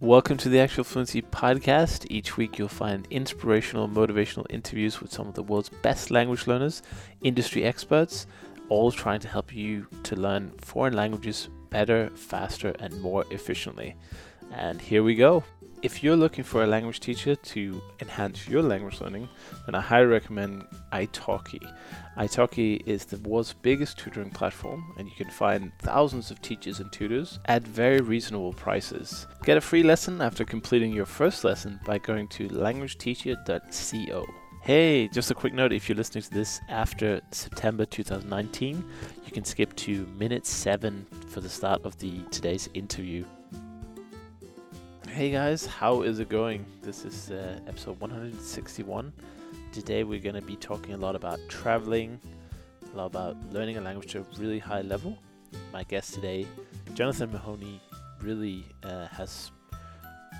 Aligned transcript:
Welcome 0.00 0.36
to 0.38 0.48
the 0.48 0.60
Actual 0.60 0.84
Fluency 0.84 1.22
Podcast. 1.22 2.06
Each 2.08 2.36
week 2.36 2.56
you'll 2.56 2.68
find 2.68 3.08
inspirational, 3.10 3.88
motivational 3.88 4.46
interviews 4.48 5.00
with 5.00 5.12
some 5.12 5.26
of 5.26 5.34
the 5.34 5.42
world's 5.42 5.70
best 5.70 6.12
language 6.12 6.46
learners, 6.46 6.82
industry 7.22 7.64
experts, 7.64 8.28
all 8.68 8.92
trying 8.92 9.18
to 9.18 9.26
help 9.26 9.52
you 9.52 9.88
to 10.04 10.14
learn 10.14 10.52
foreign 10.60 10.94
languages 10.94 11.48
better, 11.70 12.10
faster, 12.14 12.76
and 12.78 13.02
more 13.02 13.24
efficiently. 13.32 13.96
And 14.52 14.80
here 14.80 15.02
we 15.02 15.16
go. 15.16 15.42
If 15.80 16.02
you're 16.02 16.16
looking 16.16 16.42
for 16.42 16.64
a 16.64 16.66
language 16.66 16.98
teacher 16.98 17.36
to 17.36 17.80
enhance 18.00 18.48
your 18.48 18.62
language 18.62 19.00
learning, 19.00 19.28
then 19.64 19.76
I 19.76 19.80
highly 19.80 20.06
recommend 20.06 20.64
italki. 20.92 21.60
Italki 22.16 22.82
is 22.84 23.04
the 23.04 23.18
world's 23.18 23.52
biggest 23.52 23.96
tutoring 23.96 24.30
platform, 24.30 24.92
and 24.98 25.06
you 25.08 25.14
can 25.14 25.30
find 25.30 25.70
thousands 25.78 26.32
of 26.32 26.42
teachers 26.42 26.80
and 26.80 26.90
tutors 26.90 27.38
at 27.44 27.62
very 27.62 28.00
reasonable 28.00 28.52
prices. 28.54 29.28
Get 29.44 29.56
a 29.56 29.60
free 29.60 29.84
lesson 29.84 30.20
after 30.20 30.44
completing 30.44 30.92
your 30.92 31.06
first 31.06 31.44
lesson 31.44 31.78
by 31.86 31.98
going 31.98 32.26
to 32.28 32.48
languageteacher.co. 32.48 34.26
Hey, 34.62 35.06
just 35.08 35.30
a 35.30 35.34
quick 35.34 35.54
note 35.54 35.72
if 35.72 35.88
you're 35.88 35.96
listening 35.96 36.22
to 36.22 36.30
this 36.30 36.60
after 36.68 37.20
September 37.30 37.84
2019, 37.84 38.84
you 39.24 39.30
can 39.30 39.44
skip 39.44 39.76
to 39.76 40.06
minute 40.18 40.44
7 40.44 41.06
for 41.28 41.40
the 41.40 41.48
start 41.48 41.82
of 41.84 41.96
the 41.98 42.20
today's 42.32 42.68
interview. 42.74 43.24
Hey 45.10 45.30
guys, 45.32 45.66
how 45.66 46.02
is 46.02 46.20
it 46.20 46.28
going? 46.28 46.64
This 46.82 47.04
is 47.04 47.30
uh, 47.30 47.58
episode 47.66 47.98
161. 47.98 49.12
Today 49.72 50.04
we're 50.04 50.20
going 50.20 50.36
to 50.36 50.42
be 50.42 50.54
talking 50.54 50.94
a 50.94 50.96
lot 50.96 51.16
about 51.16 51.40
traveling, 51.48 52.20
a 52.92 52.96
lot 52.96 53.06
about 53.06 53.36
learning 53.50 53.78
a 53.78 53.80
language 53.80 54.12
to 54.12 54.20
a 54.20 54.24
really 54.38 54.60
high 54.60 54.82
level. 54.82 55.18
My 55.72 55.82
guest 55.82 56.14
today, 56.14 56.46
Jonathan 56.94 57.32
Mahoney, 57.32 57.80
really 58.20 58.64
uh, 58.84 59.08
has 59.08 59.50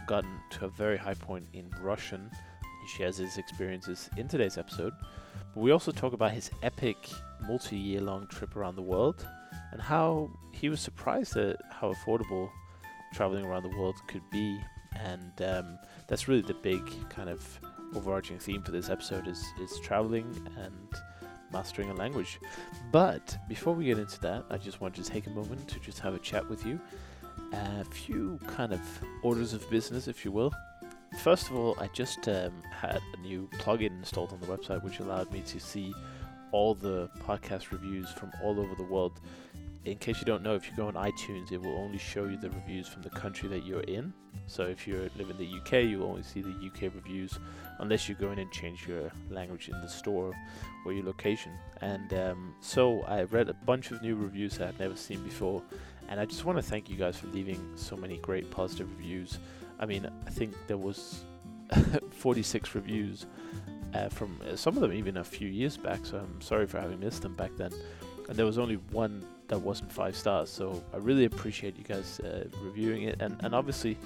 gotten 0.07 0.31
to 0.51 0.67
a 0.67 0.69
very 0.69 0.97
high 0.97 1.15
point 1.15 1.47
in 1.55 1.69
Russian. 1.81 2.31
He 2.83 2.89
shares 2.89 3.17
his 3.17 3.37
experiences 3.37 4.09
in 4.17 4.29
today's 4.29 4.59
episode. 4.59 4.93
But 5.55 5.61
we 5.61 5.73
also 5.73 5.91
talk 5.91 6.13
about 6.13 6.33
his 6.33 6.51
epic 6.63 7.09
multi 7.49 7.77
year 7.77 8.03
long 8.03 8.29
trip 8.29 8.55
around 8.55 8.77
the 8.77 8.83
world 8.83 9.27
and 9.73 9.81
how 9.81 10.31
he 10.53 10.69
was 10.69 10.81
surprised 10.81 11.37
at 11.37 11.57
how 11.71 11.93
affordable 11.95 12.51
traveling 13.13 13.45
around 13.45 13.63
the 13.63 13.77
world 13.77 13.97
could 14.07 14.29
be, 14.31 14.61
and 14.97 15.43
um, 15.43 15.79
that's 16.07 16.29
really 16.29 16.43
the 16.43 16.55
big 16.55 16.83
kind 17.11 17.29
of 17.29 17.61
overarching 17.95 18.39
theme 18.39 18.63
for 18.63 18.71
this 18.71 18.91
episode 18.91 19.27
is 19.27 19.45
is 19.61 19.79
traveling 19.81 20.27
and 20.59 20.89
mastering 21.53 21.91
a 21.91 21.95
language. 21.95 22.39
But 22.93 23.37
before 23.49 23.75
we 23.75 23.87
get 23.87 23.99
into 23.99 24.21
that, 24.21 24.45
I 24.51 24.59
just 24.59 24.81
wanted 24.81 25.05
to 25.05 25.11
take 25.11 25.27
a 25.27 25.31
moment 25.31 25.67
to 25.69 25.81
just 25.81 25.99
have 26.01 26.15
a 26.15 26.19
chat 26.19 26.49
with 26.49 26.67
you. 26.67 26.79
A 27.53 27.85
few 27.85 28.39
kind 28.47 28.73
of 28.73 28.81
orders 29.23 29.55
of 29.55 29.69
business, 29.71 30.09
if 30.09 30.25
you 30.25 30.33
will. 30.33 30.53
First 31.23 31.49
of 31.49 31.57
all, 31.57 31.75
I 31.81 31.89
just 31.89 32.29
um, 32.29 32.53
had 32.71 33.01
a 33.17 33.21
new 33.23 33.49
plugin 33.55 33.99
installed 33.99 34.33
on 34.33 34.41
the 34.41 34.47
website, 34.47 34.85
which 34.85 34.99
allowed 35.01 35.33
me 35.33 35.43
to 35.47 35.59
see 35.59 35.95
all 36.53 36.75
the 36.75 37.09
podcast 37.21 37.73
reviews 37.73 38.11
from 38.11 38.31
all 38.43 38.61
over 38.61 38.75
the 38.75 38.85
world 38.85 39.21
in 39.85 39.99
case 39.99 40.19
you 40.19 40.25
don't 40.25 40.43
know, 40.43 40.55
if 40.55 40.67
you 40.67 40.77
go 40.77 40.89
on 40.89 40.95
iTunes, 40.95 41.53
it 41.53 41.61
will 41.61 41.77
only 41.77 41.99
show 41.99 42.25
you 42.25 42.37
the 42.37 42.51
reviews 42.51 42.89
from 42.89 43.03
the 43.03 43.11
country 43.11 43.49
that 43.49 43.65
you're 43.65 43.83
in. 43.83 44.13
So 44.47 44.65
if 44.65 44.87
you 44.87 45.11
live 45.17 45.31
in 45.31 45.37
the 45.37 45.59
UK, 45.59 45.85
you 45.89 45.99
will 46.01 46.09
only 46.09 46.23
see 46.23 46.41
the 46.41 46.51
UK 46.51 46.95
reviews, 46.95 47.39
unless 47.79 48.09
you 48.09 48.15
go 48.15 48.31
in 48.33 48.39
and 48.39 48.51
change 48.51 48.87
your 48.87 49.11
language 49.31 49.69
in 49.69 49.81
the 49.81 49.89
store 49.89 50.35
or 50.85 50.93
your 50.93 51.05
location. 51.05 51.53
And 51.81 52.13
um, 52.15 52.55
so 52.61 53.03
I 53.03 53.23
read 53.25 53.49
a 53.49 53.55
bunch 53.55 53.91
of 53.91 54.03
new 54.03 54.17
reviews 54.17 54.59
that 54.59 54.69
I've 54.69 54.81
never 54.81 54.97
seen 54.97 55.23
before, 55.23 55.63
and 56.09 56.19
I 56.19 56.25
just 56.25 56.45
want 56.45 56.59
to 56.59 56.63
thank 56.63 56.89
you 56.89 56.97
guys 56.97 57.17
for 57.17 57.27
leaving 57.29 57.73
so 57.77 57.97
many 57.97 58.19
great 58.19 58.51
positive 58.51 58.91
reviews. 58.97 59.39
I 59.79 59.87
mean, 59.87 60.11
I 60.27 60.31
think 60.31 60.55
there 60.67 60.79
was 60.79 61.25
46 62.11 62.75
reviews 62.75 63.27
uh, 63.95 64.09
from 64.09 64.41
uh, 64.47 64.57
some 64.57 64.75
of 64.75 64.81
them 64.81 64.93
even 64.93 65.19
a 65.19 65.25
few 65.25 65.49
years 65.49 65.77
back. 65.77 66.05
So 66.05 66.19
I'm 66.19 66.41
sorry 66.41 66.67
for 66.67 66.81
having 66.81 67.01
missed 67.01 67.23
them 67.23 67.35
back 67.35 67.53
then. 67.57 67.73
And 68.29 68.37
there 68.37 68.47
was 68.47 68.59
only 68.59 68.77
one 68.77 69.25
that 69.49 69.59
wasn't 69.59 69.91
five 69.91 70.15
stars. 70.15 70.51
So 70.51 70.83
I 70.93 70.99
really 70.99 71.25
appreciate 71.25 71.77
you 71.77 71.85
guys 71.85 72.21
uh, 72.21 72.45
reviewing 72.63 73.03
it, 73.03 73.21
and 73.21 73.37
and 73.41 73.55
obviously 73.55 73.99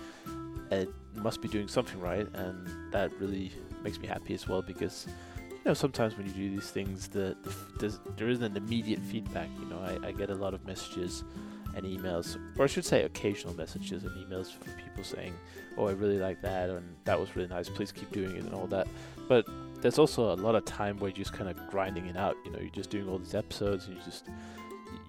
it 0.70 0.88
must 1.14 1.42
be 1.42 1.48
doing 1.48 1.68
something 1.68 2.00
right, 2.00 2.26
and 2.34 2.92
that 2.92 3.12
really 3.20 3.52
makes 3.82 3.98
me 3.98 4.06
happy 4.06 4.34
as 4.34 4.48
well 4.48 4.62
because 4.62 5.06
you 5.50 5.60
know 5.66 5.74
sometimes 5.74 6.16
when 6.16 6.26
you 6.26 6.32
do 6.32 6.50
these 6.50 6.70
things, 6.70 7.08
the, 7.08 7.36
the 7.78 7.98
there 8.16 8.28
isn't 8.28 8.44
an 8.44 8.56
immediate 8.56 9.00
feedback. 9.00 9.48
You 9.60 9.66
know, 9.66 9.80
I, 9.80 10.08
I 10.08 10.12
get 10.12 10.30
a 10.30 10.34
lot 10.34 10.54
of 10.54 10.64
messages 10.64 11.24
and 11.74 11.84
emails, 11.84 12.38
or 12.58 12.64
I 12.64 12.66
should 12.66 12.84
say 12.84 13.02
occasional 13.02 13.54
messages 13.54 14.04
and 14.04 14.12
emails 14.16 14.52
from 14.52 14.72
people 14.74 15.04
saying, 15.04 15.34
"Oh, 15.76 15.88
I 15.88 15.92
really 15.92 16.18
like 16.18 16.40
that," 16.42 16.70
and 16.70 16.96
that 17.04 17.18
was 17.18 17.34
really 17.36 17.48
nice. 17.48 17.68
Please 17.68 17.92
keep 17.92 18.10
doing 18.12 18.36
it 18.36 18.44
and 18.44 18.54
all 18.54 18.66
that. 18.68 18.86
But 19.28 19.46
there's 19.80 19.98
also 19.98 20.32
a 20.32 20.36
lot 20.36 20.54
of 20.54 20.64
time 20.64 20.98
where 20.98 21.10
you're 21.10 21.16
just 21.16 21.32
kind 21.32 21.50
of 21.50 21.56
grinding 21.68 22.06
it 22.06 22.16
out. 22.16 22.36
You 22.44 22.52
know, 22.52 22.58
you're 22.60 22.70
just 22.70 22.90
doing 22.90 23.08
all 23.08 23.18
these 23.18 23.34
episodes 23.34 23.86
and 23.86 23.96
you're 23.96 24.04
just 24.04 24.28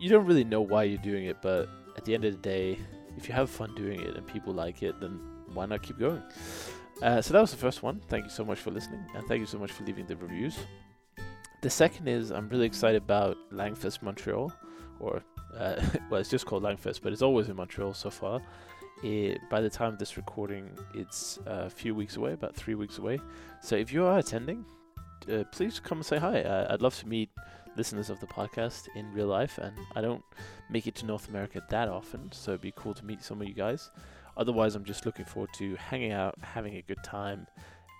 you 0.03 0.09
don't 0.09 0.25
really 0.25 0.44
know 0.44 0.59
why 0.59 0.84
you're 0.84 0.97
doing 0.97 1.25
it, 1.25 1.38
but 1.41 1.69
at 1.96 2.03
the 2.03 2.14
end 2.14 2.25
of 2.25 2.34
the 2.34 2.40
day, 2.40 2.78
if 3.16 3.30
you 3.30 3.34
have 3.34 3.50
fun 3.50 3.74
doing 3.74 4.02
it 4.02 4.18
and 4.18 4.28
people 4.28 4.53
like 4.53 4.84
it, 4.84 5.00
then 5.00 5.18
why 5.53 5.66
not 5.66 5.81
keep 5.81 5.97
going? 5.97 6.22
Uh, 7.02 7.22
so 7.22 7.31
that 7.31 7.40
was 7.40 7.52
the 7.52 7.58
first 7.58 7.84
one. 7.84 8.02
Thank 8.09 8.25
you 8.25 8.30
so 8.30 8.44
much 8.44 8.59
for 8.59 8.69
listening, 8.69 9.02
and 9.16 9.25
thank 9.30 9.40
you 9.40 9.46
so 9.46 9.58
much 9.58 9.72
for 9.72 9.86
leaving 9.86 10.06
the 10.06 10.18
reviews. 10.18 10.58
The 11.62 11.69
second 11.69 12.09
is 12.09 12.31
I'm 12.31 12.50
really 12.50 12.66
excited 12.66 13.02
about 13.02 13.38
Langfest 13.53 14.02
Montreal, 14.02 14.52
or 15.00 15.24
uh, 15.58 15.81
well, 16.09 16.19
it's 16.19 16.30
just 16.30 16.46
called 16.46 16.63
Langfest, 16.63 17.00
but 17.02 17.13
it's 17.13 17.22
always 17.22 17.47
in 17.47 17.56
Montreal 17.56 17.94
so 17.94 18.09
far. 18.09 18.42
It, 19.03 19.40
by 19.50 19.62
the 19.62 19.69
time 19.69 19.94
of 19.94 20.00
this 20.00 20.18
recording, 20.18 20.69
it's 20.94 21.40
a 21.46 21.69
few 21.69 21.96
weeks 21.96 22.18
away, 22.18 22.34
about 22.34 22.56
three 22.58 22.75
weeks 22.75 22.97
away. 22.97 23.19
So 23.62 23.78
if 23.78 23.94
you 23.94 24.03
are 24.03 24.19
attending, 24.19 24.66
uh, 25.31 25.46
please 25.53 25.80
come 25.80 26.00
and 26.00 26.06
say 26.06 26.18
hi. 26.18 26.42
Uh, 26.42 26.74
I'd 26.74 26.81
love 26.81 26.97
to 27.00 27.08
meet 27.08 27.30
listeners 27.75 28.09
of 28.09 28.19
the 28.19 28.28
podcast 28.28 28.88
in 28.95 29.11
real 29.13 29.28
life, 29.28 29.57
and 29.57 29.75
I 29.95 30.01
don't 30.01 30.23
make 30.69 30.88
it 30.88 30.95
to 30.95 31.06
North 31.06 31.29
America 31.29 31.61
that 31.69 31.89
often, 31.89 32.31
so 32.31 32.51
it'd 32.51 32.61
be 32.61 32.73
cool 32.75 32.94
to 32.94 33.06
meet 33.06 33.23
some 33.23 33.41
of 33.41 33.47
you 33.47 33.53
guys. 33.53 33.89
Otherwise, 34.38 34.75
I'm 34.75 34.85
just 34.85 35.06
looking 35.06 35.25
forward 35.25 35.51
to 35.56 35.75
hanging 35.75 36.12
out, 36.12 36.35
having 36.41 36.75
a 36.75 36.81
good 36.81 37.03
time, 37.03 37.47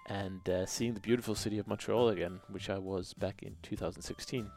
and 0.08 0.48
uh, 0.50 0.66
seeing 0.66 0.94
the 0.94 1.00
beautiful 1.00 1.36
city 1.36 1.60
of 1.60 1.68
Montreal 1.68 2.10
again, 2.10 2.40
which 2.50 2.70
I 2.70 2.78
was 2.78 3.14
back 3.14 3.44
in 3.44 3.56
2016. 3.62 4.50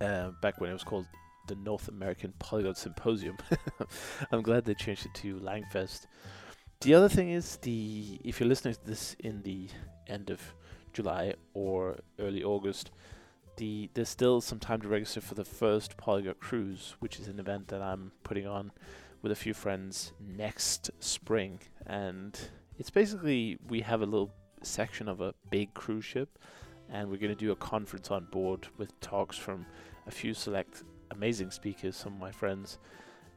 Uh, 0.00 0.30
back 0.40 0.60
when 0.60 0.70
it 0.70 0.72
was 0.72 0.84
called 0.84 1.06
the 1.48 1.56
North 1.56 1.88
American 1.88 2.32
Polyglot 2.38 2.76
Symposium. 2.76 3.36
I'm 4.30 4.42
glad 4.42 4.64
they 4.64 4.74
changed 4.74 5.06
it 5.06 5.14
to 5.14 5.40
Langfest. 5.40 6.06
The 6.80 6.94
other 6.94 7.08
thing 7.08 7.30
is 7.30 7.56
the 7.56 8.20
if 8.22 8.38
you're 8.38 8.48
listening 8.48 8.74
to 8.74 8.86
this 8.86 9.16
in 9.18 9.42
the 9.42 9.68
end 10.06 10.30
of 10.30 10.40
July 10.92 11.34
or 11.52 11.98
early 12.20 12.44
August, 12.44 12.92
the 13.58 13.90
there's 13.94 14.08
still 14.08 14.40
some 14.40 14.58
time 14.58 14.80
to 14.80 14.88
register 14.88 15.20
for 15.20 15.34
the 15.34 15.44
first 15.44 15.96
Polyglot 15.96 16.40
Cruise, 16.40 16.94
which 17.00 17.20
is 17.20 17.28
an 17.28 17.38
event 17.38 17.68
that 17.68 17.82
I'm 17.82 18.12
putting 18.24 18.46
on 18.46 18.72
with 19.20 19.32
a 19.32 19.36
few 19.36 19.52
friends 19.52 20.12
next 20.20 20.90
spring. 21.00 21.60
And 21.86 22.38
it's 22.78 22.90
basically 22.90 23.58
we 23.68 23.80
have 23.82 24.00
a 24.00 24.06
little 24.06 24.32
section 24.62 25.08
of 25.08 25.20
a 25.20 25.34
big 25.50 25.74
cruise 25.74 26.04
ship, 26.04 26.38
and 26.88 27.10
we're 27.10 27.18
going 27.18 27.34
to 27.34 27.38
do 27.38 27.52
a 27.52 27.56
conference 27.56 28.10
on 28.10 28.24
board 28.26 28.68
with 28.78 28.98
talks 29.00 29.36
from 29.36 29.66
a 30.06 30.10
few 30.10 30.34
select 30.34 30.84
amazing 31.10 31.50
speakers, 31.50 31.96
some 31.96 32.14
of 32.14 32.20
my 32.20 32.32
friends, 32.32 32.78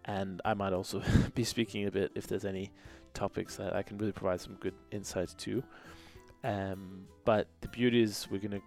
and 0.06 0.42
I 0.46 0.54
might 0.54 0.74
also 0.74 1.02
be 1.36 1.44
speaking 1.44 1.88
a 1.88 1.92
bit 1.92 2.12
if 2.16 2.28
there's 2.28 2.46
any 2.46 2.72
topics 3.14 3.58
that 3.58 3.76
I 3.76 3.82
can 3.84 3.98
really 3.98 4.14
provide 4.14 4.40
some 4.40 4.56
good 4.56 4.76
insights 4.92 5.34
to. 5.34 5.64
Um, 6.44 7.06
but 7.26 7.48
the 7.62 7.68
beauty 7.68 8.02
is 8.02 8.28
we're 8.32 8.40
going 8.40 8.52
to 8.52 8.62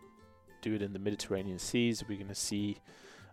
do 0.64 0.74
it 0.74 0.82
in 0.82 0.92
the 0.92 0.98
Mediterranean 0.98 1.58
seas. 1.58 2.02
We're 2.08 2.16
going 2.16 2.28
to 2.28 2.34
see, 2.34 2.78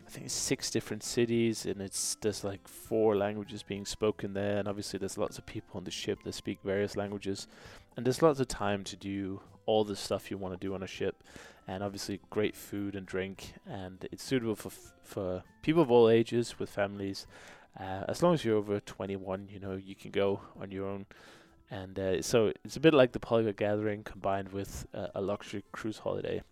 I 0.06 0.10
think, 0.10 0.30
six 0.30 0.70
different 0.70 1.02
cities, 1.04 1.66
and 1.66 1.82
it's 1.82 2.16
there's 2.22 2.44
like 2.44 2.68
four 2.68 3.16
languages 3.16 3.64
being 3.64 3.86
spoken 3.86 4.34
there, 4.34 4.58
and 4.58 4.68
obviously 4.68 5.00
there's 5.00 5.18
lots 5.18 5.38
of 5.38 5.46
people 5.46 5.78
on 5.78 5.86
the 5.86 5.92
ship 5.92 6.20
that 6.24 6.34
speak 6.34 6.60
various 6.64 6.98
languages, 6.98 7.48
and 7.96 8.06
there's 8.06 8.22
lots 8.22 8.40
of 8.40 8.48
time 8.48 8.84
to 8.84 8.96
do 8.98 9.42
all 9.66 9.84
the 9.86 9.96
stuff 9.96 10.30
you 10.30 10.38
want 10.38 10.54
to 10.60 10.68
do 10.68 10.74
on 10.74 10.84
a 10.84 10.88
ship, 10.88 11.24
and 11.68 11.84
obviously 11.84 12.20
great 12.30 12.56
food 12.56 12.96
and 12.96 13.06
drink, 13.06 13.54
and 13.66 14.08
it's 14.12 14.24
suitable 14.24 14.56
for 14.56 14.70
f- 14.70 14.94
for 15.04 15.44
people 15.62 15.82
of 15.82 15.90
all 15.90 16.10
ages 16.10 16.60
with 16.60 16.70
families. 16.70 17.26
Uh, 17.80 18.04
as 18.10 18.22
long 18.22 18.34
as 18.34 18.44
you're 18.44 18.58
over 18.58 18.82
21, 18.82 19.48
you 19.50 19.60
know 19.60 19.76
you 19.76 19.96
can 19.96 20.12
go 20.12 20.42
on 20.60 20.72
your 20.72 20.86
own. 20.86 21.06
And 21.72 21.98
uh, 21.98 22.22
so 22.22 22.52
it's 22.66 22.76
a 22.76 22.82
bit 22.82 22.94
like 22.94 23.14
the 23.14 23.20
Polyglot 23.20 23.56
Gathering 23.56 24.04
combined 24.04 24.52
with 24.52 24.86
uh, 24.94 25.08
a 25.16 25.22
luxury 25.22 25.64
cruise 25.72 26.00
holiday. 26.00 26.44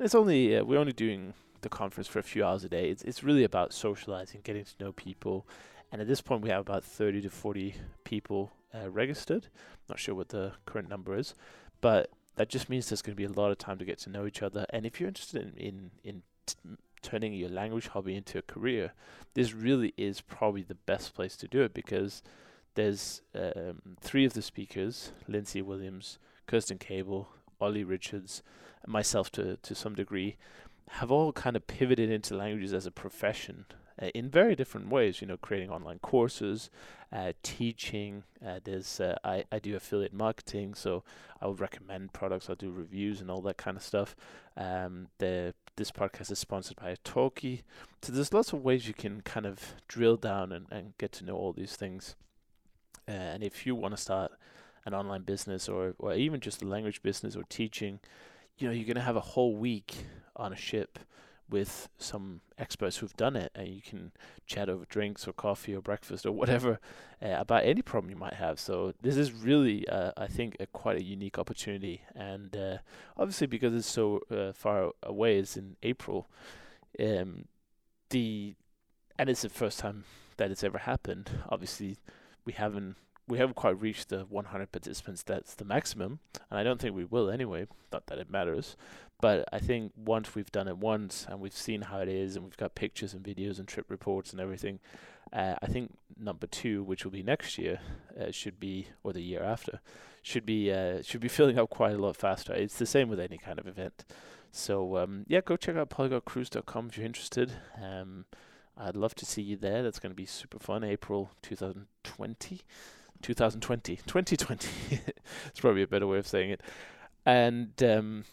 It's 0.00 0.14
only 0.14 0.56
uh, 0.56 0.64
we're 0.64 0.78
only 0.78 0.94
doing 0.94 1.34
the 1.60 1.68
conference 1.68 2.08
for 2.08 2.18
a 2.18 2.22
few 2.22 2.42
hours 2.42 2.64
a 2.64 2.70
day. 2.70 2.88
It's 2.88 3.02
it's 3.02 3.22
really 3.22 3.44
about 3.44 3.74
socializing, 3.74 4.40
getting 4.42 4.64
to 4.64 4.72
know 4.80 4.92
people, 4.92 5.46
and 5.92 6.00
at 6.00 6.08
this 6.08 6.22
point 6.22 6.40
we 6.40 6.48
have 6.48 6.60
about 6.60 6.84
30 6.84 7.20
to 7.20 7.30
40 7.30 7.74
people 8.04 8.50
uh, 8.74 8.88
registered. 8.88 9.48
Not 9.90 9.98
sure 9.98 10.14
what 10.14 10.30
the 10.30 10.52
current 10.64 10.88
number 10.88 11.14
is, 11.16 11.34
but 11.82 12.10
that 12.36 12.48
just 12.48 12.70
means 12.70 12.88
there's 12.88 13.02
going 13.02 13.14
to 13.14 13.16
be 13.16 13.30
a 13.30 13.40
lot 13.40 13.50
of 13.50 13.58
time 13.58 13.76
to 13.78 13.84
get 13.84 13.98
to 13.98 14.10
know 14.10 14.26
each 14.26 14.42
other. 14.42 14.64
And 14.70 14.86
if 14.86 15.00
you're 15.00 15.08
interested 15.08 15.42
in 15.42 15.58
in, 15.58 15.90
in 16.02 16.22
t- 16.46 16.56
turning 17.02 17.34
your 17.34 17.50
language 17.50 17.88
hobby 17.88 18.16
into 18.16 18.38
a 18.38 18.42
career, 18.42 18.94
this 19.34 19.52
really 19.52 19.92
is 19.98 20.22
probably 20.22 20.62
the 20.62 20.74
best 20.74 21.14
place 21.14 21.36
to 21.36 21.46
do 21.46 21.60
it 21.60 21.74
because 21.74 22.22
there's 22.74 23.20
um, 23.34 23.96
three 24.00 24.24
of 24.24 24.32
the 24.32 24.40
speakers: 24.40 25.12
Lindsay 25.28 25.60
Williams, 25.60 26.18
Kerstin 26.48 26.80
Cable, 26.80 27.28
Ollie 27.60 27.84
Richards, 27.84 28.42
myself 28.90 29.30
to 29.32 29.56
to 29.56 29.74
some 29.74 29.94
degree, 29.94 30.36
have 30.90 31.10
all 31.10 31.32
kind 31.32 31.56
of 31.56 31.66
pivoted 31.66 32.10
into 32.10 32.36
languages 32.36 32.72
as 32.72 32.86
a 32.86 32.90
profession 32.90 33.66
uh, 34.00 34.06
in 34.14 34.28
very 34.28 34.56
different 34.56 34.88
ways. 34.88 35.20
You 35.20 35.26
know, 35.26 35.36
creating 35.36 35.70
online 35.70 35.98
courses, 35.98 36.70
uh, 37.12 37.32
teaching. 37.42 38.24
Uh, 38.44 38.60
there's 38.62 39.00
uh, 39.00 39.16
I 39.24 39.44
I 39.52 39.58
do 39.58 39.76
affiliate 39.76 40.12
marketing, 40.12 40.74
so 40.74 41.04
I 41.40 41.46
would 41.46 41.60
recommend 41.60 42.12
products. 42.12 42.48
I'll 42.48 42.56
do 42.56 42.70
reviews 42.70 43.20
and 43.20 43.30
all 43.30 43.42
that 43.42 43.56
kind 43.56 43.76
of 43.76 43.82
stuff. 43.82 44.16
Um, 44.56 45.08
the 45.18 45.54
this 45.76 45.90
podcast 45.90 46.30
is 46.30 46.38
sponsored 46.38 46.76
by 46.76 46.94
Italki, 46.94 47.62
so 48.02 48.12
there's 48.12 48.32
lots 48.32 48.52
of 48.52 48.62
ways 48.62 48.88
you 48.88 48.94
can 48.94 49.20
kind 49.22 49.46
of 49.46 49.74
drill 49.88 50.16
down 50.16 50.52
and, 50.52 50.66
and 50.70 50.96
get 50.98 51.12
to 51.12 51.24
know 51.24 51.36
all 51.36 51.52
these 51.52 51.76
things. 51.76 52.16
Uh, 53.08 53.12
and 53.12 53.42
if 53.42 53.66
you 53.66 53.74
want 53.74 53.96
to 53.96 54.00
start 54.00 54.32
an 54.86 54.94
online 54.94 55.22
business 55.22 55.68
or 55.68 55.94
or 55.98 56.14
even 56.14 56.40
just 56.40 56.62
a 56.62 56.66
language 56.66 57.02
business 57.02 57.36
or 57.36 57.44
teaching, 57.48 58.00
you 58.60 58.68
know, 58.68 58.74
you're 58.74 58.86
gonna 58.86 59.04
have 59.04 59.16
a 59.16 59.20
whole 59.20 59.56
week 59.56 59.94
on 60.36 60.52
a 60.52 60.56
ship 60.56 60.98
with 61.48 61.88
some 61.98 62.40
experts 62.58 62.98
who've 62.98 63.16
done 63.16 63.34
it, 63.34 63.50
and 63.54 63.68
you 63.68 63.82
can 63.82 64.12
chat 64.46 64.68
over 64.68 64.84
drinks 64.84 65.26
or 65.26 65.32
coffee 65.32 65.74
or 65.74 65.80
breakfast 65.80 66.24
or 66.24 66.32
whatever 66.32 66.78
uh, 67.20 67.34
about 67.38 67.64
any 67.64 67.82
problem 67.82 68.10
you 68.10 68.16
might 68.16 68.34
have. 68.34 68.60
So 68.60 68.94
this 69.02 69.16
is 69.16 69.32
really, 69.32 69.86
uh, 69.88 70.12
I 70.16 70.28
think, 70.28 70.56
a 70.60 70.66
quite 70.66 70.98
a 70.98 71.04
unique 71.04 71.38
opportunity, 71.38 72.02
and 72.14 72.56
uh, 72.56 72.78
obviously 73.16 73.46
because 73.46 73.74
it's 73.74 73.88
so 73.88 74.20
uh, 74.30 74.52
far 74.52 74.92
away, 75.02 75.38
it's 75.38 75.56
in 75.56 75.76
April. 75.82 76.28
Um, 76.98 77.46
the 78.10 78.54
and 79.18 79.28
it's 79.28 79.42
the 79.42 79.48
first 79.48 79.78
time 79.78 80.04
that 80.36 80.50
it's 80.50 80.64
ever 80.64 80.78
happened. 80.78 81.30
Obviously, 81.48 81.98
we 82.44 82.52
haven't 82.52 82.96
we 83.30 83.38
haven't 83.38 83.54
quite 83.54 83.80
reached 83.80 84.08
the 84.08 84.24
100 84.28 84.72
participants. 84.72 85.22
That's 85.22 85.54
the 85.54 85.64
maximum, 85.64 86.18
and 86.50 86.58
I 86.58 86.62
don't 86.62 86.80
think 86.80 86.94
we 86.96 87.04
will 87.04 87.30
anyway. 87.30 87.66
Not 87.92 88.06
that 88.06 88.18
it 88.18 88.30
matters, 88.30 88.76
but 89.20 89.48
I 89.52 89.60
think 89.60 89.92
once 89.96 90.34
we've 90.34 90.50
done 90.50 90.66
it 90.66 90.78
once 90.78 91.26
and 91.28 91.40
we've 91.40 91.56
seen 91.56 91.82
how 91.82 92.00
it 92.00 92.08
is, 92.08 92.34
and 92.34 92.44
we've 92.44 92.56
got 92.56 92.74
pictures 92.74 93.14
and 93.14 93.22
videos 93.22 93.58
and 93.58 93.68
trip 93.68 93.86
reports 93.88 94.32
and 94.32 94.40
everything, 94.40 94.80
uh, 95.32 95.54
I 95.62 95.66
think 95.66 95.92
number 96.18 96.48
two, 96.48 96.82
which 96.82 97.04
will 97.04 97.12
be 97.12 97.22
next 97.22 97.56
year, 97.56 97.80
uh, 98.20 98.32
should 98.32 98.58
be 98.58 98.88
or 99.04 99.12
the 99.12 99.22
year 99.22 99.42
after, 99.42 99.80
should 100.22 100.44
be 100.44 100.72
uh, 100.72 101.02
should 101.02 101.20
be 101.20 101.28
filling 101.38 101.58
up 101.58 101.70
quite 101.70 101.94
a 101.94 101.98
lot 101.98 102.16
faster. 102.16 102.52
It's 102.52 102.78
the 102.78 102.86
same 102.86 103.08
with 103.08 103.20
any 103.20 103.38
kind 103.38 103.58
of 103.60 103.68
event. 103.68 104.04
So 104.50 104.96
um, 104.96 105.24
yeah, 105.28 105.40
go 105.40 105.56
check 105.56 105.76
out 105.76 105.90
polyglotcruise.com 105.90 106.88
if 106.88 106.96
you're 106.96 107.06
interested. 107.06 107.52
Um, 107.80 108.24
I'd 108.76 108.96
love 108.96 109.14
to 109.16 109.26
see 109.26 109.42
you 109.42 109.56
there. 109.56 109.82
That's 109.82 110.00
going 110.00 110.10
to 110.10 110.16
be 110.16 110.26
super 110.26 110.58
fun. 110.58 110.82
April 110.82 111.30
2020. 111.42 112.62
2020, 113.22 113.96
2020. 113.96 114.68
it's 115.46 115.60
probably 115.60 115.82
a 115.82 115.86
better 115.86 116.06
way 116.06 116.18
of 116.18 116.26
saying 116.26 116.50
it. 116.50 116.60
And 117.26 117.82
um, 117.82 118.24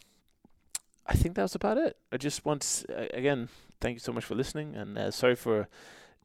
I 1.06 1.14
think 1.14 1.36
that 1.36 1.44
was 1.44 1.56
about 1.56 1.78
it. 1.78 1.98
I 2.12 2.18
just 2.18 2.46
want 2.46 2.86
uh, 2.90 3.06
again, 3.14 3.50
thank 3.80 3.96
you 3.96 4.00
so 4.00 4.14
much 4.14 4.26
for 4.26 4.36
listening, 4.36 4.76
and 4.76 4.98
uh, 4.98 5.12
sorry 5.12 5.36
for 5.36 5.68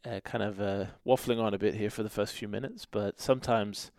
uh, 0.05 0.21
kind 0.25 0.43
of 0.43 0.61
uh, 0.61 0.87
waffling 1.07 1.41
on 1.41 1.55
a 1.55 1.59
bit 1.59 1.75
here 1.75 1.91
for 1.91 2.03
the 2.03 2.11
first 2.11 2.35
few 2.35 2.49
minutes. 2.49 2.87
But 2.87 3.21
sometimes, 3.21 3.91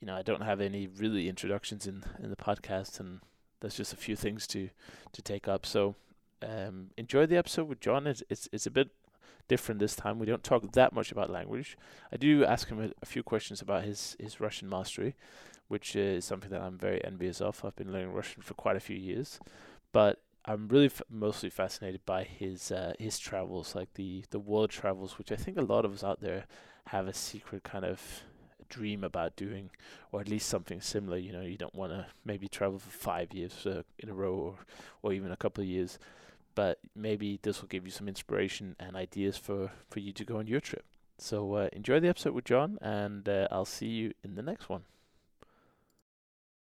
you 0.00 0.06
know, 0.06 0.14
I 0.14 0.22
don't 0.22 0.42
have 0.42 0.60
any 0.60 0.86
really 0.86 1.28
introductions 1.28 1.86
in 1.86 2.04
in 2.22 2.30
the 2.30 2.36
podcast, 2.36 3.00
and 3.00 3.20
there's 3.60 3.76
just 3.76 3.92
a 3.92 3.96
few 3.96 4.16
things 4.16 4.46
to 4.48 4.70
to 5.12 5.22
take 5.22 5.48
up. 5.48 5.66
So 5.66 5.94
um, 6.42 6.90
enjoy 6.96 7.26
the 7.26 7.36
episode 7.36 7.68
with 7.68 7.80
Jon. 7.80 8.06
It's 8.06 8.22
it's 8.28 8.48
it's 8.52 8.66
a 8.66 8.70
bit 8.70 8.90
different 9.48 9.78
this 9.78 9.96
time. 9.96 10.18
We 10.18 10.26
don't 10.26 10.42
talk 10.42 10.72
that 10.72 10.92
much 10.92 11.12
about 11.12 11.30
language. 11.30 11.76
I 12.12 12.16
do 12.16 12.44
ask 12.44 12.68
him 12.68 12.82
a, 12.82 12.90
a 13.02 13.06
few 13.06 13.22
questions 13.22 13.60
about 13.60 13.84
his, 13.84 14.16
his 14.18 14.40
Russian 14.40 14.68
mastery, 14.68 15.14
which 15.68 15.96
is 15.96 16.24
something 16.24 16.50
that 16.50 16.62
I'm 16.62 16.78
very 16.78 17.04
envious 17.04 17.40
of. 17.40 17.64
I've 17.64 17.76
been 17.76 17.92
learning 17.92 18.12
Russian 18.12 18.42
for 18.42 18.54
quite 18.54 18.76
a 18.76 18.80
few 18.80 18.96
years, 18.96 19.40
but 19.92 20.20
I'm 20.44 20.68
really 20.68 20.86
f- 20.86 21.02
mostly 21.10 21.50
fascinated 21.50 22.04
by 22.04 22.24
his 22.24 22.70
uh, 22.70 22.92
his 22.98 23.18
travels, 23.18 23.74
like 23.74 23.94
the 23.94 24.24
the 24.30 24.38
world 24.38 24.70
travels, 24.70 25.16
which 25.18 25.32
I 25.32 25.36
think 25.36 25.56
a 25.56 25.62
lot 25.62 25.84
of 25.84 25.92
us 25.92 26.04
out 26.04 26.20
there 26.20 26.44
have 26.88 27.08
a 27.08 27.14
secret 27.14 27.64
kind 27.64 27.84
of 27.84 28.22
dream 28.68 29.04
about 29.04 29.36
doing, 29.36 29.70
or 30.12 30.20
at 30.20 30.28
least 30.28 30.48
something 30.48 30.80
similar. 30.80 31.16
You 31.16 31.32
know, 31.32 31.42
you 31.42 31.56
don't 31.56 31.74
want 31.74 31.92
to 31.92 32.06
maybe 32.24 32.48
travel 32.48 32.78
for 32.78 32.90
five 32.90 33.32
years 33.32 33.66
uh, 33.66 33.82
in 33.98 34.10
a 34.10 34.14
row, 34.14 34.34
or 34.34 34.54
or 35.02 35.12
even 35.12 35.32
a 35.32 35.36
couple 35.36 35.62
of 35.62 35.68
years 35.68 35.98
but 36.54 36.78
maybe 36.94 37.38
this 37.42 37.60
will 37.60 37.68
give 37.68 37.84
you 37.84 37.90
some 37.90 38.08
inspiration 38.08 38.76
and 38.78 38.96
ideas 38.96 39.36
for, 39.36 39.70
for 39.90 40.00
you 40.00 40.12
to 40.12 40.24
go 40.24 40.38
on 40.38 40.46
your 40.46 40.60
trip. 40.60 40.84
So 41.18 41.54
uh, 41.54 41.68
enjoy 41.72 42.00
the 42.00 42.08
episode 42.08 42.34
with 42.34 42.44
Jon, 42.44 42.78
and 42.80 43.28
uh, 43.28 43.48
I'll 43.50 43.64
see 43.64 43.86
you 43.86 44.12
in 44.22 44.34
the 44.34 44.42
next 44.42 44.68
one. 44.68 44.82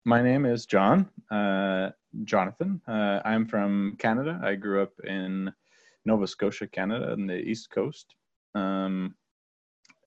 My 0.05 0.21
name 0.21 0.45
is 0.45 0.65
Jon, 0.65 1.09
uh, 1.31 1.91
Jonathan. 2.25 2.81
Uh, 2.87 3.21
I'm 3.23 3.47
from 3.47 3.95
Canada. 3.99 4.39
I 4.43 4.55
grew 4.55 4.83
up 4.83 4.91
in 5.05 5.51
Nova 6.05 6.27
Scotia, 6.27 6.67
Canada, 6.67 7.13
on 7.13 7.25
the 7.25 7.37
East 7.37 7.71
Coast. 7.71 8.15
Um, 8.53 9.15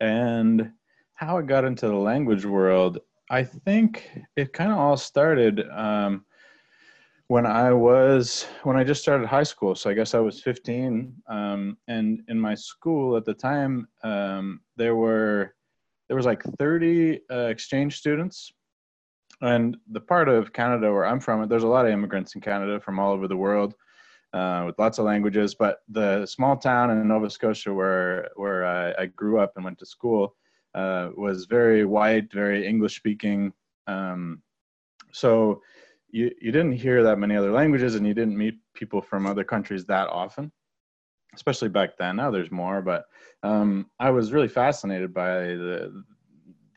and 0.01 0.71
how 1.15 1.39
I 1.39 1.43
got 1.43 1.65
into 1.65 1.89
the 1.89 1.95
language 1.95 2.45
world, 2.45 2.99
I 3.31 3.43
think 3.43 4.11
it 4.37 4.53
kind 4.53 4.71
of 4.71 4.79
all 4.79 4.99
started. 4.99 5.67
Um, 5.71 6.26
when 7.29 7.47
I 7.47 7.73
was 7.73 8.47
when 8.63 8.77
I 8.77 8.85
just 8.85 9.03
started 9.03 9.27
high 9.27 9.43
school. 9.43 9.75
So 9.75 9.91
I 9.91 9.95
guess 9.95 10.15
I 10.15 10.21
was 10.21 10.41
15, 10.41 11.15
um, 11.29 11.77
and 11.89 12.23
in 12.29 12.41
my 12.41 12.55
school 12.55 13.17
at 13.17 13.25
the 13.25 13.35
time, 13.35 13.89
um, 14.03 14.61
there 14.77 14.95
were 14.95 15.55
there 16.09 16.17
was 16.17 16.27
like 16.27 16.43
30 16.59 17.21
uh, 17.31 17.35
exchange 17.47 17.99
students. 17.99 18.53
And 19.43 19.77
the 19.91 20.01
part 20.01 20.29
of 20.29 20.53
Canada 20.53 20.91
where 20.91 21.05
I'm 21.05 21.21
from, 21.21 21.47
there's 21.49 21.65
a 21.65 21.69
lot 21.69 21.85
of 21.85 21.93
immigrants 21.93 22.35
in 22.35 22.41
Canada 22.41 22.81
from 22.81 22.99
all 22.99 23.13
over 23.13 23.29
the 23.29 23.37
world 23.37 23.75
uh, 24.33 24.63
with 24.65 24.79
lots 24.79 24.99
of 24.99 25.05
languages. 25.05 25.55
But 25.55 25.81
the 25.89 26.25
small 26.25 26.57
town 26.57 26.91
in 26.91 27.07
Nova 27.07 27.29
Scotia 27.29 27.75
where 27.75 28.31
where 28.37 28.65
I, 28.65 29.03
I 29.03 29.07
grew 29.07 29.41
up 29.41 29.53
and 29.57 29.65
went 29.65 29.79
to 29.81 29.87
school 29.87 30.37
uh, 30.75 31.11
was 31.17 31.47
very 31.47 31.85
white, 31.85 32.33
very 32.33 32.67
English 32.67 32.97
speaking. 32.97 33.53
Um, 33.89 34.43
so 35.13 35.63
you, 36.11 36.31
you 36.41 36.53
didn't 36.53 36.73
hear 36.73 37.03
that 37.03 37.19
many 37.19 37.37
other 37.37 37.53
languages 37.53 37.95
and 37.95 38.07
you 38.07 38.15
didn't 38.15 38.37
meet 38.37 38.59
people 38.75 39.01
from 39.01 39.27
other 39.27 39.45
countries 39.45 39.85
that 39.87 40.09
often 40.09 40.53
especially 41.37 41.69
back 41.69 41.97
then. 41.99 42.17
Now 42.17 42.31
there's 42.31 42.51
more 42.51 42.83
but 42.83 43.05
um, 43.43 43.91
i 44.01 44.11
was 44.11 44.33
really 44.33 44.49
fascinated 44.49 45.15
by 45.15 45.39
the, 45.39 46.05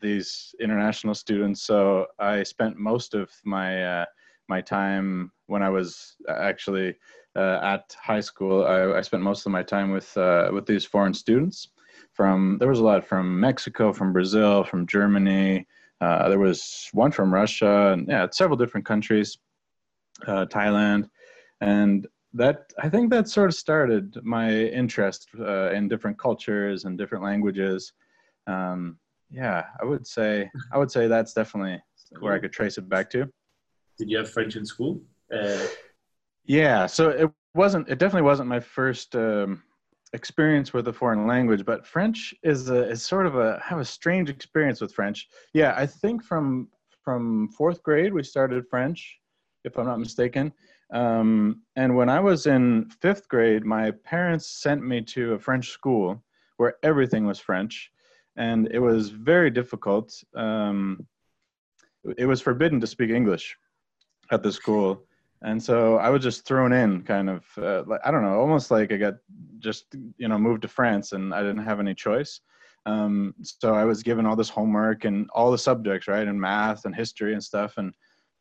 these 0.00 0.54
international 0.60 1.14
students. 1.14 1.62
So 1.62 2.06
i 2.18 2.42
spent 2.42 2.76
most 2.76 3.14
of 3.14 3.30
my 3.44 3.82
uh, 3.84 4.04
my 4.48 4.60
time 4.60 5.30
when 5.46 5.62
i 5.62 5.68
was 5.68 6.16
actually 6.28 6.94
uh, 7.36 7.58
at 7.62 7.96
high 8.00 8.20
school 8.20 8.64
I, 8.64 8.98
I, 8.98 9.00
spent 9.02 9.22
most 9.22 9.46
of 9.46 9.52
my 9.52 9.62
time 9.62 9.92
with 9.92 10.16
uh, 10.16 10.50
with 10.52 10.66
these 10.66 10.84
foreign 10.84 11.14
students 11.14 11.68
from 12.12 12.56
there 12.58 12.68
was 12.68 12.80
a 12.80 12.84
lot 12.84 13.06
from 13.06 13.38
mexico 13.38 13.92
from 13.92 14.12
brazil 14.12 14.64
from 14.64 14.88
germany 14.88 15.66
uh, 16.00 16.28
there 16.28 16.38
was 16.38 16.88
one 16.92 17.12
from 17.12 17.32
Russia, 17.32 17.92
and 17.92 18.08
yeah, 18.08 18.26
several 18.30 18.56
different 18.56 18.86
countries, 18.86 19.38
uh, 20.26 20.46
Thailand, 20.46 21.08
and 21.60 22.06
that 22.32 22.72
I 22.78 22.88
think 22.88 23.10
that 23.10 23.28
sort 23.28 23.50
of 23.50 23.54
started 23.54 24.16
my 24.22 24.50
interest 24.50 25.28
uh, 25.38 25.72
in 25.72 25.88
different 25.88 26.18
cultures 26.18 26.84
and 26.84 26.96
different 26.96 27.24
languages. 27.24 27.92
Um, 28.46 28.98
yeah, 29.30 29.64
I 29.80 29.84
would 29.84 30.06
say 30.06 30.50
I 30.72 30.78
would 30.78 30.90
say 30.90 31.06
that's 31.06 31.34
definitely 31.34 31.82
cool. 32.14 32.24
where 32.24 32.34
I 32.34 32.38
could 32.38 32.52
trace 32.52 32.78
it 32.78 32.88
back 32.88 33.10
to. 33.10 33.28
Did 33.98 34.10
you 34.10 34.18
have 34.18 34.30
French 34.30 34.56
in 34.56 34.64
school? 34.64 35.02
Uh, 35.32 35.66
yeah, 36.44 36.86
so 36.86 37.10
it 37.10 37.30
wasn't. 37.54 37.88
It 37.88 37.98
definitely 37.98 38.26
wasn't 38.26 38.48
my 38.48 38.60
first. 38.60 39.14
Um, 39.14 39.62
experience 40.12 40.72
with 40.72 40.88
a 40.88 40.92
foreign 40.92 41.26
language, 41.26 41.64
but 41.64 41.86
French 41.86 42.34
is 42.42 42.68
a 42.70 42.88
is 42.88 43.02
sort 43.02 43.26
of 43.26 43.36
a 43.36 43.60
have 43.64 43.78
a 43.78 43.84
strange 43.84 44.28
experience 44.28 44.80
with 44.80 44.92
French. 44.92 45.28
Yeah, 45.54 45.74
I 45.76 45.86
think 45.86 46.22
from 46.24 46.68
from 47.04 47.48
fourth 47.48 47.82
grade 47.82 48.12
we 48.12 48.22
started 48.22 48.66
French, 48.68 49.18
if 49.64 49.78
I'm 49.78 49.86
not 49.86 50.00
mistaken. 50.00 50.52
Um, 50.92 51.62
and 51.76 51.94
when 51.94 52.08
I 52.08 52.18
was 52.18 52.46
in 52.46 52.90
fifth 53.00 53.28
grade, 53.28 53.64
my 53.64 53.92
parents 54.04 54.60
sent 54.60 54.84
me 54.84 55.00
to 55.02 55.34
a 55.34 55.38
French 55.38 55.68
school 55.68 56.22
where 56.56 56.74
everything 56.82 57.26
was 57.26 57.38
French, 57.38 57.90
and 58.36 58.68
it 58.72 58.80
was 58.80 59.10
very 59.10 59.50
difficult. 59.50 60.12
Um, 60.34 61.06
it 62.16 62.26
was 62.26 62.40
forbidden 62.40 62.80
to 62.80 62.86
speak 62.86 63.10
English 63.10 63.56
at 64.32 64.42
the 64.42 64.52
school 64.52 65.04
and 65.42 65.62
so 65.62 65.96
I 65.96 66.10
was 66.10 66.22
just 66.22 66.44
thrown 66.44 66.72
in, 66.72 67.02
kind 67.02 67.30
of 67.30 67.44
uh, 67.58 67.82
like 67.86 68.00
I 68.04 68.10
don't 68.10 68.22
know, 68.22 68.38
almost 68.38 68.70
like 68.70 68.92
I 68.92 68.96
got 68.96 69.14
just 69.58 69.86
you 70.16 70.28
know 70.28 70.38
moved 70.38 70.62
to 70.62 70.68
France 70.68 71.12
and 71.12 71.34
I 71.34 71.42
didn't 71.42 71.64
have 71.64 71.80
any 71.80 71.94
choice. 71.94 72.40
Um, 72.86 73.34
so 73.42 73.74
I 73.74 73.84
was 73.84 74.02
given 74.02 74.26
all 74.26 74.36
this 74.36 74.48
homework 74.48 75.04
and 75.04 75.28
all 75.34 75.50
the 75.50 75.58
subjects, 75.58 76.08
right, 76.08 76.26
and 76.26 76.40
math 76.40 76.84
and 76.84 76.94
history 76.94 77.34
and 77.34 77.44
stuff, 77.44 77.76
and 77.76 77.94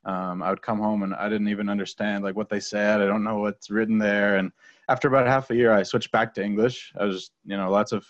um, 0.06 0.42
I 0.42 0.50
would 0.50 0.62
come 0.62 0.80
home 0.80 1.04
and 1.04 1.14
I 1.14 1.30
didn't 1.30 1.50
even 1.50 1.70
understand 1.70 2.24
like 2.24 2.36
what 2.36 2.50
they 2.50 2.60
said. 2.60 3.02
I 3.02 3.06
don't 3.06 3.24
know 3.24 3.40
what's 3.40 3.70
written 3.70 3.98
there. 3.98 4.38
And 4.38 4.52
after 4.88 5.08
about 5.08 5.28
half 5.28 5.50
a 5.50 5.56
year, 5.56 5.72
I 5.72 5.84
switched 5.84 6.12
back 6.12 6.34
to 6.34 6.44
English. 6.44 6.94
I 7.00 7.06
was, 7.06 7.32
you 7.46 7.58
know, 7.58 7.70
lots 7.70 7.92
of 7.92 8.06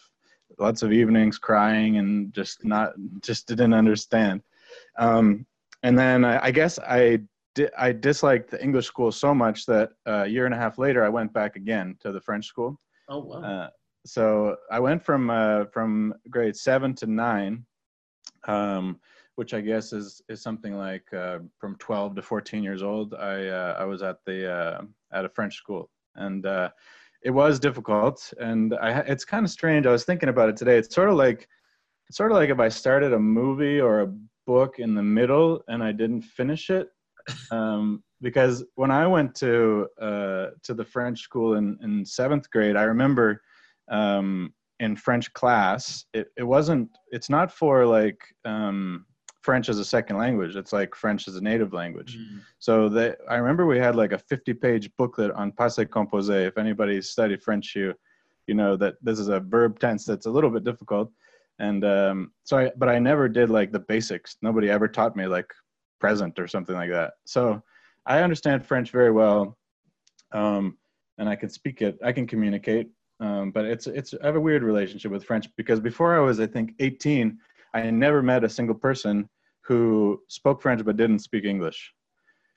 lots 0.57 0.81
of 0.81 0.91
evenings 0.91 1.37
crying 1.37 1.97
and 1.97 2.33
just 2.33 2.63
not 2.63 2.93
just 3.21 3.47
didn't 3.47 3.73
understand. 3.73 4.41
Um, 4.97 5.45
and 5.83 5.97
then 5.97 6.25
I, 6.25 6.47
I 6.47 6.51
guess 6.51 6.77
I 6.79 7.19
di- 7.55 7.69
I 7.77 7.91
disliked 7.91 8.51
the 8.51 8.63
English 8.63 8.85
school 8.85 9.11
so 9.11 9.33
much 9.33 9.65
that 9.65 9.91
uh, 10.07 10.23
a 10.25 10.27
year 10.27 10.45
and 10.45 10.53
a 10.53 10.57
half 10.57 10.77
later 10.77 11.03
I 11.03 11.09
went 11.09 11.33
back 11.33 11.55
again 11.55 11.95
to 12.01 12.11
the 12.11 12.21
French 12.21 12.45
school. 12.45 12.79
Oh 13.07 13.19
wow. 13.19 13.41
Uh, 13.41 13.69
so 14.05 14.55
I 14.71 14.79
went 14.79 15.03
from 15.03 15.29
uh, 15.29 15.65
from 15.65 16.13
grade 16.29 16.55
seven 16.55 16.93
to 16.95 17.07
nine, 17.07 17.65
um, 18.47 18.99
which 19.35 19.53
I 19.53 19.61
guess 19.61 19.93
is 19.93 20.21
is 20.29 20.41
something 20.41 20.75
like 20.75 21.11
uh, 21.13 21.39
from 21.57 21.75
twelve 21.77 22.15
to 22.15 22.21
fourteen 22.21 22.63
years 22.63 22.83
old. 22.83 23.13
I 23.13 23.47
uh, 23.47 23.75
I 23.79 23.85
was 23.85 24.01
at 24.01 24.17
the 24.25 24.51
uh, 24.51 24.81
at 25.11 25.25
a 25.25 25.29
French 25.29 25.55
school, 25.55 25.89
and 26.15 26.45
uh, 26.45 26.69
it 27.23 27.31
was 27.31 27.59
difficult. 27.59 28.33
And 28.39 28.73
I 28.75 28.99
it's 29.01 29.25
kind 29.25 29.45
of 29.45 29.51
strange. 29.51 29.85
I 29.85 29.91
was 29.91 30.05
thinking 30.05 30.29
about 30.29 30.49
it 30.49 30.57
today. 30.57 30.77
It's 30.77 30.93
sort 30.93 31.09
of 31.09 31.15
like 31.15 31.47
it's 32.07 32.17
sort 32.17 32.31
of 32.31 32.37
like 32.37 32.49
if 32.49 32.59
I 32.59 32.69
started 32.69 33.13
a 33.13 33.19
movie 33.19 33.81
or 33.81 34.01
a 34.01 34.13
book 34.47 34.79
in 34.79 34.95
the 34.95 35.03
middle 35.03 35.61
and 35.67 35.83
I 35.83 35.91
didn't 35.91 36.23
finish 36.23 36.71
it. 36.71 36.89
Um, 37.51 38.03
because 38.21 38.63
when 38.75 38.91
I 38.91 39.07
went 39.07 39.33
to 39.35 39.87
uh, 39.99 40.47
to 40.63 40.73
the 40.73 40.83
French 40.83 41.21
school 41.21 41.55
in, 41.55 41.77
in 41.81 42.05
seventh 42.05 42.49
grade, 42.51 42.75
I 42.75 42.83
remember 42.83 43.41
um, 43.89 44.53
in 44.79 44.95
French 44.95 45.31
class, 45.33 46.05
it, 46.13 46.27
it 46.37 46.43
wasn't, 46.43 46.89
it's 47.11 47.29
not 47.29 47.51
for 47.51 47.85
like 47.85 48.19
um, 48.45 49.05
French 49.41 49.67
as 49.69 49.79
a 49.79 49.85
second 49.85 50.17
language. 50.17 50.55
It's 50.55 50.71
like 50.71 50.95
French 50.95 51.27
as 51.27 51.35
a 51.35 51.41
native 51.41 51.73
language. 51.73 52.17
Mm. 52.17 52.41
So 52.59 52.87
they, 52.87 53.13
I 53.29 53.35
remember 53.35 53.65
we 53.65 53.79
had 53.79 53.95
like 53.95 54.13
a 54.13 54.17
50 54.17 54.53
page 54.55 54.89
booklet 54.97 55.31
on 55.31 55.51
passé 55.51 55.85
composé. 55.85 56.47
If 56.47 56.57
anybody 56.57 57.01
studied 57.01 57.43
French, 57.43 57.75
you, 57.75 57.93
you 58.47 58.55
know 58.55 58.75
that 58.77 58.95
this 59.01 59.19
is 59.19 59.27
a 59.27 59.39
verb 59.39 59.79
tense 59.79 60.05
that's 60.05 60.25
a 60.25 60.31
little 60.31 60.49
bit 60.49 60.63
difficult. 60.63 61.11
And 61.59 61.83
um, 61.83 62.31
so, 62.45 62.57
I, 62.57 62.71
but 62.77 62.87
I 62.87 62.99
never 62.99 63.27
did 63.27 63.49
like 63.49 63.73
the 63.73 63.79
basics. 63.79 64.37
Nobody 64.41 64.69
ever 64.69 64.87
taught 64.87 65.17
me 65.17 65.27
like 65.27 65.51
present 65.99 66.39
or 66.39 66.47
something 66.47 66.75
like 66.75 66.91
that. 66.91 67.13
So 67.25 67.61
I 68.05 68.21
understand 68.21 68.65
French 68.65 68.91
very 68.91 69.11
well. 69.11 69.57
Um, 70.31 70.77
and 71.17 71.27
I 71.27 71.35
can 71.35 71.49
speak 71.49 71.81
it, 71.81 71.97
I 72.03 72.11
can 72.11 72.25
communicate, 72.25 72.89
um, 73.19 73.51
but 73.51 73.65
it's 73.65 73.87
it's 73.87 74.13
I 74.23 74.25
have 74.25 74.35
a 74.37 74.39
weird 74.39 74.63
relationship 74.63 75.11
with 75.11 75.25
French 75.25 75.47
because 75.57 75.79
before 75.79 76.15
I 76.15 76.19
was 76.19 76.39
I 76.39 76.47
think 76.47 76.73
18, 76.79 77.37
I 77.73 77.91
never 77.91 78.21
met 78.21 78.43
a 78.43 78.49
single 78.49 78.75
person 78.75 79.29
who 79.61 80.21
spoke 80.27 80.61
French 80.61 80.83
but 80.85 80.97
didn't 80.97 81.19
speak 81.19 81.43
English. 81.45 81.93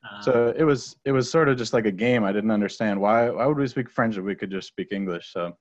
Ah, 0.04 0.20
So 0.20 0.54
it 0.56 0.64
was 0.64 0.96
it 1.04 1.12
was 1.12 1.30
sort 1.30 1.48
of 1.48 1.58
just 1.58 1.72
like 1.72 1.86
a 1.86 1.92
game. 1.92 2.24
I 2.24 2.32
didn't 2.32 2.52
understand 2.52 3.00
why 3.00 3.30
why 3.30 3.46
would 3.46 3.56
we 3.56 3.66
speak 3.66 3.90
French 3.90 4.16
if 4.16 4.24
we 4.24 4.36
could 4.36 4.50
just 4.50 4.68
speak 4.68 4.88
English. 4.92 5.32
So 5.32 5.56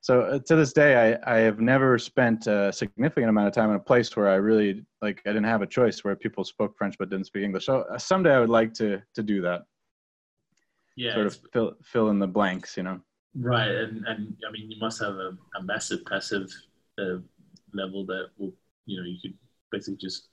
so 0.00 0.22
uh, 0.22 0.38
to 0.46 0.56
this 0.56 0.72
day, 0.72 1.18
I 1.24 1.36
I 1.36 1.38
have 1.40 1.60
never 1.60 1.98
spent 1.98 2.46
a 2.46 2.72
significant 2.72 3.28
amount 3.28 3.48
of 3.48 3.54
time 3.54 3.70
in 3.70 3.76
a 3.76 3.80
place 3.80 4.16
where 4.16 4.28
I 4.28 4.36
really 4.36 4.84
like 5.02 5.20
I 5.26 5.30
didn't 5.30 5.44
have 5.44 5.62
a 5.62 5.66
choice 5.66 6.02
where 6.04 6.16
people 6.16 6.44
spoke 6.44 6.76
French 6.76 6.96
but 6.98 7.10
didn't 7.10 7.26
speak 7.26 7.44
English. 7.44 7.66
So 7.66 7.84
uh, 7.92 7.98
someday 7.98 8.34
I 8.34 8.40
would 8.40 8.48
like 8.48 8.72
to 8.74 9.02
to 9.14 9.22
do 9.22 9.42
that. 9.42 9.62
yeah, 10.96 11.14
sort 11.14 11.26
of 11.26 11.38
fill 11.52 11.74
fill 11.84 12.08
in 12.10 12.18
the 12.18 12.26
blanks, 12.26 12.76
you 12.76 12.82
know. 12.82 13.00
right. 13.34 13.68
And 13.70 14.06
and 14.06 14.36
I 14.46 14.50
mean, 14.50 14.70
you 14.70 14.78
must 14.80 15.00
have 15.00 15.14
a, 15.14 15.36
a 15.56 15.62
massive 15.62 16.04
passive 16.06 16.48
uh, 16.98 17.18
level 17.74 18.06
that 18.06 18.28
will, 18.38 18.52
you 18.86 19.00
know, 19.00 19.06
you 19.06 19.18
could 19.20 19.36
basically 19.70 19.98
just 19.98 20.28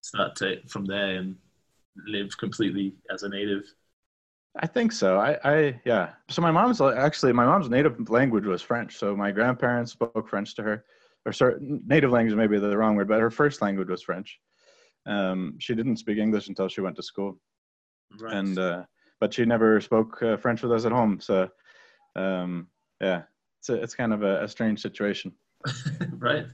start 0.00 0.34
to 0.36 0.60
from 0.66 0.84
there 0.84 1.16
and 1.16 1.36
live 2.06 2.36
completely 2.38 2.94
as 3.12 3.22
a 3.22 3.28
native. 3.28 3.64
I 4.58 4.66
think 4.66 4.92
so. 4.92 5.18
I, 5.18 5.38
I, 5.44 5.80
yeah. 5.84 6.10
So 6.28 6.40
my 6.42 6.50
mom's 6.50 6.80
actually 6.80 7.32
my 7.32 7.44
mom's 7.44 7.68
native 7.68 8.08
language 8.10 8.44
was 8.46 8.62
French. 8.62 8.96
So 8.96 9.16
my 9.16 9.30
grandparents 9.30 9.92
spoke 9.92 10.28
French 10.28 10.54
to 10.56 10.62
her, 10.62 10.84
or 11.24 11.32
sorry, 11.32 11.56
native 11.60 12.10
language 12.10 12.36
maybe 12.36 12.58
the 12.58 12.76
wrong 12.76 12.96
word, 12.96 13.08
but 13.08 13.20
her 13.20 13.30
first 13.30 13.60
language 13.62 13.88
was 13.88 14.02
French. 14.02 14.38
Um, 15.06 15.54
she 15.58 15.74
didn't 15.74 15.98
speak 15.98 16.18
English 16.18 16.48
until 16.48 16.68
she 16.68 16.80
went 16.80 16.96
to 16.96 17.02
school, 17.02 17.38
Right. 18.20 18.34
and 18.34 18.58
uh, 18.58 18.84
but 19.20 19.34
she 19.34 19.44
never 19.44 19.80
spoke 19.80 20.22
uh, 20.22 20.36
French 20.36 20.62
with 20.62 20.72
us 20.72 20.84
at 20.84 20.92
home. 20.92 21.20
So, 21.20 21.48
um, 22.16 22.68
yeah, 23.00 23.22
it's 23.60 23.68
a, 23.68 23.74
it's 23.74 23.94
kind 23.94 24.12
of 24.12 24.22
a, 24.22 24.44
a 24.44 24.48
strange 24.48 24.80
situation. 24.80 25.32
right. 26.18 26.46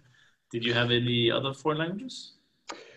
Did 0.50 0.64
you 0.64 0.74
have 0.74 0.90
any 0.90 1.30
other 1.30 1.54
foreign 1.54 1.78
languages? 1.78 2.34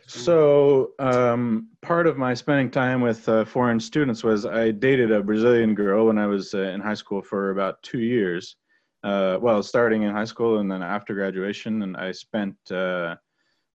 So 0.08 0.92
um, 1.00 1.70
part 1.82 2.06
of 2.06 2.18
my 2.18 2.34
spending 2.34 2.70
time 2.70 3.02
with 3.02 3.28
uh, 3.28 3.44
foreign 3.44 3.80
students 3.80 4.24
was 4.24 4.46
I 4.46 4.72
dated 4.72 5.12
a 5.12 5.24
Brazilian 5.24 5.74
girl 5.74 6.08
when 6.08 6.18
I 6.18 6.28
was 6.28 6.54
uh, 6.54 6.60
in 6.60 6.80
high 6.80 6.94
school 6.94 7.22
for 7.22 7.50
about 7.50 7.82
two 7.82 8.00
years. 8.00 8.56
Uh, 9.04 9.38
well, 9.42 9.62
starting 9.64 10.04
in 10.04 10.12
high 10.12 10.26
school 10.26 10.60
and 10.60 10.72
then 10.72 10.82
after 10.82 11.14
graduation, 11.14 11.82
and 11.84 11.98
I 11.98 12.12
spent 12.12 12.56
uh, 12.72 13.16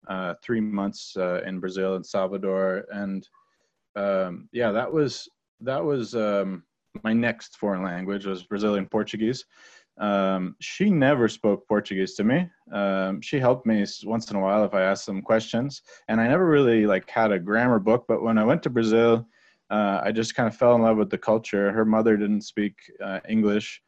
uh, 0.09 0.35
three 0.43 0.61
months 0.61 1.17
uh, 1.17 1.43
in 1.45 1.61
Brazil 1.61 1.95
and 1.95 2.05
Salvador, 2.05 2.85
and 2.91 3.29
um, 3.97 4.49
yeah, 4.53 4.73
that 4.73 4.93
was 4.93 5.29
that 5.61 5.85
was 5.85 6.15
um, 6.15 6.65
my 7.05 7.13
next 7.13 7.57
foreign 7.57 7.83
language 7.83 8.27
was 8.27 8.43
Brazilian 8.43 8.87
Portuguese. 8.87 9.45
Um, 10.01 10.57
she 10.61 10.91
never 10.91 11.29
spoke 11.29 11.69
Portuguese 11.69 12.15
to 12.15 12.25
me. 12.25 12.49
Um, 12.73 13.21
she 13.21 13.39
helped 13.39 13.67
me 13.67 13.85
once 14.05 14.31
in 14.31 14.37
a 14.37 14.41
while 14.41 14.65
if 14.65 14.73
I 14.73 14.83
asked 14.83 15.05
some 15.05 15.21
questions, 15.21 15.83
and 16.09 16.21
I 16.21 16.27
never 16.27 16.47
really 16.47 16.87
like 16.87 17.09
had 17.09 17.33
a 17.33 17.39
grammar 17.39 17.79
book. 17.79 18.07
But 18.09 18.23
when 18.23 18.39
I 18.39 18.45
went 18.45 18.63
to 18.63 18.71
Brazil, 18.71 19.29
uh, 19.71 20.01
I 20.03 20.11
just 20.11 20.35
kind 20.35 20.49
of 20.49 20.57
fell 20.57 20.75
in 20.75 20.83
love 20.83 20.97
with 20.97 21.11
the 21.11 21.19
culture. 21.19 21.71
Her 21.71 21.85
mother 21.85 22.17
didn't 22.17 22.43
speak 22.43 22.77
uh, 23.05 23.21
English, 23.29 23.83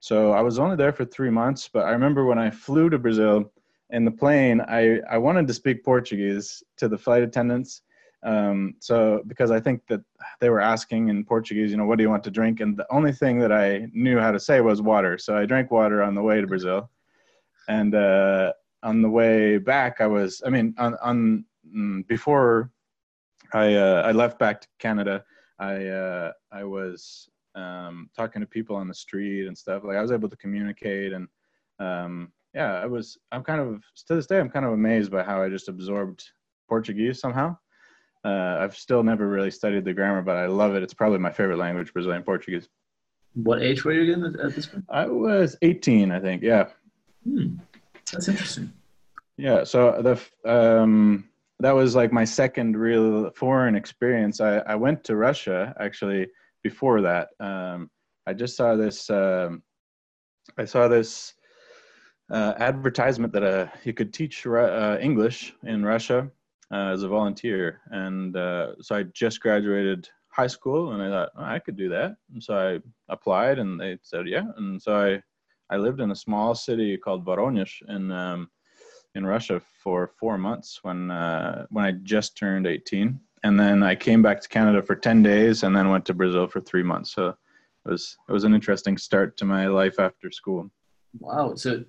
so 0.00 0.32
I 0.32 0.40
was 0.40 0.58
only 0.58 0.76
there 0.76 0.92
for 0.92 1.04
three 1.04 1.30
months. 1.30 1.68
But 1.70 1.84
I 1.84 1.90
remember 1.90 2.24
when 2.24 2.38
I 2.38 2.50
flew 2.50 2.88
to 2.88 2.98
Brazil 2.98 3.52
in 3.90 4.06
the 4.06 4.10
plane, 4.10 4.62
I 4.62 5.00
I 5.10 5.18
wanted 5.18 5.46
to 5.48 5.54
speak 5.54 5.84
Portuguese 5.84 6.62
to 6.78 6.88
the 6.88 6.98
flight 6.98 7.22
attendants. 7.22 7.82
Um, 8.22 8.74
so 8.80 9.22
because 9.26 9.50
I 9.50 9.60
think 9.60 9.82
that 9.88 10.00
they 10.40 10.50
were 10.50 10.60
asking 10.60 11.08
in 11.08 11.24
Portuguese, 11.24 11.70
you 11.70 11.76
know, 11.76 11.86
what 11.86 11.98
do 11.98 12.02
you 12.02 12.10
want 12.10 12.24
to 12.24 12.30
drink? 12.30 12.60
And 12.60 12.76
the 12.76 12.86
only 12.90 13.12
thing 13.12 13.38
that 13.38 13.52
I 13.52 13.88
knew 13.92 14.18
how 14.18 14.32
to 14.32 14.40
say 14.40 14.60
was 14.60 14.82
water. 14.82 15.18
So 15.18 15.36
I 15.36 15.46
drank 15.46 15.70
water 15.70 16.02
on 16.02 16.14
the 16.14 16.22
way 16.22 16.40
to 16.40 16.46
Brazil. 16.46 16.90
And 17.68 17.94
uh, 17.94 18.52
on 18.82 19.02
the 19.02 19.10
way 19.10 19.58
back, 19.58 20.00
I 20.00 20.06
was, 20.06 20.42
I 20.44 20.50
mean, 20.50 20.74
on, 20.78 20.96
on 21.02 21.44
mm, 21.74 22.06
before 22.08 22.70
I, 23.52 23.74
uh, 23.74 24.02
I 24.04 24.12
left 24.12 24.38
back 24.38 24.60
to 24.62 24.68
Canada, 24.78 25.24
I, 25.58 25.86
uh, 25.86 26.32
I 26.50 26.64
was 26.64 27.28
um, 27.54 28.10
talking 28.16 28.40
to 28.40 28.46
people 28.46 28.74
on 28.74 28.88
the 28.88 28.94
street 28.94 29.46
and 29.46 29.56
stuff. 29.56 29.84
Like 29.84 29.96
I 29.96 30.02
was 30.02 30.12
able 30.12 30.28
to 30.28 30.36
communicate 30.36 31.12
and 31.12 31.28
um, 31.78 32.32
yeah, 32.54 32.74
I 32.74 32.86
was, 32.86 33.16
I'm 33.30 33.44
kind 33.44 33.60
of, 33.60 33.82
to 34.06 34.14
this 34.14 34.26
day, 34.26 34.40
I'm 34.40 34.50
kind 34.50 34.64
of 34.64 34.72
amazed 34.72 35.12
by 35.12 35.22
how 35.22 35.42
I 35.42 35.48
just 35.48 35.68
absorbed 35.68 36.24
Portuguese 36.68 37.20
somehow. 37.20 37.56
Uh, 38.24 38.58
I've 38.60 38.76
still 38.76 39.02
never 39.02 39.28
really 39.28 39.50
studied 39.50 39.84
the 39.84 39.94
grammar, 39.94 40.22
but 40.22 40.36
I 40.36 40.46
love 40.46 40.74
it. 40.74 40.82
It's 40.82 40.94
probably 40.94 41.18
my 41.18 41.32
favorite 41.32 41.58
language, 41.58 41.92
Brazilian 41.92 42.22
Portuguese. 42.22 42.68
What 43.34 43.62
age 43.62 43.84
were 43.84 43.92
you 43.92 44.02
again 44.12 44.24
at, 44.42 44.54
this 44.54 44.66
point? 44.66 44.84
I 44.88 45.06
was 45.06 45.56
18, 45.62 46.10
I 46.10 46.20
think. 46.20 46.42
Yeah, 46.42 46.68
Hmm. 47.24 47.56
That's 48.12 48.28
interesting. 48.28 48.72
yeah. 49.36 49.64
So 49.64 50.00
the 50.02 50.50
um, 50.50 51.28
that 51.60 51.72
was 51.72 51.94
like 51.94 52.12
my 52.12 52.24
second 52.24 52.76
real 52.76 53.30
foreign 53.32 53.74
experience. 53.74 54.40
I, 54.40 54.58
I 54.58 54.74
went 54.76 55.04
to 55.04 55.16
Russia 55.16 55.74
actually 55.78 56.28
before 56.62 57.02
that. 57.02 57.28
Um, 57.40 57.90
I 58.26 58.32
just 58.32 58.56
saw 58.56 58.76
this. 58.76 59.10
Um, 59.10 59.62
I 60.56 60.64
saw 60.64 60.88
this 60.88 61.34
uh, 62.30 62.54
advertisement 62.58 63.32
that 63.34 63.42
uh, 63.42 63.66
you 63.84 63.92
could 63.92 64.12
teach 64.14 64.46
uh, 64.46 64.96
English 65.00 65.54
in 65.64 65.84
Russia 65.84 66.30
uh, 66.72 66.90
as 66.92 67.02
a 67.02 67.08
volunteer, 67.08 67.80
and 67.90 68.36
uh, 68.36 68.72
so 68.80 68.96
I 68.96 69.04
just 69.04 69.40
graduated 69.40 70.08
high 70.28 70.46
school, 70.46 70.92
and 70.92 71.02
I 71.02 71.08
thought 71.08 71.30
oh, 71.36 71.44
I 71.44 71.58
could 71.58 71.76
do 71.76 71.88
that. 71.88 72.16
And 72.32 72.42
so 72.42 72.54
I 72.56 73.12
applied, 73.12 73.58
and 73.58 73.80
they 73.80 73.98
said 74.02 74.28
yeah, 74.28 74.44
and 74.56 74.80
so 74.80 74.96
I 74.96 75.22
I 75.74 75.78
lived 75.78 76.00
in 76.00 76.10
a 76.10 76.16
small 76.16 76.54
city 76.54 76.96
called 76.96 77.24
Voronezh 77.24 77.82
in 77.88 78.10
um, 78.10 78.50
in 79.14 79.26
Russia 79.26 79.60
for 79.82 80.12
four 80.18 80.38
months 80.38 80.80
when 80.82 81.10
uh, 81.10 81.66
when 81.70 81.84
I 81.84 81.92
just 82.02 82.36
turned 82.36 82.66
18, 82.66 83.18
and 83.44 83.58
then 83.58 83.82
I 83.82 83.94
came 83.94 84.22
back 84.22 84.40
to 84.42 84.48
Canada 84.48 84.82
for 84.82 84.94
10 84.94 85.22
days, 85.22 85.62
and 85.62 85.74
then 85.74 85.88
went 85.88 86.04
to 86.06 86.14
Brazil 86.14 86.46
for 86.46 86.60
three 86.60 86.82
months. 86.82 87.14
So 87.14 87.28
it 87.28 87.90
was 87.90 88.16
it 88.28 88.32
was 88.32 88.44
an 88.44 88.54
interesting 88.54 88.98
start 88.98 89.36
to 89.38 89.44
my 89.44 89.66
life 89.66 89.98
after 89.98 90.30
school. 90.30 90.70
Wow. 91.18 91.54
So, 91.54 91.84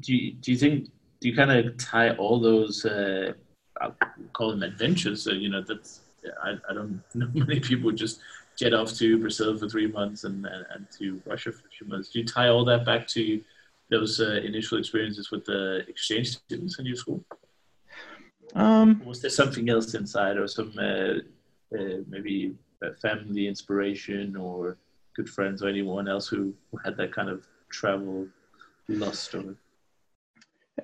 do 0.00 0.14
you, 0.14 0.34
do 0.34 0.52
you 0.52 0.58
think 0.58 0.90
do 1.20 1.28
you 1.28 1.36
kind 1.36 1.50
of 1.50 1.76
tie 1.78 2.10
all 2.16 2.40
those 2.40 2.84
uh, 2.84 3.32
I'll 3.82 3.96
call 4.32 4.50
them 4.50 4.62
adventures? 4.62 5.22
So, 5.22 5.32
you 5.32 5.48
know, 5.48 5.62
that's 5.62 6.00
I, 6.42 6.54
I 6.68 6.74
don't 6.74 7.02
know 7.14 7.28
many 7.34 7.60
people 7.60 7.90
just 7.92 8.20
jet 8.56 8.74
off 8.74 8.92
to 8.94 9.18
Brazil 9.18 9.58
for 9.58 9.68
three 9.68 9.86
months 9.86 10.24
and 10.24 10.46
and, 10.46 10.64
and 10.74 10.86
to 10.98 11.20
Russia 11.26 11.52
for 11.52 11.66
a 11.66 11.70
few 11.70 11.86
months. 11.88 12.10
Do 12.10 12.20
you 12.20 12.24
tie 12.24 12.48
all 12.48 12.64
that 12.66 12.84
back 12.84 13.06
to 13.08 13.40
those 13.90 14.20
uh, 14.20 14.40
initial 14.44 14.78
experiences 14.78 15.30
with 15.30 15.44
the 15.44 15.84
exchange 15.88 16.38
students 16.38 16.78
in 16.78 16.86
your 16.86 16.96
school? 16.96 17.22
Um, 18.54 19.02
was 19.04 19.20
there 19.20 19.30
something 19.30 19.68
else 19.68 19.94
inside, 19.94 20.36
or 20.36 20.46
some 20.46 20.72
uh, 20.78 21.18
uh, 21.76 21.98
maybe 22.08 22.54
family 23.00 23.46
inspiration, 23.46 24.36
or 24.36 24.76
good 25.14 25.28
friends, 25.28 25.62
or 25.62 25.68
anyone 25.68 26.08
else 26.08 26.26
who, 26.28 26.54
who 26.70 26.78
had 26.84 26.96
that 26.96 27.12
kind 27.12 27.28
of 27.28 27.46
travel 27.70 28.26
lust 28.88 29.34
or 29.34 29.54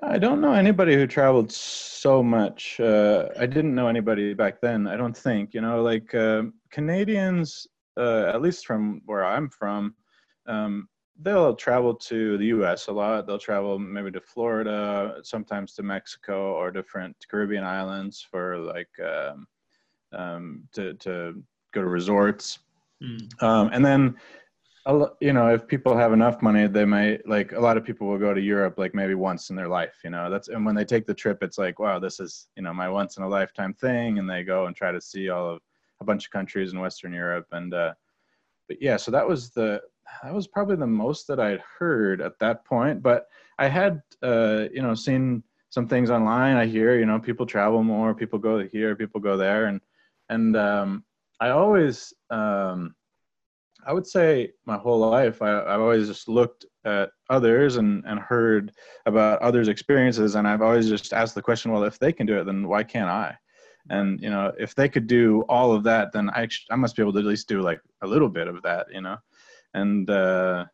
I 0.02 0.18
don't 0.18 0.40
know 0.40 0.52
anybody 0.52 0.94
who 0.94 1.06
traveled 1.06 1.50
so 1.50 2.22
much. 2.22 2.78
Uh, 2.78 3.28
I 3.38 3.46
didn't 3.46 3.74
know 3.74 3.88
anybody 3.88 4.34
back 4.34 4.60
then. 4.60 4.86
I 4.86 4.96
don't 4.96 5.16
think. 5.16 5.54
You 5.54 5.62
know, 5.62 5.82
like 5.82 6.14
uh, 6.14 6.42
Canadians, 6.70 7.66
uh, 7.96 8.26
at 8.26 8.42
least 8.42 8.66
from 8.66 9.00
where 9.06 9.24
I'm 9.24 9.48
from, 9.48 9.94
um, 10.46 10.88
they'll 11.20 11.54
travel 11.54 11.94
to 11.94 12.36
the 12.36 12.46
U.S. 12.46 12.88
a 12.88 12.92
lot. 12.92 13.26
They'll 13.26 13.38
travel 13.38 13.78
maybe 13.78 14.10
to 14.10 14.20
Florida, 14.20 15.20
sometimes 15.22 15.74
to 15.74 15.82
Mexico 15.82 16.52
or 16.52 16.70
different 16.70 17.16
Caribbean 17.30 17.64
islands 17.64 18.24
for 18.30 18.58
like 18.58 18.90
um, 19.00 19.46
um, 20.12 20.68
to 20.72 20.94
to 20.94 21.42
go 21.72 21.80
to 21.80 21.88
resorts. 21.88 22.58
Mm. 23.02 23.42
Um, 23.42 23.70
and 23.72 23.84
then 23.84 24.16
you 25.20 25.32
know 25.32 25.52
if 25.52 25.66
people 25.66 25.96
have 25.96 26.12
enough 26.12 26.40
money 26.40 26.66
they 26.66 26.84
might 26.84 27.26
like 27.28 27.52
a 27.52 27.60
lot 27.60 27.76
of 27.76 27.84
people 27.84 28.06
will 28.06 28.18
go 28.18 28.32
to 28.32 28.40
europe 28.40 28.78
like 28.78 28.94
maybe 28.94 29.14
once 29.14 29.50
in 29.50 29.56
their 29.56 29.68
life 29.68 29.96
you 30.02 30.10
know? 30.10 30.30
That's 30.30 30.48
and 30.48 30.64
when 30.64 30.74
they 30.74 30.84
take 30.84 31.06
the 31.06 31.14
trip 31.14 31.42
it's 31.42 31.58
like 31.58 31.78
wow 31.78 31.98
this 31.98 32.20
is 32.20 32.48
you 32.56 32.62
know 32.62 32.72
my 32.72 32.88
once 32.88 33.16
in 33.16 33.22
a 33.22 33.28
lifetime 33.28 33.74
thing 33.74 34.18
and 34.18 34.28
they 34.28 34.42
go 34.42 34.66
and 34.66 34.74
try 34.74 34.90
to 34.90 35.00
see 35.00 35.28
all 35.28 35.50
of 35.50 35.60
a 36.00 36.04
bunch 36.04 36.24
of 36.26 36.30
countries 36.30 36.72
in 36.72 36.80
western 36.80 37.12
europe 37.12 37.46
and 37.52 37.74
uh 37.74 37.92
but 38.68 38.80
yeah 38.80 38.96
so 38.96 39.10
that 39.10 39.26
was 39.26 39.50
the 39.50 39.80
that 40.22 40.32
was 40.32 40.46
probably 40.46 40.76
the 40.76 40.86
most 40.86 41.26
that 41.26 41.40
i'd 41.40 41.62
heard 41.78 42.20
at 42.22 42.38
that 42.38 42.64
point 42.64 43.02
but 43.02 43.26
i 43.58 43.68
had 43.68 44.00
uh 44.22 44.64
you 44.72 44.80
know 44.80 44.94
seen 44.94 45.42
some 45.70 45.86
things 45.86 46.10
online 46.10 46.56
i 46.56 46.64
hear 46.64 46.98
you 46.98 47.04
know 47.04 47.18
people 47.18 47.44
travel 47.44 47.82
more 47.82 48.14
people 48.14 48.38
go 48.38 48.66
here 48.66 48.96
people 48.96 49.20
go 49.20 49.36
there 49.36 49.66
and 49.66 49.80
and 50.30 50.56
um 50.56 51.04
i 51.40 51.50
always 51.50 52.14
um 52.30 52.94
I 53.88 53.92
would 53.92 54.06
say 54.06 54.52
my 54.66 54.76
whole 54.76 54.98
life, 54.98 55.40
I, 55.40 55.48
have 55.48 55.80
always 55.80 56.08
just 56.08 56.28
looked 56.28 56.66
at 56.84 57.08
others 57.30 57.76
and, 57.76 58.04
and 58.06 58.20
heard 58.20 58.70
about 59.06 59.40
others' 59.40 59.68
experiences. 59.68 60.34
And 60.34 60.46
I've 60.46 60.60
always 60.60 60.90
just 60.90 61.14
asked 61.14 61.34
the 61.34 61.40
question, 61.40 61.72
well, 61.72 61.84
if 61.84 61.98
they 61.98 62.12
can 62.12 62.26
do 62.26 62.38
it, 62.38 62.44
then 62.44 62.68
why 62.68 62.84
can't 62.84 63.08
I? 63.08 63.34
And, 63.88 64.20
you 64.20 64.28
know, 64.28 64.52
if 64.58 64.74
they 64.74 64.90
could 64.90 65.06
do 65.06 65.40
all 65.48 65.72
of 65.72 65.84
that, 65.84 66.12
then 66.12 66.28
I, 66.28 66.48
I 66.70 66.76
must 66.76 66.96
be 66.96 67.02
able 67.02 67.14
to 67.14 67.20
at 67.20 67.24
least 67.24 67.48
do 67.48 67.62
like 67.62 67.80
a 68.02 68.06
little 68.06 68.28
bit 68.28 68.46
of 68.46 68.60
that, 68.62 68.88
you 68.92 69.00
know? 69.00 69.16
And, 69.72 70.10
uh, 70.10 70.66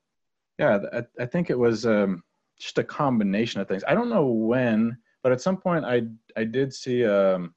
yeah, 0.58 0.80
I, 0.92 1.02
I 1.22 1.26
think 1.26 1.50
it 1.50 1.58
was 1.58 1.86
um, 1.86 2.20
just 2.58 2.78
a 2.78 2.84
combination 2.84 3.60
of 3.60 3.68
things. 3.68 3.84
I 3.86 3.94
don't 3.94 4.10
know 4.10 4.26
when, 4.26 4.98
but 5.22 5.30
at 5.30 5.40
some 5.40 5.56
point 5.56 5.84
I, 5.84 6.02
I 6.36 6.42
did 6.42 6.74
see 6.74 7.06
um, 7.06 7.54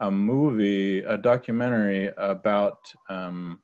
a 0.00 0.10
movie, 0.10 1.00
a 1.00 1.18
documentary 1.18 2.10
about, 2.16 2.78
um, 3.10 3.60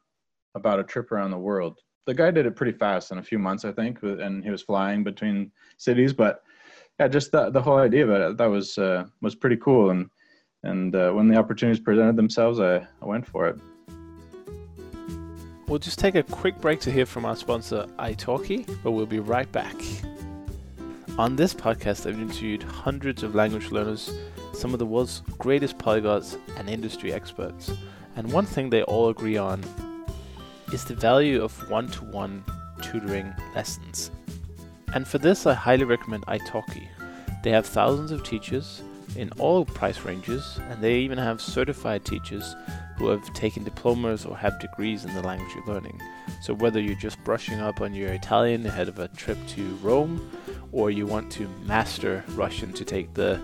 about 0.55 0.81
a 0.81 0.85
trip 0.85 1.11
around 1.13 1.31
the 1.31 1.39
world. 1.39 1.81
The 2.07 2.15
guy 2.15 2.31
did 2.31 2.47
it 2.47 2.57
pretty 2.57 2.77
fast 2.77 3.13
in 3.13 3.19
a 3.19 3.23
few 3.23 3.39
months, 3.39 3.65
I 3.65 3.73
think, 3.73 4.03
and 4.03 4.45
he 4.45 4.51
was 4.51 4.63
flying 4.63 5.05
between 5.05 5.51
cities. 5.79 6.13
But 6.13 6.43
yeah, 7.01 7.09
just 7.09 7.33
the, 7.33 7.51
the 7.51 7.63
whole 7.63 7.79
idea 7.79 8.05
of 8.05 8.11
it 8.11 8.37
that 8.37 8.47
was 8.47 8.79
uh, 8.79 9.05
was 9.21 9.35
pretty 9.35 9.57
cool. 9.57 9.91
And 9.91 10.11
and 10.63 10.95
uh, 10.95 11.13
when 11.13 11.29
the 11.29 11.37
opportunities 11.37 11.83
presented 11.83 12.17
themselves, 12.17 12.61
I, 12.61 12.77
I 12.77 13.05
went 13.05 13.27
for 13.27 13.49
it. 13.49 13.59
We'll 15.67 15.79
just 15.79 15.99
take 15.99 16.15
a 16.15 16.23
quick 16.23 16.61
break 16.61 16.81
to 16.81 16.93
hear 16.93 17.07
from 17.07 17.25
our 17.25 17.37
sponsor, 17.37 17.87
italki, 17.99 18.67
but 18.83 18.93
we'll 18.93 19.07
be 19.07 19.19
right 19.19 19.51
back. 19.51 19.75
On 21.17 21.37
this 21.37 21.55
podcast, 21.55 22.07
I've 22.07 22.21
interviewed 22.21 22.63
hundreds 22.63 23.23
of 23.23 23.35
language 23.35 23.71
learners, 23.71 24.13
some 24.53 24.73
of 24.73 24.79
the 24.79 24.87
world's 24.87 25.23
greatest 25.39 25.79
polyglots 25.79 26.39
and 26.59 26.69
industry 26.69 27.13
experts. 27.13 27.73
And 28.17 28.31
one 28.31 28.45
thing 28.45 28.69
they 28.69 28.83
all 28.83 29.09
agree 29.09 29.37
on 29.37 29.63
is 30.75 30.85
the 30.85 30.95
value 30.95 31.40
of 31.40 31.71
one 31.71 31.87
to 31.87 32.04
one 32.07 32.45
tutoring 32.83 33.33
lessons. 33.54 34.11
And 34.93 35.07
for 35.07 35.19
this, 35.19 35.47
I 35.47 35.54
highly 35.54 35.85
recommend 35.85 36.26
italki. 36.26 36.88
They 37.45 37.50
have 37.50 37.64
thousands 37.64 38.11
of 38.11 38.25
teachers 38.25 38.83
in 39.14 39.31
all 39.38 39.64
price 39.64 40.00
ranges, 40.00 40.59
and 40.69 40.83
they 40.83 40.97
even 40.97 41.16
have 41.16 41.40
certified 41.40 42.04
teachers 42.04 42.57
who 42.97 43.07
have 43.07 43.33
taken 43.35 43.62
diplomas 43.62 44.26
or 44.26 44.37
have 44.37 44.59
degrees 44.59 45.05
in 45.05 45.14
the 45.14 45.22
language 45.22 45.49
you're 45.55 45.72
learning. 45.72 46.01
So, 46.42 46.55
whether 46.55 46.81
you're 46.81 46.96
just 46.96 47.22
brushing 47.22 47.61
up 47.61 47.81
on 47.81 47.94
your 47.94 48.09
Italian 48.09 48.66
ahead 48.66 48.88
of 48.88 48.99
a 48.99 49.07
trip 49.07 49.38
to 49.51 49.77
Rome, 49.77 50.29
or 50.72 50.90
you 50.90 51.07
want 51.07 51.31
to 51.33 51.49
master 51.64 52.25
Russian 52.31 52.72
to 52.72 52.85
take 52.85 53.14
the 53.14 53.40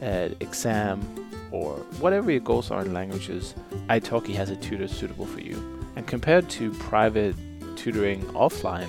uh, 0.00 0.28
exam, 0.38 1.02
or 1.50 1.72
whatever 1.98 2.30
your 2.30 2.40
goals 2.40 2.70
are 2.70 2.82
in 2.82 2.94
languages, 2.94 3.56
italki 3.90 4.34
has 4.36 4.50
a 4.50 4.56
tutor 4.56 4.86
suitable 4.86 5.26
for 5.26 5.40
you. 5.40 5.77
And 5.98 6.06
compared 6.06 6.48
to 6.50 6.70
private 6.74 7.34
tutoring 7.74 8.22
offline, 8.26 8.88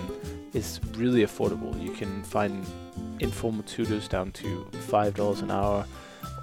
it's 0.53 0.79
really 0.91 1.25
affordable. 1.25 1.73
You 1.83 1.89
can 1.91 2.21
find 2.21 2.63
informal 3.19 3.63
tutors 3.63 4.07
down 4.07 4.31
to 4.33 4.69
five 4.91 5.15
dollars 5.15 5.41
an 5.41 5.49
hour, 5.49 5.87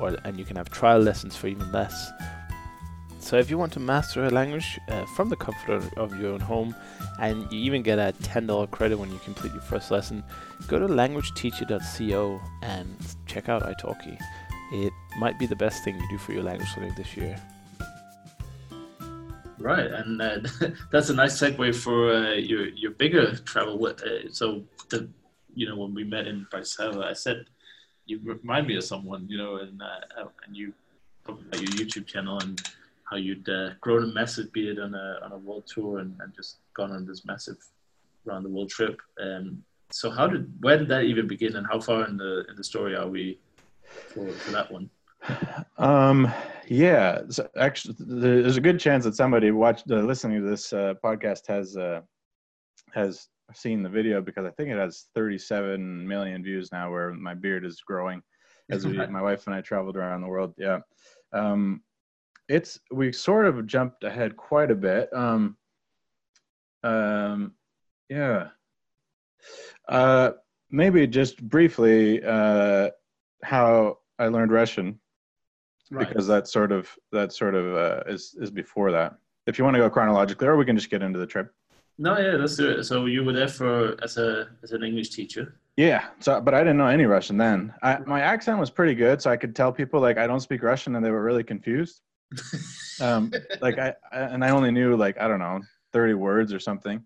or 0.01 0.17
and 0.25 0.37
you 0.37 0.45
can 0.45 0.57
have 0.57 0.69
trial 0.69 0.99
lessons 0.99 1.37
for 1.37 1.47
even 1.47 1.71
less. 1.71 2.11
So 3.21 3.37
if 3.37 3.49
you 3.49 3.57
want 3.59 3.75
to 3.75 3.81
master 3.81 4.25
a 4.25 4.31
language 4.31 4.81
uh, 4.89 5.05
from 5.15 5.29
the 5.29 5.37
comfort 5.37 5.73
of, 5.73 5.93
of 5.95 6.21
your 6.21 6.33
own 6.33 6.41
home, 6.41 6.75
and 7.21 7.47
you 7.53 7.61
even 7.61 7.85
get 7.85 8.01
a 8.01 8.13
$10 8.25 8.69
credit 8.73 8.99
when 8.99 9.13
you 9.13 9.21
complete 9.25 9.53
your 9.53 9.63
first 9.63 9.93
lesson, 9.93 10.25
go 10.67 10.81
to 10.81 10.89
languageteacher.co 10.89 12.41
and 12.63 12.97
check 13.27 13.49
out 13.49 13.63
italki. 13.63 14.19
It 14.73 14.93
might 15.21 15.39
be 15.39 15.47
the 15.47 15.57
best 15.57 15.85
thing 15.85 15.95
you 15.97 16.09
do 16.11 16.19
for 16.19 16.33
your 16.33 16.43
language 16.43 16.71
learning 16.77 16.95
this 16.97 17.17
year. 17.17 17.41
Right, 19.67 19.91
and 19.91 20.23
uh, 20.23 20.39
that's 20.93 21.11
a 21.11 21.15
nice 21.15 21.41
segue 21.41 21.75
for 21.75 22.15
uh, 22.15 22.35
your 22.35 22.69
your 22.69 22.93
bigger 22.93 23.35
travel. 23.35 23.85
Uh, 23.85 24.31
so 24.31 24.63
the 24.91 25.09
you 25.57 25.69
know 25.69 25.75
when 25.75 25.93
we 25.93 26.05
met 26.05 26.29
in 26.29 26.47
Bratislava, 26.53 27.03
I 27.03 27.15
said 27.15 27.47
you 28.05 28.21
remind 28.23 28.69
me 28.69 28.77
of 28.77 28.85
someone, 28.85 29.27
you 29.29 29.39
know, 29.39 29.57
and 29.57 29.83
uh, 29.83 30.21
uh, 30.21 30.29
and 30.47 30.57
you 30.57 30.73
talked 31.27 31.43
about 31.43 31.61
your 31.61 31.73
YouTube 31.73 32.07
channel 32.07 32.39
and 32.39 32.63
how 33.11 33.17
you'd 33.17 33.49
uh, 33.49 33.71
grown 33.81 34.05
a 34.05 34.13
massive 34.15 34.53
beard 34.53 34.79
on 34.79 34.95
a 34.95 35.19
on 35.25 35.33
a 35.33 35.39
world 35.39 35.65
tour 35.67 35.99
and, 35.99 36.15
and 36.21 36.33
just 36.33 36.59
gone 36.73 36.93
on 36.93 37.05
this 37.05 37.25
massive 37.25 37.59
around 38.25 38.45
the 38.45 38.49
world 38.49 38.71
trip. 38.71 39.01
Um, 39.21 39.65
so 39.91 40.11
how 40.11 40.29
did 40.29 40.47
where 40.61 40.79
did 40.79 40.87
that 40.91 41.03
even 41.03 41.27
begin, 41.27 41.57
and 41.57 41.67
how 41.67 41.81
far 41.81 42.07
in 42.07 42.17
the 42.17 42.45
in 42.49 42.55
the 42.55 42.63
story 42.63 42.95
are 42.95 43.09
we 43.09 43.41
for, 44.15 44.31
for 44.31 44.53
that 44.53 44.71
one? 44.71 44.89
Um, 45.79 46.33
yeah, 46.69 47.21
so 47.29 47.49
actually, 47.57 47.95
there's 47.99 48.57
a 48.57 48.61
good 48.61 48.81
chance 48.81 49.05
that 49.05 49.15
somebody 49.15 49.51
watched, 49.51 49.91
uh, 49.91 49.97
listening 49.97 50.43
to 50.43 50.49
this 50.49 50.73
uh, 50.73 50.95
podcast 51.03 51.47
has 51.47 51.77
uh, 51.77 52.01
has 52.93 53.29
seen 53.55 53.83
the 53.83 53.89
video 53.89 54.21
because 54.21 54.45
I 54.45 54.51
think 54.51 54.71
it 54.71 54.79
has 54.79 55.07
37 55.15 56.07
million 56.07 56.43
views 56.43 56.71
now. 56.73 56.91
Where 56.91 57.13
my 57.13 57.35
beard 57.35 57.65
is 57.65 57.81
growing 57.87 58.21
as 58.71 58.87
we, 58.87 58.95
my 59.07 59.23
wife 59.23 59.47
and 59.47 59.55
I 59.55 59.61
traveled 59.61 59.97
around 59.97 60.23
the 60.23 60.29
world. 60.29 60.55
Yeah, 60.59 60.81
um, 61.33 61.83
it's 62.49 62.81
we 62.91 63.13
sort 63.13 63.47
of 63.47 63.67
jumped 63.67 64.03
ahead 64.03 64.37
quite 64.37 64.71
a 64.71 64.77
bit. 64.77 65.09
Um, 65.13 65.57
um, 66.83 67.53
yeah, 68.09 68.49
uh, 69.89 70.33
maybe 70.71 71.07
just 71.07 71.41
briefly 71.49 72.23
uh, 72.25 72.91
how 73.45 73.99
I 74.19 74.29
learned 74.29 74.51
Russian 74.51 75.01
right. 75.91 76.09
because 76.09 76.27
that 76.27 76.49
sort 76.49 76.73
of 76.73 76.91
that 77.13 77.33
sort 77.33 77.55
of 77.55 77.77
uh, 77.77 78.03
is 78.07 78.37
is 78.41 78.51
before 78.51 78.93
that. 78.93 79.17
If 79.47 79.59
you 79.59 79.65
want 79.65 79.75
to 79.75 79.81
go 79.81 79.91
chronologically, 79.91 80.47
or 80.47 80.57
we 80.57 80.65
can 80.65 80.77
just 80.77 80.91
get 80.91 81.03
into 81.03 81.19
the 81.19 81.27
trip. 81.27 81.53
No, 81.99 82.19
yeah, 82.19 82.33
let's 82.33 82.57
do 82.57 82.71
it. 82.71 82.85
So 82.85 83.07
you 83.07 83.25
were 83.25 83.33
there 83.33 83.49
for 83.49 83.97
as 84.03 84.17
a 84.19 84.49
as 84.63 84.73
an 84.73 84.83
English 84.83 85.11
teacher. 85.11 85.61
Yeah, 85.77 86.07
so 86.21 86.41
but 86.41 86.55
I 86.55 86.61
didn't 86.61 86.79
know 86.79 86.87
any 86.87 87.05
Russian 87.05 87.37
then. 87.37 87.73
I, 87.83 87.99
my 88.07 88.21
accent 88.21 88.59
was 88.59 88.71
pretty 88.71 88.95
good, 88.95 89.21
so 89.21 89.31
I 89.31 89.37
could 89.37 89.55
tell 89.55 89.73
people 89.73 90.01
like 90.01 90.19
I 90.19 90.27
don't 90.27 90.41
speak 90.41 90.63
Russian, 90.63 90.97
and 90.97 91.05
they 91.05 91.11
were 91.11 91.23
really 91.23 91.45
confused. 91.45 92.01
um, 93.01 93.33
like 93.61 93.79
I, 93.79 93.95
I 94.13 94.19
and 94.21 94.45
I 94.45 94.51
only 94.51 94.71
knew 94.71 94.97
like 94.97 95.19
I 95.21 95.29
don't 95.29 95.39
know 95.39 95.61
thirty 95.93 96.15
words 96.15 96.53
or 96.53 96.61
something, 96.61 97.03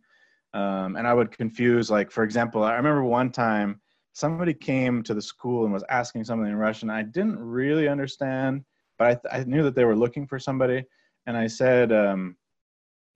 um, 0.55 0.97
and 0.97 1.07
I 1.07 1.15
would 1.15 1.37
confuse 1.37 1.91
like 1.91 2.11
for 2.11 2.25
example, 2.25 2.65
I 2.65 2.75
remember 2.75 3.05
one 3.05 3.31
time 3.31 3.81
somebody 4.13 4.55
came 4.55 5.03
to 5.05 5.15
the 5.15 5.23
school 5.23 5.65
and 5.65 5.73
was 5.73 5.85
asking 5.89 6.25
something 6.25 6.49
in 6.49 6.57
Russian. 6.57 6.91
I 6.91 7.03
didn't 7.03 7.39
really 7.39 7.89
understand, 7.89 8.65
but 9.01 9.09
I, 9.09 9.15
th- 9.15 9.47
I 9.47 9.51
knew 9.51 9.63
that 9.63 9.75
they 9.75 9.87
were 9.87 9.97
looking 9.97 10.27
for 10.27 10.39
somebody, 10.39 10.85
and 11.27 11.35
I 11.35 11.47
said 11.47 11.91
um, 11.91 12.37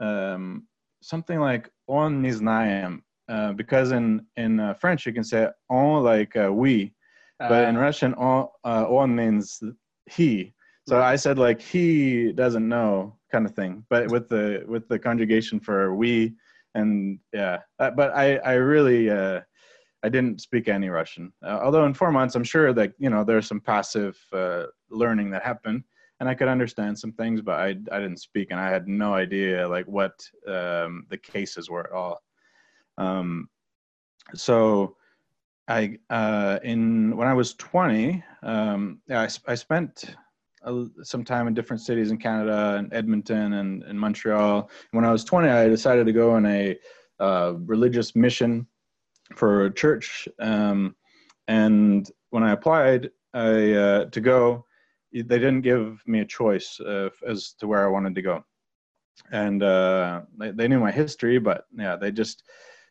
um, 0.01 0.67
something 1.03 1.39
like 1.39 1.69
"on 1.87 2.23
niznayem," 2.23 3.03
uh, 3.29 3.53
because 3.53 3.93
in 3.93 4.25
in 4.39 4.61
uh, 4.61 4.73
French 4.75 5.05
you 5.05 5.13
can 5.13 5.23
say 5.23 5.47
"on" 5.69 6.03
like 6.03 6.35
uh, 6.37 6.51
"we," 6.51 6.95
but 7.39 7.69
in 7.69 7.77
ah. 7.77 7.81
Russian 7.81 8.15
"on" 8.15 8.49
uh, 8.65 8.87
"on" 8.89 9.15
means 9.15 9.63
he. 10.11 10.55
So 10.89 11.03
I 11.03 11.17
said 11.17 11.39
like 11.39 11.61
he 11.61 12.33
doesn't 12.33 12.67
know 12.67 13.19
kind 13.31 13.45
of 13.45 13.55
thing, 13.55 13.85
but 13.91 14.11
with 14.11 14.31
the 14.31 14.65
with 14.67 14.89
the 14.89 14.99
conjugation 14.99 15.61
for 15.61 15.95
we 15.95 16.33
and 16.75 17.19
yeah. 17.35 17.59
Uh, 17.79 17.91
but 17.91 18.11
I 18.17 18.37
I 18.39 18.55
really 18.55 19.11
uh, 19.11 19.43
I 20.05 20.11
didn't 20.11 20.43
speak 20.43 20.69
any 20.69 20.91
Russian. 20.91 21.33
Uh, 21.43 21.61
although 21.63 21.87
in 21.87 21.95
four 21.95 22.13
months, 22.13 22.35
I'm 22.35 22.45
sure 22.45 22.75
that 22.75 22.93
you 22.99 23.09
know 23.09 23.25
there's 23.25 23.49
some 23.49 23.61
passive 23.61 24.19
uh, 24.35 24.65
learning 24.91 25.31
that 25.31 25.43
happened, 25.43 25.83
and 26.21 26.29
I 26.29 26.35
could 26.35 26.47
understand 26.49 26.99
some 26.99 27.13
things, 27.13 27.41
but 27.41 27.59
I 27.59 27.69
I 27.91 28.01
didn't 28.01 28.21
speak, 28.21 28.49
and 28.51 28.61
I 28.61 28.69
had 28.69 28.87
no 28.87 29.15
idea 29.15 29.67
like 29.67 29.87
what 29.87 30.13
um, 30.47 31.07
the 31.09 31.17
cases 31.17 31.71
were 31.71 31.87
at 31.87 31.93
all. 31.93 32.23
Um, 32.99 33.49
so 34.35 34.97
I 35.69 35.97
uh, 36.11 36.59
in 36.63 37.17
when 37.17 37.27
I 37.27 37.33
was 37.33 37.55
20, 37.55 38.23
um, 38.43 39.01
I, 39.11 39.27
I 39.49 39.55
spent 39.55 40.17
a, 40.65 40.85
some 41.03 41.25
time 41.25 41.49
in 41.49 41.55
different 41.55 41.81
cities 41.81 42.11
in 42.11 42.19
Canada 42.19 42.77
and 42.79 42.93
Edmonton 42.93 43.55
and, 43.55 43.83
and 43.85 43.99
Montreal. 43.99 44.69
When 44.91 45.07
I 45.07 45.13
was 45.13 45.25
20, 45.25 45.49
I 45.49 45.69
decided 45.69 46.05
to 46.05 46.13
go 46.13 46.33
on 46.33 46.45
a 46.45 46.77
uh, 47.21 47.55
religious 47.65 48.15
mission 48.15 48.67
for 49.35 49.67
a 49.67 49.73
church. 49.73 50.29
Um, 50.39 50.97
and 51.49 52.11
when 52.31 52.43
I 52.43 52.53
applied 52.53 53.11
I, 53.33 53.73
uh, 53.73 54.05
to 54.07 54.21
go, 54.21 54.67
they 55.13 55.39
didn't 55.39 55.63
give 55.63 56.03
me 56.07 56.21
a 56.21 56.25
choice 56.25 56.81
uh, 56.81 57.11
as 57.27 57.53
to 57.61 57.67
where 57.67 57.85
I 57.85 57.91
wanted 57.91 58.15
to 58.17 58.23
go. 58.23 58.45
And 59.31 59.63
uh, 59.63 60.23
they, 60.39 60.51
they, 60.51 60.69
knew 60.69 60.81
my 60.81 60.91
history, 60.91 61.39
but 61.39 61.67
yeah, 61.77 61.95
they 61.95 62.11
just 62.11 62.43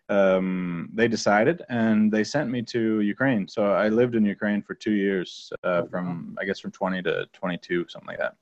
um, 0.09 0.89
they 0.93 1.07
decided 1.07 1.61
and 1.69 2.11
they 2.11 2.23
sent 2.23 2.49
me 2.49 2.61
to 2.63 3.01
Ukraine. 3.01 3.47
So 3.47 3.73
I 3.73 3.89
lived 3.89 4.15
in 4.15 4.25
Ukraine 4.25 4.61
for 4.61 4.73
two 4.73 4.93
years, 4.93 5.51
uh, 5.63 5.83
from 5.83 6.37
I 6.39 6.45
guess 6.45 6.59
from 6.59 6.71
20 6.71 7.01
to 7.03 7.25
22, 7.33 7.87
something 7.89 8.07
like 8.07 8.19
that. 8.19 8.35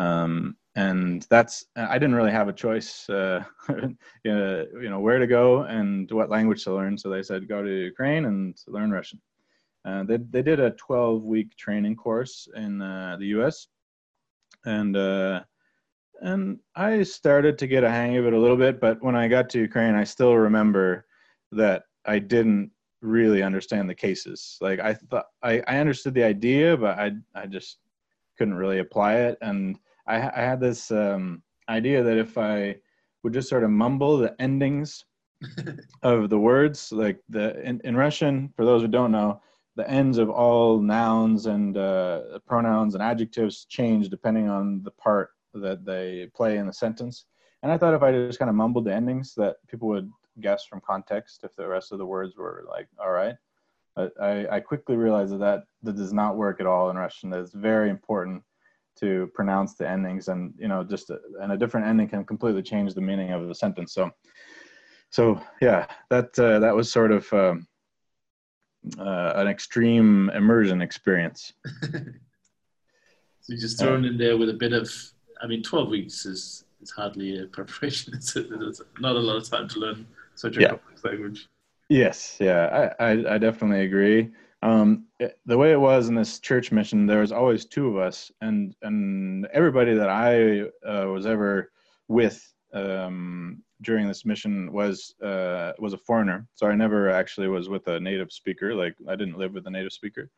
Um, 0.00 0.56
and 0.76 1.26
that's 1.30 1.66
I 1.76 1.98
didn't 1.98 2.14
really 2.14 2.30
have 2.30 2.48
a 2.48 2.52
choice, 2.52 3.08
uh, 3.10 3.44
you 4.24 4.88
know, 4.90 5.00
where 5.00 5.18
to 5.18 5.26
go 5.26 5.62
and 5.62 6.10
what 6.10 6.30
language 6.30 6.64
to 6.64 6.74
learn. 6.74 6.96
So 6.96 7.10
they 7.10 7.22
said 7.22 7.48
go 7.48 7.62
to 7.62 7.70
Ukraine 7.70 8.24
and 8.26 8.56
learn 8.68 8.90
Russian. 8.90 9.20
Uh, 9.84 10.04
they 10.04 10.18
they 10.18 10.42
did 10.42 10.60
a 10.60 10.70
12 10.72 11.22
week 11.22 11.56
training 11.56 11.96
course 11.96 12.48
in 12.54 12.80
uh, 12.80 13.16
the 13.18 13.26
U.S. 13.36 13.66
and 14.64 14.96
uh, 14.96 15.42
and 16.22 16.60
I 16.76 17.02
started 17.02 17.58
to 17.58 17.66
get 17.66 17.84
a 17.84 17.90
hang 17.90 18.16
of 18.16 18.26
it 18.26 18.32
a 18.32 18.38
little 18.38 18.56
bit. 18.56 18.80
But 18.80 19.02
when 19.02 19.16
I 19.16 19.26
got 19.26 19.50
to 19.50 19.58
Ukraine, 19.58 19.94
I 19.94 20.04
still 20.04 20.36
remember 20.36 21.06
that 21.52 21.82
I 22.04 22.20
didn't 22.20 22.70
really 23.02 23.42
understand 23.42 23.88
the 23.88 23.94
cases. 23.94 24.56
Like 24.60 24.78
I 24.80 24.94
thought 24.94 25.26
I, 25.42 25.62
I 25.66 25.78
understood 25.78 26.14
the 26.14 26.24
idea, 26.24 26.76
but 26.76 26.98
I 26.98 27.12
I 27.34 27.46
just 27.46 27.78
couldn't 28.38 28.54
really 28.54 28.78
apply 28.78 29.16
it. 29.16 29.36
And 29.42 29.76
I, 30.10 30.16
I 30.16 30.42
had 30.42 30.60
this 30.60 30.90
um, 30.90 31.42
idea 31.68 32.02
that 32.02 32.18
if 32.18 32.36
I 32.36 32.76
would 33.22 33.32
just 33.32 33.48
sort 33.48 33.64
of 33.64 33.70
mumble 33.70 34.18
the 34.18 34.34
endings 34.40 35.04
of 36.02 36.28
the 36.28 36.38
words, 36.38 36.90
like 36.90 37.20
the 37.28 37.60
in, 37.62 37.80
in 37.84 37.96
Russian, 37.96 38.52
for 38.56 38.64
those 38.64 38.82
who 38.82 38.88
don't 38.88 39.12
know, 39.12 39.40
the 39.76 39.88
ends 39.88 40.18
of 40.18 40.28
all 40.28 40.80
nouns 40.80 41.46
and 41.46 41.76
uh, 41.76 42.40
pronouns 42.46 42.94
and 42.94 43.02
adjectives 43.02 43.66
change 43.66 44.08
depending 44.08 44.48
on 44.48 44.82
the 44.82 44.90
part 44.90 45.30
that 45.54 45.84
they 45.84 46.28
play 46.34 46.58
in 46.58 46.66
the 46.66 46.72
sentence. 46.72 47.26
And 47.62 47.70
I 47.70 47.78
thought 47.78 47.94
if 47.94 48.02
I 48.02 48.10
just 48.10 48.38
kind 48.38 48.48
of 48.48 48.54
mumbled 48.54 48.86
the 48.86 48.94
endings, 48.94 49.34
that 49.36 49.56
people 49.68 49.88
would 49.88 50.10
guess 50.40 50.64
from 50.64 50.80
context 50.80 51.44
if 51.44 51.54
the 51.54 51.68
rest 51.68 51.92
of 51.92 51.98
the 51.98 52.06
words 52.06 52.36
were 52.36 52.64
like, 52.68 52.88
all 52.98 53.10
right. 53.10 53.34
But 53.94 54.12
I, 54.20 54.46
I 54.48 54.60
quickly 54.60 54.96
realized 54.96 55.32
that, 55.32 55.40
that 55.40 55.64
that 55.82 55.96
does 55.96 56.12
not 56.12 56.36
work 56.36 56.60
at 56.60 56.66
all 56.66 56.90
in 56.90 56.96
Russian. 56.96 57.30
That 57.30 57.40
it's 57.40 57.52
very 57.52 57.90
important 57.90 58.42
to 59.00 59.30
pronounce 59.34 59.74
the 59.74 59.88
endings, 59.88 60.28
and 60.28 60.54
you 60.58 60.68
know, 60.68 60.84
just 60.84 61.10
a, 61.10 61.18
and 61.40 61.52
a 61.52 61.56
different 61.56 61.86
ending 61.86 62.08
can 62.08 62.24
completely 62.24 62.62
change 62.62 62.94
the 62.94 63.00
meaning 63.00 63.32
of 63.32 63.48
the 63.48 63.54
sentence. 63.54 63.92
So, 63.92 64.10
so 65.10 65.40
yeah, 65.60 65.86
that 66.10 66.38
uh, 66.38 66.58
that 66.60 66.74
was 66.74 66.90
sort 66.90 67.12
of 67.12 67.32
um, 67.32 67.66
uh, 68.98 69.32
an 69.36 69.46
extreme 69.46 70.30
immersion 70.30 70.82
experience. 70.82 71.52
so 71.82 71.92
you 73.48 73.58
just 73.58 73.78
thrown 73.78 74.04
in 74.04 74.16
there 74.16 74.36
with 74.36 74.48
a 74.48 74.54
bit 74.54 74.72
of, 74.72 74.90
I 75.42 75.46
mean, 75.46 75.62
12 75.62 75.88
weeks 75.88 76.26
is, 76.26 76.64
is 76.80 76.90
hardly 76.90 77.42
a 77.42 77.46
preparation. 77.46 78.14
It's, 78.16 78.36
it's 78.36 78.82
not 78.98 79.16
a 79.16 79.18
lot 79.18 79.36
of 79.36 79.48
time 79.48 79.68
to 79.68 79.78
learn 79.78 80.06
such 80.34 80.56
a 80.56 80.60
yeah. 80.60 80.68
complex 80.68 81.04
language. 81.04 81.48
Yes, 81.88 82.36
yeah, 82.40 82.92
I, 82.98 83.04
I, 83.04 83.34
I 83.34 83.38
definitely 83.38 83.84
agree. 83.84 84.30
Um, 84.62 85.06
it, 85.18 85.38
the 85.46 85.56
way 85.56 85.72
it 85.72 85.80
was 85.80 86.08
in 86.08 86.14
this 86.14 86.38
church 86.38 86.70
mission, 86.70 87.06
there 87.06 87.20
was 87.20 87.32
always 87.32 87.64
two 87.64 87.88
of 87.88 87.96
us, 87.96 88.30
and 88.40 88.74
and 88.82 89.46
everybody 89.52 89.94
that 89.94 90.10
I 90.10 90.62
uh, 90.86 91.06
was 91.06 91.26
ever 91.26 91.72
with 92.08 92.52
um, 92.74 93.62
during 93.82 94.06
this 94.06 94.26
mission 94.26 94.70
was 94.72 95.14
uh, 95.22 95.72
was 95.78 95.94
a 95.94 95.98
foreigner, 95.98 96.46
so 96.54 96.66
I 96.66 96.74
never 96.74 97.10
actually 97.10 97.48
was 97.48 97.68
with 97.68 97.86
a 97.88 98.00
native 98.00 98.30
speaker. 98.32 98.74
Like 98.74 98.94
I 99.08 99.16
didn't 99.16 99.38
live 99.38 99.54
with 99.54 99.66
a 99.66 99.70
native 99.70 99.92
speaker. 99.92 100.30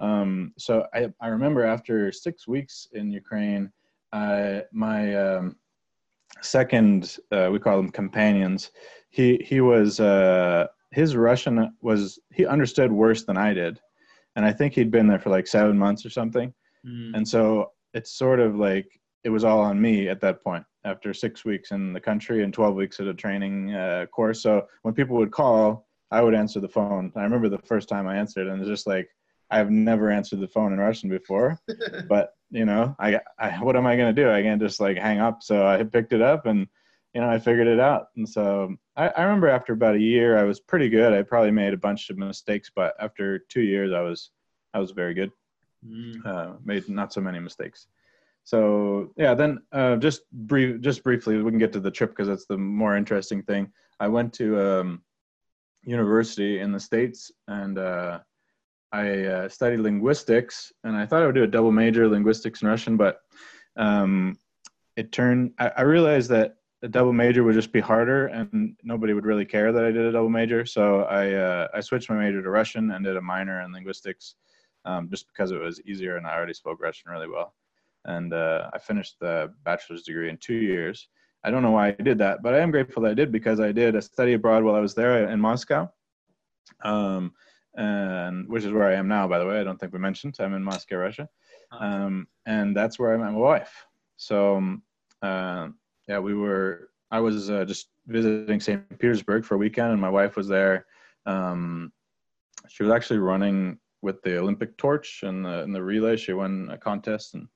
Um, 0.00 0.54
so 0.56 0.86
I 0.94 1.08
I 1.20 1.28
remember 1.28 1.64
after 1.64 2.10
six 2.10 2.48
weeks 2.48 2.88
in 2.92 3.10
Ukraine, 3.10 3.70
uh, 4.12 4.60
my 4.72 5.14
um, 5.14 5.56
second 6.40 7.18
uh, 7.32 7.50
we 7.52 7.58
call 7.58 7.76
them 7.76 7.90
companions. 7.90 8.70
He 9.10 9.36
he 9.44 9.60
was 9.60 10.00
uh, 10.00 10.68
his 10.90 11.16
Russian 11.16 11.72
was 11.80 12.18
he 12.32 12.46
understood 12.46 12.90
worse 12.90 13.24
than 13.24 13.36
I 13.36 13.54
did, 13.54 13.78
and 14.36 14.44
I 14.44 14.52
think 14.52 14.74
he'd 14.74 14.90
been 14.90 15.06
there 15.06 15.18
for 15.18 15.30
like 15.30 15.46
seven 15.46 15.78
months 15.78 16.04
or 16.06 16.10
something. 16.10 16.52
Mm. 16.86 17.12
And 17.14 17.28
so 17.28 17.72
it's 17.94 18.12
sort 18.12 18.40
of 18.40 18.56
like 18.56 18.86
it 19.24 19.30
was 19.30 19.44
all 19.44 19.60
on 19.60 19.80
me 19.80 20.08
at 20.08 20.20
that 20.20 20.42
point 20.42 20.64
after 20.84 21.12
six 21.12 21.44
weeks 21.44 21.72
in 21.72 21.92
the 21.92 22.00
country 22.00 22.42
and 22.42 22.54
12 22.54 22.74
weeks 22.74 23.00
at 23.00 23.06
a 23.06 23.14
training 23.14 23.74
uh, 23.74 24.06
course. 24.06 24.42
So 24.42 24.66
when 24.82 24.94
people 24.94 25.16
would 25.16 25.32
call, 25.32 25.86
I 26.10 26.22
would 26.22 26.34
answer 26.34 26.60
the 26.60 26.68
phone. 26.68 27.12
I 27.16 27.22
remember 27.22 27.48
the 27.48 27.58
first 27.58 27.88
time 27.88 28.06
I 28.06 28.16
answered, 28.16 28.46
and 28.46 28.60
it's 28.60 28.70
just 28.70 28.86
like 28.86 29.08
I've 29.50 29.70
never 29.70 30.10
answered 30.10 30.40
the 30.40 30.48
phone 30.48 30.72
in 30.72 30.78
Russian 30.78 31.10
before. 31.10 31.58
but 32.08 32.34
you 32.50 32.64
know, 32.64 32.96
I, 32.98 33.20
I 33.38 33.50
what 33.62 33.76
am 33.76 33.86
I 33.86 33.96
gonna 33.96 34.12
do? 34.12 34.30
I 34.30 34.42
can't 34.42 34.60
just 34.60 34.80
like 34.80 34.96
hang 34.96 35.20
up. 35.20 35.42
So 35.42 35.66
I 35.66 35.82
picked 35.82 36.12
it 36.12 36.22
up 36.22 36.46
and 36.46 36.66
you 37.14 37.20
know 37.20 37.28
I 37.28 37.38
figured 37.38 37.66
it 37.66 37.80
out. 37.80 38.08
And 38.16 38.28
so 38.28 38.76
I, 38.96 39.08
I 39.08 39.22
remember 39.22 39.48
after 39.48 39.72
about 39.72 39.96
a 39.96 40.00
year, 40.00 40.38
I 40.38 40.44
was 40.44 40.60
pretty 40.60 40.88
good. 40.88 41.12
I 41.12 41.22
probably 41.22 41.50
made 41.50 41.74
a 41.74 41.78
bunch 41.78 42.10
of 42.10 42.18
mistakes, 42.18 42.70
but 42.74 42.94
after 43.00 43.38
two 43.38 43.62
years, 43.62 43.92
I 43.92 44.00
was 44.00 44.30
I 44.74 44.78
was 44.78 44.92
very 44.92 45.14
good. 45.14 45.32
Mm. 45.86 46.26
Uh, 46.26 46.52
made 46.64 46.88
not 46.88 47.12
so 47.12 47.20
many 47.20 47.38
mistakes 47.38 47.86
so 48.48 49.12
yeah 49.18 49.34
then 49.34 49.58
uh, 49.72 49.96
just 49.96 50.22
brief 50.32 50.80
just 50.80 51.04
briefly 51.04 51.36
we 51.36 51.50
can 51.50 51.58
get 51.58 51.70
to 51.70 51.80
the 51.80 51.90
trip 51.90 52.10
because 52.10 52.28
that's 52.28 52.46
the 52.46 52.56
more 52.56 52.96
interesting 52.96 53.42
thing 53.42 53.70
i 54.00 54.08
went 54.08 54.32
to 54.32 54.58
um, 54.58 55.02
university 55.82 56.60
in 56.60 56.72
the 56.72 56.80
states 56.80 57.30
and 57.48 57.78
uh, 57.78 58.18
i 58.90 59.24
uh, 59.24 59.48
studied 59.50 59.80
linguistics 59.80 60.72
and 60.84 60.96
i 60.96 61.04
thought 61.04 61.22
i 61.22 61.26
would 61.26 61.34
do 61.34 61.42
a 61.42 61.54
double 61.56 61.70
major 61.70 62.08
linguistics 62.08 62.62
and 62.62 62.70
russian 62.70 62.96
but 62.96 63.20
um, 63.76 64.38
it 64.96 65.12
turned 65.12 65.52
I, 65.58 65.68
I, 65.76 65.82
realized 65.82 66.30
that 66.30 66.56
a 66.82 66.88
double 66.88 67.12
major 67.12 67.42
would 67.42 67.54
just 67.54 67.72
be 67.72 67.80
harder 67.80 68.28
and 68.28 68.76
nobody 68.82 69.12
would 69.12 69.26
really 69.26 69.44
care 69.44 69.72
that 69.72 69.84
i 69.84 69.90
did 69.90 70.06
a 70.06 70.12
double 70.12 70.28
major 70.28 70.64
so 70.64 71.02
i 71.04 71.32
uh, 71.32 71.68
i 71.74 71.80
switched 71.80 72.10
my 72.10 72.16
major 72.16 72.42
to 72.42 72.50
russian 72.50 72.90
and 72.92 73.04
did 73.04 73.16
a 73.16 73.20
minor 73.20 73.62
in 73.62 73.72
linguistics 73.72 74.36
um, 74.84 75.08
just 75.10 75.26
because 75.26 75.50
it 75.50 75.60
was 75.60 75.80
easier 75.82 76.16
and 76.16 76.26
i 76.26 76.34
already 76.34 76.54
spoke 76.54 76.80
russian 76.80 77.10
really 77.10 77.28
well 77.28 77.54
and 78.08 78.32
uh, 78.32 78.70
I 78.72 78.78
finished 78.78 79.16
the 79.20 79.52
bachelor's 79.64 80.02
degree 80.02 80.30
in 80.30 80.38
two 80.38 80.54
years. 80.54 81.08
I 81.44 81.50
don't 81.50 81.62
know 81.62 81.70
why 81.70 81.88
I 81.88 81.92
did 81.92 82.18
that, 82.18 82.42
but 82.42 82.54
I 82.54 82.58
am 82.58 82.70
grateful 82.70 83.02
that 83.02 83.10
I 83.10 83.14
did 83.14 83.30
because 83.30 83.60
I 83.60 83.70
did 83.70 83.94
a 83.94 84.02
study 84.02 84.32
abroad 84.32 84.64
while 84.64 84.74
I 84.74 84.80
was 84.80 84.94
there 84.94 85.28
in 85.28 85.40
Moscow, 85.40 85.88
um, 86.82 87.32
and 87.76 88.48
which 88.48 88.64
is 88.64 88.72
where 88.72 88.88
I 88.88 88.94
am 88.94 89.06
now. 89.08 89.28
By 89.28 89.38
the 89.38 89.46
way, 89.46 89.60
I 89.60 89.64
don't 89.64 89.78
think 89.78 89.92
we 89.92 89.98
mentioned 89.98 90.36
I'm 90.40 90.54
in 90.54 90.64
Moscow, 90.64 90.96
Russia, 90.96 91.28
um, 91.70 92.26
and 92.46 92.76
that's 92.76 92.98
where 92.98 93.14
I 93.14 93.16
met 93.18 93.32
my 93.32 93.38
wife. 93.38 93.86
So 94.16 94.56
um, 94.56 94.82
uh, 95.22 95.68
yeah, 96.08 96.18
we 96.18 96.34
were. 96.34 96.90
I 97.10 97.20
was 97.20 97.50
uh, 97.50 97.64
just 97.64 97.88
visiting 98.06 98.60
St. 98.60 98.98
Petersburg 98.98 99.44
for 99.44 99.54
a 99.54 99.58
weekend, 99.58 99.92
and 99.92 100.00
my 100.00 100.10
wife 100.10 100.36
was 100.36 100.48
there. 100.48 100.86
Um, 101.26 101.92
she 102.68 102.82
was 102.82 102.92
actually 102.92 103.18
running 103.18 103.78
with 104.02 104.22
the 104.22 104.38
Olympic 104.38 104.76
torch 104.76 105.22
and 105.22 105.44
the, 105.44 105.62
and 105.62 105.74
the 105.74 105.82
relay. 105.82 106.16
She 106.16 106.32
won 106.32 106.68
a 106.72 106.78
contest 106.78 107.34
and 107.34 107.48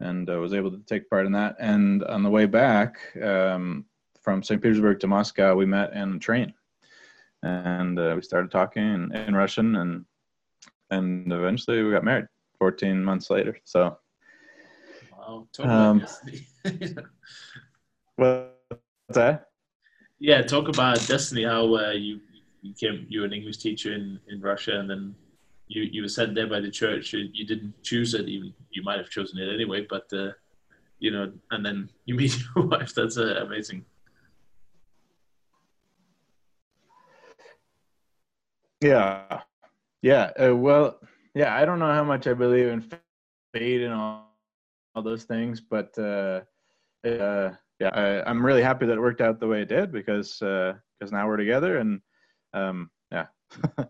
and 0.00 0.28
uh, 0.28 0.38
was 0.38 0.52
able 0.52 0.70
to 0.70 0.82
take 0.86 1.08
part 1.08 1.24
in 1.24 1.32
that. 1.32 1.56
And 1.58 2.04
on 2.04 2.22
the 2.22 2.28
way 2.28 2.44
back 2.44 2.98
um, 3.22 3.86
from 4.20 4.42
St. 4.42 4.60
Petersburg 4.60 5.00
to 5.00 5.06
Moscow, 5.06 5.54
we 5.54 5.64
met 5.64 5.94
in 5.94 6.16
a 6.16 6.18
train, 6.18 6.52
and 7.42 7.98
uh, 7.98 8.12
we 8.14 8.20
started 8.20 8.50
talking 8.50 8.82
in, 8.82 9.14
in, 9.14 9.34
Russian, 9.34 9.76
and 9.76 10.04
and 10.90 11.32
eventually 11.32 11.82
we 11.82 11.92
got 11.92 12.04
married. 12.04 12.26
Fourteen 12.58 13.02
months 13.02 13.30
later, 13.30 13.58
so. 13.64 13.98
Wow, 15.12 15.46
um, 15.60 16.06
what's 18.16 18.50
that? 19.10 19.48
Yeah, 20.18 20.42
talk 20.42 20.68
about 20.68 21.06
destiny. 21.06 21.44
How 21.44 21.74
uh, 21.74 21.92
you 21.92 22.20
you 22.62 22.74
came, 22.74 23.06
you 23.08 23.20
were 23.20 23.26
an 23.26 23.32
English 23.32 23.58
teacher 23.58 23.92
in 23.92 24.18
in 24.28 24.40
Russia, 24.40 24.78
and 24.78 24.88
then 24.88 25.14
you 25.68 25.82
you 25.82 26.02
were 26.02 26.08
sent 26.08 26.34
there 26.34 26.46
by 26.46 26.60
the 26.60 26.70
church. 26.70 27.12
You, 27.12 27.28
you 27.32 27.46
didn't 27.46 27.74
choose 27.82 28.14
it. 28.14 28.28
Even 28.28 28.54
you 28.70 28.82
might 28.82 28.98
have 28.98 29.10
chosen 29.10 29.38
it 29.38 29.52
anyway. 29.52 29.86
But 29.88 30.10
uh, 30.12 30.32
you 30.98 31.10
know, 31.10 31.32
and 31.50 31.64
then 31.64 31.90
you 32.06 32.14
meet 32.20 32.36
your 32.54 32.66
wife. 32.66 32.94
That's 32.94 33.18
uh, 33.18 33.44
amazing. 33.46 33.84
Yeah, 38.80 39.40
yeah. 40.02 40.30
Uh, 40.38 40.54
well, 40.54 40.98
yeah. 41.34 41.54
I 41.54 41.64
don't 41.64 41.78
know 41.78 41.92
how 41.92 42.04
much 42.04 42.26
I 42.26 42.34
believe 42.34 42.68
in 42.68 42.84
fate 43.52 43.82
and 43.82 43.94
all, 43.94 44.36
all 44.94 45.02
those 45.02 45.24
things, 45.24 45.60
but 45.60 45.96
uh, 45.98 46.40
uh, 47.06 47.52
yeah, 47.80 48.22
I, 48.26 48.30
am 48.30 48.44
really 48.44 48.62
happy 48.62 48.86
that 48.86 48.94
it 48.94 49.00
worked 49.00 49.20
out 49.20 49.38
the 49.38 49.48
way 49.48 49.62
it 49.62 49.68
did 49.68 49.92
because 49.92 50.38
because 50.38 51.12
uh, 51.12 51.16
now 51.16 51.26
we're 51.26 51.36
together 51.36 51.78
and 51.78 52.00
um, 52.54 52.90
yeah, 53.12 53.26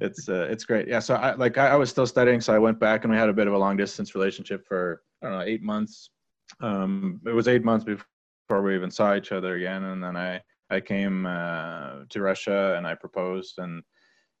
it's 0.00 0.28
uh, 0.28 0.48
it's 0.50 0.64
great. 0.64 0.88
Yeah. 0.88 0.98
So 0.98 1.14
I 1.14 1.34
like 1.34 1.58
I, 1.58 1.68
I, 1.68 1.76
was 1.76 1.90
still 1.90 2.06
studying, 2.06 2.40
so 2.40 2.54
I 2.54 2.58
went 2.58 2.80
back 2.80 3.04
and 3.04 3.12
we 3.12 3.18
had 3.18 3.28
a 3.28 3.34
bit 3.34 3.46
of 3.46 3.54
a 3.54 3.58
long 3.58 3.76
distance 3.76 4.14
relationship 4.14 4.66
for 4.66 5.02
I 5.22 5.26
don't 5.26 5.38
know 5.38 5.44
eight 5.44 5.62
months. 5.62 6.10
Um, 6.60 7.20
it 7.26 7.32
was 7.32 7.48
eight 7.48 7.64
months 7.64 7.84
before 7.84 8.62
we 8.62 8.74
even 8.74 8.90
saw 8.90 9.14
each 9.14 9.32
other 9.32 9.54
again, 9.54 9.84
and 9.84 10.02
then 10.02 10.16
I 10.16 10.40
I 10.70 10.80
came 10.80 11.26
uh, 11.26 12.04
to 12.08 12.20
Russia 12.20 12.74
and 12.76 12.86
I 12.86 12.94
proposed, 12.94 13.58
and, 13.58 13.72
and, 13.72 13.82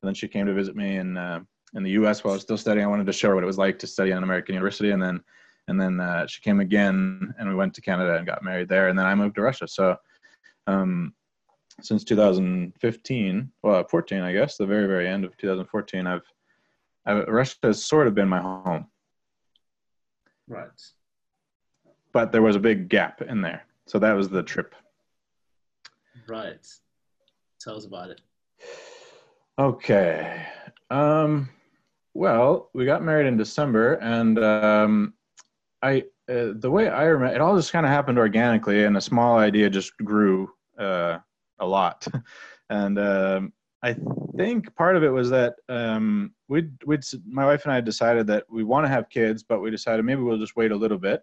then 0.02 0.14
she 0.14 0.28
came 0.28 0.46
to 0.46 0.54
visit 0.54 0.76
me 0.76 0.96
in 0.96 1.16
uh, 1.16 1.40
in 1.74 1.82
the 1.82 1.90
U.S. 1.92 2.24
while 2.24 2.32
I 2.32 2.36
was 2.36 2.42
still 2.42 2.58
studying. 2.58 2.84
I 2.84 2.90
wanted 2.90 3.06
to 3.06 3.12
show 3.12 3.28
her 3.28 3.34
what 3.34 3.44
it 3.44 3.48
was 3.48 3.58
like 3.58 3.78
to 3.80 3.86
study 3.86 4.12
at 4.12 4.18
an 4.18 4.24
American 4.24 4.54
university, 4.54 4.90
and 4.90 5.02
then 5.02 5.20
and 5.70 5.80
then 5.80 5.98
uh, 6.00 6.26
she 6.26 6.42
came 6.42 6.60
again, 6.60 7.34
and 7.38 7.48
we 7.48 7.54
went 7.54 7.72
to 7.74 7.80
Canada 7.80 8.16
and 8.16 8.26
got 8.26 8.44
married 8.44 8.68
there, 8.68 8.88
and 8.88 8.98
then 8.98 9.06
I 9.06 9.14
moved 9.14 9.36
to 9.36 9.42
Russia. 9.42 9.66
So. 9.66 9.96
Um, 10.66 11.14
since 11.82 12.04
2015, 12.04 13.52
well, 13.62 13.84
14, 13.84 14.20
I 14.20 14.32
guess, 14.32 14.56
the 14.56 14.66
very, 14.66 14.86
very 14.86 15.08
end 15.08 15.24
of 15.24 15.36
2014, 15.38 16.06
I've, 16.06 16.22
I've 17.06 17.26
Russia 17.26 17.56
has 17.62 17.84
sort 17.84 18.06
of 18.06 18.14
been 18.14 18.28
my 18.28 18.40
home. 18.40 18.86
Right. 20.48 20.68
But 22.12 22.32
there 22.32 22.42
was 22.42 22.56
a 22.56 22.60
big 22.60 22.88
gap 22.88 23.22
in 23.22 23.40
there, 23.40 23.64
so 23.86 23.98
that 23.98 24.12
was 24.12 24.28
the 24.28 24.42
trip. 24.42 24.74
Right. 26.28 26.66
Tell 27.60 27.76
us 27.76 27.86
about 27.86 28.10
it. 28.10 28.20
Okay. 29.58 30.44
Um, 30.90 31.48
well, 32.14 32.70
we 32.74 32.84
got 32.84 33.02
married 33.02 33.26
in 33.26 33.36
December, 33.36 33.94
and 33.94 34.38
um, 34.38 35.14
I 35.82 36.04
uh, 36.28 36.52
the 36.54 36.70
way 36.70 36.88
I 36.88 37.04
remember 37.04 37.34
it 37.34 37.40
all 37.40 37.56
just 37.56 37.72
kind 37.72 37.86
of 37.86 37.90
happened 37.90 38.18
organically, 38.18 38.84
and 38.84 38.96
a 38.96 39.00
small 39.00 39.38
idea 39.38 39.70
just 39.70 39.96
grew. 39.98 40.50
Uh, 40.78 41.18
a 41.60 41.66
lot. 41.66 42.06
and 42.70 42.98
um, 42.98 43.52
I 43.82 43.94
think 44.36 44.74
part 44.74 44.96
of 44.96 45.04
it 45.04 45.10
was 45.10 45.30
that 45.30 45.54
um, 45.68 46.32
we'd, 46.48 46.72
we'd, 46.84 47.04
my 47.26 47.46
wife 47.46 47.64
and 47.64 47.72
I 47.72 47.80
decided 47.80 48.26
that 48.26 48.44
we 48.50 48.64
want 48.64 48.84
to 48.84 48.88
have 48.90 49.08
kids, 49.08 49.42
but 49.42 49.60
we 49.60 49.70
decided 49.70 50.04
maybe 50.04 50.22
we'll 50.22 50.38
just 50.38 50.56
wait 50.56 50.72
a 50.72 50.76
little 50.76 50.98
bit. 50.98 51.22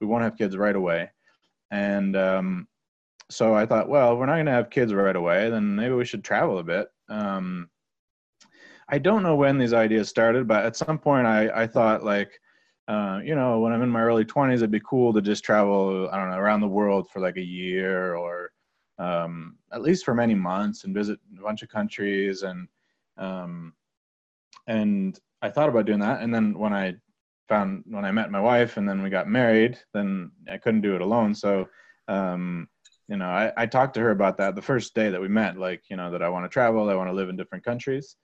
We 0.00 0.06
won't 0.06 0.24
have 0.24 0.36
kids 0.36 0.56
right 0.56 0.76
away. 0.76 1.10
And 1.70 2.16
um, 2.16 2.68
so 3.30 3.54
I 3.54 3.66
thought, 3.66 3.88
well, 3.88 4.16
we're 4.16 4.26
not 4.26 4.34
going 4.34 4.46
to 4.46 4.52
have 4.52 4.70
kids 4.70 4.92
right 4.92 5.16
away, 5.16 5.48
then 5.50 5.74
maybe 5.74 5.94
we 5.94 6.04
should 6.04 6.22
travel 6.22 6.58
a 6.58 6.64
bit. 6.64 6.88
Um, 7.08 7.70
I 8.88 8.98
don't 8.98 9.24
know 9.24 9.34
when 9.34 9.58
these 9.58 9.72
ideas 9.72 10.08
started, 10.08 10.46
but 10.46 10.64
at 10.64 10.76
some 10.76 10.98
point 10.98 11.26
I, 11.26 11.62
I 11.62 11.66
thought 11.66 12.04
like, 12.04 12.38
uh, 12.88 13.20
you 13.24 13.34
know, 13.34 13.58
when 13.58 13.72
I'm 13.72 13.82
in 13.82 13.90
my 13.90 14.02
early 14.02 14.24
20s, 14.24 14.56
it'd 14.56 14.70
be 14.70 14.80
cool 14.80 15.12
to 15.12 15.20
just 15.20 15.44
travel, 15.44 16.08
I 16.12 16.18
don't 16.18 16.30
know, 16.30 16.36
around 16.36 16.60
the 16.60 16.68
world 16.68 17.08
for 17.10 17.20
like 17.20 17.36
a 17.36 17.42
year 17.42 18.14
or 18.14 18.52
um, 18.98 19.56
at 19.72 19.82
least 19.82 20.04
for 20.04 20.14
many 20.14 20.34
months 20.34 20.84
and 20.84 20.94
visit 20.94 21.18
a 21.38 21.42
bunch 21.42 21.62
of 21.62 21.68
countries 21.68 22.42
and 22.42 22.68
um, 23.18 23.72
and 24.66 25.18
I 25.42 25.50
thought 25.50 25.68
about 25.68 25.86
doing 25.86 26.00
that. 26.00 26.20
And 26.22 26.34
then 26.34 26.58
when 26.58 26.72
I 26.72 26.94
found 27.48 27.84
when 27.86 28.04
I 28.04 28.10
met 28.10 28.30
my 28.30 28.40
wife 28.40 28.76
and 28.76 28.88
then 28.88 29.02
we 29.02 29.10
got 29.10 29.28
married 29.28 29.78
then 29.92 30.30
I 30.50 30.58
couldn't 30.58 30.80
do 30.80 30.94
it 30.94 31.00
alone. 31.00 31.34
So 31.34 31.66
um, 32.08 32.68
you 33.08 33.16
know 33.16 33.28
I, 33.28 33.52
I 33.56 33.66
talked 33.66 33.94
to 33.94 34.00
her 34.00 34.10
about 34.10 34.38
that 34.38 34.54
the 34.54 34.62
first 34.62 34.94
day 34.94 35.10
that 35.10 35.20
we 35.20 35.28
met 35.28 35.58
like 35.58 35.82
you 35.90 35.96
know 35.96 36.10
that 36.10 36.22
I 36.22 36.28
want 36.28 36.44
to 36.44 36.48
travel 36.48 36.88
I 36.88 36.94
want 36.94 37.10
to 37.10 37.14
live 37.14 37.28
in 37.28 37.36
different 37.36 37.64
countries. 37.64 38.16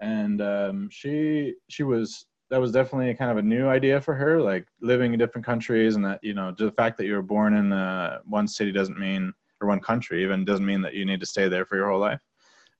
And 0.00 0.40
um, 0.40 0.88
she 0.90 1.54
she 1.68 1.82
was 1.82 2.26
that 2.50 2.60
was 2.60 2.72
definitely 2.72 3.12
kind 3.14 3.30
of 3.30 3.38
a 3.38 3.42
new 3.42 3.68
idea 3.68 4.00
for 4.00 4.14
her 4.14 4.40
like 4.40 4.66
living 4.80 5.12
in 5.12 5.18
different 5.18 5.44
countries 5.44 5.96
and 5.96 6.04
that 6.04 6.22
you 6.22 6.32
know 6.34 6.54
the 6.56 6.70
fact 6.72 6.96
that 6.96 7.06
you 7.06 7.14
were 7.14 7.22
born 7.22 7.54
in 7.54 7.72
uh, 7.72 8.18
one 8.24 8.46
city 8.46 8.70
doesn't 8.70 8.98
mean 8.98 9.32
or 9.60 9.68
one 9.68 9.80
country 9.80 10.22
even 10.22 10.44
doesn't 10.44 10.66
mean 10.66 10.82
that 10.82 10.94
you 10.94 11.04
need 11.04 11.20
to 11.20 11.26
stay 11.26 11.48
there 11.48 11.64
for 11.64 11.76
your 11.76 11.90
whole 11.90 12.00
life. 12.00 12.20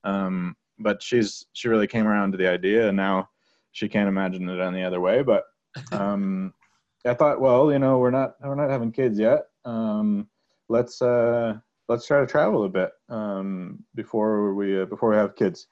Um, 0.03 0.55
but 0.79 1.01
she's 1.01 1.45
she 1.53 1.69
really 1.69 1.87
came 1.87 2.07
around 2.07 2.31
to 2.31 2.37
the 2.37 2.47
idea, 2.47 2.87
and 2.87 2.97
now 2.97 3.29
she 3.71 3.89
can't 3.89 4.07
imagine 4.09 4.47
it 4.47 4.59
any 4.59 4.83
other 4.83 5.01
way. 5.01 5.23
But 5.23 5.43
um, 5.91 6.53
I 7.05 7.13
thought, 7.13 7.41
well, 7.41 7.71
you 7.71 7.79
know, 7.79 7.97
we're 7.97 8.11
not 8.11 8.35
we're 8.41 8.55
not 8.55 8.69
having 8.69 8.91
kids 8.91 9.19
yet. 9.19 9.45
Um, 9.65 10.27
let's 10.69 11.01
uh, 11.01 11.55
let's 11.87 12.05
try 12.05 12.19
to 12.19 12.27
travel 12.27 12.63
a 12.63 12.69
bit 12.69 12.91
um, 13.09 13.83
before 13.95 14.53
we 14.53 14.81
uh, 14.81 14.85
before 14.85 15.09
we 15.09 15.17
have 15.17 15.35
kids. 15.35 15.67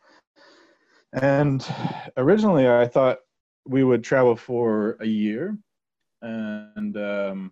And 1.13 1.65
originally, 2.17 2.67
I 2.67 2.87
thought 2.87 3.19
we 3.65 3.83
would 3.83 4.03
travel 4.03 4.35
for 4.35 4.97
a 4.99 5.05
year, 5.05 5.57
and 6.21 6.97
um, 6.97 7.51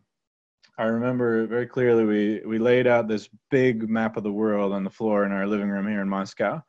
I 0.78 0.86
remember 0.86 1.46
very 1.48 1.68
clearly 1.68 2.06
we 2.06 2.42
we 2.46 2.60
laid 2.60 2.88
out 2.88 3.08
this 3.08 3.30
big 3.52 3.90
map 3.90 4.18
of 4.18 4.24
the 4.24 4.32
world 4.32 4.74
on 4.74 4.84
the 4.84 4.90
floor 4.90 5.26
in 5.26 5.32
our 5.32 5.48
living 5.48 5.70
room 5.70 5.88
here 5.88 6.02
in 6.02 6.10
Moscow, 6.10 6.62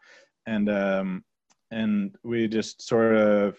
and 0.46 0.68
um, 0.68 1.24
and 1.70 2.16
we 2.22 2.48
just 2.48 2.82
sort 2.82 3.16
of 3.16 3.56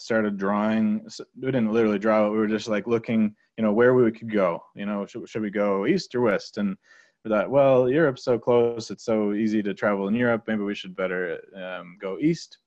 started 0.00 0.36
drawing. 0.36 1.06
We 1.40 1.46
didn't 1.46 1.72
literally 1.72 1.98
draw 1.98 2.26
it. 2.26 2.30
We 2.30 2.38
were 2.38 2.46
just 2.46 2.68
like 2.68 2.86
looking, 2.86 3.34
you 3.56 3.64
know, 3.64 3.72
where 3.72 3.94
we 3.94 4.10
could 4.12 4.32
go. 4.32 4.62
You 4.74 4.86
know, 4.86 5.06
should, 5.06 5.28
should 5.28 5.42
we 5.42 5.50
go 5.50 5.86
east 5.86 6.14
or 6.14 6.20
west? 6.22 6.58
And 6.58 6.76
we 7.24 7.30
thought, 7.30 7.50
well, 7.50 7.88
Europe's 7.88 8.24
so 8.24 8.38
close. 8.38 8.90
It's 8.90 9.04
so 9.04 9.32
easy 9.32 9.62
to 9.62 9.74
travel 9.74 10.08
in 10.08 10.14
Europe. 10.14 10.44
Maybe 10.46 10.62
we 10.62 10.74
should 10.74 10.96
better 10.96 11.40
um, 11.56 11.96
go 12.00 12.18
east. 12.20 12.58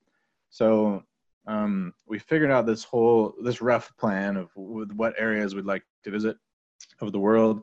So 0.50 1.04
um, 1.48 1.94
we 2.08 2.20
figured 2.20 2.52
out 2.52 2.66
this 2.66 2.84
whole 2.84 3.34
this 3.42 3.62
rough 3.62 3.96
plan 3.98 4.38
of 4.38 4.50
what 4.56 5.14
areas 5.18 5.54
we'd 5.54 5.66
like 5.66 5.84
to 6.04 6.12
visit 6.12 6.38
of 7.02 7.12
the 7.12 7.20
world. 7.20 7.62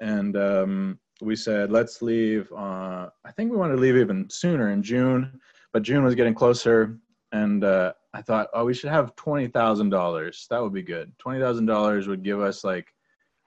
And 0.00 0.36
um, 0.36 0.98
we 1.20 1.36
said, 1.36 1.70
let's 1.70 2.02
leave. 2.02 2.50
Uh, 2.52 3.08
I 3.24 3.32
think 3.36 3.50
we 3.50 3.56
wanted 3.56 3.76
to 3.76 3.80
leave 3.80 3.96
even 3.96 4.28
sooner 4.30 4.70
in 4.70 4.82
June, 4.82 5.40
but 5.72 5.82
June 5.82 6.04
was 6.04 6.14
getting 6.14 6.34
closer. 6.34 6.98
And 7.32 7.64
uh, 7.64 7.92
I 8.12 8.22
thought, 8.22 8.48
oh, 8.54 8.64
we 8.64 8.74
should 8.74 8.90
have 8.90 9.16
$20,000. 9.16 10.48
That 10.48 10.62
would 10.62 10.72
be 10.72 10.82
good. 10.82 11.12
$20,000 11.24 12.06
would 12.06 12.22
give 12.22 12.40
us 12.40 12.62
like, 12.62 12.86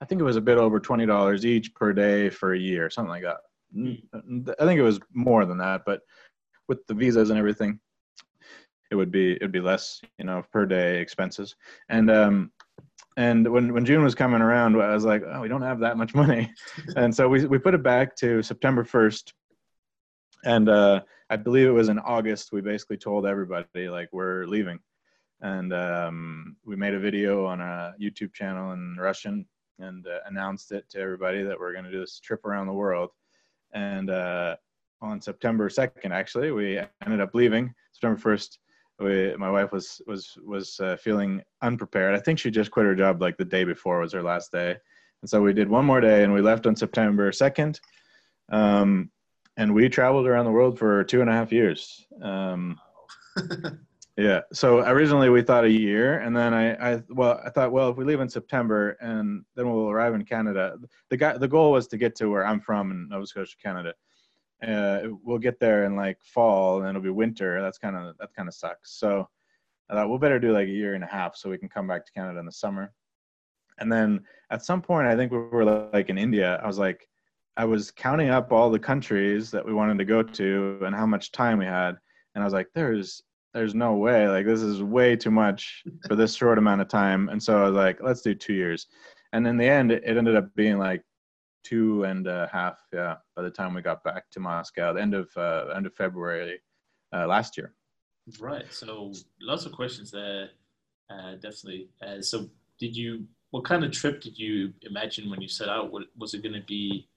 I 0.00 0.04
think 0.04 0.20
it 0.20 0.24
was 0.24 0.36
a 0.36 0.42
bit 0.42 0.58
over 0.58 0.78
$20 0.78 1.44
each 1.44 1.74
per 1.74 1.92
day 1.92 2.28
for 2.28 2.52
a 2.52 2.58
year, 2.58 2.90
something 2.90 3.10
like 3.10 3.24
that. 3.24 3.38
I 4.60 4.64
think 4.64 4.78
it 4.78 4.82
was 4.82 5.00
more 5.12 5.44
than 5.44 5.58
that, 5.58 5.82
but 5.84 6.02
with 6.68 6.86
the 6.86 6.94
visas 6.94 7.30
and 7.30 7.38
everything, 7.38 7.80
it 8.90 8.94
would 8.94 9.10
be 9.10 9.32
it'd 9.32 9.52
be 9.52 9.60
less, 9.60 10.00
you 10.18 10.24
know, 10.24 10.42
per 10.52 10.66
day 10.66 11.00
expenses. 11.00 11.56
And 11.88 12.10
um, 12.10 12.52
and 13.18 13.50
when, 13.50 13.74
when 13.74 13.84
June 13.84 14.04
was 14.04 14.14
coming 14.14 14.40
around, 14.40 14.80
I 14.80 14.94
was 14.94 15.04
like, 15.04 15.24
oh, 15.26 15.40
we 15.40 15.48
don't 15.48 15.62
have 15.62 15.80
that 15.80 15.96
much 15.96 16.14
money. 16.14 16.52
and 16.96 17.12
so 17.12 17.28
we, 17.28 17.46
we 17.46 17.58
put 17.58 17.74
it 17.74 17.82
back 17.82 18.14
to 18.16 18.44
September 18.44 18.84
1st. 18.84 19.32
And 20.44 20.68
uh, 20.68 21.00
I 21.28 21.34
believe 21.34 21.66
it 21.66 21.72
was 21.72 21.88
in 21.88 21.98
August, 21.98 22.52
we 22.52 22.60
basically 22.60 22.96
told 22.96 23.26
everybody, 23.26 23.88
like, 23.88 24.08
we're 24.12 24.46
leaving. 24.46 24.78
And 25.40 25.72
um, 25.72 26.56
we 26.64 26.76
made 26.76 26.94
a 26.94 27.00
video 27.00 27.44
on 27.44 27.60
a 27.60 27.92
YouTube 28.00 28.32
channel 28.32 28.70
in 28.70 28.96
Russian 28.96 29.44
and 29.80 30.06
uh, 30.06 30.20
announced 30.26 30.70
it 30.70 30.88
to 30.90 31.00
everybody 31.00 31.42
that 31.42 31.58
we're 31.58 31.72
going 31.72 31.86
to 31.86 31.90
do 31.90 31.98
this 31.98 32.20
trip 32.20 32.44
around 32.44 32.68
the 32.68 32.72
world. 32.72 33.10
And 33.72 34.10
uh, 34.10 34.54
on 35.02 35.20
September 35.20 35.68
2nd, 35.68 36.12
actually, 36.12 36.52
we 36.52 36.80
ended 37.04 37.20
up 37.20 37.34
leaving. 37.34 37.74
September 37.90 38.20
1st, 38.20 38.58
we, 38.98 39.34
my 39.36 39.50
wife 39.50 39.72
was 39.72 40.02
was 40.06 40.36
was 40.44 40.80
uh, 40.80 40.96
feeling 40.96 41.42
unprepared. 41.62 42.14
I 42.14 42.18
think 42.18 42.38
she 42.38 42.50
just 42.50 42.70
quit 42.70 42.86
her 42.86 42.94
job 42.94 43.20
like 43.20 43.36
the 43.36 43.44
day 43.44 43.64
before 43.64 44.00
was 44.00 44.12
her 44.12 44.22
last 44.22 44.50
day, 44.52 44.76
and 45.22 45.30
so 45.30 45.40
we 45.40 45.52
did 45.52 45.68
one 45.68 45.84
more 45.84 46.00
day, 46.00 46.24
and 46.24 46.32
we 46.32 46.40
left 46.40 46.66
on 46.66 46.74
September 46.74 47.30
second, 47.30 47.80
um, 48.50 49.10
and 49.56 49.72
we 49.72 49.88
traveled 49.88 50.26
around 50.26 50.46
the 50.46 50.50
world 50.50 50.78
for 50.78 51.04
two 51.04 51.20
and 51.20 51.30
a 51.30 51.32
half 51.32 51.52
years. 51.52 52.06
Um, 52.20 52.78
yeah. 54.16 54.40
So 54.52 54.80
originally 54.80 55.28
we 55.28 55.42
thought 55.42 55.64
a 55.64 55.70
year, 55.70 56.18
and 56.18 56.36
then 56.36 56.52
I, 56.52 56.94
I 56.94 57.02
well 57.08 57.40
I 57.44 57.50
thought 57.50 57.70
well 57.70 57.90
if 57.90 57.96
we 57.96 58.04
leave 58.04 58.20
in 58.20 58.28
September 58.28 58.96
and 59.00 59.44
then 59.54 59.70
we'll 59.70 59.90
arrive 59.90 60.14
in 60.14 60.24
Canada. 60.24 60.76
The 61.08 61.16
guy 61.16 61.38
the 61.38 61.48
goal 61.48 61.70
was 61.70 61.86
to 61.88 61.98
get 61.98 62.16
to 62.16 62.28
where 62.28 62.44
I'm 62.44 62.60
from 62.60 62.90
in 62.90 63.08
Nova 63.08 63.26
Scotia, 63.26 63.56
Canada 63.62 63.94
uh, 64.66 65.00
we'll 65.22 65.38
get 65.38 65.60
there 65.60 65.84
in 65.84 65.96
like 65.96 66.18
fall 66.22 66.80
and 66.80 66.88
it'll 66.88 67.02
be 67.02 67.10
winter. 67.10 67.60
That's 67.62 67.78
kind 67.78 67.96
of 67.96 68.16
that 68.18 68.34
kind 68.34 68.48
of 68.48 68.54
sucks. 68.54 68.98
So 68.98 69.28
I 69.90 69.94
thought 69.94 70.08
we'll 70.08 70.18
better 70.18 70.38
do 70.38 70.52
like 70.52 70.68
a 70.68 70.72
year 70.72 70.94
and 70.94 71.04
a 71.04 71.08
half 71.08 71.36
so 71.36 71.48
we 71.48 71.58
can 71.58 71.68
come 71.68 71.86
back 71.86 72.04
to 72.06 72.12
Canada 72.12 72.38
in 72.38 72.46
the 72.46 72.52
summer. 72.52 72.92
And 73.78 73.90
then 73.90 74.20
at 74.50 74.64
some 74.64 74.82
point, 74.82 75.06
I 75.06 75.16
think 75.16 75.32
we 75.32 75.38
were 75.38 75.90
like 75.92 76.08
in 76.08 76.18
India. 76.18 76.60
I 76.62 76.66
was 76.66 76.78
like, 76.78 77.08
I 77.56 77.64
was 77.64 77.90
counting 77.90 78.30
up 78.30 78.52
all 78.52 78.70
the 78.70 78.78
countries 78.78 79.50
that 79.50 79.64
we 79.64 79.72
wanted 79.72 79.98
to 79.98 80.04
go 80.04 80.22
to 80.22 80.80
and 80.82 80.94
how 80.94 81.06
much 81.06 81.32
time 81.32 81.58
we 81.58 81.64
had, 81.64 81.96
and 82.34 82.42
I 82.42 82.44
was 82.44 82.54
like, 82.54 82.68
there's 82.74 83.22
there's 83.54 83.74
no 83.74 83.94
way 83.94 84.28
like 84.28 84.46
this 84.46 84.60
is 84.60 84.82
way 84.82 85.16
too 85.16 85.30
much 85.30 85.82
for 86.06 86.14
this 86.14 86.34
short 86.34 86.58
amount 86.58 86.80
of 86.80 86.88
time. 86.88 87.28
And 87.30 87.42
so 87.42 87.58
I 87.58 87.66
was 87.66 87.74
like, 87.74 87.98
let's 88.02 88.20
do 88.20 88.34
two 88.34 88.52
years. 88.52 88.86
And 89.32 89.46
in 89.46 89.56
the 89.56 89.68
end, 89.68 89.90
it 89.90 90.04
ended 90.06 90.36
up 90.36 90.54
being 90.54 90.78
like 90.78 91.02
two 91.68 92.04
and 92.04 92.26
a 92.26 92.48
half, 92.50 92.78
yeah, 92.92 93.16
by 93.36 93.42
the 93.42 93.50
time 93.50 93.74
we 93.74 93.82
got 93.82 94.02
back 94.02 94.30
to 94.30 94.40
Moscow, 94.40 94.92
the 94.92 95.02
end 95.02 95.14
of 95.14 95.28
uh, 95.36 95.66
end 95.76 95.86
of 95.86 95.94
February 95.94 96.60
uh, 97.12 97.26
last 97.26 97.56
year. 97.56 97.74
Right. 98.40 98.72
So 98.72 99.12
lots 99.40 99.66
of 99.66 99.72
questions 99.72 100.10
there, 100.10 100.50
uh, 101.10 101.32
definitely. 101.34 101.88
Uh, 102.02 102.20
so 102.22 102.48
did 102.78 102.96
you? 102.96 103.24
What 103.50 103.64
kind 103.64 103.84
of 103.84 103.92
trip 103.92 104.20
did 104.20 104.38
you 104.38 104.72
imagine 104.82 105.30
when 105.30 105.40
you 105.40 105.48
set 105.48 105.68
out? 105.68 105.90
What, 105.90 106.04
was 106.18 106.34
it 106.34 106.42
going 106.42 106.54
to 106.54 106.66
be? 106.66 107.08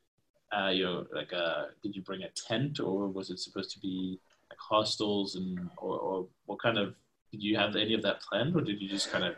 Uh, 0.58 0.70
you 0.70 0.84
know, 0.84 1.06
like 1.14 1.32
a, 1.32 1.68
did 1.82 1.96
you 1.96 2.02
bring 2.02 2.24
a 2.24 2.30
tent 2.30 2.82
or 2.82 3.08
was 3.08 3.30
it 3.30 3.40
supposed 3.40 3.72
to 3.72 3.80
be 3.80 4.20
like 4.50 4.60
hostels 4.60 5.36
and 5.36 5.70
or, 5.78 5.98
or 5.98 6.28
what 6.46 6.62
kind 6.62 6.78
of 6.78 6.94
did 7.32 7.42
you 7.42 7.56
have 7.56 7.78
any 7.78 7.94
of 7.94 8.02
that 8.02 8.22
planned 8.22 8.54
or 8.54 8.60
did 8.60 8.82
you 8.82 8.90
just 8.90 9.10
kind 9.14 9.24
of 9.24 9.36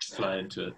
fly 0.00 0.38
into 0.38 0.68
it? 0.68 0.74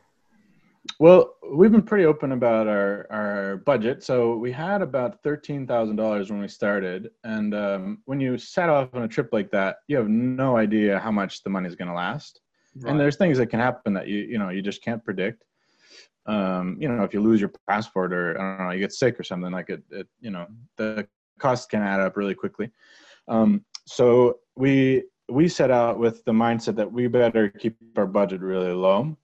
Well, 1.00 1.34
we've 1.52 1.70
been 1.70 1.82
pretty 1.82 2.04
open 2.04 2.32
about 2.32 2.66
our 2.66 3.06
our 3.10 3.56
budget. 3.58 4.02
So 4.02 4.36
we 4.36 4.50
had 4.50 4.82
about 4.82 5.22
thirteen 5.22 5.66
thousand 5.66 5.96
dollars 5.96 6.30
when 6.30 6.40
we 6.40 6.48
started, 6.48 7.10
and 7.24 7.54
um, 7.54 7.98
when 8.06 8.20
you 8.20 8.36
set 8.36 8.68
off 8.68 8.94
on 8.94 9.02
a 9.04 9.08
trip 9.08 9.28
like 9.32 9.50
that, 9.52 9.76
you 9.86 9.96
have 9.96 10.08
no 10.08 10.56
idea 10.56 10.98
how 10.98 11.10
much 11.10 11.42
the 11.42 11.50
money 11.50 11.68
is 11.68 11.76
going 11.76 11.88
to 11.88 11.94
last. 11.94 12.40
Right. 12.76 12.90
And 12.90 13.00
there's 13.00 13.16
things 13.16 13.38
that 13.38 13.46
can 13.46 13.60
happen 13.60 13.92
that 13.94 14.08
you 14.08 14.18
you 14.18 14.38
know 14.38 14.50
you 14.50 14.62
just 14.62 14.82
can't 14.82 15.04
predict. 15.04 15.44
Um, 16.26 16.76
you 16.78 16.88
know, 16.88 17.04
if 17.04 17.14
you 17.14 17.20
lose 17.20 17.40
your 17.40 17.52
passport 17.68 18.12
or 18.12 18.38
I 18.38 18.58
don't 18.58 18.66
know, 18.66 18.72
you 18.72 18.80
get 18.80 18.92
sick 18.92 19.18
or 19.18 19.24
something 19.24 19.52
like 19.52 19.70
it, 19.70 19.82
it 19.90 20.08
you 20.20 20.30
know, 20.30 20.46
the 20.76 21.06
costs 21.38 21.66
can 21.66 21.80
add 21.80 22.00
up 22.00 22.16
really 22.16 22.34
quickly. 22.34 22.70
Um, 23.28 23.64
so 23.86 24.40
we 24.56 25.04
we 25.30 25.48
set 25.48 25.70
out 25.70 25.98
with 25.98 26.24
the 26.24 26.32
mindset 26.32 26.76
that 26.76 26.90
we 26.90 27.06
better 27.06 27.48
keep 27.48 27.76
our 27.96 28.06
budget 28.06 28.40
really 28.40 28.72
low 28.72 29.16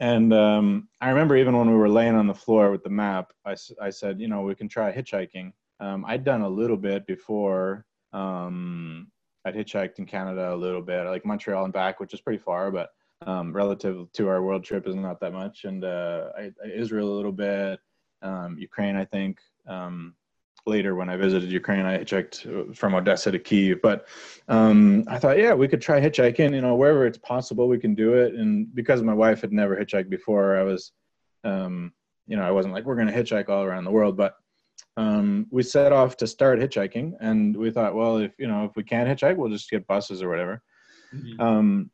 and 0.00 0.32
um, 0.32 0.88
I 1.00 1.10
remember 1.10 1.36
even 1.36 1.56
when 1.56 1.70
we 1.70 1.76
were 1.76 1.88
laying 1.88 2.14
on 2.14 2.26
the 2.26 2.34
floor 2.34 2.70
with 2.70 2.82
the 2.82 2.90
map, 2.90 3.32
I, 3.44 3.54
I 3.80 3.90
said, 3.90 4.20
you 4.20 4.28
know, 4.28 4.42
we 4.42 4.54
can 4.54 4.68
try 4.68 4.92
hitchhiking. 4.92 5.52
Um, 5.80 6.04
I'd 6.06 6.24
done 6.24 6.42
a 6.42 6.48
little 6.48 6.76
bit 6.76 7.06
before. 7.06 7.86
Um, 8.12 9.10
I'd 9.44 9.54
hitchhiked 9.54 9.98
in 9.98 10.06
Canada 10.06 10.54
a 10.54 10.56
little 10.56 10.82
bit, 10.82 11.04
like 11.04 11.24
Montreal 11.24 11.64
and 11.64 11.72
back, 11.72 12.00
which 12.00 12.14
is 12.14 12.20
pretty 12.20 12.42
far, 12.42 12.70
but 12.70 12.90
um, 13.26 13.52
relative 13.52 14.10
to 14.12 14.28
our 14.28 14.42
world 14.42 14.64
trip 14.64 14.86
is 14.86 14.94
not 14.94 15.20
that 15.20 15.32
much. 15.32 15.64
And 15.64 15.84
uh, 15.84 16.30
I, 16.36 16.50
Israel 16.66 17.12
a 17.12 17.16
little 17.16 17.32
bit, 17.32 17.78
um, 18.22 18.56
Ukraine, 18.58 18.96
I 18.96 19.04
think. 19.04 19.38
Um, 19.68 20.14
later 20.66 20.94
when 20.94 21.08
I 21.08 21.16
visited 21.16 21.50
Ukraine, 21.50 21.84
I 21.84 21.98
hitchhiked 21.98 22.76
from 22.76 22.94
Odessa 22.94 23.30
to 23.30 23.38
Kiev. 23.38 23.82
But 23.82 24.06
um, 24.48 25.04
I 25.08 25.18
thought, 25.18 25.38
yeah, 25.38 25.54
we 25.54 25.68
could 25.68 25.82
try 25.82 26.00
hitchhiking. 26.00 26.54
You 26.54 26.60
know, 26.60 26.74
wherever 26.74 27.06
it's 27.06 27.18
possible, 27.18 27.68
we 27.68 27.78
can 27.78 27.94
do 27.94 28.14
it. 28.14 28.34
And 28.34 28.74
because 28.74 29.02
my 29.02 29.14
wife 29.14 29.40
had 29.40 29.52
never 29.52 29.76
hitchhiked 29.76 30.10
before, 30.10 30.56
I 30.56 30.62
was, 30.62 30.92
um, 31.44 31.92
you 32.26 32.36
know, 32.36 32.42
I 32.42 32.50
wasn't 32.50 32.74
like 32.74 32.84
we're 32.84 32.96
going 32.96 33.08
to 33.08 33.12
hitchhike 33.12 33.48
all 33.48 33.64
around 33.64 33.84
the 33.84 33.90
world. 33.90 34.16
But 34.16 34.34
um, 34.96 35.46
we 35.50 35.62
set 35.62 35.92
off 35.92 36.16
to 36.18 36.26
start 36.26 36.60
hitchhiking, 36.60 37.14
and 37.20 37.56
we 37.56 37.70
thought, 37.70 37.94
well, 37.94 38.18
if 38.18 38.32
you 38.38 38.48
know, 38.48 38.64
if 38.64 38.76
we 38.76 38.84
can't 38.84 39.08
hitchhike, 39.08 39.36
we'll 39.36 39.50
just 39.50 39.70
get 39.70 39.86
buses 39.86 40.22
or 40.22 40.28
whatever. 40.28 40.62
Mm-hmm. 41.14 41.40
Um, 41.40 41.90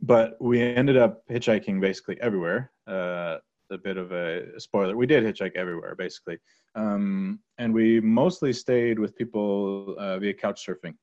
but 0.00 0.36
we 0.40 0.60
ended 0.60 0.96
up 0.96 1.26
hitchhiking 1.28 1.80
basically 1.80 2.20
everywhere. 2.20 2.72
Uh, 2.86 3.38
a 3.72 3.78
bit 3.78 3.96
of 3.96 4.12
a 4.12 4.58
spoiler. 4.60 4.96
We 4.96 5.06
did 5.06 5.24
hitchhike 5.24 5.56
everywhere, 5.56 5.94
basically, 5.94 6.38
um, 6.74 7.40
and 7.58 7.72
we 7.72 8.00
mostly 8.00 8.52
stayed 8.52 8.98
with 8.98 9.16
people 9.16 9.96
uh, 9.98 10.18
via 10.18 10.34
couch 10.34 10.66
surfing. 10.66 10.94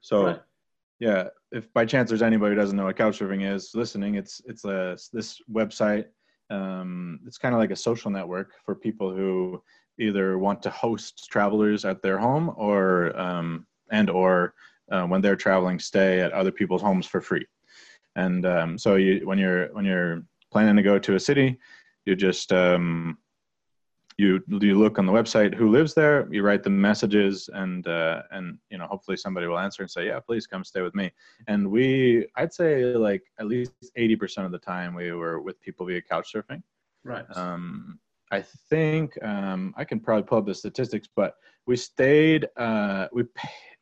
So, 0.00 0.26
right. 0.26 0.40
yeah, 1.00 1.28
if 1.52 1.72
by 1.72 1.84
chance 1.84 2.08
there's 2.08 2.22
anybody 2.22 2.54
who 2.54 2.60
doesn't 2.60 2.76
know 2.76 2.84
what 2.84 2.96
couch 2.96 3.18
surfing 3.18 3.50
is 3.50 3.70
listening, 3.74 4.14
it's 4.14 4.40
it's 4.46 4.64
a 4.64 4.96
this 5.12 5.40
website. 5.50 6.06
Um, 6.50 7.20
it's 7.26 7.38
kind 7.38 7.54
of 7.54 7.60
like 7.60 7.70
a 7.70 7.76
social 7.76 8.10
network 8.10 8.52
for 8.64 8.74
people 8.74 9.14
who 9.14 9.62
either 9.98 10.38
want 10.38 10.62
to 10.62 10.70
host 10.70 11.28
travelers 11.30 11.84
at 11.84 12.02
their 12.02 12.18
home 12.18 12.52
or 12.56 13.18
um, 13.18 13.66
and 13.90 14.08
or 14.10 14.54
uh, 14.90 15.04
when 15.04 15.20
they're 15.20 15.36
traveling, 15.36 15.78
stay 15.78 16.20
at 16.20 16.32
other 16.32 16.50
people's 16.50 16.82
homes 16.82 17.06
for 17.06 17.20
free. 17.20 17.46
And 18.16 18.46
um, 18.46 18.78
so 18.78 18.96
you 18.96 19.26
when 19.26 19.38
you're 19.38 19.72
when 19.74 19.84
you're 19.84 20.22
planning 20.50 20.76
to 20.76 20.82
go 20.82 20.98
to 20.98 21.14
a 21.14 21.20
city, 21.20 21.58
you 22.08 22.16
just 22.16 22.52
um, 22.52 23.18
you 24.16 24.42
you 24.48 24.76
look 24.76 24.98
on 24.98 25.06
the 25.06 25.12
website 25.12 25.54
who 25.54 25.70
lives 25.70 25.92
there 25.94 26.26
you 26.32 26.42
write 26.42 26.62
the 26.64 26.70
messages 26.70 27.48
and 27.52 27.86
uh, 27.86 28.22
and 28.32 28.58
you 28.70 28.78
know 28.78 28.86
hopefully 28.86 29.16
somebody 29.16 29.46
will 29.46 29.58
answer 29.58 29.82
and 29.82 29.90
say 29.90 30.06
yeah 30.06 30.18
please 30.18 30.46
come 30.46 30.64
stay 30.64 30.80
with 30.80 30.94
me. 30.94 31.12
And 31.46 31.70
we 31.70 32.26
i'd 32.36 32.52
say 32.52 32.84
like 32.94 33.22
at 33.38 33.46
least 33.46 33.72
80% 33.96 34.46
of 34.46 34.52
the 34.52 34.58
time 34.58 34.94
we 34.94 35.12
were 35.12 35.40
with 35.40 35.60
people 35.60 35.86
via 35.86 36.02
couch 36.02 36.32
surfing. 36.34 36.62
Right. 37.04 37.24
Um, 37.36 38.00
i 38.30 38.42
think 38.70 39.06
um, 39.22 39.72
i 39.76 39.84
can 39.84 40.00
probably 40.00 40.24
pull 40.24 40.38
up 40.38 40.46
the 40.46 40.54
statistics 40.54 41.08
but 41.14 41.34
we 41.66 41.76
stayed 41.76 42.46
uh, 42.56 43.06
we 43.12 43.24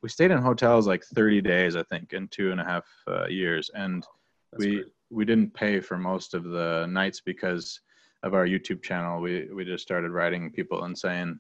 we 0.03 0.09
stayed 0.09 0.31
in 0.31 0.39
hotels 0.39 0.87
like 0.87 1.03
30 1.05 1.41
days 1.41 1.75
i 1.77 1.83
think 1.85 2.13
in 2.13 2.29
two 2.29 2.53
and 2.53 2.61
a 2.61 2.65
half 2.65 2.87
uh, 3.09 3.27
years. 3.27 3.71
And 3.75 4.07
we 4.59 4.77
great. 4.77 4.87
we 5.11 5.25
didn't 5.25 5.55
pay 5.55 5.81
for 5.81 5.97
most 5.97 6.35
of 6.35 6.45
the 6.45 6.87
nights 6.89 7.21
because 7.21 7.81
of 8.27 8.35
our 8.35 8.47
YouTube 8.47 8.83
channel, 8.83 9.21
we 9.21 9.49
we 9.53 9.65
just 9.65 9.83
started 9.83 10.11
writing 10.11 10.51
people 10.51 10.85
and 10.85 10.97
saying, 10.97 11.39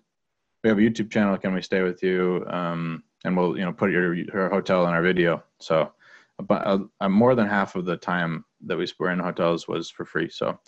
"We 0.62 0.70
have 0.70 0.79
a 0.79 0.81
YouTube 0.81 1.11
channel. 1.11 1.37
Can 1.37 1.53
we 1.53 1.62
stay 1.62 1.83
with 1.83 2.03
you? 2.03 2.44
Um, 2.49 3.03
and 3.25 3.37
we'll 3.37 3.59
you 3.59 3.64
know 3.64 3.72
put 3.72 3.90
your 3.90 4.14
your 4.14 4.49
hotel 4.49 4.87
in 4.87 4.94
our 4.94 5.03
video." 5.03 5.42
So, 5.61 5.92
about 6.38 6.66
uh, 6.66 6.79
uh, 7.01 7.09
more 7.09 7.35
than 7.35 7.49
half 7.49 7.77
of 7.77 7.85
the 7.85 7.96
time 7.96 8.44
that 8.66 8.79
we 8.79 8.87
were 8.99 9.11
in 9.11 9.18
hotels 9.18 9.68
was 9.68 9.90
for 9.90 10.05
free. 10.05 10.31
So, 10.31 10.59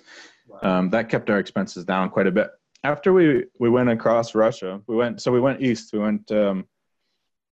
um, 0.62 0.90
that 0.90 1.08
kept 1.08 1.30
our 1.30 1.38
expenses 1.38 1.84
down 1.84 2.10
quite 2.10 2.26
a 2.26 2.32
bit. 2.32 2.50
After 2.84 3.12
we 3.12 3.44
we 3.58 3.70
went 3.70 3.88
across 3.88 4.34
Russia, 4.34 4.82
we 4.86 4.96
went 4.96 5.22
so 5.22 5.32
we 5.32 5.40
went 5.40 5.62
east. 5.62 5.92
We 5.92 6.00
went 6.00 6.30
um, 6.32 6.66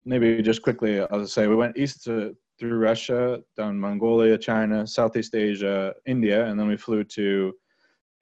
maybe 0.05 0.43
just 0.43 0.63
quickly. 0.63 1.01
I'll 1.01 1.27
say 1.27 1.47
we 1.47 1.57
went 1.57 1.77
east 1.77 2.05
to 2.05 2.37
through 2.59 2.77
Russia, 2.77 3.43
down 3.57 3.81
Mongolia, 3.81 4.37
China, 4.37 4.87
Southeast 4.87 5.35
Asia, 5.35 5.95
India, 6.05 6.45
and 6.45 6.61
then 6.61 6.69
we 6.69 6.77
flew 6.77 7.03
to 7.03 7.55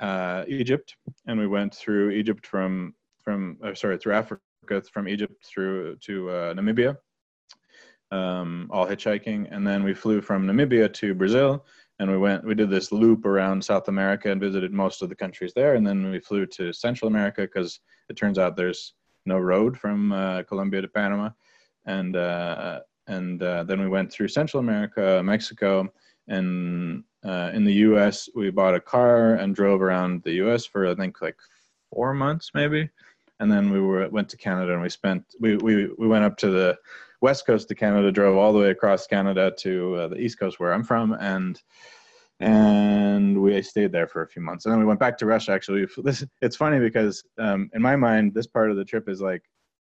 uh, 0.00 0.44
Egypt, 0.46 0.96
and 1.26 1.38
we 1.38 1.46
went 1.46 1.74
through 1.74 2.10
Egypt 2.10 2.46
from 2.46 2.94
from 3.22 3.58
uh, 3.62 3.74
sorry 3.74 3.98
through 3.98 4.14
Africa 4.14 4.42
from 4.92 5.08
Egypt 5.08 5.34
through 5.44 5.96
to 5.96 6.30
uh, 6.30 6.54
Namibia, 6.54 6.96
um, 8.10 8.68
all 8.70 8.86
hitchhiking, 8.86 9.48
and 9.50 9.66
then 9.66 9.82
we 9.82 9.94
flew 9.94 10.20
from 10.20 10.46
Namibia 10.46 10.92
to 10.94 11.14
Brazil, 11.14 11.64
and 11.98 12.10
we 12.10 12.18
went 12.18 12.44
we 12.44 12.54
did 12.54 12.70
this 12.70 12.92
loop 12.92 13.24
around 13.24 13.64
South 13.64 13.88
America 13.88 14.30
and 14.30 14.40
visited 14.40 14.72
most 14.72 15.02
of 15.02 15.08
the 15.08 15.14
countries 15.14 15.52
there, 15.54 15.74
and 15.74 15.86
then 15.86 16.10
we 16.10 16.20
flew 16.20 16.46
to 16.46 16.72
Central 16.72 17.08
America 17.08 17.42
because 17.42 17.80
it 18.08 18.16
turns 18.16 18.38
out 18.38 18.56
there's 18.56 18.94
no 19.26 19.38
road 19.38 19.76
from 19.76 20.12
uh, 20.12 20.42
Colombia 20.44 20.82
to 20.82 20.88
Panama, 20.88 21.30
and 21.86 22.16
uh, 22.16 22.80
and 23.06 23.42
uh, 23.42 23.64
then 23.64 23.80
we 23.80 23.88
went 23.88 24.12
through 24.12 24.28
Central 24.28 24.60
America, 24.60 25.22
Mexico, 25.24 25.88
and 26.28 27.04
uh, 27.24 27.50
in 27.52 27.64
the 27.64 27.72
U.S. 27.74 28.28
we 28.34 28.50
bought 28.50 28.74
a 28.74 28.80
car 28.80 29.34
and 29.34 29.54
drove 29.54 29.82
around 29.82 30.22
the 30.22 30.34
U.S. 30.34 30.64
for 30.64 30.86
I 30.86 30.94
think 30.94 31.20
like 31.20 31.36
four 31.92 32.14
months 32.14 32.50
maybe, 32.54 32.88
and 33.40 33.50
then 33.50 33.70
we 33.70 33.80
were 33.80 34.08
went 34.08 34.28
to 34.30 34.36
Canada 34.36 34.72
and 34.72 34.82
we 34.82 34.88
spent 34.88 35.24
we 35.40 35.56
we 35.56 35.88
we 35.98 36.06
went 36.06 36.24
up 36.24 36.36
to 36.38 36.50
the 36.50 36.78
west 37.20 37.46
coast 37.46 37.70
of 37.70 37.76
Canada, 37.76 38.12
drove 38.12 38.36
all 38.36 38.52
the 38.52 38.58
way 38.58 38.70
across 38.70 39.06
Canada 39.06 39.52
to 39.58 39.94
uh, 39.96 40.08
the 40.08 40.16
east 40.16 40.38
coast 40.38 40.60
where 40.60 40.72
I'm 40.72 40.84
from, 40.84 41.12
and 41.14 41.60
and 42.40 43.42
we 43.42 43.60
stayed 43.62 43.90
there 43.90 44.06
for 44.06 44.22
a 44.22 44.28
few 44.28 44.42
months, 44.42 44.64
and 44.64 44.72
then 44.72 44.78
we 44.78 44.86
went 44.86 45.00
back 45.00 45.18
to 45.18 45.26
Russia. 45.26 45.52
Actually, 45.52 45.86
this 46.04 46.24
it's 46.40 46.56
funny 46.56 46.78
because 46.78 47.24
um, 47.38 47.70
in 47.74 47.82
my 47.82 47.96
mind, 47.96 48.34
this 48.34 48.46
part 48.46 48.70
of 48.70 48.76
the 48.76 48.84
trip 48.84 49.08
is 49.08 49.20
like 49.20 49.42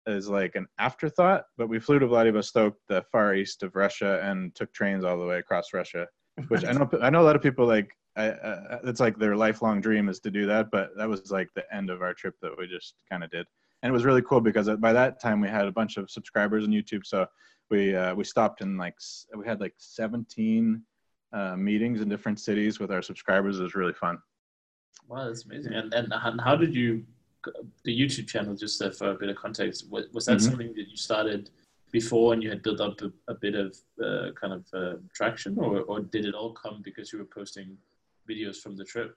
is 0.06 0.28
like 0.28 0.56
an 0.56 0.66
afterthought, 0.78 1.44
but 1.56 1.68
we 1.68 1.78
flew 1.78 2.00
to 2.00 2.08
Vladivostok, 2.08 2.74
the 2.88 3.02
far 3.12 3.36
east 3.36 3.62
of 3.62 3.76
Russia, 3.76 4.20
and 4.24 4.52
took 4.56 4.72
trains 4.72 5.04
all 5.04 5.16
the 5.16 5.24
way 5.24 5.38
across 5.38 5.72
Russia 5.72 6.08
which 6.48 6.64
I 6.64 6.72
know 6.72 6.88
I 7.00 7.10
know 7.10 7.22
a 7.22 7.24
lot 7.24 7.36
of 7.36 7.42
people 7.42 7.66
like 7.66 7.90
I, 8.16 8.28
uh, 8.28 8.78
it's 8.84 9.00
like 9.00 9.18
their 9.18 9.36
lifelong 9.36 9.80
dream 9.80 10.08
is 10.08 10.20
to 10.20 10.30
do 10.30 10.46
that, 10.46 10.70
but 10.70 10.90
that 10.96 11.08
was 11.08 11.30
like 11.30 11.48
the 11.54 11.64
end 11.74 11.88
of 11.88 12.02
our 12.02 12.12
trip 12.12 12.34
that 12.42 12.56
we 12.58 12.66
just 12.66 12.94
kind 13.10 13.24
of 13.24 13.30
did, 13.30 13.46
and 13.82 13.90
it 13.90 13.92
was 13.92 14.04
really 14.04 14.22
cool 14.22 14.40
because 14.40 14.68
by 14.78 14.92
that 14.92 15.20
time 15.20 15.40
we 15.40 15.48
had 15.48 15.66
a 15.66 15.72
bunch 15.72 15.96
of 15.96 16.10
subscribers 16.10 16.64
on 16.64 16.70
YouTube, 16.70 17.06
so 17.06 17.26
we 17.70 17.94
uh, 17.94 18.14
we 18.14 18.24
stopped 18.24 18.60
in 18.60 18.76
like 18.76 18.96
we 19.36 19.46
had 19.46 19.60
like 19.60 19.74
17 19.78 20.82
uh, 21.32 21.56
meetings 21.56 22.00
in 22.00 22.08
different 22.08 22.38
cities 22.38 22.78
with 22.78 22.90
our 22.90 23.02
subscribers. 23.02 23.58
It 23.58 23.62
was 23.62 23.74
really 23.74 23.94
fun. 23.94 24.18
Wow, 25.08 25.26
that's 25.26 25.44
amazing! 25.44 25.72
And 25.72 25.92
and 25.94 26.40
how 26.40 26.56
did 26.56 26.74
you 26.74 27.04
the 27.84 27.98
YouTube 27.98 28.28
channel? 28.28 28.54
Just 28.54 28.80
uh, 28.82 28.90
for 28.90 29.10
a 29.10 29.14
bit 29.14 29.28
of 29.28 29.36
context, 29.36 29.90
was, 29.90 30.06
was 30.12 30.26
that 30.26 30.38
mm-hmm. 30.38 30.48
something 30.48 30.74
that 30.74 30.88
you 30.88 30.96
started? 30.96 31.50
Before 31.92 32.32
and 32.32 32.42
you 32.42 32.48
had 32.48 32.62
built 32.62 32.80
up 32.80 33.00
a, 33.02 33.12
a 33.30 33.34
bit 33.34 33.54
of 33.54 33.76
uh, 34.02 34.32
kind 34.40 34.54
of 34.54 34.66
uh, 34.74 34.96
traction 35.14 35.56
or, 35.58 35.82
or 35.82 36.00
did 36.00 36.24
it 36.24 36.34
all 36.34 36.52
come 36.52 36.80
because 36.82 37.12
you 37.12 37.18
were 37.18 37.26
posting 37.26 37.76
videos 38.28 38.56
from 38.56 38.76
the 38.76 38.84
trip? 38.84 39.14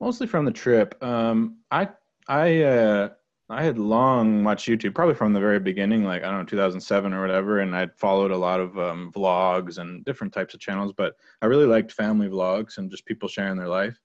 Mostly 0.00 0.26
from 0.26 0.44
the 0.44 0.52
trip. 0.52 0.96
Um, 1.02 1.58
i 1.70 1.88
i 2.28 2.62
uh, 2.62 3.08
i 3.48 3.62
had 3.62 3.78
long 3.78 4.44
watched 4.44 4.68
youtube 4.68 4.94
probably 4.94 5.14
from 5.14 5.32
the 5.32 5.40
very 5.40 5.58
beginning 5.58 6.04
like 6.04 6.22
i 6.22 6.26
don't 6.30 6.40
know 6.40 6.44
2007 6.44 7.12
or 7.12 7.20
whatever 7.20 7.60
and 7.60 7.74
i'd 7.74 7.96
followed 7.96 8.30
a 8.30 8.36
lot 8.36 8.60
of 8.60 8.78
um, 8.78 9.10
vlogs 9.12 9.78
and 9.78 10.04
different 10.04 10.32
types 10.32 10.54
of 10.54 10.60
channels 10.60 10.92
but 10.96 11.14
i 11.42 11.46
really 11.46 11.66
liked 11.66 11.90
family 11.90 12.28
vlogs 12.28 12.78
and 12.78 12.90
just 12.90 13.06
people 13.06 13.28
sharing 13.28 13.56
their 13.56 13.68
life. 13.68 13.98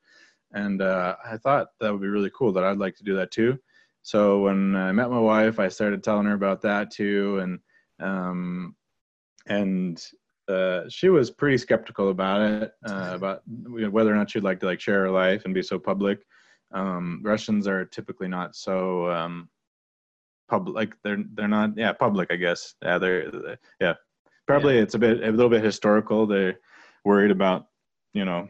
And 0.54 0.82
uh, 0.82 1.16
i 1.24 1.38
thought 1.38 1.68
that 1.80 1.92
would 1.92 2.02
be 2.02 2.08
really 2.08 2.32
cool 2.36 2.52
that 2.54 2.64
i'd 2.64 2.78
like 2.80 2.96
to 2.96 3.04
do 3.04 3.16
that 3.16 3.32
too. 3.32 3.60
So 4.02 4.40
when 4.40 4.76
i 4.76 4.92
met 4.92 5.12
my 5.12 5.20
wife 5.20 5.60
i 5.60 5.68
started 5.68 6.04
telling 6.04 6.26
her 6.26 6.34
about 6.34 6.62
that 6.62 6.90
too 6.90 7.40
and 7.40 7.60
um, 8.00 8.76
and 9.48 10.04
uh, 10.48 10.82
she 10.90 11.10
was 11.10 11.32
pretty 11.32 11.58
skeptical 11.58 12.10
about 12.10 12.42
it, 12.42 12.72
uh, 12.88 13.12
about 13.14 13.42
whether 13.48 14.12
or 14.12 14.16
not 14.16 14.30
she'd 14.30 14.44
like 14.44 14.60
to 14.60 14.66
like 14.66 14.80
share 14.80 15.02
her 15.02 15.12
life 15.12 15.46
and 15.46 15.54
be 15.54 15.64
so 15.64 15.80
public. 15.80 16.20
Um, 16.72 17.22
Russians 17.24 17.68
are 17.68 17.86
typically 17.86 18.28
not 18.28 18.56
so 18.56 19.10
um, 19.10 19.50
public. 20.48 20.76
Like 20.76 20.94
they're 21.04 21.24
they're 21.34 21.48
not 21.48 21.78
yeah 21.78 21.94
public. 21.94 22.32
I 22.32 22.36
guess 22.36 22.76
yeah 22.82 22.98
they're, 22.98 23.58
yeah 23.80 23.94
probably 24.48 24.78
it's 24.78 24.96
a 24.96 25.00
bit 25.00 25.24
a 25.24 25.32
little 25.32 25.50
bit 25.50 25.64
historical. 25.64 26.28
They're 26.28 26.60
worried 27.04 27.32
about 27.32 27.68
you 28.14 28.26
know 28.26 28.50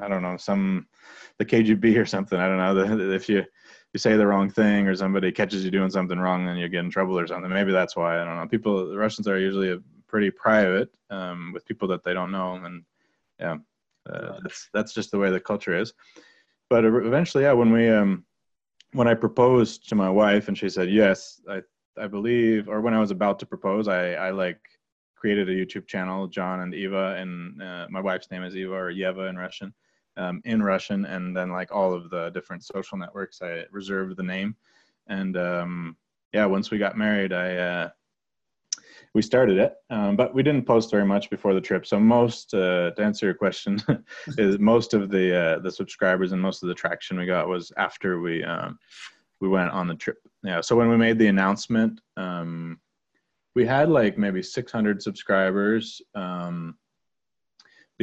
I 0.00 0.08
don't 0.08 0.22
know 0.22 0.36
some 0.36 0.86
the 1.38 1.44
KGB 1.44 1.98
or 1.98 2.06
something. 2.06 2.38
I 2.38 2.48
don't 2.48 2.98
know 2.98 3.10
if 3.12 3.28
you 3.28 3.44
you 3.92 3.98
say 3.98 4.16
the 4.16 4.26
wrong 4.26 4.50
thing 4.50 4.88
or 4.88 4.94
somebody 4.96 5.30
catches 5.30 5.64
you 5.64 5.70
doing 5.70 5.90
something 5.90 6.18
wrong, 6.18 6.46
then 6.46 6.56
you 6.56 6.68
get 6.68 6.84
in 6.84 6.90
trouble 6.90 7.18
or 7.18 7.26
something. 7.26 7.50
Maybe 7.50 7.72
that's 7.72 7.94
why 7.94 8.20
I 8.20 8.24
don't 8.24 8.36
know. 8.36 8.46
People 8.46 8.88
the 8.88 8.96
Russians 8.96 9.28
are 9.28 9.38
usually 9.38 9.78
pretty 10.08 10.30
private 10.30 10.90
um, 11.10 11.52
with 11.52 11.66
people 11.66 11.88
that 11.88 12.02
they 12.02 12.14
don't 12.14 12.32
know, 12.32 12.54
and 12.54 12.84
yeah, 13.38 13.56
uh, 14.10 14.38
that's 14.42 14.68
that's 14.72 14.94
just 14.94 15.10
the 15.10 15.18
way 15.18 15.30
the 15.30 15.40
culture 15.40 15.76
is. 15.76 15.92
But 16.70 16.84
eventually, 16.84 17.44
yeah, 17.44 17.52
when 17.52 17.70
we 17.70 17.90
um, 17.90 18.24
when 18.92 19.08
I 19.08 19.14
proposed 19.14 19.88
to 19.90 19.94
my 19.94 20.08
wife 20.08 20.48
and 20.48 20.56
she 20.56 20.68
said 20.70 20.90
yes, 20.90 21.40
I 21.48 21.60
I 21.98 22.06
believe, 22.06 22.68
or 22.68 22.80
when 22.80 22.94
I 22.94 23.00
was 23.00 23.10
about 23.10 23.38
to 23.40 23.46
propose, 23.46 23.88
I 23.88 24.14
I 24.14 24.30
like 24.30 24.60
created 25.16 25.48
a 25.48 25.54
YouTube 25.54 25.86
channel, 25.86 26.26
Jon 26.26 26.60
and 26.60 26.74
Eva, 26.74 27.14
and 27.18 27.62
uh, 27.62 27.86
my 27.90 28.00
wife's 28.00 28.30
name 28.30 28.42
is 28.42 28.56
Eva 28.56 28.74
or 28.74 28.92
Yeva 28.92 29.28
in 29.28 29.36
Russian, 29.36 29.72
um, 30.16 30.40
in 30.44 30.62
Russian, 30.62 31.04
and 31.04 31.36
then 31.36 31.50
like 31.50 31.72
all 31.72 31.92
of 31.94 32.10
the 32.10 32.30
different 32.30 32.64
social 32.64 32.98
networks, 32.98 33.42
I 33.42 33.64
reserved 33.70 34.16
the 34.16 34.22
name, 34.22 34.56
and 35.06 35.36
um, 35.36 35.96
yeah, 36.32 36.46
once 36.46 36.70
we 36.70 36.78
got 36.78 36.96
married, 36.96 37.32
I 37.32 37.56
uh, 37.56 37.88
we 39.14 39.22
started 39.22 39.58
it, 39.58 39.74
um, 39.90 40.16
but 40.16 40.34
we 40.34 40.42
didn't 40.42 40.66
post 40.66 40.90
very 40.90 41.04
much 41.04 41.28
before 41.28 41.52
the 41.52 41.60
trip. 41.60 41.86
So 41.86 42.00
most, 42.00 42.54
uh, 42.54 42.92
to 42.92 43.02
answer 43.02 43.26
your 43.26 43.34
question, 43.34 43.78
is 44.38 44.58
most 44.58 44.94
of 44.94 45.10
the 45.10 45.36
uh, 45.36 45.58
the 45.58 45.70
subscribers 45.70 46.32
and 46.32 46.40
most 46.40 46.62
of 46.62 46.68
the 46.68 46.74
traction 46.74 47.18
we 47.18 47.26
got 47.26 47.48
was 47.48 47.72
after 47.76 48.20
we 48.20 48.42
um, 48.42 48.78
we 49.40 49.48
went 49.48 49.70
on 49.70 49.88
the 49.88 49.96
trip. 49.96 50.18
Yeah. 50.42 50.60
So 50.60 50.76
when 50.76 50.88
we 50.88 50.96
made 50.96 51.18
the 51.18 51.26
announcement, 51.26 52.00
um, 52.16 52.80
we 53.54 53.66
had 53.66 53.90
like 53.90 54.16
maybe 54.16 54.42
600 54.42 55.02
subscribers. 55.02 56.00
Um, 56.14 56.78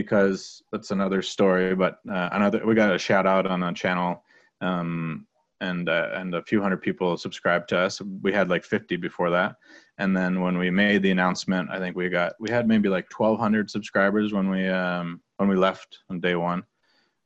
because 0.02 0.64
that's 0.72 0.92
another 0.92 1.22
story, 1.22 1.76
but 1.76 2.00
uh, 2.10 2.30
another 2.32 2.66
we 2.66 2.74
got 2.74 2.96
a 2.96 2.98
shout 2.98 3.28
out 3.28 3.46
on 3.46 3.62
a 3.62 3.74
channel 3.74 4.24
um, 4.62 5.28
and 5.60 5.90
uh, 5.90 6.12
and 6.14 6.34
a 6.34 6.42
few 6.42 6.62
hundred 6.62 6.82
people 6.82 7.18
subscribed 7.18 7.68
to 7.70 7.78
us. 7.78 8.02
We 8.22 8.32
had 8.32 8.50
like 8.50 8.64
50 8.64 8.96
before 8.96 9.30
that, 9.32 9.58
and 9.98 10.16
then 10.16 10.40
when 10.40 10.58
we 10.58 10.72
made 10.72 11.04
the 11.04 11.12
announcement, 11.12 11.70
I 11.70 11.80
think 11.80 11.98
we 11.98 12.08
got 12.08 12.36
we 12.40 12.50
had 12.50 12.66
maybe 12.66 12.88
like 12.88 13.12
1,200 13.12 13.70
subscribers 13.70 14.32
when 14.32 14.50
we 14.50 14.70
um, 14.70 15.20
when 15.36 15.50
we 15.50 15.58
left 15.58 16.00
on 16.10 16.22
day 16.22 16.36
one, 16.36 16.64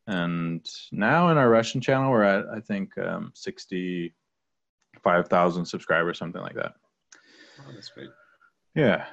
and 0.07 0.67
now 0.91 1.30
in 1.30 1.38
our 1.38 1.49
Russian 1.49 1.80
channel 1.80 2.09
we're 2.09 2.24
at 2.24 2.47
I 2.47 2.59
think 2.59 2.97
um, 2.97 3.32
65,000 3.36 5.65
subscribers, 5.65 6.17
something 6.17 6.41
like 6.41 6.55
that. 6.55 6.74
Oh, 7.59 7.71
that's 7.71 7.89
great. 7.89 8.09
Yeah. 8.74 9.05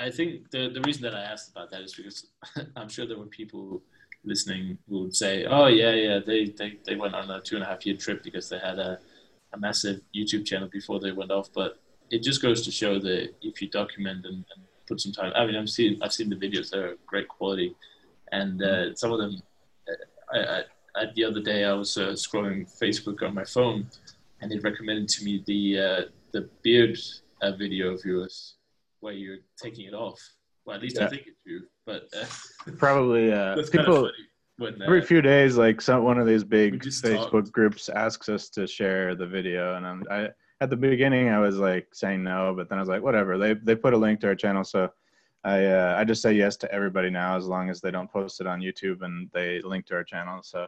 I 0.00 0.10
think 0.10 0.50
the 0.50 0.70
the 0.70 0.80
reason 0.80 1.02
that 1.02 1.14
I 1.14 1.20
asked 1.20 1.50
about 1.50 1.70
that 1.70 1.82
is 1.82 1.94
because 1.94 2.26
I'm 2.76 2.88
sure 2.88 3.06
there 3.06 3.18
were 3.18 3.26
people 3.26 3.82
listening 4.24 4.78
who 4.88 5.02
would 5.02 5.14
say, 5.14 5.44
"Oh 5.44 5.66
yeah, 5.66 5.92
yeah, 5.92 6.18
they 6.26 6.46
they, 6.46 6.78
they 6.86 6.96
went 6.96 7.14
on 7.14 7.30
a 7.30 7.40
two 7.40 7.56
and 7.56 7.64
a 7.64 7.66
half 7.66 7.84
year 7.84 7.96
trip 7.96 8.22
because 8.22 8.48
they 8.48 8.58
had 8.58 8.78
a 8.78 8.98
a 9.52 9.58
massive 9.58 10.00
YouTube 10.16 10.46
channel 10.46 10.68
before 10.68 11.00
they 11.00 11.12
went 11.12 11.30
off." 11.30 11.52
But 11.52 11.78
it 12.10 12.22
just 12.22 12.40
goes 12.40 12.62
to 12.64 12.70
show 12.70 12.98
that 12.98 13.34
if 13.42 13.60
you 13.60 13.68
document 13.68 14.24
and, 14.24 14.44
and 14.52 14.64
put 14.88 15.00
some 15.00 15.12
time, 15.12 15.32
I 15.36 15.44
mean, 15.44 15.56
I've 15.56 15.68
seen 15.68 16.02
I've 16.02 16.14
seen 16.14 16.30
the 16.30 16.36
videos; 16.36 16.70
they're 16.70 16.96
great 17.06 17.28
quality, 17.28 17.76
and 18.32 18.62
uh, 18.62 18.94
some 18.94 19.12
of 19.12 19.18
them. 19.18 19.42
I, 20.32 20.38
I, 20.38 20.62
I, 20.94 21.04
the 21.14 21.24
other 21.24 21.42
day, 21.42 21.64
I 21.64 21.72
was 21.72 21.96
uh, 21.96 22.12
scrolling 22.12 22.66
Facebook 22.80 23.22
on 23.22 23.34
my 23.34 23.44
phone, 23.44 23.86
and 24.40 24.50
it 24.50 24.62
recommended 24.62 25.08
to 25.10 25.24
me 25.24 25.42
the 25.46 25.78
uh, 25.78 26.02
the 26.32 26.48
beard 26.62 26.98
uh, 27.42 27.52
video 27.52 27.92
of 27.92 28.04
yours 28.04 28.54
where 29.00 29.12
you're 29.12 29.38
taking 29.60 29.86
it 29.86 29.94
off. 29.94 30.20
Well, 30.64 30.76
at 30.76 30.82
least 30.82 30.96
yeah. 30.98 31.06
I 31.06 31.08
think 31.08 31.22
it's 31.26 31.40
you. 31.44 31.62
But 31.86 32.08
uh, 32.16 32.72
probably 32.76 33.32
uh, 33.32 33.56
people 33.72 34.10
when, 34.58 34.80
every 34.82 35.02
few 35.02 35.22
days, 35.22 35.56
like 35.56 35.80
some 35.80 36.04
one 36.04 36.18
of 36.18 36.26
these 36.26 36.44
big 36.44 36.82
Facebook 36.82 37.30
talked. 37.30 37.52
groups 37.52 37.88
asks 37.88 38.28
us 38.28 38.48
to 38.50 38.66
share 38.66 39.14
the 39.14 39.26
video, 39.26 39.74
and 39.76 39.86
I'm, 39.86 40.04
I 40.10 40.28
at 40.60 40.70
the 40.70 40.76
beginning 40.76 41.30
I 41.30 41.38
was 41.38 41.56
like 41.56 41.88
saying 41.92 42.22
no, 42.22 42.52
but 42.54 42.68
then 42.68 42.78
I 42.78 42.82
was 42.82 42.88
like, 42.88 43.02
whatever. 43.02 43.38
They 43.38 43.54
they 43.54 43.74
put 43.74 43.94
a 43.94 43.96
link 43.96 44.20
to 44.20 44.28
our 44.28 44.34
channel, 44.34 44.62
so 44.62 44.90
I 45.44 45.64
uh, 45.64 45.96
I 45.98 46.04
just 46.04 46.22
say 46.22 46.32
yes 46.34 46.56
to 46.58 46.72
everybody 46.72 47.10
now 47.10 47.36
as 47.36 47.46
long 47.46 47.70
as 47.70 47.80
they 47.80 47.90
don't 47.90 48.12
post 48.12 48.40
it 48.40 48.46
on 48.46 48.60
YouTube 48.60 49.02
and 49.02 49.30
they 49.32 49.60
link 49.62 49.86
to 49.86 49.94
our 49.94 50.04
channel. 50.04 50.42
So 50.42 50.66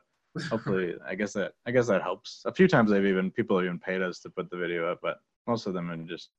hopefully, 0.49 0.95
I 1.07 1.15
guess 1.15 1.35
that 1.35 1.53
I 1.67 1.71
guess 1.71 1.87
that 1.89 2.03
helps. 2.03 2.43
A 2.47 2.53
few 2.53 2.69
times 2.69 2.91
they've 2.91 3.05
even 3.05 3.31
people 3.31 3.59
have 3.59 3.67
even 3.67 3.79
paid 3.79 4.01
us 4.01 4.21
to 4.21 4.31
put 4.31 4.51
the 4.51 4.57
video 4.57 4.91
up, 4.91 5.01
but 5.03 5.19
most 5.47 5.67
of 5.67 5.75
them 5.75 5.91
are 5.91 5.97
just 5.99 6.31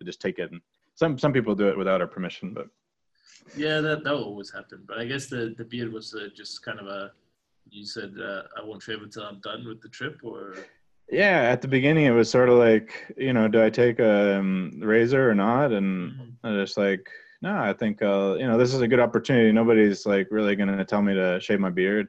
they 0.00 0.06
just 0.06 0.20
take 0.20 0.38
it 0.38 0.50
and 0.50 0.60
some 1.00 1.18
some 1.18 1.32
people 1.32 1.54
do 1.54 1.68
it 1.68 1.78
without 1.78 2.02
our 2.02 2.06
permission, 2.06 2.52
but 2.52 2.68
yeah, 3.56 3.80
that 3.80 4.04
that 4.04 4.12
will 4.12 4.24
always 4.24 4.52
happen. 4.52 4.84
But 4.86 4.98
I 4.98 5.06
guess 5.06 5.26
the 5.26 5.54
the 5.56 5.64
beard 5.64 5.92
was 5.92 6.14
uh, 6.14 6.28
just 6.36 6.62
kind 6.62 6.78
of 6.78 6.86
a. 6.86 7.12
You 7.70 7.86
said 7.86 8.12
uh, 8.20 8.42
I 8.58 8.64
won't 8.64 8.82
shave 8.82 9.02
until 9.02 9.24
I'm 9.24 9.40
done 9.40 9.66
with 9.66 9.80
the 9.80 9.88
trip, 9.88 10.20
or. 10.22 10.56
Yeah, 11.12 11.40
at 11.54 11.60
the 11.60 11.68
beginning 11.68 12.04
it 12.04 12.12
was 12.12 12.30
sort 12.30 12.48
of 12.48 12.56
like, 12.56 13.12
you 13.16 13.32
know, 13.32 13.48
do 13.48 13.60
I 13.64 13.68
take 13.68 13.98
a 13.98 14.38
um, 14.38 14.78
razor 14.80 15.28
or 15.28 15.34
not? 15.34 15.72
And 15.72 16.12
mm-hmm. 16.12 16.46
I 16.46 16.62
just 16.62 16.76
like, 16.76 17.04
no, 17.42 17.52
I 17.56 17.72
think, 17.72 18.00
uh, 18.00 18.36
you 18.38 18.46
know, 18.46 18.56
this 18.56 18.72
is 18.72 18.80
a 18.80 18.86
good 18.86 19.00
opportunity. 19.00 19.50
Nobody's 19.50 20.06
like 20.06 20.28
really 20.30 20.54
going 20.54 20.76
to 20.76 20.84
tell 20.84 21.02
me 21.02 21.14
to 21.14 21.40
shave 21.40 21.58
my 21.58 21.70
beard. 21.70 22.06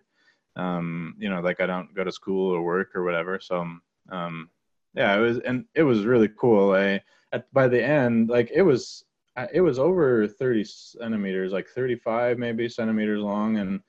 Um, 0.56 1.16
you 1.18 1.32
know, 1.32 1.42
like 1.42 1.62
I 1.62 1.66
don't 1.66 1.92
go 1.96 2.04
to 2.04 2.12
school 2.12 2.54
or 2.54 2.62
work 2.62 2.96
or 2.96 3.04
whatever. 3.04 3.40
So, 3.40 3.66
um, 4.12 4.50
yeah, 4.94 5.16
it 5.18 5.20
was, 5.20 5.40
and 5.40 5.66
it 5.74 5.84
was 5.84 6.06
really 6.06 6.30
cool. 6.38 6.76
I, 6.76 7.02
at, 7.32 7.52
by 7.54 7.68
the 7.68 7.84
end, 7.84 8.30
like 8.30 8.52
it 8.54 8.62
was 8.62 9.06
it 9.54 9.62
was 9.62 9.80
over 9.80 10.28
30 10.28 10.64
centimeters, 10.66 11.54
like 11.54 11.68
35 11.70 12.38
maybe 12.38 12.68
centimeters 12.68 13.22
long, 13.22 13.58
and 13.58 13.80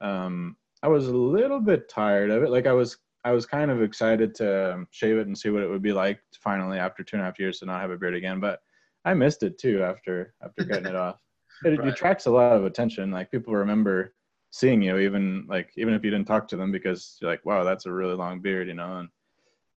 um, 0.00 0.56
I 0.82 0.88
was 0.88 1.08
a 1.08 1.16
little 1.16 1.60
bit 1.60 1.88
tired 1.88 2.30
of 2.30 2.42
it. 2.42 2.50
Like 2.50 2.66
I 2.66 2.72
was 2.72 2.98
I 3.24 3.32
was 3.32 3.46
kind 3.46 3.70
of 3.70 3.82
excited 3.82 4.34
to 4.36 4.74
um, 4.74 4.88
shave 4.90 5.16
it 5.16 5.26
and 5.26 5.36
see 5.36 5.50
what 5.50 5.62
it 5.62 5.70
would 5.70 5.82
be 5.82 5.92
like 5.92 6.20
finally 6.40 6.78
after 6.78 7.04
two 7.04 7.16
and 7.16 7.22
a 7.22 7.24
half 7.24 7.38
years 7.38 7.60
to 7.60 7.66
not 7.66 7.80
have 7.80 7.90
a 7.90 7.96
beard 7.96 8.14
again, 8.14 8.40
but 8.40 8.60
I 9.04 9.14
missed 9.14 9.42
it 9.42 9.58
too 9.58 9.82
after 9.82 10.34
after 10.42 10.64
getting 10.64 10.86
it 10.86 10.96
off. 10.96 11.20
It, 11.64 11.78
right. 11.78 11.86
it 11.86 11.92
attracts 11.92 12.26
a 12.26 12.30
lot 12.30 12.56
of 12.56 12.64
attention. 12.64 13.12
Like 13.12 13.30
people 13.30 13.54
remember 13.54 14.14
seeing 14.52 14.82
you 14.82 14.98
even 14.98 15.46
like 15.48 15.70
even 15.76 15.94
if 15.94 16.04
you 16.04 16.10
didn't 16.10 16.26
talk 16.26 16.46
to 16.46 16.56
them 16.56 16.70
because 16.70 17.16
you're 17.20 17.30
like 17.30 17.44
wow 17.46 17.64
that's 17.64 17.86
a 17.86 17.92
really 17.92 18.14
long 18.14 18.40
beard 18.40 18.68
you 18.68 18.74
know 18.74 18.98
and 18.98 19.08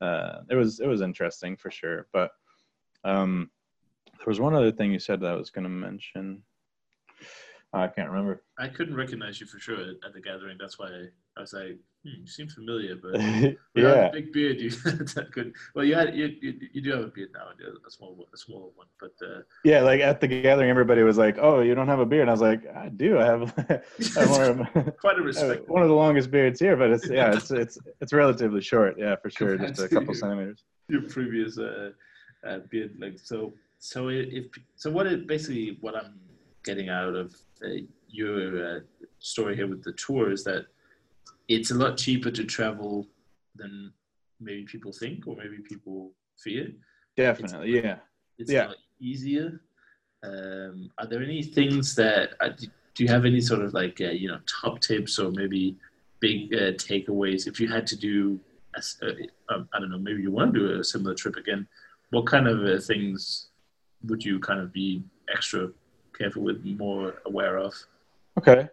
uh, 0.00 0.40
it 0.50 0.56
was 0.56 0.80
it 0.80 0.88
was 0.88 1.00
interesting 1.00 1.56
for 1.56 1.70
sure 1.70 2.08
but 2.12 2.32
um, 3.04 3.50
there 4.18 4.26
was 4.26 4.40
one 4.40 4.54
other 4.54 4.72
thing 4.72 4.92
you 4.92 4.98
said 4.98 5.20
that 5.20 5.32
I 5.32 5.36
was 5.36 5.50
going 5.50 5.64
to 5.64 5.70
mention. 5.70 6.42
I 7.74 7.88
can't 7.88 8.08
remember. 8.08 8.42
I 8.58 8.68
couldn't 8.68 8.94
recognize 8.94 9.40
you 9.40 9.46
for 9.46 9.58
sure 9.58 9.80
at 9.80 10.12
the 10.14 10.20
gathering. 10.20 10.56
That's 10.60 10.78
why 10.78 10.90
I, 11.36 11.40
was 11.40 11.52
like, 11.52 11.76
hmm, 12.04 12.20
you 12.20 12.26
seem 12.26 12.46
familiar, 12.46 12.94
but 12.94 13.20
yeah, 13.74 14.10
big 14.12 14.32
beard, 14.32 14.60
you 14.60 14.70
that 15.14 15.28
good. 15.32 15.52
Well, 15.74 15.84
you 15.84 15.96
had 15.96 16.14
you, 16.14 16.36
you, 16.40 16.54
you 16.72 16.80
do 16.80 16.92
have 16.92 17.00
a 17.00 17.08
beard 17.08 17.30
now, 17.34 17.48
a 17.84 17.90
small 17.90 18.14
one, 18.14 18.28
a 18.32 18.36
smaller 18.36 18.68
one, 18.76 18.86
but 19.00 19.12
uh, 19.26 19.40
yeah, 19.64 19.80
like 19.80 20.00
at 20.00 20.20
the 20.20 20.28
gathering, 20.28 20.70
everybody 20.70 21.02
was 21.02 21.18
like, 21.18 21.36
"Oh, 21.40 21.62
you 21.62 21.74
don't 21.74 21.88
have 21.88 21.98
a 21.98 22.06
beard." 22.06 22.22
And 22.22 22.30
I 22.30 22.32
was 22.32 22.40
like, 22.40 22.64
"I 22.76 22.90
do. 22.90 23.18
I 23.18 23.24
have, 23.24 23.52
I 24.16 24.20
have 24.20 24.96
quite 25.00 25.18
a 25.18 25.22
respect. 25.22 25.68
one 25.68 25.82
of 25.82 25.88
the 25.88 25.94
longest 25.94 26.30
beards 26.30 26.60
here, 26.60 26.76
but 26.76 26.90
it's 26.90 27.08
yeah, 27.10 27.34
it's 27.34 27.50
it's 27.50 27.76
it's 28.00 28.12
relatively 28.12 28.60
short. 28.60 28.94
Yeah, 28.98 29.16
for 29.16 29.30
sure, 29.30 29.58
just 29.58 29.80
a 29.80 29.88
couple 29.88 30.14
centimeters. 30.14 30.62
Your 30.88 31.02
previous 31.02 31.58
uh, 31.58 31.90
uh, 32.46 32.58
beard 32.70 32.92
like 32.98 33.18
so 33.18 33.52
so 33.78 34.08
if 34.08 34.46
so 34.76 34.90
what 34.90 35.06
it 35.06 35.26
basically 35.26 35.78
what 35.80 35.96
i'm 35.96 36.18
getting 36.64 36.88
out 36.88 37.14
of 37.14 37.34
uh, 37.64 37.68
your 38.08 38.76
uh, 38.76 38.80
story 39.18 39.56
here 39.56 39.66
with 39.66 39.82
the 39.82 39.92
tour 39.92 40.30
is 40.30 40.44
that 40.44 40.66
it's 41.48 41.70
a 41.70 41.74
lot 41.74 41.96
cheaper 41.96 42.30
to 42.30 42.44
travel 42.44 43.06
than 43.54 43.92
maybe 44.40 44.64
people 44.64 44.92
think 44.92 45.26
or 45.26 45.36
maybe 45.36 45.58
people 45.58 46.12
fear. 46.38 46.68
Definitely 47.16 47.76
it's, 47.76 47.84
yeah. 47.84 47.96
it's 48.38 48.50
yeah. 48.50 48.72
easier. 49.00 49.60
Um, 50.22 50.90
are 50.98 51.06
there 51.06 51.22
any 51.22 51.42
things 51.42 51.94
that 51.96 52.30
uh, 52.40 52.48
do 52.48 53.04
you 53.04 53.08
have 53.08 53.24
any 53.24 53.40
sort 53.40 53.60
of 53.60 53.74
like 53.74 54.00
uh, 54.00 54.10
you 54.10 54.28
know 54.28 54.38
top 54.46 54.80
tips 54.80 55.18
or 55.18 55.30
maybe 55.30 55.76
big 56.20 56.52
uh, 56.54 56.72
takeaways? 56.72 57.46
If 57.46 57.60
you 57.60 57.68
had 57.68 57.86
to 57.88 57.96
do 57.96 58.40
a, 58.74 59.08
um, 59.52 59.68
I 59.72 59.78
don't 59.78 59.90
know 59.90 59.98
maybe 59.98 60.22
you 60.22 60.32
want 60.32 60.54
to 60.54 60.60
do 60.60 60.80
a 60.80 60.84
similar 60.84 61.14
trip 61.14 61.36
again 61.36 61.68
what 62.14 62.26
kind 62.26 62.46
of 62.46 62.64
uh, 62.64 62.80
things 62.80 63.48
would 64.04 64.24
you 64.24 64.38
kind 64.38 64.60
of 64.60 64.72
be 64.72 65.02
extra 65.34 65.70
careful 66.16 66.42
with, 66.42 66.64
more 66.64 67.20
aware 67.26 67.58
of? 67.58 67.74
Okay. 68.38 68.68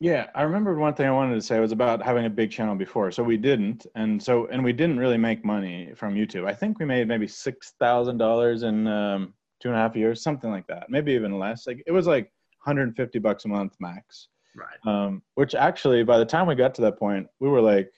Yeah, 0.00 0.26
I 0.34 0.42
remember 0.42 0.76
one 0.76 0.94
thing 0.94 1.06
I 1.06 1.12
wanted 1.12 1.36
to 1.36 1.40
say 1.40 1.60
was 1.60 1.72
about 1.72 2.02
having 2.02 2.26
a 2.26 2.30
big 2.30 2.50
channel 2.50 2.74
before. 2.74 3.10
So 3.10 3.22
we 3.22 3.36
didn't, 3.36 3.86
and 3.94 4.22
so 4.22 4.46
and 4.48 4.62
we 4.62 4.72
didn't 4.72 4.98
really 4.98 5.16
make 5.16 5.44
money 5.44 5.92
from 5.94 6.14
YouTube. 6.14 6.46
I 6.46 6.52
think 6.52 6.78
we 6.78 6.84
made 6.84 7.08
maybe 7.08 7.28
six 7.28 7.72
thousand 7.80 8.18
dollars 8.18 8.64
in 8.64 8.86
um, 8.86 9.32
two 9.60 9.68
and 9.68 9.76
a 9.76 9.80
half 9.80 9.96
years, 9.96 10.22
something 10.22 10.50
like 10.50 10.66
that, 10.66 10.90
maybe 10.90 11.12
even 11.12 11.38
less. 11.38 11.66
Like 11.66 11.82
it 11.86 11.92
was 11.92 12.06
like 12.06 12.24
150 12.64 13.18
bucks 13.20 13.44
a 13.44 13.48
month 13.48 13.76
max. 13.80 14.28
Right. 14.56 14.78
Um, 14.86 15.22
which 15.34 15.54
actually, 15.54 16.04
by 16.04 16.18
the 16.18 16.26
time 16.26 16.46
we 16.46 16.54
got 16.54 16.74
to 16.74 16.82
that 16.82 16.98
point, 16.98 17.26
we 17.40 17.48
were 17.48 17.62
like, 17.62 17.90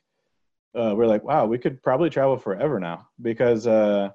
uh, 0.79 0.95
we 0.95 1.05
are 1.05 1.09
like, 1.09 1.25
wow, 1.25 1.47
we 1.47 1.59
could 1.59 1.83
probably 1.83 2.11
travel 2.11 2.37
forever 2.37 2.79
now 2.79 3.09
because 3.23 3.67
uh, 3.67 4.11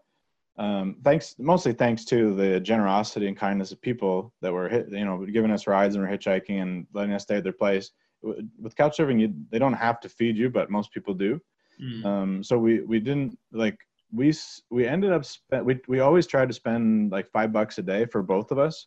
um, 0.61 0.95
thanks 1.03 1.35
mostly 1.39 1.73
thanks 1.73 2.05
to 2.05 2.35
the 2.35 2.59
generosity 2.59 3.27
and 3.27 3.35
kindness 3.35 3.71
of 3.71 3.81
people 3.81 4.31
that 4.41 4.53
were 4.53 4.69
hit, 4.69 4.91
you 4.91 5.03
know 5.03 5.25
giving 5.25 5.49
us 5.49 5.65
rides 5.65 5.95
and 5.95 6.03
were 6.05 6.11
hitchhiking 6.11 6.61
and 6.61 6.85
letting 6.93 7.13
us 7.13 7.23
stay 7.23 7.37
at 7.37 7.43
their 7.43 7.51
place. 7.51 7.89
With 8.21 8.75
couch 8.75 8.97
surfing, 8.97 9.19
you, 9.19 9.33
they 9.49 9.57
don't 9.57 9.73
have 9.73 9.99
to 10.01 10.09
feed 10.09 10.37
you, 10.37 10.51
but 10.51 10.69
most 10.69 10.93
people 10.93 11.15
do. 11.15 11.41
Mm. 11.81 12.05
Um, 12.05 12.43
so 12.43 12.59
we 12.59 12.81
we 12.81 12.99
didn't 12.99 13.39
like 13.51 13.79
we 14.13 14.31
we 14.69 14.87
ended 14.87 15.11
up 15.11 15.25
we 15.65 15.79
we 15.87 15.99
always 16.01 16.27
tried 16.27 16.49
to 16.49 16.53
spend 16.53 17.11
like 17.11 17.31
five 17.31 17.51
bucks 17.51 17.79
a 17.79 17.81
day 17.81 18.05
for 18.05 18.21
both 18.21 18.51
of 18.51 18.59
us. 18.59 18.85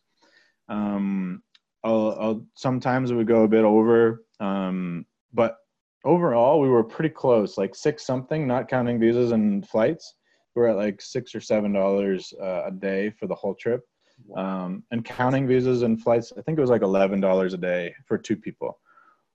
Um, 0.69 1.43
I'll, 1.83 2.17
I'll 2.17 2.45
sometimes 2.55 3.11
it 3.11 3.15
would 3.15 3.27
go 3.27 3.43
a 3.43 3.49
bit 3.49 3.65
over, 3.65 4.23
um, 4.39 5.05
but 5.33 5.57
overall 6.05 6.61
we 6.61 6.69
were 6.69 6.85
pretty 6.85 7.09
close, 7.09 7.57
like 7.57 7.75
six 7.75 8.05
something, 8.05 8.47
not 8.47 8.69
counting 8.69 8.97
visas 8.97 9.33
and 9.33 9.67
flights. 9.67 10.15
We 10.55 10.61
were 10.61 10.69
at 10.69 10.77
like 10.77 11.01
six 11.01 11.35
or 11.35 11.41
seven 11.41 11.73
dollars 11.73 12.33
uh, 12.41 12.63
a 12.67 12.71
day 12.71 13.09
for 13.11 13.27
the 13.27 13.35
whole 13.35 13.55
trip, 13.55 13.81
um, 14.37 14.83
and 14.91 15.03
counting 15.03 15.47
visas 15.47 15.81
and 15.81 16.01
flights, 16.01 16.31
I 16.37 16.41
think 16.41 16.57
it 16.57 16.61
was 16.61 16.69
like 16.69 16.81
eleven 16.81 17.19
dollars 17.19 17.53
a 17.53 17.57
day 17.57 17.93
for 18.07 18.17
two 18.17 18.37
people. 18.37 18.79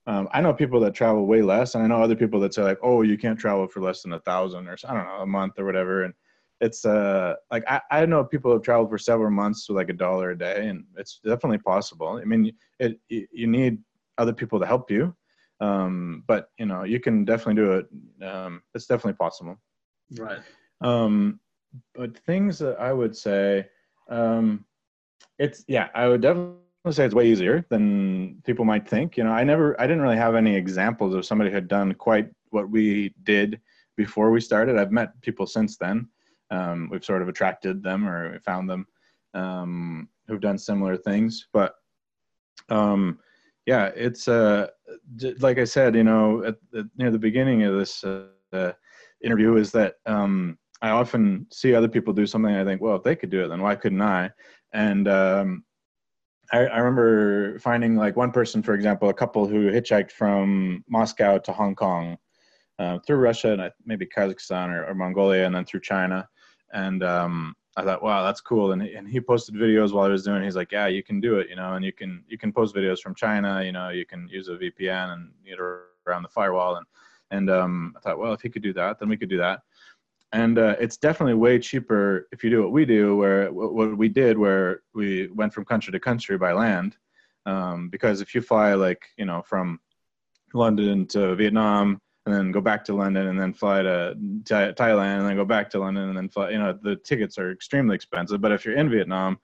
Um, 0.06 0.28
I 0.32 0.40
know 0.40 0.52
people 0.54 0.80
that 0.80 0.94
travel 0.94 1.26
way 1.26 1.42
less, 1.42 1.74
and 1.74 1.84
I 1.84 1.86
know 1.86 2.02
other 2.02 2.16
people 2.16 2.40
that 2.40 2.54
say 2.54 2.62
like, 2.62 2.78
"Oh, 2.82 3.02
you 3.02 3.18
can't 3.18 3.38
travel 3.38 3.68
for 3.68 3.80
less 3.80 4.02
than 4.02 4.14
a 4.14 4.20
thousand 4.20 4.66
or 4.66 4.76
I 4.88 4.94
don't 4.94 5.04
know, 5.06 5.20
a 5.22 5.26
month 5.26 5.58
or 5.58 5.66
whatever." 5.66 6.04
And 6.04 6.14
it's 6.60 6.84
uh 6.84 7.34
like 7.50 7.64
I, 7.68 7.80
I 7.90 8.06
know 8.06 8.24
people 8.24 8.52
have 8.52 8.62
traveled 8.62 8.90
for 8.90 8.98
several 8.98 9.30
months 9.30 9.68
with 9.68 9.76
like 9.76 9.90
a 9.90 9.94
dollar 9.94 10.30
a 10.30 10.38
day, 10.38 10.68
and 10.68 10.84
it's 10.96 11.20
definitely 11.24 11.58
possible. 11.58 12.18
I 12.20 12.24
mean, 12.24 12.52
it 12.78 12.98
you 13.08 13.26
you 13.30 13.46
need 13.46 13.78
other 14.18 14.32
people 14.32 14.58
to 14.58 14.66
help 14.66 14.90
you, 14.90 15.14
um, 15.60 16.24
but 16.26 16.48
you 16.58 16.66
know 16.66 16.84
you 16.84 16.98
can 16.98 17.24
definitely 17.24 17.62
do 17.62 17.72
it. 17.72 17.86
Um, 18.24 18.62
it's 18.74 18.86
definitely 18.86 19.18
possible. 19.18 19.56
Right. 20.18 20.40
Um, 20.80 21.40
but 21.94 22.16
things 22.18 22.58
that 22.58 22.80
I 22.80 22.92
would 22.92 23.16
say, 23.16 23.68
um, 24.08 24.64
it's 25.38 25.64
yeah, 25.68 25.88
I 25.94 26.08
would 26.08 26.20
definitely 26.20 26.56
say 26.90 27.04
it's 27.04 27.14
way 27.14 27.28
easier 27.28 27.64
than 27.70 28.40
people 28.44 28.64
might 28.64 28.88
think. 28.88 29.16
You 29.16 29.24
know, 29.24 29.30
I 29.30 29.44
never, 29.44 29.80
I 29.80 29.86
didn't 29.86 30.02
really 30.02 30.16
have 30.16 30.34
any 30.34 30.56
examples 30.56 31.14
of 31.14 31.24
somebody 31.24 31.50
who 31.50 31.56
had 31.56 31.68
done 31.68 31.94
quite 31.94 32.28
what 32.50 32.70
we 32.70 33.14
did 33.22 33.60
before 33.96 34.30
we 34.30 34.40
started. 34.40 34.76
I've 34.76 34.92
met 34.92 35.20
people 35.20 35.46
since 35.46 35.76
then. 35.76 36.08
Um, 36.50 36.88
we've 36.90 37.04
sort 37.04 37.22
of 37.22 37.28
attracted 37.28 37.82
them 37.82 38.08
or 38.08 38.40
found 38.40 38.68
them 38.68 38.86
um, 39.34 40.08
who've 40.26 40.40
done 40.40 40.58
similar 40.58 40.96
things, 40.96 41.46
but 41.52 41.74
um, 42.70 43.18
yeah, 43.66 43.86
it's 43.94 44.26
uh, 44.26 44.68
like 45.38 45.58
I 45.58 45.64
said, 45.64 45.94
you 45.94 46.04
know, 46.04 46.42
at, 46.44 46.56
near 46.96 47.10
the 47.10 47.18
beginning 47.18 47.62
of 47.62 47.76
this 47.76 48.02
uh, 48.02 48.26
uh, 48.52 48.72
interview, 49.22 49.56
is 49.56 49.70
that 49.72 49.96
um, 50.06 50.58
I 50.82 50.90
often 50.90 51.46
see 51.50 51.74
other 51.74 51.88
people 51.88 52.12
do 52.12 52.26
something. 52.26 52.54
I 52.54 52.64
think, 52.64 52.80
well, 52.80 52.96
if 52.96 53.02
they 53.02 53.16
could 53.16 53.30
do 53.30 53.44
it, 53.44 53.48
then 53.48 53.60
why 53.60 53.74
couldn't 53.74 54.00
I? 54.00 54.30
And 54.72 55.08
um, 55.08 55.64
I, 56.52 56.66
I 56.66 56.78
remember 56.78 57.58
finding 57.58 57.96
like 57.96 58.16
one 58.16 58.32
person, 58.32 58.62
for 58.62 58.74
example, 58.74 59.08
a 59.08 59.14
couple 59.14 59.46
who 59.46 59.70
hitchhiked 59.70 60.10
from 60.10 60.84
Moscow 60.88 61.38
to 61.38 61.52
Hong 61.52 61.74
Kong 61.74 62.16
uh, 62.78 62.98
through 63.00 63.16
Russia 63.16 63.52
and 63.52 63.70
maybe 63.84 64.06
Kazakhstan 64.06 64.70
or, 64.70 64.86
or 64.86 64.94
Mongolia, 64.94 65.44
and 65.44 65.54
then 65.54 65.64
through 65.64 65.80
China. 65.80 66.26
And 66.72 67.02
um, 67.02 67.54
I 67.76 67.82
thought, 67.82 68.02
wow, 68.02 68.22
that's 68.24 68.40
cool. 68.40 68.72
And 68.72 68.82
he, 68.82 68.94
and 68.94 69.06
he 69.06 69.20
posted 69.20 69.54
videos 69.54 69.92
while 69.92 70.06
I 70.06 70.08
was 70.08 70.24
doing. 70.24 70.42
it. 70.42 70.44
He's 70.46 70.56
like, 70.56 70.72
yeah, 70.72 70.86
you 70.86 71.02
can 71.02 71.20
do 71.20 71.38
it, 71.38 71.50
you 71.50 71.56
know, 71.56 71.74
and 71.74 71.84
you 71.84 71.92
can 71.92 72.24
you 72.26 72.38
can 72.38 72.52
post 72.52 72.74
videos 72.74 73.00
from 73.00 73.14
China. 73.14 73.62
You 73.62 73.72
know, 73.72 73.90
you 73.90 74.06
can 74.06 74.28
use 74.28 74.48
a 74.48 74.56
VPN 74.56 75.12
and 75.12 75.30
get 75.46 75.58
around 75.60 76.22
the 76.22 76.28
firewall. 76.28 76.76
And 76.76 76.86
and 77.30 77.50
um, 77.50 77.94
I 77.96 78.00
thought, 78.00 78.18
well, 78.18 78.32
if 78.32 78.40
he 78.40 78.48
could 78.48 78.62
do 78.62 78.72
that, 78.72 78.98
then 78.98 79.08
we 79.08 79.16
could 79.16 79.28
do 79.28 79.38
that 79.38 79.60
and 80.32 80.58
uh, 80.58 80.76
it's 80.78 80.96
definitely 80.96 81.34
way 81.34 81.58
cheaper 81.58 82.28
if 82.32 82.44
you 82.44 82.50
do 82.50 82.62
what 82.62 82.72
we 82.72 82.84
do 82.84 83.16
where 83.16 83.52
what 83.52 83.96
we 83.96 84.08
did 84.08 84.38
where 84.38 84.82
we 84.94 85.28
went 85.28 85.52
from 85.52 85.64
country 85.64 85.92
to 85.92 86.00
country 86.00 86.38
by 86.38 86.52
land. 86.52 86.96
Um, 87.46 87.88
because 87.88 88.20
if 88.20 88.34
you 88.34 88.42
fly 88.42 88.74
like 88.74 89.06
you 89.16 89.24
know 89.24 89.42
from 89.42 89.80
london 90.52 91.06
to 91.06 91.34
vietnam 91.36 92.00
and 92.26 92.34
then 92.34 92.52
go 92.52 92.60
back 92.60 92.84
to 92.84 92.94
london 92.94 93.28
and 93.28 93.40
then 93.40 93.52
fly 93.52 93.82
to 93.82 94.14
thailand 94.44 95.20
and 95.20 95.28
then 95.28 95.36
go 95.36 95.44
back 95.44 95.70
to 95.70 95.78
london 95.78 96.08
and 96.08 96.16
then 96.16 96.28
fly 96.28 96.50
you 96.50 96.58
know 96.58 96.78
the 96.82 96.96
tickets 96.96 97.38
are 97.38 97.50
extremely 97.50 97.94
expensive. 97.94 98.40
But 98.40 98.52
if 98.52 98.64
you're 98.64 98.76
in 98.76 98.90
vietnam 98.90 99.38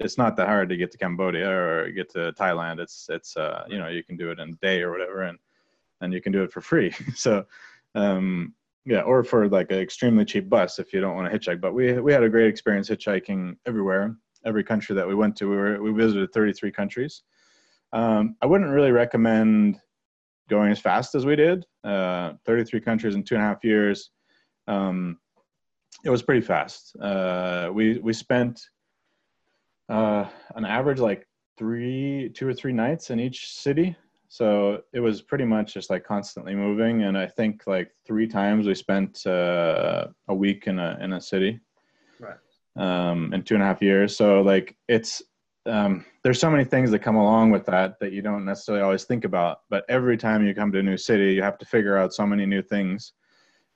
it's 0.00 0.16
not 0.16 0.34
that 0.36 0.48
hard 0.48 0.68
to 0.70 0.76
get 0.76 0.90
to 0.90 0.98
cambodia 0.98 1.48
or 1.48 1.90
get 1.90 2.10
to 2.10 2.32
thailand. 2.32 2.80
It's 2.80 3.06
it's 3.10 3.36
uh, 3.36 3.64
you 3.68 3.78
know 3.78 3.88
you 3.88 4.02
can 4.02 4.16
do 4.16 4.30
it 4.30 4.40
in 4.40 4.50
a 4.50 4.66
day 4.66 4.82
or 4.82 4.90
whatever 4.90 5.22
and 5.22 5.38
and 6.00 6.12
you 6.12 6.20
can 6.20 6.32
do 6.32 6.42
it 6.42 6.52
for 6.52 6.60
free. 6.60 6.92
So 7.14 7.44
um, 7.94 8.54
yeah, 8.90 9.02
or 9.02 9.22
for 9.22 9.48
like 9.48 9.70
an 9.70 9.78
extremely 9.78 10.24
cheap 10.24 10.48
bus 10.48 10.80
if 10.80 10.92
you 10.92 11.00
don't 11.00 11.14
want 11.14 11.30
to 11.30 11.38
hitchhike. 11.38 11.60
But 11.60 11.74
we 11.74 11.92
we 12.00 12.12
had 12.12 12.24
a 12.24 12.28
great 12.28 12.48
experience 12.48 12.90
hitchhiking 12.90 13.54
everywhere, 13.64 14.16
every 14.44 14.64
country 14.64 14.96
that 14.96 15.06
we 15.06 15.14
went 15.14 15.36
to. 15.36 15.48
We 15.48 15.56
were 15.56 15.80
we 15.80 15.92
visited 15.92 16.32
33 16.32 16.72
countries. 16.72 17.22
Um, 17.92 18.34
I 18.42 18.46
wouldn't 18.46 18.72
really 18.72 18.90
recommend 18.90 19.78
going 20.48 20.72
as 20.72 20.80
fast 20.80 21.14
as 21.14 21.24
we 21.24 21.36
did. 21.36 21.64
Uh, 21.84 22.32
33 22.44 22.80
countries 22.80 23.14
in 23.14 23.22
two 23.22 23.36
and 23.36 23.44
a 23.44 23.46
half 23.46 23.62
years. 23.62 24.10
Um, 24.66 25.20
it 26.04 26.10
was 26.10 26.22
pretty 26.22 26.44
fast. 26.44 26.96
Uh, 27.00 27.70
we 27.72 27.98
we 27.98 28.12
spent 28.12 28.60
uh, 29.88 30.24
an 30.56 30.64
average 30.64 30.98
like 30.98 31.28
three, 31.56 32.28
two 32.34 32.48
or 32.48 32.54
three 32.54 32.72
nights 32.72 33.10
in 33.10 33.20
each 33.20 33.52
city 33.52 33.94
so 34.32 34.80
it 34.92 35.00
was 35.00 35.20
pretty 35.22 35.44
much 35.44 35.74
just 35.74 35.90
like 35.90 36.04
constantly 36.04 36.54
moving 36.54 37.02
and 37.02 37.18
i 37.18 37.26
think 37.26 37.64
like 37.66 37.90
three 38.06 38.28
times 38.28 38.64
we 38.64 38.74
spent 38.76 39.26
uh, 39.26 40.06
a 40.28 40.34
week 40.34 40.68
in 40.68 40.78
a 40.78 40.96
in 41.00 41.12
a 41.14 41.20
city. 41.20 41.58
Right. 42.20 42.38
um 42.76 43.34
in 43.34 43.42
two 43.42 43.54
and 43.54 43.62
a 43.62 43.66
half 43.66 43.82
years. 43.82 44.16
So 44.16 44.42
like 44.42 44.76
it's 44.88 45.20
um 45.66 46.04
there's 46.22 46.38
so 46.38 46.50
many 46.50 46.64
things 46.64 46.90
that 46.92 47.00
come 47.00 47.16
along 47.16 47.50
with 47.50 47.66
that 47.66 47.98
that 48.00 48.12
you 48.12 48.22
don't 48.22 48.44
necessarily 48.44 48.84
always 48.84 49.04
think 49.04 49.24
about 49.24 49.62
but 49.68 49.84
every 49.88 50.16
time 50.16 50.46
you 50.46 50.54
come 50.54 50.70
to 50.72 50.78
a 50.78 50.82
new 50.90 50.96
city 50.96 51.34
you 51.34 51.42
have 51.42 51.58
to 51.58 51.66
figure 51.66 51.96
out 51.98 52.14
so 52.14 52.24
many 52.24 52.46
new 52.46 52.62
things. 52.62 53.12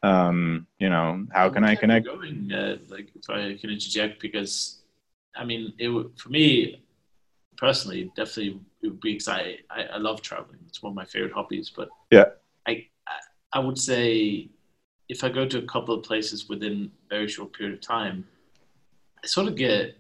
Um 0.05 0.69
you 0.79 0.89
know 0.89 1.27
how 1.33 1.51
can 1.51 1.65
i 1.65 1.75
What 1.75 1.81
kept 1.81 1.83
you 1.83 1.87
connect 1.89 2.07
Going, 2.07 2.53
uh, 2.53 2.77
like 2.95 3.09
if 3.21 3.29
I 3.29 3.57
can 3.61 3.71
interject, 3.71 4.21
because 4.21 4.83
I 5.35 5.45
mean, 5.45 5.73
it 5.79 5.89
would, 5.89 6.11
for 6.17 6.29
me 6.29 6.85
personally, 7.57 8.13
definitely 8.15 8.61
it 8.85 8.89
would 8.89 9.01
be 9.01 9.15
exciting. 9.15 9.57
I, 9.71 9.85
I 9.85 9.97
love 9.97 10.21
traveling; 10.21 10.59
it's 10.69 10.83
one 10.83 10.93
of 10.93 10.97
my 10.97 11.05
favorite 11.05 11.33
hobbies. 11.33 11.73
But 11.75 11.89
Yeah. 12.11 12.27
I, 12.69 12.87
I 13.09 13.19
I 13.55 13.59
would 13.59 13.79
say 13.79 14.51
if 15.09 15.25
I 15.25 15.29
go 15.29 15.47
to 15.47 15.59
a 15.59 15.67
couple 15.67 15.95
of 15.95 16.03
places 16.03 16.49
within 16.49 16.91
a 17.07 17.09
very 17.09 17.29
short 17.29 17.53
period 17.53 17.75
of 17.75 17.81
time, 17.81 18.27
I 19.23 19.27
sort 19.27 19.49
of 19.49 19.57
get. 19.57 19.99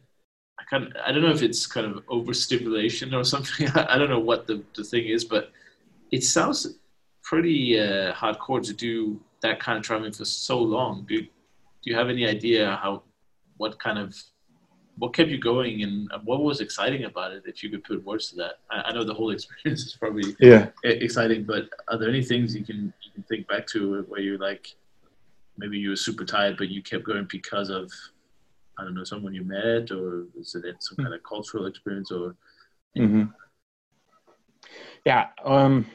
I 0.60 0.62
kind 0.70 0.84
of, 0.84 0.92
I 1.04 1.10
don't 1.10 1.22
know 1.22 1.32
if 1.32 1.42
it's 1.42 1.66
kind 1.66 1.86
of 1.86 2.04
overstimulation 2.08 3.12
or 3.12 3.24
something. 3.34 3.68
I, 3.70 3.98
don't 3.98 4.08
know 4.08 4.20
what 4.20 4.46
the, 4.46 4.62
the 4.76 4.84
thing 4.84 5.06
is, 5.06 5.24
but 5.24 5.50
it 6.12 6.22
sounds 6.22 6.78
pretty 7.24 7.80
uh, 7.80 8.12
hardcore 8.12 8.62
to 8.62 8.72
do 8.72 9.20
that 9.40 9.58
kind 9.58 9.78
of 9.78 9.84
traveling 9.84 10.12
for 10.12 10.24
so 10.24 10.60
long. 10.60 11.04
Do, 11.08 11.20
do 11.20 11.28
you 11.82 11.96
have 11.96 12.08
any 12.08 12.24
idea 12.24 12.78
how, 12.80 13.02
what 13.56 13.80
kind 13.80 13.98
of, 13.98 14.14
what 14.96 15.14
kept 15.14 15.30
you 15.30 15.38
going 15.38 15.82
and 15.82 16.08
what 16.24 16.40
was 16.40 16.60
exciting 16.60 17.04
about 17.04 17.32
it? 17.32 17.42
If 17.46 17.62
you 17.62 17.70
could 17.70 17.84
put 17.84 18.04
words 18.04 18.30
to 18.30 18.36
that, 18.36 18.60
I, 18.70 18.82
I 18.82 18.92
know 18.92 19.04
the 19.04 19.14
whole 19.14 19.30
experience 19.36 19.82
is 19.84 19.94
probably 19.94 20.36
yeah. 20.40 20.68
exciting, 20.84 21.44
but 21.44 21.68
are 21.88 21.98
there 21.98 22.08
any 22.08 22.22
things 22.22 22.54
you 22.54 22.64
can 22.64 22.92
you 23.02 23.10
can 23.12 23.22
think 23.24 23.48
back 23.48 23.66
to 23.68 24.02
where 24.08 24.20
you're 24.20 24.38
like, 24.38 24.66
maybe 25.58 25.78
you 25.78 25.90
were 25.90 25.96
super 25.96 26.24
tired, 26.24 26.56
but 26.56 26.68
you 26.68 26.82
kept 26.82 27.04
going 27.04 27.26
because 27.30 27.70
of, 27.70 27.90
I 28.78 28.84
don't 28.84 28.94
know, 28.94 29.04
someone 29.04 29.34
you 29.34 29.44
met, 29.44 29.90
or 29.90 30.26
is 30.38 30.54
it 30.54 30.76
some 30.80 30.96
kind 30.96 31.14
of 31.14 31.22
cultural 31.22 31.66
experience, 31.66 32.10
or? 32.10 32.36
Hmm 32.96 33.24
Yeah, 35.04 35.28
um, 35.44 35.86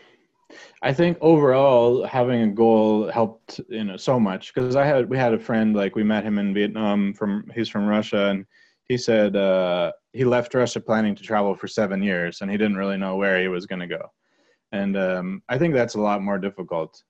I 0.82 0.94
think 0.94 1.18
overall 1.22 2.06
having 2.06 2.42
a 2.42 2.48
goal 2.48 3.10
helped 3.10 3.62
you 3.70 3.84
know 3.84 3.98
so 3.98 4.20
much 4.20 4.54
because 4.54 4.76
I 4.76 4.86
had 4.86 5.10
we 5.10 5.18
had 5.18 5.34
a 5.34 5.40
friend 5.40 5.76
like 5.76 5.96
we 5.96 6.04
met 6.04 6.24
him 6.24 6.40
in 6.40 6.54
Vietnam 6.54 7.14
from 7.14 7.50
he's 7.54 7.70
from 7.70 7.86
Russia 7.86 8.28
and 8.28 8.46
he 8.90 8.98
said 8.98 9.36
uh, 9.36 9.94
he 10.12 10.26
left 10.26 10.54
Russia 10.54 10.82
planning 10.82 11.16
to 11.16 11.24
travel 11.24 11.56
for 11.56 11.68
seven 11.68 12.04
years 12.04 12.42
and 12.42 12.52
he 12.52 12.58
didn't 12.58 12.78
really 12.78 12.98
know 12.98 13.16
where 13.16 13.40
he 13.40 13.48
was 13.48 13.66
going 13.66 13.80
to 13.80 13.88
go, 13.88 14.12
and 14.72 14.98
um, 14.98 15.42
I 15.48 15.58
think 15.58 15.74
that's 15.74 15.96
a 15.96 16.02
lot 16.02 16.22
more 16.22 16.38
difficult. 16.38 17.02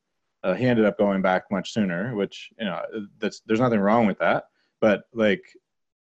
Uh, 0.44 0.54
he 0.54 0.68
ended 0.68 0.86
up 0.86 0.98
going 0.98 1.22
back 1.22 1.44
much 1.52 1.74
sooner, 1.74 2.16
which 2.16 2.52
you 2.60 2.66
know 2.66 2.82
that's 3.20 3.42
there's 3.48 3.60
nothing 3.60 3.80
wrong 3.80 4.06
with 4.06 4.20
that, 4.20 4.46
but 4.80 5.04
like 5.14 5.44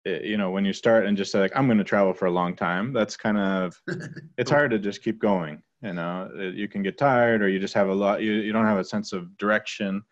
eh, 0.06 0.20
you 0.24 0.38
know 0.38 0.52
when 0.52 0.66
you 0.66 0.74
start 0.74 1.06
and 1.06 1.16
just 1.16 1.32
say 1.32 1.40
like 1.40 1.56
i'm 1.56 1.68
going 1.68 1.78
to 1.78 1.84
travel 1.84 2.14
for 2.14 2.26
a 2.26 2.32
long 2.32 2.56
time 2.56 2.94
that's 2.94 3.16
kind 3.16 3.38
of 3.38 3.82
it's 4.38 4.52
hard 4.52 4.72
to 4.72 4.80
just 4.80 5.02
keep 5.02 5.20
going 5.20 5.62
you 5.82 5.94
know? 5.94 6.30
Uh, 6.36 6.42
you 6.44 6.68
can 6.68 6.84
get 6.84 6.98
tired 6.98 7.42
or 7.42 7.50
you 7.50 7.60
just 7.60 7.74
have 7.74 7.90
a 7.90 7.94
lot 7.94 8.22
you, 8.22 8.34
you 8.34 8.52
don't 8.52 8.66
have 8.66 8.80
a 8.80 8.84
sense 8.84 9.14
of 9.14 9.38
direction. 9.38 10.04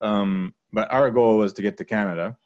Um, 0.00 0.54
but 0.72 0.90
our 0.92 1.10
goal 1.10 1.38
was 1.38 1.52
to 1.54 1.62
get 1.62 1.76
to 1.78 1.84
canada. 1.84 2.36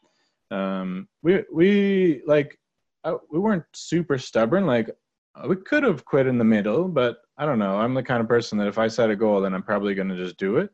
Um, 0.51 1.09
we 1.23 1.45
we 1.53 2.23
like 2.27 2.59
uh, 3.05 3.17
we 3.31 3.39
weren't 3.39 3.65
super 3.73 4.19
stubborn 4.19 4.67
like 4.67 4.91
uh, 5.35 5.49
we 5.49 5.57
could 5.57 5.83
have 5.83 6.05
quit 6.05 6.27
in 6.27 6.39
the 6.39 6.45
middle 6.45 6.89
but 6.89 7.19
i 7.39 7.45
don't 7.45 7.59
know 7.59 7.79
i'm 7.79 7.95
the 7.95 8.03
kind 8.03 8.21
of 8.21 8.29
person 8.29 8.59
that 8.59 8.69
if 8.69 8.79
i 8.79 8.89
set 8.89 9.11
a 9.11 9.17
goal 9.17 9.41
then 9.41 9.55
i'm 9.55 9.63
probably 9.63 9.95
going 9.95 10.09
to 10.09 10.17
just 10.17 10.37
do 10.37 10.57
it 10.59 10.71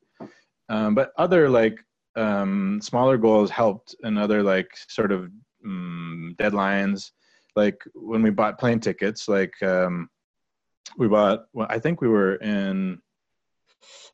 um, 0.68 0.94
but 0.94 1.12
other 1.16 1.48
like 1.48 1.82
um, 2.16 2.80
smaller 2.82 3.16
goals 3.16 3.50
helped 3.50 3.94
and 4.02 4.18
other 4.18 4.42
like 4.42 4.70
sort 4.88 5.12
of 5.12 5.30
um, 5.64 6.34
deadlines. 6.38 7.10
Like 7.56 7.82
when 7.94 8.22
we 8.22 8.30
bought 8.30 8.58
plane 8.58 8.80
tickets, 8.80 9.28
like 9.28 9.60
um, 9.62 10.08
we 10.96 11.08
bought. 11.08 11.46
Well, 11.52 11.66
I 11.70 11.78
think 11.78 12.00
we 12.00 12.08
were 12.08 12.36
in. 12.36 12.98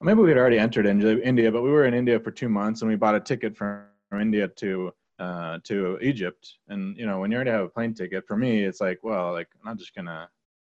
Maybe 0.01 0.21
we 0.21 0.29
had 0.29 0.39
already 0.39 0.59
entered 0.59 0.87
India, 0.87 1.51
but 1.51 1.63
we 1.63 1.71
were 1.71 1.87
in 1.87 1.95
India 1.95 2.21
for 2.21 2.31
two 2.31 2.49
months, 2.49 2.83
and 2.83 2.91
we 2.91 2.97
bought 2.97 3.15
a 3.15 3.21
ticket 3.21 3.57
from 3.57 3.87
India 4.19 4.49
to 4.49 4.93
uh, 5.19 5.59
to 5.65 5.99
Egypt. 6.01 6.55
And 6.69 6.97
you 6.97 7.07
know, 7.07 7.21
when 7.21 7.31
you 7.31 7.37
already 7.37 7.51
have 7.51 7.65
a 7.65 7.69
plane 7.69 7.95
ticket, 7.95 8.27
for 8.27 8.37
me, 8.37 8.65
it's 8.65 8.81
like, 8.81 9.01
well, 9.03 9.33
like 9.33 9.49
I'm 9.55 9.71
not 9.71 9.79
just 9.79 9.95
gonna, 9.95 10.29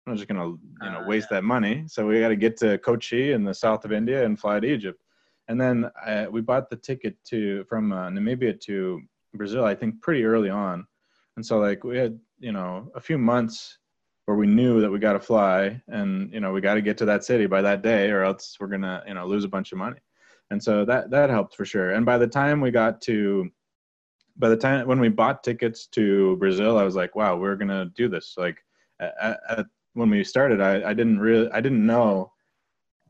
I'm 0.06 0.12
not 0.12 0.16
just 0.16 0.28
gonna, 0.28 0.48
you 0.48 0.58
know, 0.82 1.00
uh, 1.00 1.06
waste 1.06 1.28
yeah. 1.30 1.38
that 1.38 1.44
money. 1.44 1.84
So 1.86 2.06
we 2.06 2.20
got 2.20 2.28
to 2.28 2.36
get 2.36 2.56
to 2.58 2.78
Kochi 2.78 3.32
in 3.32 3.44
the 3.44 3.54
south 3.54 3.84
of 3.84 3.92
India 3.92 4.24
and 4.24 4.38
fly 4.38 4.60
to 4.60 4.66
Egypt. 4.66 5.02
And 5.48 5.60
then 5.60 5.90
uh, 6.06 6.26
we 6.30 6.40
bought 6.40 6.68
the 6.68 6.76
ticket 6.76 7.16
to 7.24 7.64
from 7.64 7.92
uh, 7.92 8.08
Namibia 8.10 8.60
to 8.60 9.00
Brazil, 9.34 9.64
I 9.64 9.74
think, 9.74 10.00
pretty 10.02 10.24
early 10.24 10.50
on. 10.50 10.86
And 11.36 11.44
so 11.44 11.58
like 11.58 11.84
we 11.84 11.96
had, 11.96 12.18
you 12.38 12.52
know, 12.52 12.90
a 12.94 13.00
few 13.00 13.18
months 13.18 13.78
where 14.26 14.36
we 14.36 14.46
knew 14.46 14.80
that 14.80 14.90
we 14.90 14.98
got 14.98 15.14
to 15.14 15.20
fly, 15.20 15.80
and 15.88 16.30
you 16.34 16.40
know, 16.40 16.52
we 16.52 16.60
got 16.60 16.74
to 16.74 16.82
get 16.82 16.98
to 16.98 17.06
that 17.06 17.24
city 17.24 17.46
by 17.46 17.62
that 17.62 17.80
day, 17.82 18.10
or 18.10 18.22
else 18.24 18.58
we're 18.60 18.66
gonna, 18.66 19.02
you 19.08 19.14
know, 19.14 19.26
lose 19.26 19.44
a 19.44 19.48
bunch 19.48 19.72
of 19.72 19.78
money. 19.78 19.96
And 20.50 20.62
so 20.62 20.84
that 20.84 21.10
that 21.10 21.30
helped 21.30 21.56
for 21.56 21.64
sure. 21.64 21.92
And 21.92 22.04
by 22.04 22.18
the 22.18 22.26
time 22.26 22.60
we 22.60 22.70
got 22.70 23.00
to 23.02 23.50
by 24.38 24.48
the 24.48 24.56
time 24.56 24.86
when 24.86 25.00
we 25.00 25.08
bought 25.08 25.42
tickets 25.42 25.86
to 25.88 26.36
Brazil, 26.36 26.78
I 26.78 26.84
was 26.84 26.96
like, 26.96 27.14
wow, 27.14 27.36
we're 27.36 27.56
gonna 27.56 27.90
do 27.96 28.08
this. 28.08 28.34
Like, 28.36 28.64
at, 29.00 29.38
at, 29.48 29.66
when 29.94 30.10
we 30.10 30.22
started, 30.22 30.60
I, 30.60 30.90
I 30.90 30.94
didn't 30.94 31.18
really, 31.18 31.50
I 31.50 31.60
didn't 31.60 31.84
know. 31.84 32.32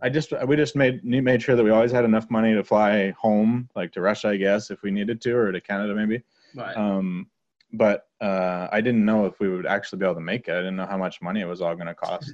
I 0.00 0.08
just 0.08 0.32
we 0.46 0.56
just 0.56 0.76
made 0.76 1.04
made 1.04 1.42
sure 1.42 1.56
that 1.56 1.64
we 1.64 1.70
always 1.70 1.90
had 1.92 2.04
enough 2.04 2.30
money 2.30 2.54
to 2.54 2.62
fly 2.62 3.10
home, 3.10 3.68
like 3.74 3.92
to 3.92 4.00
Russia, 4.00 4.28
I 4.28 4.36
guess, 4.36 4.70
if 4.70 4.82
we 4.82 4.90
needed 4.90 5.20
to, 5.22 5.36
or 5.36 5.52
to 5.52 5.60
Canada 5.60 5.94
maybe. 5.94 6.22
Right. 6.54 6.76
Um, 6.76 7.28
but 7.72 8.06
uh, 8.20 8.68
I 8.72 8.80
didn't 8.80 9.04
know 9.04 9.26
if 9.26 9.38
we 9.40 9.48
would 9.48 9.66
actually 9.66 9.98
be 9.98 10.06
able 10.06 10.14
to 10.14 10.20
make 10.20 10.48
it. 10.48 10.52
I 10.52 10.58
didn't 10.58 10.76
know 10.76 10.86
how 10.86 10.96
much 10.96 11.20
money 11.20 11.40
it 11.40 11.46
was 11.46 11.60
all 11.60 11.74
going 11.74 11.88
to 11.88 11.94
cost. 11.94 12.32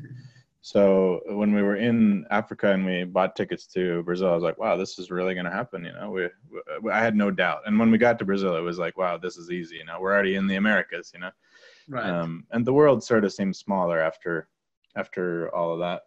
So 0.64 1.20
when 1.26 1.54
we 1.54 1.60
were 1.60 1.76
in 1.76 2.24
Africa 2.30 2.72
and 2.72 2.86
we 2.86 3.04
bought 3.04 3.36
tickets 3.36 3.66
to 3.74 4.02
Brazil, 4.04 4.28
I 4.28 4.34
was 4.34 4.42
like, 4.42 4.56
wow, 4.56 4.78
this 4.78 4.98
is 4.98 5.10
really 5.10 5.34
going 5.34 5.44
to 5.44 5.52
happen. 5.52 5.84
You 5.84 5.92
know, 5.92 6.10
we, 6.10 6.28
we, 6.80 6.90
I 6.90 7.02
had 7.02 7.14
no 7.14 7.30
doubt. 7.30 7.60
And 7.66 7.78
when 7.78 7.90
we 7.90 7.98
got 7.98 8.18
to 8.18 8.24
Brazil, 8.24 8.56
it 8.56 8.62
was 8.62 8.78
like, 8.78 8.96
wow, 8.96 9.18
this 9.18 9.36
is 9.36 9.50
easy. 9.50 9.76
You 9.76 9.84
know, 9.84 9.98
we're 10.00 10.14
already 10.14 10.36
in 10.36 10.46
the 10.46 10.54
Americas, 10.54 11.10
you 11.12 11.20
know? 11.20 11.32
Right. 11.86 12.08
Um, 12.08 12.46
and 12.52 12.64
the 12.64 12.72
world 12.72 13.04
sort 13.04 13.26
of 13.26 13.34
seemed 13.34 13.54
smaller 13.54 14.00
after, 14.00 14.48
after 14.96 15.54
all 15.54 15.74
of 15.74 15.80
that. 15.80 16.00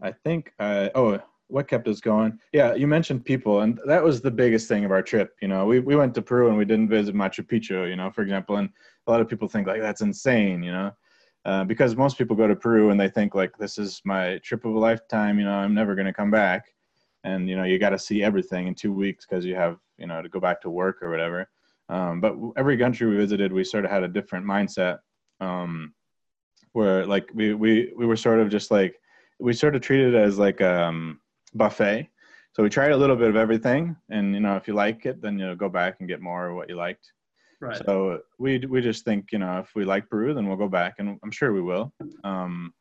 I 0.00 0.12
think, 0.12 0.52
uh, 0.60 0.90
oh, 0.94 1.18
what 1.48 1.66
kept 1.66 1.88
us 1.88 2.00
going? 2.00 2.38
Yeah, 2.52 2.74
you 2.74 2.86
mentioned 2.86 3.24
people, 3.24 3.62
and 3.62 3.80
that 3.86 4.04
was 4.04 4.20
the 4.20 4.30
biggest 4.30 4.68
thing 4.68 4.84
of 4.84 4.92
our 4.92 5.02
trip. 5.02 5.34
You 5.42 5.48
know, 5.48 5.66
we, 5.66 5.80
we 5.80 5.96
went 5.96 6.14
to 6.14 6.22
Peru 6.22 6.46
and 6.46 6.56
we 6.56 6.64
didn't 6.64 6.90
visit 6.90 7.16
Machu 7.16 7.44
Picchu, 7.44 7.90
you 7.90 7.96
know, 7.96 8.12
for 8.12 8.22
example, 8.22 8.58
and 8.58 8.68
a 9.08 9.10
lot 9.10 9.20
of 9.20 9.28
people 9.28 9.48
think 9.48 9.66
like 9.66 9.80
that's 9.80 10.00
insane, 10.00 10.62
you 10.62 10.70
know, 10.70 10.92
uh, 11.46 11.62
because 11.62 11.94
most 11.94 12.18
people 12.18 12.34
go 12.34 12.48
to 12.48 12.56
Peru 12.56 12.90
and 12.90 12.98
they 12.98 13.08
think 13.08 13.36
like 13.36 13.56
this 13.56 13.78
is 13.78 14.02
my 14.04 14.38
trip 14.38 14.64
of 14.64 14.74
a 14.74 14.78
lifetime. 14.78 15.38
You 15.38 15.44
know, 15.44 15.52
I'm 15.52 15.74
never 15.74 15.94
going 15.94 16.06
to 16.06 16.12
come 16.12 16.30
back, 16.30 16.74
and 17.22 17.48
you 17.48 17.56
know 17.56 17.62
you 17.62 17.78
got 17.78 17.90
to 17.90 17.98
see 18.00 18.24
everything 18.24 18.66
in 18.66 18.74
two 18.74 18.92
weeks 18.92 19.24
because 19.24 19.44
you 19.46 19.54
have 19.54 19.78
you 19.96 20.08
know 20.08 20.20
to 20.20 20.28
go 20.28 20.40
back 20.40 20.60
to 20.62 20.70
work 20.70 21.00
or 21.02 21.08
whatever. 21.08 21.48
Um, 21.88 22.20
but 22.20 22.34
every 22.56 22.76
country 22.76 23.06
we 23.06 23.16
visited, 23.16 23.52
we 23.52 23.62
sort 23.62 23.84
of 23.84 23.92
had 23.92 24.02
a 24.02 24.08
different 24.08 24.44
mindset, 24.44 24.98
um, 25.40 25.94
where 26.72 27.06
like 27.06 27.30
we 27.32 27.54
we 27.54 27.92
we 27.96 28.06
were 28.06 28.16
sort 28.16 28.40
of 28.40 28.50
just 28.50 28.72
like 28.72 29.00
we 29.38 29.52
sort 29.52 29.76
of 29.76 29.82
treated 29.82 30.14
it 30.14 30.18
as 30.18 30.38
like 30.38 30.60
um 30.60 31.20
buffet. 31.54 32.08
So 32.54 32.64
we 32.64 32.70
tried 32.70 32.90
a 32.90 32.96
little 32.96 33.14
bit 33.14 33.28
of 33.28 33.36
everything, 33.36 33.94
and 34.10 34.34
you 34.34 34.40
know 34.40 34.56
if 34.56 34.66
you 34.66 34.74
like 34.74 35.06
it, 35.06 35.22
then 35.22 35.38
you 35.38 35.46
know 35.46 35.54
go 35.54 35.68
back 35.68 35.98
and 36.00 36.08
get 36.08 36.20
more 36.20 36.48
of 36.48 36.56
what 36.56 36.68
you 36.68 36.74
liked. 36.74 37.12
Right. 37.60 37.80
So 37.86 38.20
we 38.38 38.58
we 38.58 38.80
just 38.80 39.04
think 39.04 39.32
you 39.32 39.38
know 39.38 39.58
if 39.58 39.74
we 39.74 39.84
like 39.84 40.08
Peru, 40.08 40.34
then 40.34 40.46
we'll 40.46 40.56
go 40.56 40.68
back, 40.68 40.94
and 40.98 41.18
I'm 41.22 41.30
sure 41.30 41.52
we 41.52 41.62
will. 41.62 41.92
Um, 42.24 42.74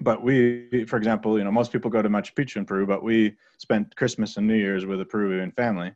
but 0.00 0.22
we, 0.22 0.84
for 0.86 0.96
example, 0.96 1.38
you 1.38 1.44
know 1.44 1.52
most 1.52 1.72
people 1.72 1.90
go 1.90 2.02
to 2.02 2.08
Machu 2.08 2.34
Picchu 2.34 2.56
in 2.56 2.64
Peru, 2.64 2.86
but 2.86 3.02
we 3.02 3.36
spent 3.58 3.94
Christmas 3.96 4.36
and 4.36 4.46
New 4.46 4.56
Year's 4.56 4.86
with 4.86 5.00
a 5.00 5.04
Peruvian 5.04 5.52
family, 5.52 5.92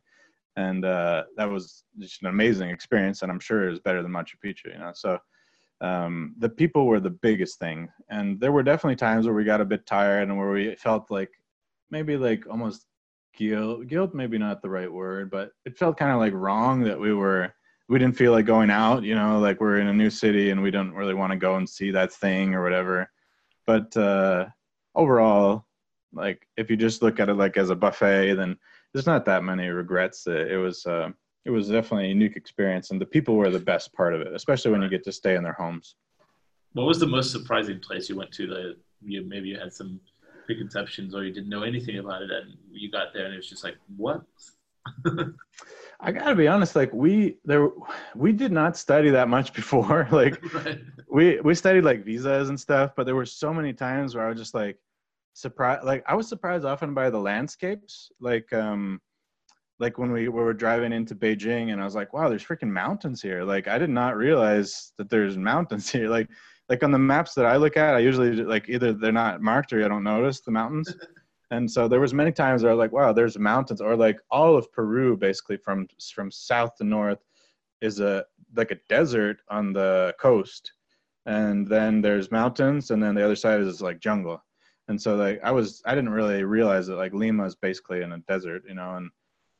and 0.55 0.85
uh, 0.85 1.23
that 1.35 1.49
was 1.49 1.83
just 1.99 2.21
an 2.21 2.27
amazing 2.27 2.69
experience, 2.69 3.21
and 3.21 3.31
I'm 3.31 3.39
sure 3.39 3.67
it 3.67 3.71
was 3.71 3.79
better 3.79 4.01
than 4.01 4.11
Machu 4.11 4.35
Picchu. 4.43 4.73
You 4.73 4.79
know, 4.79 4.91
so. 4.93 5.19
Um, 5.81 6.35
the 6.37 6.47
people 6.47 6.85
were 6.85 7.01
the 7.01 7.09
biggest 7.09 7.59
thing, 7.59 7.89
and 8.09 8.39
there 8.39 8.53
were 8.53 8.63
definitely 8.63 8.95
times 8.95 9.25
where 9.25 9.35
we 9.35 9.43
got 9.43 9.59
a 9.59 9.65
bit 9.65 9.85
tired 9.85 10.29
and 10.29 10.37
where 10.37 10.51
we 10.51 10.75
felt 10.75 11.11
like 11.11 11.29
maybe 11.89 12.15
like 12.15 12.47
almost 12.49 12.85
guilt 13.35 13.87
guilt 13.87 14.13
maybe 14.13 14.37
not 14.37 14.61
the 14.61 14.69
right 14.69 14.91
word 14.91 15.29
but 15.29 15.51
it 15.65 15.77
felt 15.77 15.97
kind 15.97 16.11
of 16.11 16.19
like 16.19 16.33
wrong 16.33 16.81
that 16.83 16.99
we 16.99 17.13
were 17.13 17.53
we 17.89 17.99
didn't 17.99 18.17
feel 18.17 18.31
like 18.31 18.45
going 18.45 18.69
out, 18.69 19.03
you 19.03 19.15
know, 19.15 19.39
like 19.39 19.59
we're 19.59 19.79
in 19.79 19.87
a 19.87 19.93
new 19.93 20.09
city 20.09 20.51
and 20.51 20.61
we 20.61 20.71
don't 20.71 20.93
really 20.93 21.13
want 21.13 21.31
to 21.31 21.37
go 21.37 21.55
and 21.55 21.69
see 21.69 21.91
that 21.91 22.13
thing 22.13 22.53
or 22.53 22.63
whatever. 22.63 23.09
But 23.65 23.95
uh, 23.97 24.47
overall, 24.95 25.65
like 26.13 26.47
if 26.57 26.69
you 26.69 26.77
just 26.77 27.01
look 27.01 27.19
at 27.19 27.29
it 27.29 27.35
like 27.35 27.57
as 27.57 27.69
a 27.69 27.75
buffet, 27.75 28.35
then 28.35 28.57
there's 28.93 29.07
not 29.07 29.25
that 29.25 29.43
many 29.43 29.67
regrets. 29.67 30.27
It, 30.27 30.51
it 30.51 30.57
was 30.57 30.85
uh, 30.85 31.09
it 31.45 31.49
was 31.49 31.67
definitely 31.67 32.05
a 32.05 32.09
unique 32.09 32.37
experience, 32.37 32.91
and 32.91 33.01
the 33.01 33.05
people 33.05 33.35
were 33.35 33.49
the 33.49 33.59
best 33.59 33.93
part 33.93 34.13
of 34.13 34.21
it, 34.21 34.33
especially 34.33 34.71
when 34.71 34.81
you 34.81 34.89
get 34.89 35.03
to 35.03 35.11
stay 35.11 35.35
in 35.35 35.43
their 35.43 35.53
homes. 35.53 35.95
What 36.73 36.87
was 36.87 36.99
the 36.99 37.07
most 37.07 37.31
surprising 37.31 37.79
place 37.79 38.07
you 38.07 38.15
went 38.15 38.31
to 38.33 38.47
that 38.47 38.75
you 39.01 39.23
maybe 39.27 39.49
you 39.49 39.59
had 39.59 39.73
some 39.73 39.99
preconceptions 40.45 41.15
or 41.15 41.23
you 41.23 41.33
didn't 41.33 41.49
know 41.49 41.63
anything 41.63 41.99
about 41.99 42.21
it, 42.21 42.31
and 42.31 42.55
you 42.71 42.89
got 42.91 43.13
there 43.13 43.25
and 43.25 43.33
it 43.33 43.37
was 43.37 43.49
just 43.49 43.63
like, 43.63 43.77
what? 43.97 44.21
I 45.99 46.11
gotta 46.11 46.35
be 46.35 46.47
honest, 46.47 46.75
like 46.75 46.91
we 46.93 47.37
there 47.45 47.69
we 48.15 48.33
did 48.33 48.51
not 48.51 48.75
study 48.75 49.09
that 49.11 49.29
much 49.29 49.53
before. 49.53 50.07
like 50.11 50.43
right. 50.53 50.79
we 51.09 51.39
we 51.41 51.55
studied 51.55 51.83
like 51.85 52.03
visas 52.03 52.49
and 52.49 52.59
stuff, 52.59 52.91
but 52.95 53.05
there 53.05 53.15
were 53.15 53.25
so 53.25 53.53
many 53.53 53.73
times 53.73 54.15
where 54.15 54.25
I 54.25 54.29
was 54.29 54.37
just 54.37 54.53
like 54.53 54.77
surprised 55.33 55.85
like 55.85 56.03
I 56.07 56.15
was 56.15 56.27
surprised 56.27 56.65
often 56.65 56.93
by 56.93 57.09
the 57.09 57.19
landscapes. 57.19 58.11
Like 58.19 58.51
um 58.51 58.99
like 59.79 59.97
when 59.97 60.11
we, 60.11 60.27
we 60.27 60.43
were 60.43 60.53
driving 60.53 60.93
into 60.93 61.15
Beijing 61.15 61.71
and 61.71 61.81
I 61.81 61.85
was 61.85 61.95
like, 61.95 62.13
wow, 62.13 62.29
there's 62.29 62.43
freaking 62.43 62.69
mountains 62.69 63.21
here. 63.21 63.43
Like 63.43 63.67
I 63.67 63.77
did 63.77 63.89
not 63.89 64.15
realize 64.15 64.91
that 64.97 65.09
there's 65.09 65.37
mountains 65.37 65.89
here. 65.91 66.09
Like 66.09 66.27
like 66.69 66.83
on 66.83 66.91
the 66.91 66.99
maps 66.99 67.33
that 67.35 67.45
I 67.45 67.55
look 67.55 67.77
at, 67.77 67.95
I 67.95 67.99
usually 67.99 68.43
like 68.43 68.67
either 68.67 68.91
they're 68.93 69.11
not 69.11 69.41
marked 69.41 69.71
or 69.71 69.83
I 69.83 69.87
don't 69.87 70.03
notice 70.03 70.41
the 70.41 70.51
mountains. 70.51 70.93
And 71.53 71.69
so 71.69 71.87
there 71.87 71.99
was 71.99 72.15
many 72.15 72.31
times 72.31 72.63
where 72.63 72.71
I 72.71 72.75
was 72.75 72.79
like, 72.79 72.91
wow, 72.91 73.13
there's 73.13 73.37
mountains, 73.37 73.79
or 73.79 73.95
like 73.95 74.19
all 74.31 74.57
of 74.57 74.71
Peru, 74.71 75.15
basically 75.15 75.57
from 75.57 75.87
from 76.13 76.31
south 76.31 76.75
to 76.77 76.83
north, 76.83 77.19
is 77.81 77.99
a 77.99 78.25
like 78.55 78.71
a 78.71 78.79
desert 78.89 79.37
on 79.49 79.71
the 79.71 80.15
coast, 80.19 80.73
and 81.27 81.67
then 81.67 82.01
there's 82.01 82.31
mountains, 82.31 82.89
and 82.89 83.01
then 83.01 83.13
the 83.13 83.23
other 83.23 83.35
side 83.35 83.61
is 83.61 83.81
like 83.81 83.99
jungle, 83.99 84.43
and 84.87 84.99
so 84.99 85.15
like 85.15 85.39
I 85.43 85.51
was 85.51 85.83
I 85.85 85.93
didn't 85.93 86.09
really 86.09 86.43
realize 86.43 86.87
that 86.87 86.95
like 86.95 87.13
Lima 87.13 87.45
is 87.45 87.55
basically 87.55 88.01
in 88.01 88.13
a 88.13 88.19
desert, 88.19 88.63
you 88.67 88.73
know, 88.73 88.95
and 88.95 89.11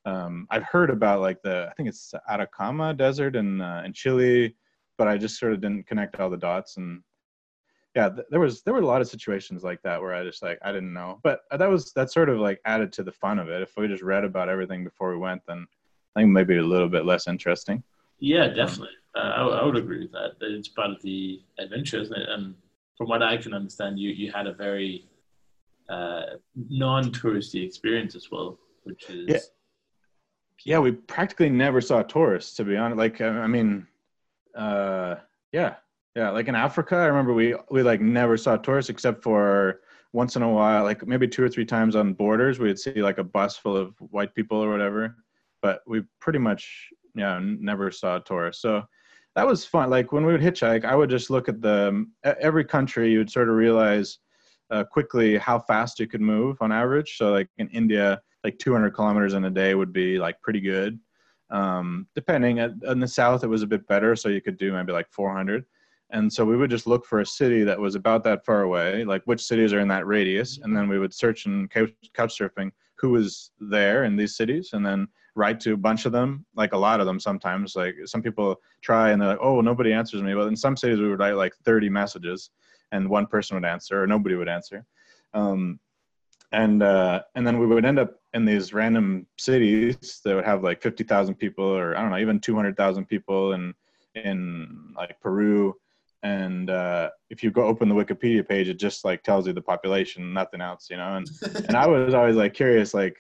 um, 0.05 0.47
I've 0.49 0.63
heard 0.63 0.89
about 0.89 1.21
like 1.21 1.43
the 1.43 1.67
I 1.69 1.73
think 1.75 1.89
it's 1.89 2.13
Atacama 2.27 2.95
Desert 2.95 3.35
in 3.35 3.61
uh, 3.61 3.83
in 3.85 3.93
Chile, 3.93 4.55
but 4.97 5.07
I 5.07 5.17
just 5.19 5.39
sort 5.39 5.53
of 5.53 5.61
didn't 5.61 5.85
connect 5.85 6.19
all 6.19 6.31
the 6.31 6.37
dots 6.37 6.77
and 6.77 7.03
yeah, 7.95 8.09
th- 8.09 8.27
there 8.29 8.39
was 8.39 8.63
there 8.63 8.73
were 8.73 8.81
a 8.81 8.85
lot 8.85 9.01
of 9.01 9.07
situations 9.07 9.63
like 9.63 9.81
that 9.83 10.01
where 10.01 10.13
I 10.13 10.23
just 10.23 10.41
like 10.41 10.59
I 10.63 10.71
didn't 10.71 10.93
know, 10.93 11.19
but 11.23 11.41
that 11.51 11.69
was 11.69 11.93
that 11.93 12.11
sort 12.11 12.29
of 12.29 12.39
like 12.39 12.59
added 12.65 12.91
to 12.93 13.03
the 13.03 13.11
fun 13.11 13.39
of 13.39 13.49
it. 13.49 13.61
If 13.61 13.77
we 13.77 13.87
just 13.87 14.03
read 14.03 14.23
about 14.23 14.49
everything 14.49 14.83
before 14.83 15.11
we 15.11 15.17
went, 15.17 15.41
then 15.47 15.67
I 16.15 16.21
think 16.21 16.31
maybe 16.31 16.57
a 16.57 16.63
little 16.63 16.89
bit 16.89 17.05
less 17.05 17.27
interesting. 17.27 17.83
Yeah, 18.19 18.47
definitely. 18.47 18.95
Uh, 19.15 19.19
I, 19.19 19.41
I 19.43 19.65
would 19.65 19.75
agree 19.75 19.99
with 19.99 20.11
that. 20.13 20.31
It's 20.41 20.69
part 20.69 20.91
of 20.91 21.01
the 21.01 21.41
adventures, 21.59 22.11
and 22.11 22.55
from 22.97 23.09
what 23.09 23.21
I 23.21 23.37
can 23.37 23.53
understand, 23.53 23.99
you 23.99 24.09
you 24.09 24.31
had 24.31 24.47
a 24.47 24.53
very 24.53 25.05
uh, 25.89 26.37
non-touristy 26.69 27.65
experience 27.65 28.15
as 28.15 28.31
well, 28.31 28.57
which 28.83 29.09
is 29.09 29.29
yeah. 29.29 29.39
Yeah, 30.65 30.79
we 30.79 30.93
practically 30.93 31.49
never 31.49 31.81
saw 31.81 32.03
tourists, 32.03 32.55
to 32.55 32.63
be 32.63 32.77
honest. 32.77 32.97
Like, 32.97 33.19
I 33.19 33.47
mean, 33.47 33.85
uh, 34.55 35.15
yeah, 35.51 35.75
yeah, 36.16 36.30
like 36.30 36.47
in 36.47 36.55
Africa, 36.55 36.95
I 36.95 37.05
remember 37.05 37.34
we 37.34 37.55
we 37.72 37.82
like 37.82 38.01
never 38.01 38.38
saw 38.38 38.55
tourists 38.55 38.89
except 38.89 39.24
for 39.24 39.82
once 40.14 40.36
in 40.36 40.43
a 40.43 40.49
while, 40.49 40.84
like 40.84 41.05
maybe 41.07 41.28
two 41.28 41.43
or 41.43 41.49
three 41.49 41.66
times 41.66 41.95
on 41.95 42.14
borders, 42.14 42.59
we'd 42.59 42.78
see 42.78 43.01
like 43.01 43.18
a 43.18 43.24
bus 43.24 43.57
full 43.57 43.76
of 43.76 43.95
white 43.97 44.36
people 44.36 44.64
or 44.64 44.70
whatever. 44.70 45.16
But 45.61 45.82
we 45.88 46.03
pretty 46.20 46.39
much 46.39 46.89
yeah 47.16 47.39
never 47.41 47.91
saw 47.91 48.20
tourists. 48.20 48.61
So 48.61 48.84
that 49.36 49.47
was 49.47 49.66
fun. 49.66 49.89
Like 49.89 50.11
when 50.11 50.26
we 50.26 50.34
would 50.34 50.41
hitchhike, 50.41 50.86
I 50.86 50.95
would 50.95 51.09
just 51.09 51.32
look 51.32 51.49
at 51.49 51.61
the 51.61 52.05
every 52.24 52.66
country. 52.66 53.11
You 53.11 53.18
would 53.20 53.32
sort 53.32 53.49
of 53.49 53.55
realize 53.55 54.20
uh, 54.70 54.84
quickly 54.84 55.38
how 55.38 55.59
fast 55.59 55.99
you 55.99 56.07
could 56.07 56.22
move 56.22 56.57
on 56.61 56.72
average. 56.72 57.18
So 57.18 57.32
like 57.32 57.49
in 57.57 57.68
India, 57.70 58.22
like 58.43 58.59
200 58.59 58.91
kilometers 58.91 59.34
in 59.34 59.45
a 59.45 59.49
day 59.49 59.74
would 59.74 59.93
be 59.93 60.20
like 60.20 60.39
pretty 60.41 60.61
good. 60.61 60.99
Um, 61.49 62.07
depending 62.16 62.57
in 62.57 62.99
the 62.99 63.07
south, 63.07 63.43
it 63.43 63.47
was 63.47 63.64
a 63.64 63.68
bit 63.68 63.88
better, 63.88 64.16
so 64.16 64.30
you 64.30 64.41
could 64.41 64.57
do 64.57 64.72
maybe 64.72 64.91
like 64.91 65.09
400 65.11 65.66
and 66.14 66.32
so 66.32 66.45
we 66.45 66.55
would 66.55 66.70
just 66.70 66.88
look 66.88 67.05
for 67.05 67.20
a 67.20 67.26
city 67.26 67.64
that 67.64 67.80
was 67.80 67.95
about 67.95 68.24
that 68.24 68.45
far 68.45 68.61
away, 68.61 69.03
like 69.03 69.24
which 69.26 69.43
cities 69.43 69.74
are 69.74 69.80
in 69.80 69.88
that 69.89 70.07
radius, 70.07 70.59
and 70.64 70.76
then 70.76 70.88
we 70.88 70.99
would 70.99 71.14
search 71.14 71.45
and 71.45 71.70
couch, 71.70 71.91
couch 72.14 72.39
surfing 72.39 72.72
who 72.95 73.09
was 73.09 73.51
there 73.59 74.05
in 74.05 74.16
these 74.16 74.38
cities, 74.38 74.70
and 74.74 74.86
then 74.86 75.07
write 75.36 75.59
to 75.59 75.74
a 75.74 75.78
bunch 75.78 76.05
of 76.05 76.11
them, 76.11 76.45
like 76.55 76.74
a 76.74 76.78
lot 76.78 76.99
of 76.99 77.05
them 77.05 77.20
sometimes. 77.20 77.76
Like 77.76 77.95
some 78.05 78.22
people 78.22 78.61
try 78.82 79.11
and 79.11 79.22
they're 79.22 79.30
like, 79.30 79.39
oh, 79.41 79.61
nobody 79.61 79.91
answers 79.91 80.22
me. 80.22 80.34
But 80.34 80.47
in 80.47 80.55
some 80.55 80.78
cities, 80.78 80.99
we 80.99 81.09
would 81.09 81.20
write 81.20 81.36
like 81.36 81.55
30 81.66 81.89
messages 81.89 82.51
and 82.91 83.09
one 83.09 83.26
person 83.26 83.55
would 83.55 83.66
answer 83.66 84.01
or 84.01 84.07
nobody 84.07 84.36
would 84.36 84.47
answer. 84.47 84.86
Um, 85.34 85.80
and 86.51 86.84
uh, 86.84 87.24
and 87.34 87.45
then 87.45 87.57
we 87.57 87.66
would 87.66 87.86
end 87.86 87.97
up 87.97 88.20
in 88.34 88.45
these 88.45 88.74
random 88.74 89.26
cities 89.39 90.22
that 90.24 90.36
would 90.36 90.45
have 90.45 90.64
like 90.64 90.82
50,000 90.82 91.36
people 91.36 91.66
or 91.66 91.97
I 91.97 92.01
don't 92.01 92.11
know, 92.11 92.20
even 92.20 92.39
200,000 92.39 93.05
people 93.05 93.53
in, 93.53 93.74
in 94.16 94.93
like 94.95 95.20
Peru. 95.20 95.76
And 96.24 96.69
uh, 96.69 97.09
if 97.30 97.43
you 97.43 97.51
go 97.51 97.63
open 97.63 97.89
the 97.89 97.95
Wikipedia 97.95 98.47
page, 98.47 98.69
it 98.69 98.80
just 98.80 99.03
like 99.03 99.24
tells 99.24 99.45
you 99.45 99.53
the 99.53 99.61
population, 99.61 100.34
nothing 100.34 100.61
else, 100.61 100.88
you 100.89 100.97
know? 100.97 101.17
And, 101.17 101.30
and 101.67 101.76
I 101.76 101.86
was 101.86 102.13
always 102.13 102.38
like 102.38 102.53
curious, 102.53 102.93
like 102.93 103.17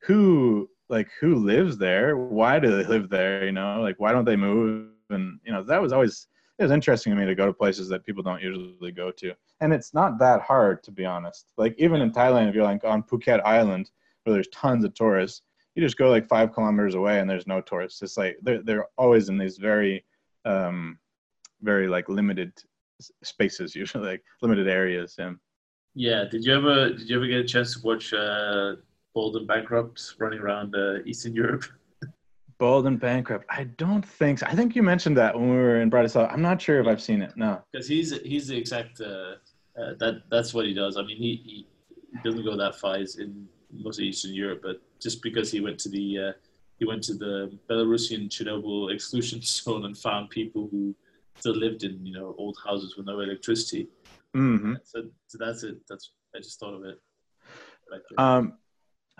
who 0.00 0.68
like 0.88 1.08
who 1.20 1.36
lives 1.36 1.76
there? 1.78 2.16
Why 2.16 2.58
do 2.58 2.76
they 2.76 2.88
live 2.88 3.08
there 3.08 3.44
you 3.44 3.52
know? 3.52 3.80
Like 3.80 3.98
why 3.98 4.12
don't 4.12 4.24
they 4.24 4.36
move? 4.36 4.88
And 5.10 5.38
you 5.44 5.52
know 5.52 5.62
that 5.64 5.82
was 5.82 5.92
always 5.92 6.28
it 6.58 6.62
was 6.62 6.72
interesting 6.72 7.12
to 7.12 7.18
me 7.18 7.26
to 7.26 7.34
go 7.34 7.46
to 7.46 7.52
places 7.52 7.88
that 7.88 8.06
people 8.06 8.22
don't 8.22 8.42
usually 8.42 8.92
go 8.92 9.10
to. 9.10 9.34
And 9.60 9.72
it's 9.72 9.92
not 9.92 10.18
that 10.20 10.40
hard 10.40 10.82
to 10.84 10.92
be 10.92 11.04
honest. 11.04 11.52
Like 11.56 11.74
even 11.78 12.00
in 12.00 12.12
thailand 12.12 12.48
if 12.48 12.54
you're 12.54 12.64
like 12.64 12.84
on 12.84 13.02
phuket 13.02 13.42
island 13.44 13.90
where 14.22 14.34
there's 14.34 14.48
tons 14.48 14.84
of 14.84 14.94
tourists 14.94 15.42
you 15.74 15.82
just 15.82 15.98
go 15.98 16.08
like 16.08 16.28
five 16.28 16.52
kilometers 16.52 16.94
away 16.94 17.18
and 17.18 17.28
there's 17.28 17.46
no 17.46 17.60
tourists. 17.60 18.00
It's 18.02 18.16
like 18.16 18.38
they're, 18.42 18.62
they're 18.62 18.86
always 18.96 19.28
in 19.28 19.38
these 19.38 19.58
very 19.58 20.04
um 20.44 20.98
very 21.64 21.88
like 21.88 22.08
limited 22.08 22.52
spaces 23.22 23.74
usually 23.82 24.06
like 24.06 24.22
limited 24.42 24.68
areas 24.68 25.16
yeah 25.18 25.32
yeah 25.94 26.24
did 26.30 26.44
you 26.44 26.54
ever 26.54 26.90
did 26.90 27.08
you 27.08 27.16
ever 27.16 27.26
get 27.26 27.40
a 27.40 27.44
chance 27.44 27.74
to 27.74 27.86
watch 27.86 28.12
uh 28.12 28.74
Bold 29.14 29.36
and 29.36 29.46
Bankrupt 29.46 30.16
running 30.18 30.40
around 30.40 30.74
uh, 30.74 30.98
Eastern 31.06 31.34
Europe? 31.34 31.64
Bold 32.58 32.86
and 32.86 32.98
Bankrupt. 32.98 33.46
I 33.48 33.64
don't 33.64 34.04
think 34.04 34.40
so. 34.40 34.46
I 34.46 34.54
think 34.54 34.76
you 34.76 34.82
mentioned 34.82 35.16
that 35.16 35.34
when 35.34 35.50
we 35.50 35.56
were 35.56 35.80
in 35.80 35.90
Bratislava. 35.90 36.32
I'm 36.32 36.42
not 36.42 36.60
sure 36.60 36.80
if 36.80 36.86
I've 36.86 37.00
seen 37.00 37.22
it. 37.22 37.32
No, 37.36 37.62
because 37.72 37.88
he's 37.88 38.16
he's 38.20 38.48
the 38.48 38.56
exact 38.56 39.00
uh, 39.00 39.36
uh, 39.80 39.94
that 39.98 40.22
that's 40.30 40.52
what 40.52 40.66
he 40.66 40.74
does. 40.74 40.96
I 40.96 41.02
mean, 41.02 41.16
he, 41.16 41.40
he 41.44 41.66
doesn't 42.24 42.44
go 42.44 42.56
that 42.56 42.76
far 42.76 42.96
in 42.96 43.48
most 43.72 43.98
of 43.98 44.04
Eastern 44.04 44.34
Europe, 44.34 44.60
but 44.62 44.80
just 45.00 45.22
because 45.22 45.50
he 45.50 45.60
went 45.60 45.78
to 45.80 45.88
the 45.88 46.18
uh, 46.18 46.32
he 46.78 46.84
went 46.84 47.02
to 47.04 47.14
the 47.14 47.56
Belarusian 47.68 48.28
Chernobyl 48.28 48.92
exclusion 48.92 49.40
zone 49.42 49.84
and 49.84 49.96
found 49.96 50.30
people 50.30 50.68
who 50.70 50.94
still 51.38 51.56
lived 51.56 51.84
in 51.84 52.04
you 52.04 52.12
know 52.12 52.34
old 52.38 52.56
houses 52.64 52.96
with 52.96 53.06
no 53.06 53.20
electricity. 53.20 53.88
Mm-hmm. 54.36 54.74
So, 54.84 55.02
so 55.26 55.38
that's 55.38 55.62
it. 55.62 55.78
That's 55.88 56.12
I 56.34 56.38
just 56.38 56.58
thought 56.58 56.74
of 56.74 56.84
it. 56.84 56.98
Right 57.90 58.00
um, 58.18 58.58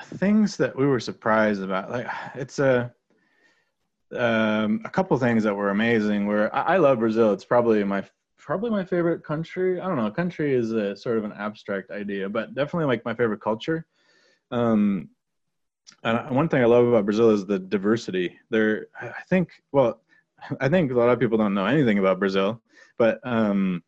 things 0.02 0.56
that 0.56 0.74
we 0.76 0.86
were 0.86 1.00
surprised 1.00 1.62
about 1.62 1.90
like 1.90 2.06
it's 2.34 2.58
a 2.58 2.92
um, 4.16 4.80
a 4.84 4.90
couple 4.90 5.16
things 5.18 5.42
that 5.42 5.54
were 5.54 5.70
amazing 5.70 6.26
Where 6.26 6.54
I, 6.54 6.74
I, 6.74 6.76
love 6.76 6.98
brazil 6.98 7.32
it's 7.32 7.44
probably 7.44 7.82
my 7.84 8.04
probably 8.38 8.70
my 8.70 8.84
favorite 8.84 9.24
country 9.24 9.80
i 9.80 9.86
don't 9.86 9.96
know 9.96 10.10
country 10.10 10.54
is 10.54 10.72
a 10.72 10.96
sort 10.96 11.18
of 11.18 11.24
an 11.24 11.32
abstract 11.32 11.90
idea 11.90 12.28
but 12.28 12.54
definitely 12.54 12.86
like 12.86 13.04
my 13.04 13.14
favorite 13.14 13.40
culture 13.40 13.86
um, 14.50 15.08
and 16.02 16.34
one 16.34 16.48
thing 16.48 16.62
i 16.62 16.66
love 16.66 16.86
about 16.86 17.04
brazil 17.04 17.30
is 17.30 17.46
the 17.46 17.58
diversity 17.58 18.38
there 18.50 18.86
i 19.00 19.22
think 19.28 19.50
well 19.72 20.00
i 20.60 20.68
think 20.68 20.90
a 20.90 20.94
lot 20.94 21.08
of 21.08 21.18
people 21.18 21.38
don't 21.38 21.54
know 21.54 21.66
anything 21.66 21.98
about 21.98 22.18
brazil 22.18 22.60
but 22.98 23.18
um, 23.24 23.82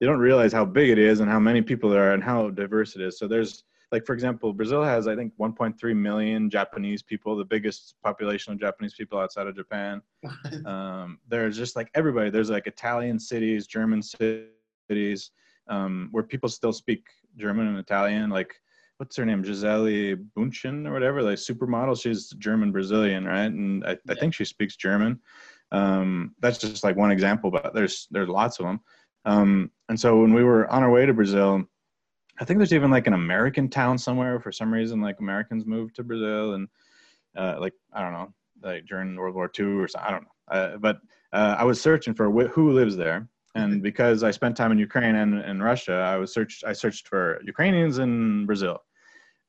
they 0.00 0.06
don't 0.06 0.18
realize 0.18 0.52
how 0.52 0.64
big 0.64 0.90
it 0.90 0.98
is 0.98 1.20
and 1.20 1.30
how 1.30 1.38
many 1.38 1.62
people 1.62 1.90
there 1.90 2.10
are 2.10 2.14
and 2.14 2.22
how 2.22 2.50
diverse 2.50 2.94
it 2.94 3.02
is. 3.02 3.18
So 3.18 3.26
there's 3.26 3.64
like 3.92 4.04
for 4.04 4.12
example 4.12 4.52
brazil 4.52 4.82
has 4.82 5.06
i 5.06 5.14
think 5.14 5.32
1.3 5.38 5.94
million 5.94 6.50
japanese 6.50 7.00
people 7.02 7.36
the 7.36 7.44
biggest 7.44 7.94
population 8.02 8.52
of 8.52 8.58
japanese 8.58 8.94
people 8.94 9.18
outside 9.18 9.46
of 9.46 9.54
japan. 9.54 10.00
Um, 10.66 11.18
there's 11.28 11.56
just 11.56 11.76
like 11.76 11.90
everybody 11.94 12.30
there's 12.30 12.50
like 12.50 12.66
italian 12.66 13.20
cities 13.20 13.66
german 13.66 14.02
cities 14.02 15.30
um, 15.68 16.08
where 16.10 16.24
people 16.24 16.48
still 16.48 16.72
speak 16.72 17.06
german 17.36 17.68
and 17.68 17.78
italian. 17.78 18.30
Like 18.30 18.54
what's 18.96 19.16
her 19.16 19.24
name? 19.24 19.42
Gisele 19.42 20.16
Bündchen 20.36 20.86
or 20.88 20.92
whatever 20.92 21.22
like 21.22 21.38
supermodel. 21.38 22.00
She's 22.00 22.30
german 22.38 22.72
brazilian 22.72 23.24
right? 23.24 23.52
And 23.52 23.84
i, 23.84 23.90
yeah. 23.90 23.96
I 24.10 24.14
think 24.14 24.34
she 24.34 24.44
speaks 24.44 24.76
german 24.76 25.20
um, 25.72 26.34
that's 26.40 26.58
just 26.58 26.84
like 26.84 26.96
one 26.96 27.10
example 27.10 27.50
but 27.50 27.74
there's 27.74 28.06
there's 28.10 28.28
lots 28.28 28.58
of 28.58 28.66
them 28.66 28.80
um, 29.24 29.70
and 29.88 29.98
so 29.98 30.20
when 30.20 30.32
we 30.32 30.44
were 30.44 30.70
on 30.70 30.82
our 30.82 30.90
way 30.90 31.06
to 31.06 31.14
brazil 31.14 31.64
I 32.40 32.44
think 32.44 32.58
there's 32.58 32.72
even 32.72 32.90
like 32.90 33.06
an 33.06 33.12
American 33.12 33.68
town 33.68 33.96
somewhere 33.96 34.40
for 34.40 34.50
some 34.50 34.72
reason, 34.72 35.00
like 35.00 35.20
Americans 35.20 35.66
moved 35.66 35.96
to 35.96 36.02
Brazil 36.02 36.54
and 36.54 36.68
uh, 37.36 37.56
like, 37.60 37.74
I 37.92 38.02
don't 38.02 38.12
know, 38.12 38.34
like 38.62 38.86
during 38.86 39.16
World 39.16 39.34
War 39.34 39.50
II 39.56 39.66
or 39.66 39.88
something, 39.88 40.08
I 40.08 40.10
don't 40.10 40.22
know. 40.22 40.28
Uh, 40.48 40.76
but 40.78 40.98
uh, 41.32 41.56
I 41.58 41.64
was 41.64 41.80
searching 41.80 42.14
for 42.14 42.30
wh- 42.30 42.50
who 42.50 42.72
lives 42.72 42.96
there. 42.96 43.28
And 43.54 43.82
because 43.82 44.24
I 44.24 44.32
spent 44.32 44.56
time 44.56 44.72
in 44.72 44.78
Ukraine 44.78 45.14
and 45.14 45.44
in 45.44 45.62
Russia, 45.62 45.94
I 45.94 46.16
was 46.16 46.34
searched, 46.34 46.64
I 46.64 46.72
searched 46.72 47.06
for 47.06 47.40
Ukrainians 47.44 47.98
in 47.98 48.46
Brazil 48.46 48.78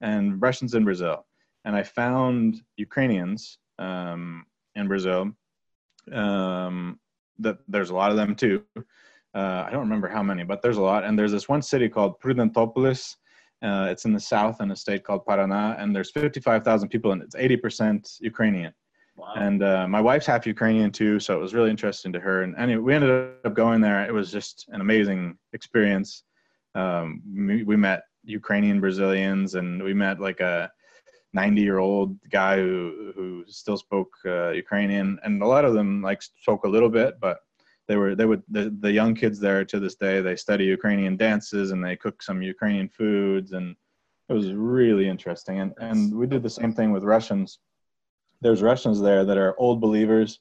and 0.01 0.39
Russians 0.39 0.75
in 0.75 0.83
Brazil. 0.83 1.25
And 1.65 1.75
I 1.75 1.81
found 1.81 2.61
Ukrainians 2.77 3.57
um, 3.79 4.45
in 4.75 4.87
Brazil. 4.87 5.31
Um, 6.11 6.99
that 7.39 7.57
there's 7.67 7.89
a 7.89 7.95
lot 7.95 8.11
of 8.11 8.17
them 8.17 8.35
too 8.35 8.63
uh, 9.35 9.65
I 9.67 9.69
don't 9.69 9.81
remember 9.81 10.07
how 10.07 10.23
many, 10.23 10.43
but 10.43 10.61
there's 10.61 10.77
a 10.77 10.81
lot. 10.81 11.03
And 11.03 11.19
there's 11.19 11.31
this 11.31 11.49
one 11.49 11.61
city 11.61 11.89
called 11.89 12.19
Prudentopolis. 12.21 13.17
Uh, 13.61 13.87
it's 13.91 14.05
in 14.05 14.13
the 14.13 14.19
south 14.19 14.61
in 14.61 14.71
a 14.71 14.75
state 14.75 15.03
called 15.03 15.25
Paraná, 15.25 15.81
and 15.81 15.93
there's 15.93 16.11
55,000 16.11 16.87
people, 16.87 17.11
and 17.11 17.21
it's 17.21 17.35
80% 17.35 18.17
Ukrainian. 18.21 18.73
Wow. 19.17 19.33
And 19.35 19.63
uh, 19.63 19.87
my 19.87 19.99
wife's 19.99 20.25
half 20.25 20.45
Ukrainian 20.45 20.91
too, 20.91 21.19
so 21.19 21.35
it 21.35 21.41
was 21.41 21.53
really 21.53 21.69
interesting 21.69 22.13
to 22.13 22.19
her. 22.19 22.43
And 22.43 22.55
anyway, 22.57 22.81
we 22.81 22.93
ended 22.93 23.33
up 23.43 23.53
going 23.53 23.81
there. 23.81 24.05
It 24.05 24.13
was 24.13 24.31
just 24.31 24.65
an 24.69 24.81
amazing 24.81 25.37
experience. 25.53 26.23
Um, 26.75 27.21
we, 27.35 27.63
we 27.63 27.75
met 27.75 28.03
Ukrainian 28.23 28.79
Brazilians, 28.79 29.55
and 29.55 29.83
we 29.83 29.93
met 29.93 30.19
like 30.19 30.39
a 30.39 30.71
90 31.35 31.61
year 31.61 31.79
old 31.79 32.17
guy 32.29 32.57
who 32.57 33.11
who 33.15 33.43
still 33.47 33.77
spoke 33.77 34.11
uh, 34.25 34.49
Ukrainian, 34.49 35.19
and 35.23 35.41
a 35.43 35.47
lot 35.55 35.65
of 35.65 35.73
them 35.73 36.01
like 36.01 36.21
spoke 36.21 36.63
a 36.65 36.73
little 36.75 36.89
bit, 36.89 37.19
but 37.19 37.37
they 37.87 37.97
were 37.97 38.15
they 38.15 38.25
would 38.25 38.41
the, 38.49 38.75
the 38.79 38.91
young 38.91 39.13
kids 39.13 39.39
there 39.39 39.63
to 39.63 39.79
this 39.79 39.93
day 39.93 40.19
they 40.19 40.35
study 40.35 40.65
ukrainian 40.65 41.15
dances 41.15 41.69
and 41.69 41.85
they 41.85 41.95
cook 41.95 42.17
some 42.23 42.41
ukrainian 42.41 42.89
foods 42.89 43.51
and 43.51 43.75
it 44.29 44.33
was 44.33 44.51
really 44.53 45.07
interesting. 45.07 45.59
And 45.59 45.73
and 45.77 46.13
we 46.13 46.27
did 46.27 46.43
the 46.43 46.49
same 46.49 46.73
thing 46.73 46.91
with 46.91 47.03
russians. 47.03 47.59
There's 48.41 48.61
russians 48.61 48.99
there 48.99 49.23
that 49.25 49.37
are 49.37 49.59
old 49.59 49.79
believers. 49.81 50.39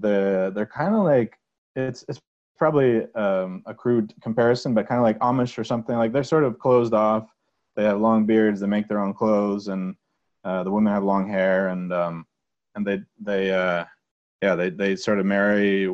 The 0.00 0.52
they're 0.54 0.66
kind 0.66 0.94
of 0.94 1.04
like 1.04 1.38
it's 1.76 2.04
it's 2.08 2.20
probably 2.56 3.12
um, 3.14 3.62
a 3.66 3.74
crude 3.74 4.14
comparison 4.22 4.74
but 4.74 4.86
kind 4.86 4.98
of 4.98 5.04
like 5.04 5.18
amish 5.20 5.58
or 5.58 5.64
something. 5.64 5.96
Like 5.96 6.12
they're 6.12 6.24
sort 6.24 6.44
of 6.44 6.58
closed 6.58 6.94
off. 6.94 7.28
They 7.76 7.84
have 7.84 8.00
long 8.00 8.26
beards. 8.26 8.60
They 8.60 8.66
make 8.66 8.88
their 8.88 9.00
own 9.00 9.14
clothes. 9.14 9.68
And 9.68 9.96
uh, 10.44 10.62
the 10.62 10.70
women 10.70 10.92
have 10.92 11.04
long 11.04 11.28
hair 11.28 11.68
and 11.68 11.92
um, 11.92 12.26
and 12.74 12.86
they 12.86 13.00
they 13.20 13.50
uh, 13.50 13.84
yeah 14.42 14.54
they 14.54 14.70
they 14.70 14.96
sort 14.96 15.18
of 15.18 15.26
marry 15.26 15.88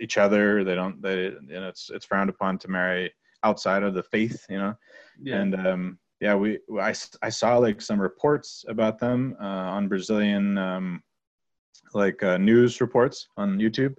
each 0.00 0.18
other. 0.18 0.64
They 0.64 0.74
don't. 0.74 1.00
They 1.00 1.24
you 1.24 1.40
know 1.48 1.68
it's 1.68 1.90
it's 1.90 2.04
frowned 2.04 2.30
upon 2.30 2.58
to 2.58 2.68
marry 2.68 3.12
outside 3.42 3.82
of 3.82 3.94
the 3.94 4.02
faith. 4.02 4.44
You 4.48 4.58
know, 4.58 4.74
yeah. 5.22 5.36
and 5.36 5.54
um, 5.66 5.98
yeah, 6.20 6.34
we 6.34 6.58
I 6.80 6.94
I 7.22 7.28
saw 7.28 7.58
like 7.58 7.80
some 7.80 8.00
reports 8.00 8.64
about 8.68 8.98
them 8.98 9.36
uh, 9.40 9.44
on 9.76 9.88
Brazilian 9.88 10.58
um, 10.58 11.02
like 11.94 12.22
uh, 12.22 12.38
news 12.38 12.80
reports 12.80 13.28
on 13.36 13.58
YouTube. 13.58 13.96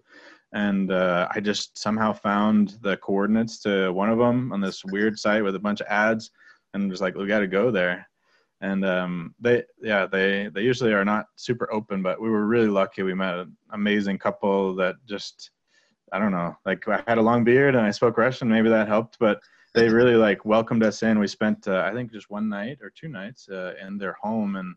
And 0.53 0.91
uh, 0.91 1.27
I 1.35 1.41
just 1.41 1.77
somehow 1.77 2.13
found 2.13 2.77
the 2.81 2.95
coordinates 2.97 3.59
to 3.63 3.91
one 3.91 4.09
of 4.09 4.17
them 4.17 4.53
on 4.53 4.61
this 4.61 4.85
weird 4.85 5.19
site 5.19 5.43
with 5.43 5.55
a 5.55 5.59
bunch 5.59 5.81
of 5.81 5.87
ads, 5.87 6.31
and 6.73 6.89
was 6.89 7.01
like, 7.01 7.15
"We 7.15 7.27
got 7.27 7.39
to 7.39 7.47
go 7.47 7.71
there." 7.71 8.07
And 8.61 8.85
um, 8.85 9.35
they 9.39 9.63
yeah 9.81 10.05
they 10.05 10.49
they 10.53 10.61
usually 10.61 10.93
are 10.93 11.05
not 11.05 11.25
super 11.35 11.71
open 11.71 12.01
but 12.01 12.21
we 12.21 12.29
were 12.29 12.45
really 12.45 12.67
lucky 12.67 13.03
we 13.03 13.13
met 13.13 13.37
an 13.37 13.55
amazing 13.71 14.17
couple 14.17 14.75
that 14.75 14.95
just 15.05 15.51
I 16.11 16.19
don't 16.19 16.31
know, 16.31 16.55
like 16.65 16.87
I 16.87 17.03
had 17.07 17.17
a 17.17 17.21
long 17.21 17.43
beard 17.43 17.75
and 17.75 17.85
I 17.85 17.91
spoke 17.91 18.17
Russian. 18.17 18.47
Maybe 18.47 18.69
that 18.69 18.87
helped, 18.87 19.17
but 19.19 19.41
they 19.73 19.89
really 19.89 20.15
like 20.15 20.45
welcomed 20.45 20.83
us 20.83 21.03
in. 21.03 21.19
We 21.19 21.27
spent, 21.27 21.67
uh, 21.67 21.83
I 21.85 21.93
think, 21.93 22.11
just 22.11 22.29
one 22.29 22.47
night 22.47 22.79
or 22.81 22.89
two 22.89 23.09
nights 23.09 23.49
uh, 23.49 23.73
in 23.85 23.97
their 23.97 24.13
home 24.21 24.55
and 24.55 24.75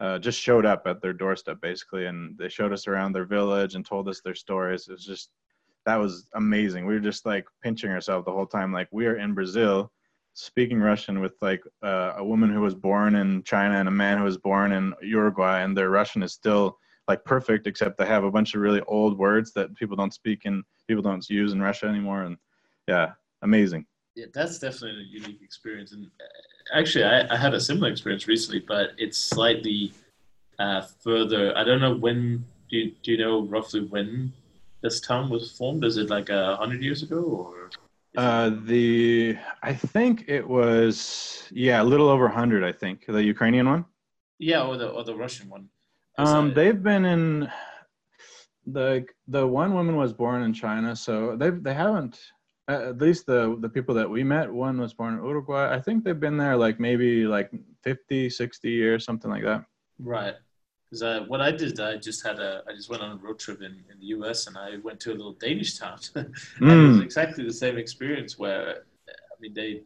uh, 0.00 0.18
just 0.18 0.40
showed 0.40 0.66
up 0.66 0.82
at 0.86 1.00
their 1.00 1.12
doorstep 1.12 1.60
basically. 1.60 2.06
And 2.06 2.36
they 2.38 2.48
showed 2.48 2.72
us 2.72 2.88
around 2.88 3.12
their 3.12 3.26
village 3.26 3.74
and 3.74 3.86
told 3.86 4.08
us 4.08 4.20
their 4.20 4.34
stories. 4.34 4.88
It 4.88 4.92
was 4.92 5.06
just, 5.06 5.30
that 5.86 5.96
was 5.96 6.26
amazing. 6.34 6.86
We 6.86 6.94
were 6.94 7.00
just 7.00 7.26
like 7.26 7.46
pinching 7.62 7.90
ourselves 7.90 8.24
the 8.24 8.32
whole 8.32 8.46
time. 8.46 8.72
Like 8.72 8.88
we 8.90 9.06
are 9.06 9.18
in 9.18 9.34
Brazil 9.34 9.92
speaking 10.34 10.80
Russian 10.80 11.20
with 11.20 11.34
like 11.40 11.62
uh, 11.82 12.14
a 12.16 12.24
woman 12.24 12.50
who 12.50 12.60
was 12.60 12.74
born 12.74 13.16
in 13.16 13.42
China 13.42 13.78
and 13.78 13.88
a 13.88 13.92
man 13.92 14.18
who 14.18 14.24
was 14.24 14.38
born 14.38 14.72
in 14.72 14.94
Uruguay, 15.02 15.60
and 15.62 15.76
their 15.76 15.90
Russian 15.90 16.22
is 16.22 16.32
still 16.32 16.78
like 17.08 17.24
perfect, 17.24 17.66
except 17.66 17.98
they 17.98 18.06
have 18.06 18.24
a 18.24 18.30
bunch 18.30 18.54
of 18.54 18.60
really 18.60 18.80
old 18.82 19.18
words 19.18 19.52
that 19.52 19.74
people 19.74 19.96
don't 19.96 20.14
speak 20.14 20.42
and 20.44 20.64
people 20.88 21.02
don't 21.02 21.28
use 21.28 21.52
in 21.52 21.60
Russia 21.60 21.86
anymore. 21.86 22.22
And 22.22 22.36
yeah, 22.88 23.12
amazing. 23.42 23.86
Yeah, 24.14 24.26
that's 24.32 24.58
definitely 24.58 25.02
a 25.02 25.20
unique 25.20 25.42
experience. 25.42 25.92
And 25.92 26.06
uh, 26.06 26.78
actually, 26.78 27.04
I, 27.04 27.32
I 27.32 27.36
had 27.36 27.54
a 27.54 27.60
similar 27.60 27.90
experience 27.90 28.28
recently, 28.28 28.60
but 28.60 28.90
it's 28.98 29.18
slightly 29.18 29.92
uh, 30.58 30.82
further. 31.02 31.56
I 31.56 31.64
don't 31.64 31.80
know 31.80 31.94
when. 31.94 32.44
Do 32.70 32.78
you, 32.78 32.92
do 33.02 33.12
you 33.12 33.18
know 33.18 33.42
roughly 33.42 33.80
when 33.84 34.32
this 34.80 34.98
town 35.00 35.28
was 35.28 35.52
formed? 35.52 35.84
Is 35.84 35.98
it 35.98 36.08
like 36.08 36.30
a 36.30 36.56
hundred 36.56 36.82
years 36.82 37.02
ago, 37.02 37.20
or? 37.20 37.70
Uh, 38.16 38.50
the 38.64 39.38
I 39.62 39.72
think 39.72 40.24
it 40.28 40.46
was 40.46 41.48
yeah 41.50 41.80
a 41.80 41.84
little 41.92 42.08
over 42.08 42.28
hundred. 42.28 42.62
I 42.64 42.72
think 42.72 43.06
the 43.06 43.22
Ukrainian 43.24 43.66
one. 43.68 43.84
yeah, 44.38 44.62
or 44.62 44.76
the 44.76 44.88
or 44.88 45.02
the 45.04 45.14
Russian 45.16 45.48
one. 45.48 45.68
Is 46.18 46.28
Um, 46.28 46.48
that- 46.48 46.54
they've 46.56 46.82
been 46.82 47.04
in 47.06 47.48
the 48.66 49.04
the 49.28 49.46
one 49.46 49.72
woman 49.74 49.96
was 49.96 50.12
born 50.12 50.42
in 50.42 50.52
China, 50.52 50.94
so 50.94 51.36
they 51.36 51.50
they 51.50 51.74
haven't 51.74 52.20
at 52.68 52.98
least 52.98 53.26
the 53.26 53.56
the 53.60 53.68
people 53.68 53.94
that 53.94 54.08
we 54.08 54.22
met. 54.22 54.52
One 54.52 54.78
was 54.78 54.92
born 54.94 55.14
in 55.14 55.24
Uruguay. 55.24 55.74
I 55.74 55.80
think 55.80 56.04
they've 56.04 56.20
been 56.26 56.36
there 56.36 56.56
like 56.56 56.78
maybe 56.78 57.24
like 57.26 57.50
50, 57.82 58.30
60 58.30 58.70
years, 58.70 59.04
something 59.04 59.30
like 59.30 59.42
that. 59.44 59.64
Right. 59.98 60.34
Because 60.92 61.02
uh, 61.04 61.24
what 61.26 61.40
I 61.40 61.50
did, 61.50 61.80
I 61.80 61.96
just 61.96 62.22
had 62.22 62.38
a, 62.38 62.62
I 62.68 62.74
just 62.74 62.90
went 62.90 63.02
on 63.02 63.12
a 63.12 63.16
road 63.16 63.38
trip 63.38 63.62
in, 63.62 63.72
in 63.90 63.98
the 63.98 64.08
U.S. 64.18 64.46
and 64.46 64.58
I 64.58 64.76
went 64.84 65.00
to 65.00 65.12
a 65.12 65.14
little 65.14 65.32
Danish 65.32 65.78
town, 65.78 65.98
and 66.16 66.26
it 66.60 66.60
was 66.60 66.98
Mm. 66.98 67.02
exactly 67.02 67.44
the 67.44 67.52
same 67.64 67.78
experience. 67.78 68.38
Where, 68.38 68.82
I 69.08 69.36
mean, 69.40 69.54
they, 69.54 69.80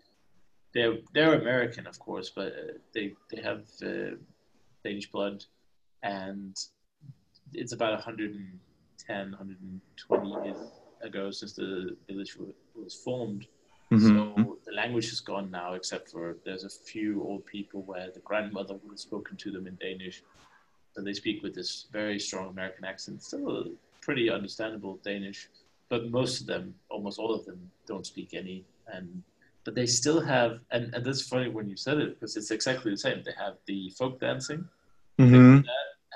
they're 0.75 0.95
they're 1.15 1.35
American, 1.41 1.87
of 1.87 1.97
course, 2.01 2.33
but 2.35 2.49
uh, 2.49 2.73
they 2.93 3.15
they 3.31 3.41
have 3.41 3.63
uh, 3.85 4.17
Danish 4.83 5.09
blood, 5.13 5.45
and 6.03 6.57
it's 7.53 7.73
about 7.73 7.93
110, 7.93 9.31
120 9.31 10.45
years 10.45 10.59
ago 11.03 11.31
since 11.31 11.53
the 11.53 11.97
village 12.09 12.37
was 12.75 12.95
formed. 12.95 13.47
Mhm. 13.93 14.09
So 14.09 14.59
the 14.67 14.73
language 14.73 15.07
is 15.13 15.21
gone 15.21 15.53
now, 15.53 15.75
except 15.75 16.11
for 16.11 16.37
there's 16.45 16.65
a 16.65 16.69
few 16.91 17.23
old 17.23 17.47
people 17.47 17.83
where 17.83 18.11
the 18.13 18.19
grandmother 18.29 18.75
would 18.75 18.91
have 18.95 18.99
spoken 18.99 19.37
to 19.37 19.53
them 19.53 19.69
in 19.69 19.77
Danish. 19.77 20.25
So 20.97 21.03
they 21.03 21.13
speak 21.13 21.43
with 21.43 21.55
this 21.55 21.87
very 21.93 22.19
strong 22.19 22.49
American 22.49 22.85
accent, 22.87 23.23
still 23.23 23.51
a 23.51 23.65
pretty 24.01 24.31
understandable 24.31 24.99
Danish, 25.05 25.49
but 25.91 26.11
most 26.11 26.41
of 26.41 26.47
them, 26.47 26.75
almost 26.89 27.19
all 27.19 27.35
of 27.35 27.45
them, 27.45 27.71
don't 27.87 28.07
speak 28.07 28.33
any. 28.33 28.65
And 28.91 29.23
but 29.65 29.75
they 29.75 29.85
still 29.85 30.21
have, 30.21 30.61
and, 30.71 30.95
and 30.95 31.05
that's 31.05 31.23
funny 31.29 31.49
when 31.51 31.69
you 31.69 31.77
said 31.77 31.99
it 31.99 32.15
because 32.15 32.37
it's 32.37 32.51
exactly 32.51 32.93
the 32.93 32.97
same. 32.97 33.23
They 33.25 33.35
have 33.37 33.55
the 33.67 33.91
folk 33.99 34.21
dancing, 34.21 34.67
Mhm. 35.19 35.65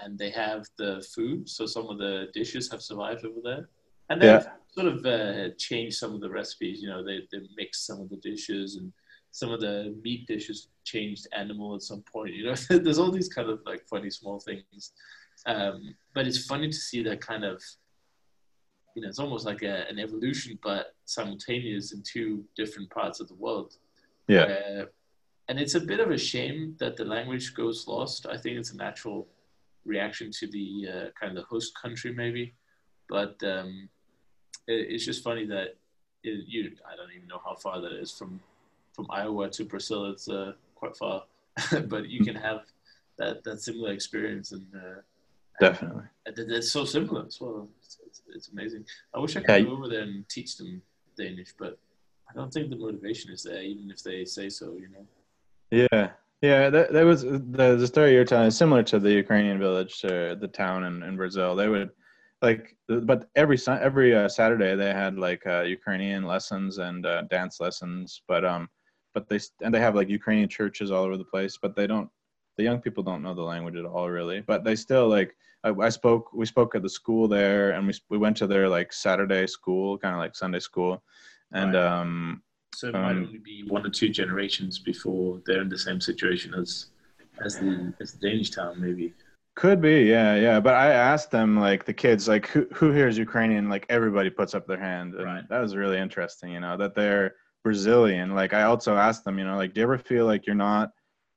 and 0.02 0.18
they 0.18 0.30
have 0.30 0.64
the 0.78 1.04
food. 1.14 1.48
So 1.48 1.66
some 1.66 1.88
of 1.88 1.98
the 1.98 2.28
dishes 2.32 2.70
have 2.70 2.80
survived 2.80 3.24
over 3.26 3.40
there, 3.42 3.68
and 4.08 4.22
they've 4.22 4.44
Yeah. 4.44 4.56
sort 4.68 4.86
of 4.86 5.04
uh, 5.04 5.50
changed 5.58 5.96
some 5.98 6.14
of 6.14 6.20
the 6.22 6.30
recipes. 6.30 6.80
You 6.80 6.88
know, 6.88 7.02
they 7.04 7.28
they 7.30 7.40
mixed 7.54 7.84
some 7.86 8.00
of 8.00 8.08
the 8.08 8.16
dishes, 8.30 8.76
and 8.76 8.92
some 9.32 9.50
of 9.50 9.60
the 9.60 9.94
meat 10.02 10.26
dishes 10.26 10.68
changed 10.84 11.26
animal 11.32 11.74
at 11.74 11.82
some 11.82 12.02
point. 12.02 12.34
You 12.34 12.46
know, 12.46 12.54
there's 12.78 12.98
all 12.98 13.10
these 13.10 13.28
kind 13.28 13.48
of 13.48 13.60
like 13.64 13.86
funny 13.88 14.10
small 14.10 14.40
things. 14.40 14.92
Um, 15.46 15.94
but 16.14 16.26
it's 16.26 16.44
funny 16.46 16.68
to 16.68 16.76
see 16.76 17.02
that 17.04 17.20
kind 17.20 17.44
of. 17.44 17.62
You 18.96 19.02
know, 19.02 19.08
it's 19.08 19.20
almost 19.20 19.46
like 19.46 19.62
a, 19.62 19.88
an 19.88 20.00
evolution, 20.00 20.58
but 20.64 20.96
simultaneous 21.04 21.92
in 21.92 22.02
two 22.02 22.44
different 22.56 22.90
parts 22.90 23.20
of 23.20 23.28
the 23.28 23.34
world. 23.34 23.76
Yeah. 24.26 24.42
Uh, 24.42 24.84
and 25.48 25.60
it's 25.60 25.76
a 25.76 25.80
bit 25.80 26.00
of 26.00 26.10
a 26.10 26.18
shame 26.18 26.74
that 26.80 26.96
the 26.96 27.04
language 27.04 27.54
goes 27.54 27.86
lost. 27.86 28.26
I 28.26 28.36
think 28.36 28.56
it's 28.58 28.72
a 28.72 28.76
natural 28.76 29.28
reaction 29.84 30.30
to 30.32 30.46
the 30.48 30.86
uh, 30.88 31.06
kind 31.18 31.36
of 31.36 31.36
the 31.36 31.48
host 31.48 31.72
country, 31.80 32.12
maybe. 32.12 32.54
But 33.08 33.40
um, 33.44 33.88
it, 34.66 34.86
it's 34.90 35.04
just 35.04 35.22
funny 35.22 35.46
that 35.46 35.76
it, 36.22 36.44
you. 36.46 36.72
I 36.90 36.96
don't 36.96 37.12
even 37.14 37.28
know 37.28 37.40
how 37.44 37.54
far 37.54 37.80
that 37.80 37.92
is 37.92 38.12
from 38.12 38.40
from 39.00 39.06
Iowa 39.10 39.48
to 39.50 39.64
Brazil. 39.64 40.06
It's 40.10 40.28
uh, 40.28 40.52
quite 40.74 40.96
far, 40.96 41.24
but 41.88 42.08
you 42.08 42.24
can 42.24 42.34
have 42.34 42.60
that 43.18 43.42
that 43.44 43.60
similar 43.60 43.92
experience, 43.92 44.52
and 44.52 44.66
uh, 44.74 45.00
Definitely. 45.60 46.04
and 46.26 46.38
it- 46.38 46.50
it's 46.50 46.70
so 46.72 46.84
similar 46.84 47.26
as 47.26 47.40
well. 47.40 47.68
It's, 47.78 47.98
it's, 48.06 48.22
it's 48.34 48.48
amazing. 48.48 48.84
I 49.14 49.18
wish 49.18 49.36
I 49.36 49.40
could 49.40 49.50
Yeah. 49.50 49.60
go 49.62 49.72
over 49.72 49.88
there 49.88 50.02
and 50.02 50.28
teach 50.28 50.56
them 50.58 50.82
Danish, 51.16 51.52
but 51.58 51.78
I 52.30 52.32
don't 52.34 52.52
think 52.52 52.70
the 52.70 52.76
motivation 52.76 53.32
is 53.32 53.42
there, 53.42 53.62
even 53.62 53.90
if 53.90 54.02
they 54.02 54.24
say 54.24 54.48
so. 54.50 54.66
You 54.82 54.88
know. 54.92 55.06
Yeah, 55.70 56.10
yeah. 56.42 56.70
That 56.70 56.92
that 56.92 57.04
was 57.04 57.22
the 57.22 57.76
the 57.82 57.86
story 57.86 58.12
you're 58.12 58.24
telling 58.24 58.50
similar 58.50 58.82
to 58.84 58.98
the 58.98 59.12
Ukrainian 59.12 59.58
village, 59.58 60.04
uh, 60.04 60.34
the 60.44 60.50
town 60.62 60.84
in, 60.84 61.02
in 61.02 61.16
Brazil. 61.16 61.56
They 61.56 61.68
would 61.68 61.90
like, 62.42 62.76
but 63.10 63.28
every 63.36 63.58
every 63.88 64.14
uh, 64.14 64.28
Saturday 64.28 64.74
they 64.76 64.92
had 64.92 65.16
like 65.18 65.42
uh, 65.46 65.62
Ukrainian 65.78 66.24
lessons 66.34 66.78
and 66.78 67.04
uh, 67.06 67.22
dance 67.36 67.60
lessons. 67.60 68.22
But 68.28 68.44
um, 68.44 68.68
but 69.14 69.28
they 69.28 69.40
and 69.62 69.72
they 69.74 69.80
have 69.80 69.94
like 69.94 70.08
Ukrainian 70.08 70.48
churches 70.48 70.90
all 70.90 71.04
over 71.04 71.16
the 71.16 71.24
place. 71.24 71.56
But 71.60 71.76
they 71.76 71.86
don't. 71.86 72.08
The 72.56 72.64
young 72.64 72.80
people 72.80 73.02
don't 73.02 73.22
know 73.22 73.34
the 73.34 73.42
language 73.42 73.76
at 73.76 73.84
all, 73.86 74.08
really. 74.10 74.40
But 74.40 74.64
they 74.64 74.76
still 74.76 75.08
like. 75.08 75.36
I, 75.62 75.70
I 75.70 75.90
spoke. 75.90 76.32
We 76.32 76.46
spoke 76.46 76.74
at 76.74 76.82
the 76.82 76.88
school 76.88 77.28
there, 77.28 77.72
and 77.72 77.86
we 77.86 77.94
we 78.08 78.18
went 78.18 78.36
to 78.38 78.46
their 78.46 78.68
like 78.68 78.92
Saturday 78.92 79.46
school, 79.46 79.98
kind 79.98 80.14
of 80.14 80.20
like 80.20 80.34
Sunday 80.34 80.60
school, 80.60 81.02
and 81.52 81.74
Right. 81.74 81.84
um, 82.00 82.42
So 82.74 82.88
it 82.88 82.92
might 82.96 83.16
Um, 83.16 83.24
only 83.26 83.38
be 83.38 83.64
one 83.64 83.84
or 83.86 83.90
two 83.90 84.08
generations 84.08 84.78
before 84.78 85.40
they're 85.46 85.62
in 85.62 85.68
the 85.68 85.78
same 85.78 86.00
situation 86.00 86.54
as 86.54 86.70
as 87.44 87.58
the 87.58 87.92
as 88.00 88.12
the 88.12 88.18
Danish 88.28 88.50
town, 88.50 88.80
maybe. 88.80 89.14
Could 89.56 89.80
be, 89.82 90.04
yeah, 90.04 90.36
yeah. 90.36 90.60
But 90.60 90.74
I 90.74 90.92
asked 90.92 91.30
them, 91.30 91.58
like 91.58 91.84
the 91.84 91.92
kids, 91.92 92.28
like 92.28 92.46
who 92.46 92.66
who 92.72 92.92
here 92.92 93.08
is 93.08 93.18
Ukrainian? 93.18 93.68
Like 93.68 93.84
everybody 93.88 94.30
puts 94.30 94.54
up 94.54 94.66
their 94.66 94.78
hand, 94.78 95.14
and 95.14 95.24
Right. 95.24 95.48
that 95.50 95.60
was 95.60 95.76
really 95.76 95.98
interesting. 95.98 96.52
You 96.52 96.60
know 96.60 96.76
that 96.78 96.94
they're 96.94 97.34
Brazilian. 97.62 98.34
Like 98.34 98.54
I 98.54 98.62
also 98.62 98.96
asked 98.96 99.24
them, 99.24 99.38
you 99.38 99.44
know, 99.44 99.56
like 99.56 99.74
do 99.74 99.80
you 99.80 99.84
ever 99.84 99.98
feel 99.98 100.26
like 100.26 100.46
you're 100.46 100.54
not 100.54 100.92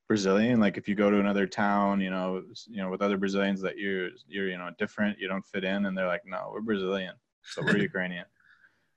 Brazilian? 0.07 0.59
Like 0.59 0.77
if 0.77 0.87
you 0.87 0.95
go 0.95 1.09
to 1.09 1.19
another 1.19 1.47
town, 1.47 2.01
you 2.01 2.09
know, 2.09 2.43
you 2.67 2.77
know, 2.77 2.89
with 2.89 3.01
other 3.01 3.17
Brazilians 3.17 3.61
that 3.61 3.77
you're, 3.77 4.09
you're 4.27 4.49
you 4.49 4.57
know 4.57 4.69
different, 4.77 5.19
you 5.19 5.27
don't 5.27 5.45
fit 5.45 5.63
in, 5.63 5.85
and 5.85 5.97
they're 5.97 6.07
like, 6.07 6.23
no, 6.25 6.49
we're 6.51 6.61
Brazilian, 6.61 7.15
so 7.43 7.61
we're 7.61 7.77
Ukrainian. 7.91 8.25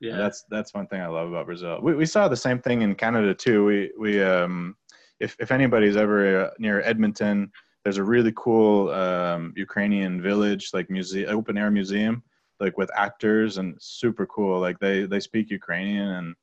Yeah, 0.01 0.13
And 0.13 0.21
that's 0.21 0.45
that's 0.51 0.75
one 0.75 0.87
thing 0.87 1.01
I 1.01 1.07
love 1.07 1.29
about 1.29 1.47
Brazil. 1.47 1.81
We 1.83 1.95
we 1.95 2.07
saw 2.07 2.29
the 2.29 2.37
same 2.37 2.61
thing 2.61 2.83
in 2.83 2.95
Canada 2.95 3.35
too. 3.35 3.65
We 3.65 3.93
we 3.99 4.23
um 4.23 4.77
if 5.21 5.37
if 5.41 5.51
anybody's 5.51 5.97
ever 5.97 6.47
uh, 6.47 6.51
near 6.59 6.83
Edmonton, 6.83 7.51
there's 7.83 7.97
a 7.99 8.05
really 8.05 8.33
cool 8.37 8.91
um, 8.91 9.55
Ukrainian 9.57 10.21
village 10.21 10.71
like 10.75 10.91
museum 10.91 11.31
open 11.37 11.57
air 11.57 11.71
museum 11.71 12.23
like 12.61 12.77
with 12.79 12.91
actors 12.97 13.59
and 13.59 13.77
super 13.81 14.27
cool. 14.27 14.61
Like 14.61 14.79
they 14.79 15.07
they 15.07 15.21
speak 15.21 15.51
Ukrainian 15.51 16.09
and 16.09 16.35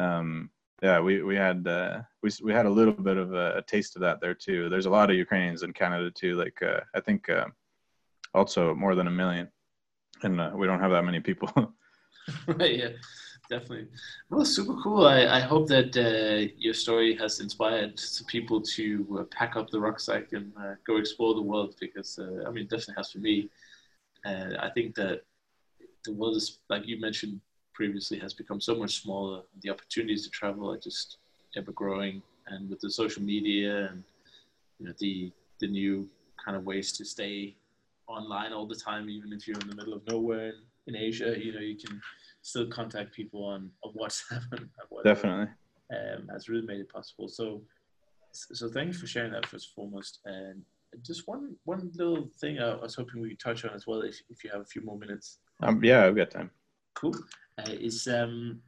um 0.00 0.50
yeah 0.82 0.98
we 0.98 1.22
we 1.22 1.36
had 1.36 1.66
uh, 1.66 2.00
we 2.22 2.30
we 2.42 2.52
had 2.52 2.66
a 2.66 2.70
little 2.70 2.92
bit 2.92 3.16
of 3.16 3.34
a, 3.34 3.58
a 3.58 3.62
taste 3.62 3.96
of 3.96 4.02
that 4.02 4.20
there 4.20 4.34
too. 4.34 4.68
There's 4.68 4.86
a 4.86 4.90
lot 4.90 5.10
of 5.10 5.16
Ukrainians 5.16 5.62
in 5.62 5.72
Canada 5.72 6.10
too. 6.10 6.36
Like 6.36 6.60
uh, 6.62 6.80
I 6.94 7.00
think 7.00 7.28
uh, 7.28 7.46
also 8.34 8.74
more 8.74 8.94
than 8.94 9.06
a 9.06 9.10
million, 9.10 9.48
and 10.22 10.40
uh, 10.40 10.52
we 10.54 10.66
don't 10.66 10.80
have 10.80 10.90
that 10.92 11.04
many 11.04 11.20
people. 11.20 11.50
right. 12.46 12.78
Yeah, 12.80 12.90
definitely. 13.48 13.88
Well, 14.30 14.44
super 14.44 14.76
cool. 14.82 15.06
I, 15.06 15.26
I 15.26 15.40
hope 15.40 15.66
that 15.68 15.96
uh, 15.96 16.52
your 16.56 16.74
story 16.74 17.16
has 17.16 17.40
inspired 17.40 17.98
some 17.98 18.26
people 18.26 18.60
to 18.76 19.18
uh, 19.20 19.24
pack 19.24 19.56
up 19.56 19.70
the 19.70 19.80
rucksack 19.80 20.32
and 20.32 20.52
go 20.86 20.96
explore 20.98 21.34
the 21.34 21.42
world 21.42 21.74
because 21.80 22.18
I 22.46 22.50
mean, 22.50 22.64
it 22.64 22.70
definitely 22.70 22.94
has 22.98 23.10
for 23.10 23.18
me. 23.18 23.50
And 24.24 24.56
I 24.58 24.70
think 24.70 24.94
that 24.96 25.22
the 26.04 26.12
world 26.12 26.36
is, 26.36 26.60
like 26.68 26.86
you 26.86 27.00
mentioned 27.00 27.40
previously, 27.80 28.18
has 28.18 28.34
become 28.34 28.60
so 28.60 28.74
much 28.82 28.92
smaller. 29.02 29.40
The 29.62 29.70
opportunities 29.70 30.22
to 30.24 30.30
travel 30.40 30.70
are 30.70 30.82
just 30.90 31.16
ever 31.56 31.72
growing, 31.72 32.20
and 32.48 32.68
with 32.68 32.80
the 32.80 32.90
social 32.90 33.22
media 33.22 33.86
and 33.90 34.04
you 34.78 34.84
know 34.86 34.94
the 34.98 35.32
the 35.60 35.66
new 35.66 36.06
kind 36.44 36.56
of 36.58 36.64
ways 36.70 36.92
to 36.98 37.02
stay 37.06 37.56
online 38.06 38.52
all 38.52 38.66
the 38.66 38.80
time, 38.88 39.08
even 39.08 39.32
if 39.32 39.46
you're 39.46 39.62
in 39.64 39.68
the 39.72 39.78
middle 39.80 39.94
of 39.94 40.02
nowhere 40.06 40.48
in, 40.50 40.58
in 40.88 40.94
Asia, 41.08 41.30
you 41.44 41.52
know, 41.54 41.64
you 41.70 41.78
can 41.84 41.94
still 42.42 42.66
contact 42.66 43.14
people 43.14 43.42
on, 43.44 43.70
on 43.84 43.94
WhatsApp 43.94 44.44
and 44.52 44.68
whatever, 44.90 45.14
Definitely. 45.14 45.48
um, 45.96 46.28
has 46.32 46.48
really 46.50 46.66
made 46.66 46.80
it 46.80 46.92
possible. 46.92 47.28
So, 47.28 47.62
so 48.32 48.68
thank 48.68 48.88
you 48.88 48.98
for 49.02 49.06
sharing 49.06 49.32
that 49.32 49.46
first 49.46 49.68
and 49.68 49.74
foremost. 49.74 50.20
And 50.26 50.62
just 51.08 51.28
one 51.32 51.56
one 51.64 51.90
little 51.94 52.28
thing 52.40 52.58
I 52.58 52.74
was 52.74 52.94
hoping 52.94 53.22
we 53.22 53.30
could 53.30 53.40
touch 53.48 53.64
on 53.64 53.72
as 53.78 53.86
well, 53.86 54.00
if, 54.10 54.16
if 54.28 54.44
you 54.44 54.50
have 54.50 54.62
a 54.66 54.70
few 54.74 54.82
more 54.82 54.98
minutes. 54.98 55.38
Um, 55.62 55.82
yeah, 55.82 56.04
I've 56.04 56.16
got 56.16 56.30
time. 56.30 56.50
Cool. 56.94 57.14
Uh, 57.58 57.70
is 57.70 58.06
um, 58.08 58.60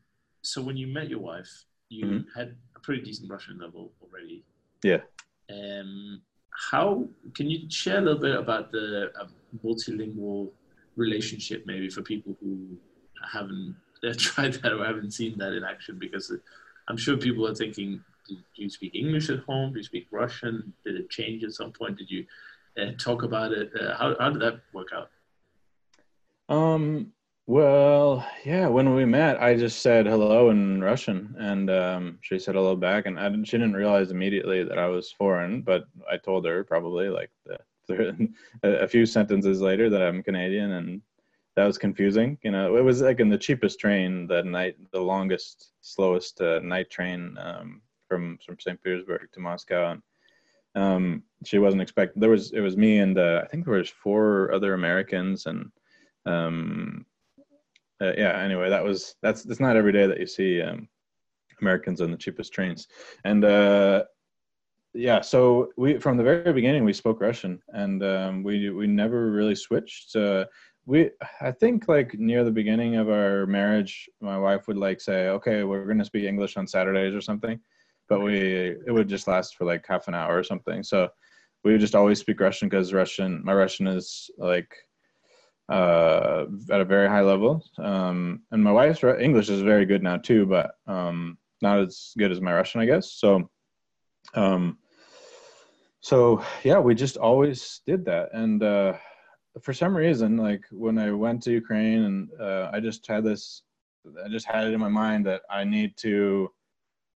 so 0.43 0.63
when 0.63 0.77
you 0.77 0.87
met 0.87 1.09
your 1.09 1.21
wife, 1.21 1.65
you 1.89 2.07
Mhm. 2.07 2.27
had 2.35 2.57
a 2.77 2.81
pretty 2.81 3.03
decent 3.03 3.31
Russian 3.31 3.59
level 3.59 3.93
already. 4.03 4.45
Yeah. 4.83 5.03
Um, 5.51 6.23
how 6.73 7.09
can 7.35 7.51
you 7.51 7.69
share 7.71 7.99
a 7.99 8.01
little 8.01 8.21
bit 8.21 8.35
about 8.35 8.73
the 8.73 9.13
um, 9.21 9.35
multilingual 9.65 10.53
relationship, 10.97 11.65
maybe 11.67 11.89
for 11.91 12.03
people 12.03 12.37
who 12.41 12.79
haven't 13.33 13.77
uh, 14.05 14.15
tried 14.17 14.55
that 14.55 14.73
or 14.73 14.85
haven't 14.85 15.13
seen 15.13 15.39
that 15.39 15.53
in 15.53 15.65
action? 15.65 15.99
Because 15.99 16.31
uh, 16.31 16.37
I'm 16.89 16.97
sure 16.97 17.17
people 17.17 17.47
are 17.47 17.55
thinking, 17.55 18.03
do 18.29 18.37
do 18.55 18.63
you 18.63 18.71
speak 18.71 18.95
English 18.95 19.31
at 19.31 19.41
home? 19.41 19.73
Do 19.73 19.79
you 19.79 19.85
speak 19.85 20.07
Russian? 20.11 20.73
Did 20.85 20.97
it 20.97 21.11
change 21.11 21.45
at 21.45 21.53
some 21.53 21.73
point? 21.73 21.99
Did 21.99 22.11
you 22.11 22.27
uh, 22.79 22.93
talk 22.99 23.23
about 23.23 23.53
it? 23.53 23.71
Uh, 23.79 23.97
how, 23.97 24.17
how 24.19 24.31
did 24.31 24.41
that 24.43 24.61
work 24.73 24.89
out? 24.95 25.11
Um, 26.49 27.13
well, 27.47 28.27
yeah, 28.45 28.69
when 28.69 28.95
we 28.95 29.05
met, 29.05 29.43
I 29.43 29.57
just 29.57 29.83
said 29.83 30.07
hello 30.07 30.51
in 30.51 30.83
Russian, 30.83 31.35
and 31.39 31.71
um, 31.71 32.19
she 32.21 32.39
said 32.39 32.55
hello 32.55 32.77
back, 32.77 33.07
and 33.07 33.17
didn't, 33.17 33.45
she 33.45 33.59
didn't 33.59 33.75
realize 33.75 34.11
immediately 34.11 34.63
that 34.63 34.79
I 34.79 34.87
was 34.87 35.13
foreign, 35.13 35.63
but 35.63 35.85
I 36.11 36.17
told 36.19 36.47
her 36.47 36.63
probably 36.65 37.09
like 37.09 37.31
the 37.45 37.59
a, 38.63 38.69
a 38.69 38.89
few 38.89 39.07
sentences 39.07 39.61
later 39.61 39.91
that 39.91 40.03
I'm 40.03 40.23
Canadian, 40.23 40.73
and 40.73 41.03
that 41.57 41.67
was 41.67 41.79
confusing. 41.79 42.39
You 42.43 42.53
know, 42.53 42.77
it 42.77 42.85
was 42.85 43.03
like 43.03 43.21
in 43.21 43.29
the 43.29 43.39
cheapest 43.39 43.79
train 43.79 44.27
that 44.29 44.47
night, 44.47 44.77
the 44.93 45.01
longest, 45.01 45.73
slowest 45.81 46.41
uh, 46.41 46.61
night 46.61 46.91
train 46.91 47.37
um, 47.39 47.83
from 48.09 48.39
from 48.45 48.59
St. 48.61 48.83
Petersburg 48.83 49.29
to 49.33 49.41
Moscow, 49.41 49.93
and 49.93 50.03
um, 50.75 51.23
she 51.45 51.59
wasn't 51.59 51.83
expecting. 51.83 52.21
There 52.21 52.31
was 52.31 52.53
it 52.53 52.61
was 52.61 52.77
me 52.77 52.99
and 52.99 53.19
uh, 53.19 53.43
I 53.45 53.49
think 53.49 53.65
there 53.65 53.75
was 53.75 53.91
four 53.91 54.53
other 54.55 54.75
Americans, 54.75 55.47
and 55.47 55.71
um, 56.25 57.05
uh, 58.03 58.13
yeah. 58.17 58.39
Anyway, 58.39 58.69
that 58.69 58.85
was 58.85 59.15
that's 59.23 59.45
it's 59.47 59.61
not 59.61 59.77
every 59.77 59.93
day 59.93 60.07
that 60.07 60.21
you 60.21 60.27
see 60.27 60.61
um, 60.61 60.89
Americans 61.61 62.01
on 62.01 62.11
the 62.11 62.17
cheapest 62.17 62.53
trains, 62.53 62.89
and 63.25 63.45
uh, 63.45 64.05
yeah. 64.95 65.21
So 65.21 65.69
we 65.77 65.99
from 65.99 66.17
the 66.17 66.25
very 66.25 66.53
beginning 66.53 66.85
we 66.85 66.93
spoke 66.93 67.21
Russian, 67.21 67.61
and 67.69 68.03
um, 68.03 68.43
we 68.43 68.71
we 68.71 68.87
never 68.87 69.31
really 69.31 69.55
switched. 69.55 70.17
Uh, 70.17 70.47
we 70.85 71.11
i 71.41 71.51
think 71.51 71.87
like 71.89 72.15
near 72.19 72.45
the 72.45 72.51
beginning 72.51 72.97
of 72.97 73.09
our 73.09 73.47
marriage 73.47 74.09
my 74.21 74.39
wife 74.39 74.67
would 74.67 74.77
like 74.77 75.01
say 75.01 75.29
okay 75.29 75.63
we're 75.63 75.85
going 75.85 75.99
to 75.99 76.05
speak 76.05 76.25
english 76.25 76.57
on 76.57 76.67
saturdays 76.67 77.15
or 77.15 77.21
something 77.21 77.59
but 78.09 78.21
we 78.21 78.77
it 78.87 78.93
would 78.93 79.09
just 79.09 79.29
last 79.29 79.57
for 79.57 79.65
like 79.65 79.85
half 79.87 80.09
an 80.09 80.15
hour 80.15 80.37
or 80.37 80.43
something 80.43 80.83
so 80.83 81.09
we 81.65 81.73
would 81.73 81.81
just 81.81 81.95
always 81.95 82.19
speak 82.19 82.41
russian 82.41 82.69
because 82.69 82.93
russian 82.93 83.41
my 83.45 83.53
russian 83.53 83.87
is 83.87 84.31
like 84.39 84.75
uh 85.69 86.45
at 86.71 86.81
a 86.81 86.85
very 86.85 87.09
high 87.09 87.23
level. 87.23 87.65
Um 87.79 88.43
and 88.51 88.63
my 88.63 88.73
wife's 88.73 89.05
english 89.05 89.49
is 89.49 89.63
very 89.63 89.87
good 89.87 90.03
now 90.03 90.17
too 90.17 90.47
but 90.47 90.73
um 90.87 91.39
not 91.61 91.79
as 91.79 92.13
good 92.19 92.33
as 92.33 92.41
my 92.41 92.53
russian 92.53 92.81
i 92.81 92.87
guess. 92.87 93.13
So 93.13 93.49
um 94.35 94.79
so 96.01 96.43
yeah 96.65 96.79
we 96.79 96.95
just 96.95 97.17
always 97.17 97.81
did 97.87 98.05
that. 98.07 98.31
And 98.33 98.63
uh 98.63 98.95
for 99.61 99.73
some 99.73 99.95
reason, 99.95 100.37
like 100.37 100.65
when 100.71 100.99
I 100.99 101.11
went 101.13 101.43
to 101.43 101.53
Ukraine 101.53 102.05
and 102.05 102.29
uh, 102.41 102.71
I 102.73 102.81
just 102.81 103.07
had 103.07 103.25
this, 103.25 103.63
I 104.25 104.29
just 104.29 104.47
had 104.47 104.67
it 104.67 104.73
in 104.73 104.81
my 104.81 104.89
mind 104.89 105.27
that 105.27 105.43
I 105.51 105.65
need 105.65 105.97
to, 105.99 106.51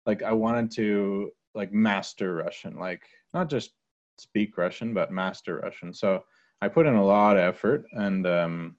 like, 0.06 0.22
I 0.22 0.34
wanted 0.34 0.72
to 0.72 1.32
like 1.54 1.72
master 1.72 2.36
Russian, 2.36 2.78
like 2.78 3.04
not 3.34 3.50
just 3.50 3.72
speak 4.18 4.58
Russian, 4.58 4.94
but 4.94 5.12
master 5.12 5.62
Russian. 5.64 5.94
So 5.94 6.24
I 6.62 6.68
put 6.68 6.88
in 6.88 6.96
a 6.96 7.06
lot 7.06 7.38
of 7.38 7.44
effort 7.44 7.86
and, 7.94 8.26
um, 8.26 8.76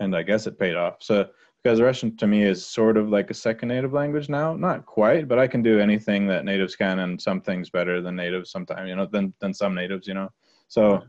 and 0.00 0.16
I 0.16 0.22
guess 0.22 0.46
it 0.46 0.58
paid 0.58 0.76
off. 0.76 0.96
So 1.00 1.28
because 1.62 1.80
Russian 1.80 2.16
to 2.18 2.26
me 2.26 2.44
is 2.44 2.64
sort 2.64 2.96
of 2.96 3.08
like 3.08 3.30
a 3.30 3.34
second 3.34 3.68
native 3.68 3.92
language 3.92 4.28
now, 4.28 4.54
not 4.54 4.86
quite, 4.86 5.28
but 5.28 5.38
I 5.38 5.46
can 5.46 5.62
do 5.62 5.80
anything 5.80 6.26
that 6.28 6.44
natives 6.44 6.76
can 6.76 7.00
and 7.00 7.20
some 7.20 7.40
things 7.40 7.70
better 7.70 8.00
than 8.00 8.16
natives 8.16 8.50
sometimes, 8.50 8.88
you 8.88 8.96
know, 8.96 9.06
than, 9.06 9.34
than 9.40 9.52
some 9.52 9.74
natives, 9.74 10.06
you 10.06 10.14
know? 10.14 10.28
So, 10.68 11.02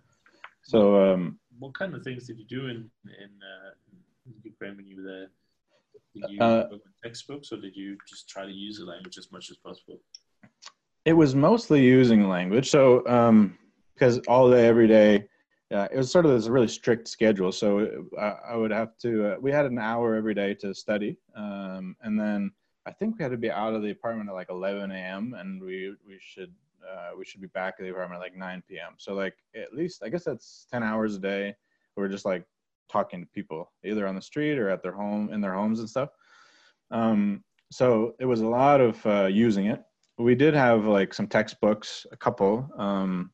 so, 0.63 1.13
um, 1.13 1.39
what 1.57 1.73
kind 1.73 1.93
of 1.95 2.03
things 2.03 2.27
did 2.27 2.37
you 2.37 2.45
do 2.45 2.67
in 2.67 2.89
in, 3.05 3.31
uh, 3.41 3.71
Ukraine 4.43 4.77
when 4.77 4.85
you 4.85 4.97
were 4.97 5.09
there? 5.09 5.27
Did 6.13 6.31
you 6.31 6.41
uh, 6.41 6.67
work 6.71 6.71
with 6.71 6.81
textbooks, 7.03 7.51
or 7.51 7.57
did 7.57 7.75
you 7.75 7.97
just 8.07 8.29
try 8.29 8.45
to 8.45 8.51
use 8.51 8.77
the 8.77 8.85
language 8.85 9.17
as 9.17 9.31
much 9.31 9.49
as 9.49 9.57
possible? 9.57 9.99
It 11.05 11.13
was 11.13 11.33
mostly 11.35 11.83
using 11.83 12.29
language. 12.29 12.69
So, 12.69 13.05
um, 13.07 13.57
because 13.93 14.19
all 14.27 14.51
day, 14.51 14.67
every 14.67 14.87
day, 14.87 15.27
yeah, 15.71 15.87
it 15.91 15.97
was 15.97 16.11
sort 16.11 16.25
of 16.25 16.31
this 16.31 16.47
really 16.47 16.67
strict 16.67 17.07
schedule. 17.07 17.51
So 17.51 18.07
I, 18.19 18.35
I 18.51 18.55
would 18.55 18.71
have 18.71 18.97
to. 18.99 19.33
Uh, 19.33 19.35
we 19.39 19.51
had 19.51 19.65
an 19.65 19.77
hour 19.77 20.15
every 20.15 20.33
day 20.33 20.55
to 20.55 20.73
study, 20.73 21.17
um, 21.35 21.95
and 22.01 22.19
then 22.19 22.51
I 22.87 22.91
think 22.91 23.17
we 23.17 23.23
had 23.23 23.31
to 23.31 23.37
be 23.37 23.51
out 23.51 23.75
of 23.75 23.83
the 23.83 23.91
apartment 23.91 24.29
at 24.29 24.33
like 24.33 24.49
11 24.49 24.89
a.m. 24.91 25.35
and 25.37 25.61
we 25.61 25.95
we 26.07 26.17
should 26.19 26.51
uh, 26.83 27.11
we 27.17 27.23
should 27.23 27.41
be 27.41 27.47
back 27.47 27.75
at 27.77 27.83
the 27.83 27.91
apartment 27.91 28.19
at 28.19 28.23
like 28.23 28.35
9 28.35 28.63
p.m. 28.67 28.93
So 28.97 29.13
like 29.13 29.35
at 29.55 29.73
least 29.73 30.01
I 30.03 30.09
guess 30.09 30.23
that's 30.23 30.65
10 30.71 30.81
hours 30.81 31.15
a 31.15 31.19
day. 31.19 31.55
We're 31.95 32.07
just 32.07 32.25
like 32.25 32.45
talking 32.91 33.21
to 33.21 33.27
people 33.27 33.71
either 33.83 34.07
on 34.07 34.15
the 34.15 34.21
street 34.21 34.57
or 34.57 34.69
at 34.69 34.81
their 34.81 34.91
home 34.91 35.31
in 35.31 35.39
their 35.39 35.53
homes 35.53 35.79
and 35.81 35.89
stuff. 35.89 36.09
Um, 36.89 37.43
so 37.71 38.15
it 38.19 38.25
was 38.25 38.41
a 38.41 38.47
lot 38.47 38.81
of 38.81 39.05
uh, 39.05 39.27
using 39.27 39.67
it. 39.67 39.83
We 40.17 40.33
did 40.33 40.55
have 40.55 40.85
like 40.85 41.13
some 41.13 41.27
textbooks, 41.27 42.07
a 42.11 42.17
couple 42.17 42.67
um, 42.75 43.31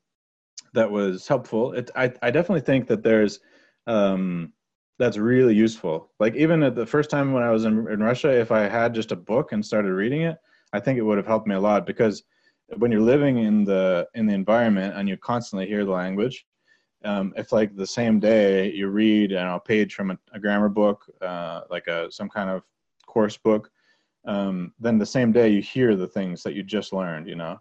that 0.75 0.91
was 0.91 1.27
helpful. 1.27 1.73
It, 1.73 1.89
I, 1.95 2.13
I 2.21 2.31
definitely 2.31 2.61
think 2.61 2.87
that 2.87 3.03
there's 3.03 3.39
um, 3.87 4.53
that's 4.99 5.17
really 5.17 5.55
useful. 5.55 6.11
Like 6.19 6.35
even 6.35 6.63
at 6.63 6.75
the 6.75 6.85
first 6.85 7.09
time 7.09 7.33
when 7.33 7.43
I 7.43 7.51
was 7.51 7.65
in, 7.65 7.87
in 7.89 8.01
Russia, 8.01 8.31
if 8.31 8.51
I 8.51 8.61
had 8.67 8.93
just 8.93 9.11
a 9.11 9.15
book 9.15 9.51
and 9.51 9.65
started 9.65 9.91
reading 9.91 10.21
it, 10.21 10.37
I 10.73 10.79
think 10.79 10.97
it 10.97 11.01
would 11.01 11.17
have 11.17 11.27
helped 11.27 11.47
me 11.47 11.55
a 11.55 11.59
lot 11.59 11.85
because 11.85 12.23
when 12.77 12.91
you're 12.91 13.01
living 13.01 13.39
in 13.39 13.63
the 13.63 14.07
in 14.15 14.25
the 14.25 14.33
environment 14.33 14.95
and 14.95 15.07
you 15.07 15.17
constantly 15.17 15.67
hear 15.67 15.85
the 15.85 15.91
language 15.91 16.45
um, 17.03 17.33
if 17.37 17.51
like 17.51 17.75
the 17.75 17.85
same 17.85 18.19
day 18.19 18.71
you 18.71 18.87
read 18.87 19.31
you 19.31 19.37
know, 19.37 19.55
a 19.55 19.59
page 19.59 19.93
from 19.93 20.11
a, 20.11 20.17
a 20.33 20.39
grammar 20.39 20.69
book 20.69 21.05
uh, 21.21 21.61
like 21.69 21.87
a 21.87 22.11
some 22.11 22.29
kind 22.29 22.49
of 22.49 22.63
course 23.05 23.37
book 23.37 23.69
um, 24.25 24.73
then 24.79 24.97
the 24.97 25.05
same 25.05 25.31
day 25.31 25.49
you 25.49 25.61
hear 25.61 25.95
the 25.95 26.07
things 26.07 26.41
that 26.41 26.55
you 26.55 26.63
just 26.63 26.91
learned 26.91 27.27
you 27.27 27.35
know 27.35 27.59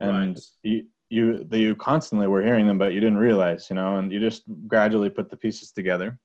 and 0.00 0.36
right. 0.36 0.44
you 0.62 0.84
you 1.10 1.46
you 1.52 1.74
constantly 1.74 2.26
were 2.26 2.42
hearing 2.42 2.66
them 2.66 2.78
but 2.78 2.92
you 2.92 3.00
didn't 3.00 3.18
realize 3.18 3.68
you 3.68 3.76
know 3.76 3.96
and 3.96 4.12
you 4.12 4.20
just 4.20 4.42
gradually 4.66 5.10
put 5.10 5.28
the 5.28 5.36
pieces 5.36 5.72
together 5.72 6.18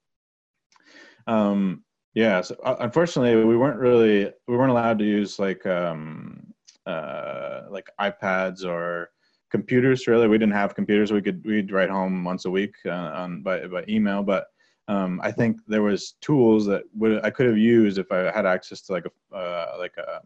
um 1.28 1.84
yeah 2.14 2.40
so 2.40 2.56
uh, 2.64 2.76
unfortunately 2.80 3.44
we 3.44 3.58
weren't 3.58 3.80
really 3.80 4.32
we 4.48 4.56
weren't 4.56 4.72
allowed 4.72 5.00
to 5.00 5.06
use 5.06 5.40
like 5.40 5.66
um 5.66 6.54
uh, 6.86 7.62
like 7.70 7.90
iPads 8.00 8.64
or 8.64 9.10
computers. 9.52 10.08
Really, 10.08 10.28
we 10.28 10.38
didn't 10.38 10.54
have 10.54 10.76
computers. 10.76 11.12
We 11.12 11.22
could 11.22 11.44
we'd 11.46 11.72
write 11.72 11.90
home 11.90 12.24
once 12.24 12.46
a 12.46 12.52
week 12.52 12.76
uh, 12.86 12.92
on 12.92 13.42
by 13.42 13.66
by 13.68 13.84
email, 13.88 14.24
but 14.24 14.48
um, 14.88 15.20
I 15.24 15.32
think 15.32 15.60
there 15.68 15.82
was 15.82 16.16
tools 16.22 16.66
that 16.68 16.84
would 16.94 17.24
I 17.24 17.30
could 17.30 17.48
have 17.48 17.58
used 17.58 17.98
if 17.98 18.12
I 18.12 18.32
had 18.32 18.46
access 18.46 18.82
to 18.84 18.94
like 18.94 19.06
a 19.06 19.36
uh, 19.36 19.76
like 19.80 19.96
a, 19.98 20.22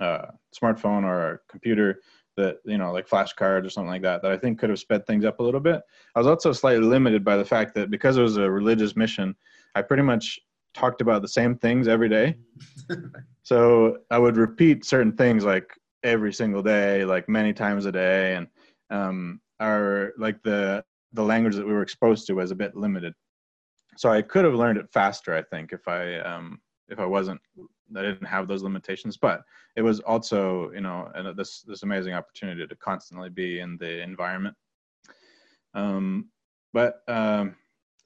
a, 0.00 0.04
uh, 0.04 0.30
smartphone 0.58 1.04
or 1.04 1.34
a 1.34 1.38
computer 1.48 2.00
that 2.36 2.58
you 2.64 2.78
know 2.78 2.92
like 2.92 3.08
flashcards 3.08 3.66
or 3.66 3.70
something 3.70 3.90
like 3.90 4.02
that 4.02 4.22
that 4.22 4.32
I 4.32 4.36
think 4.36 4.58
could 4.58 4.70
have 4.70 4.78
sped 4.78 5.06
things 5.06 5.24
up 5.24 5.40
a 5.40 5.42
little 5.42 5.60
bit. 5.60 5.82
I 6.14 6.18
was 6.18 6.26
also 6.26 6.52
slightly 6.52 6.84
limited 6.84 7.24
by 7.24 7.36
the 7.36 7.44
fact 7.44 7.74
that 7.74 7.90
because 7.90 8.16
it 8.16 8.22
was 8.22 8.36
a 8.36 8.50
religious 8.50 8.96
mission, 8.96 9.34
I 9.74 9.82
pretty 9.82 10.02
much 10.02 10.38
talked 10.74 11.00
about 11.00 11.22
the 11.22 11.28
same 11.28 11.56
things 11.56 11.88
every 11.88 12.08
day. 12.08 12.36
so 13.42 13.98
I 14.10 14.18
would 14.18 14.36
repeat 14.36 14.84
certain 14.84 15.12
things 15.12 15.44
like 15.44 15.72
every 16.02 16.32
single 16.32 16.62
day, 16.62 17.04
like 17.04 17.28
many 17.28 17.52
times 17.52 17.86
a 17.86 17.92
day, 17.92 18.34
and 18.34 18.46
um, 18.90 19.40
our 19.60 20.12
like 20.18 20.42
the 20.42 20.84
the 21.12 21.22
language 21.22 21.56
that 21.56 21.66
we 21.66 21.72
were 21.72 21.82
exposed 21.82 22.26
to 22.26 22.34
was 22.34 22.50
a 22.50 22.56
bit 22.56 22.76
limited. 22.76 23.14
So 23.96 24.10
I 24.10 24.20
could 24.20 24.44
have 24.44 24.54
learned 24.54 24.78
it 24.78 24.92
faster, 24.92 25.34
I 25.34 25.42
think, 25.42 25.72
if 25.72 25.88
I 25.88 26.18
um, 26.18 26.60
if 26.88 26.98
I 26.98 27.06
wasn't 27.06 27.40
I 27.96 28.02
didn't 28.02 28.26
have 28.26 28.48
those 28.48 28.62
limitations. 28.62 29.16
But 29.16 29.42
it 29.76 29.82
was 29.82 30.00
also 30.00 30.70
you 30.72 30.80
know 30.80 31.10
this 31.36 31.62
this 31.62 31.82
amazing 31.82 32.14
opportunity 32.14 32.66
to 32.66 32.76
constantly 32.76 33.30
be 33.30 33.60
in 33.60 33.76
the 33.78 34.02
environment. 34.02 34.56
Um, 35.74 36.28
but 36.72 37.02
um, 37.08 37.54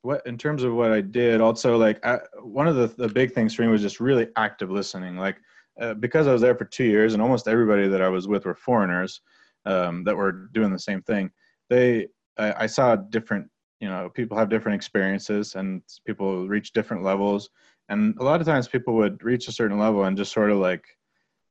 what 0.02 0.26
in 0.26 0.38
terms 0.38 0.62
of 0.62 0.74
what 0.74 0.92
I 0.92 1.00
did, 1.00 1.40
also 1.40 1.76
like 1.76 2.04
I, 2.04 2.18
one 2.42 2.66
of 2.66 2.76
the, 2.76 2.88
the 2.88 3.08
big 3.08 3.32
things 3.32 3.54
for 3.54 3.62
me 3.62 3.68
was 3.68 3.82
just 3.82 4.00
really 4.00 4.28
active 4.36 4.70
listening. 4.70 5.16
Like 5.16 5.36
uh, 5.80 5.94
because 5.94 6.26
I 6.26 6.32
was 6.32 6.42
there 6.42 6.54
for 6.54 6.64
two 6.64 6.84
years, 6.84 7.14
and 7.14 7.22
almost 7.22 7.48
everybody 7.48 7.88
that 7.88 8.02
I 8.02 8.08
was 8.08 8.28
with 8.28 8.44
were 8.44 8.54
foreigners 8.54 9.20
um, 9.66 10.04
that 10.04 10.16
were 10.16 10.48
doing 10.52 10.72
the 10.72 10.78
same 10.78 11.02
thing. 11.02 11.30
They 11.68 12.08
I, 12.38 12.64
I 12.64 12.66
saw 12.66 12.96
different 12.96 13.48
you 13.80 13.88
know 13.88 14.10
people 14.10 14.36
have 14.36 14.48
different 14.48 14.76
experiences 14.76 15.54
and 15.54 15.82
people 16.06 16.48
reach 16.48 16.72
different 16.72 17.02
levels 17.02 17.50
and 17.90 18.16
a 18.18 18.24
lot 18.24 18.40
of 18.40 18.46
times 18.46 18.68
people 18.68 18.94
would 18.94 19.22
reach 19.22 19.48
a 19.48 19.52
certain 19.52 19.78
level 19.78 20.04
and 20.04 20.16
just 20.16 20.32
sort 20.32 20.50
of 20.50 20.58
like 20.58 20.84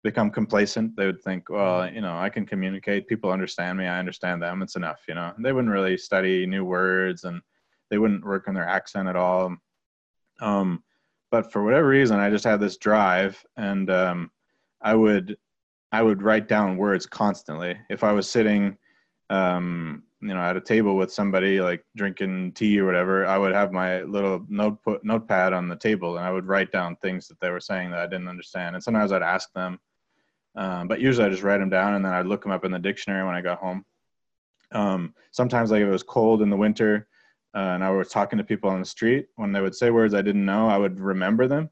become 0.03 0.31
complacent. 0.31 0.95
They 0.95 1.05
would 1.05 1.21
think 1.21 1.49
well 1.49 1.91
you 1.91 2.01
know 2.01 2.17
i 2.17 2.29
can 2.29 2.45
communicate. 2.45 3.07
People 3.07 3.31
understand 3.31 3.77
me. 3.77 3.85
I 3.85 3.99
understand 3.99 4.41
them. 4.41 4.61
It's 4.61 4.75
enough 4.75 5.01
you 5.07 5.15
know? 5.15 5.31
And 5.35 5.45
they 5.45 5.53
wouldn't 5.53 5.73
really 5.73 5.97
study 5.97 6.45
new 6.45 6.65
words 6.65 7.25
and 7.25 7.41
they 7.89 7.97
wouldn't 7.97 8.25
work 8.25 8.47
on 8.47 8.53
their 8.53 8.67
accent 8.67 9.07
at 9.07 9.15
all. 9.15 9.55
Um, 10.41 10.83
but 11.31 11.51
for 11.51 11.63
whatever 11.63 11.87
reason, 11.87 12.19
I 12.19 12.29
just 12.29 12.45
had 12.45 12.59
this 12.59 12.77
drive, 12.77 13.43
and 13.57 13.89
um, 13.89 14.31
I 14.81 14.95
would 14.95 15.37
I 15.91 16.01
would 16.01 16.21
write 16.21 16.47
down 16.47 16.77
words 16.77 17.05
constantly. 17.05 17.77
If 17.89 18.03
I 18.03 18.11
was 18.11 18.29
sitting, 18.29 18.77
um, 19.29 20.03
you 20.21 20.29
know, 20.29 20.41
at 20.41 20.57
a 20.57 20.61
table 20.61 20.95
with 20.95 21.13
somebody 21.13 21.61
like 21.61 21.83
drinking 21.95 22.51
tea 22.51 22.79
or 22.79 22.85
whatever, 22.85 23.25
I 23.25 23.37
would 23.37 23.53
have 23.53 23.71
my 23.71 24.01
little 24.01 24.45
notebook 24.49 25.03
notepad 25.03 25.53
on 25.53 25.69
the 25.69 25.77
table, 25.77 26.17
and 26.17 26.25
I 26.25 26.31
would 26.31 26.45
write 26.45 26.71
down 26.71 26.97
things 26.97 27.27
that 27.27 27.39
they 27.39 27.49
were 27.49 27.61
saying 27.61 27.91
that 27.91 27.99
I 27.99 28.07
didn't 28.07 28.27
understand. 28.27 28.75
And 28.75 28.83
sometimes 28.83 29.11
I'd 29.11 29.21
ask 29.21 29.51
them, 29.53 29.79
um, 30.55 30.87
but 30.89 30.99
usually 30.99 31.25
I 31.25 31.29
just 31.29 31.43
write 31.43 31.59
them 31.59 31.69
down, 31.69 31.93
and 31.93 32.03
then 32.03 32.11
I'd 32.11 32.25
look 32.25 32.43
them 32.43 32.51
up 32.51 32.65
in 32.65 32.71
the 32.71 32.79
dictionary 32.79 33.25
when 33.25 33.35
I 33.35 33.41
got 33.41 33.59
home. 33.59 33.85
Um, 34.73 35.15
sometimes, 35.31 35.71
like 35.71 35.81
if 35.81 35.87
it 35.87 35.91
was 35.91 36.03
cold 36.03 36.41
in 36.41 36.49
the 36.49 36.57
winter, 36.57 37.07
uh, 37.55 37.71
and 37.73 37.83
I 37.83 37.89
was 37.89 38.09
talking 38.09 38.37
to 38.37 38.43
people 38.43 38.69
on 38.69 38.81
the 38.81 38.85
street, 38.85 39.27
when 39.37 39.53
they 39.53 39.61
would 39.61 39.75
say 39.75 39.89
words 39.89 40.13
I 40.13 40.21
didn't 40.21 40.45
know, 40.45 40.67
I 40.67 40.77
would 40.77 40.99
remember 40.99 41.47
them. 41.47 41.69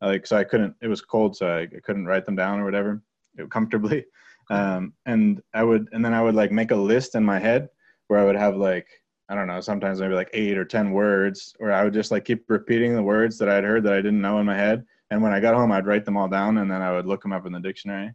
Like 0.00 0.26
so, 0.26 0.38
I 0.38 0.44
couldn't. 0.44 0.74
It 0.80 0.88
was 0.88 1.02
cold, 1.02 1.36
so 1.36 1.46
I, 1.46 1.60
I 1.60 1.80
couldn't 1.84 2.06
write 2.06 2.24
them 2.24 2.36
down 2.36 2.60
or 2.60 2.64
whatever 2.64 3.02
comfortably. 3.50 4.06
Um, 4.48 4.94
and 5.04 5.42
I 5.52 5.62
would, 5.62 5.88
and 5.92 6.02
then 6.02 6.14
I 6.14 6.22
would 6.22 6.34
like 6.34 6.50
make 6.50 6.70
a 6.70 6.76
list 6.76 7.14
in 7.14 7.24
my 7.24 7.38
head 7.38 7.68
where 8.10 8.18
I 8.18 8.24
would 8.24 8.36
have 8.36 8.56
like 8.56 8.88
I 9.30 9.36
don't 9.36 9.46
know, 9.46 9.60
sometimes 9.60 10.00
maybe 10.00 10.14
like 10.14 10.30
eight 10.32 10.58
or 10.58 10.64
ten 10.64 10.90
words, 10.90 11.54
where 11.58 11.72
I 11.72 11.84
would 11.84 11.94
just 11.94 12.10
like 12.10 12.24
keep 12.24 12.50
repeating 12.50 12.96
the 12.96 13.02
words 13.02 13.38
that 13.38 13.48
I'd 13.48 13.62
heard 13.62 13.84
that 13.84 13.92
I 13.92 13.98
didn't 13.98 14.20
know 14.20 14.40
in 14.40 14.46
my 14.46 14.56
head. 14.56 14.84
And 15.12 15.22
when 15.22 15.32
I 15.32 15.38
got 15.38 15.54
home, 15.54 15.70
I'd 15.70 15.86
write 15.86 16.04
them 16.04 16.16
all 16.16 16.26
down, 16.26 16.58
and 16.58 16.68
then 16.68 16.82
I 16.82 16.90
would 16.90 17.06
look 17.06 17.22
them 17.22 17.32
up 17.32 17.46
in 17.46 17.52
the 17.52 17.60
dictionary. 17.60 18.12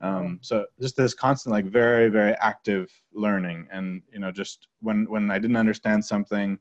Um, 0.00 0.38
so 0.40 0.64
just 0.80 0.96
this 0.96 1.12
constant, 1.12 1.52
like 1.52 1.66
very, 1.66 2.08
very 2.08 2.32
active 2.40 2.90
learning, 3.12 3.68
and 3.70 4.00
you 4.10 4.18
know, 4.18 4.32
just 4.32 4.68
when 4.80 5.04
when 5.10 5.30
I 5.30 5.38
didn't 5.38 5.58
understand 5.58 6.02
something, 6.02 6.58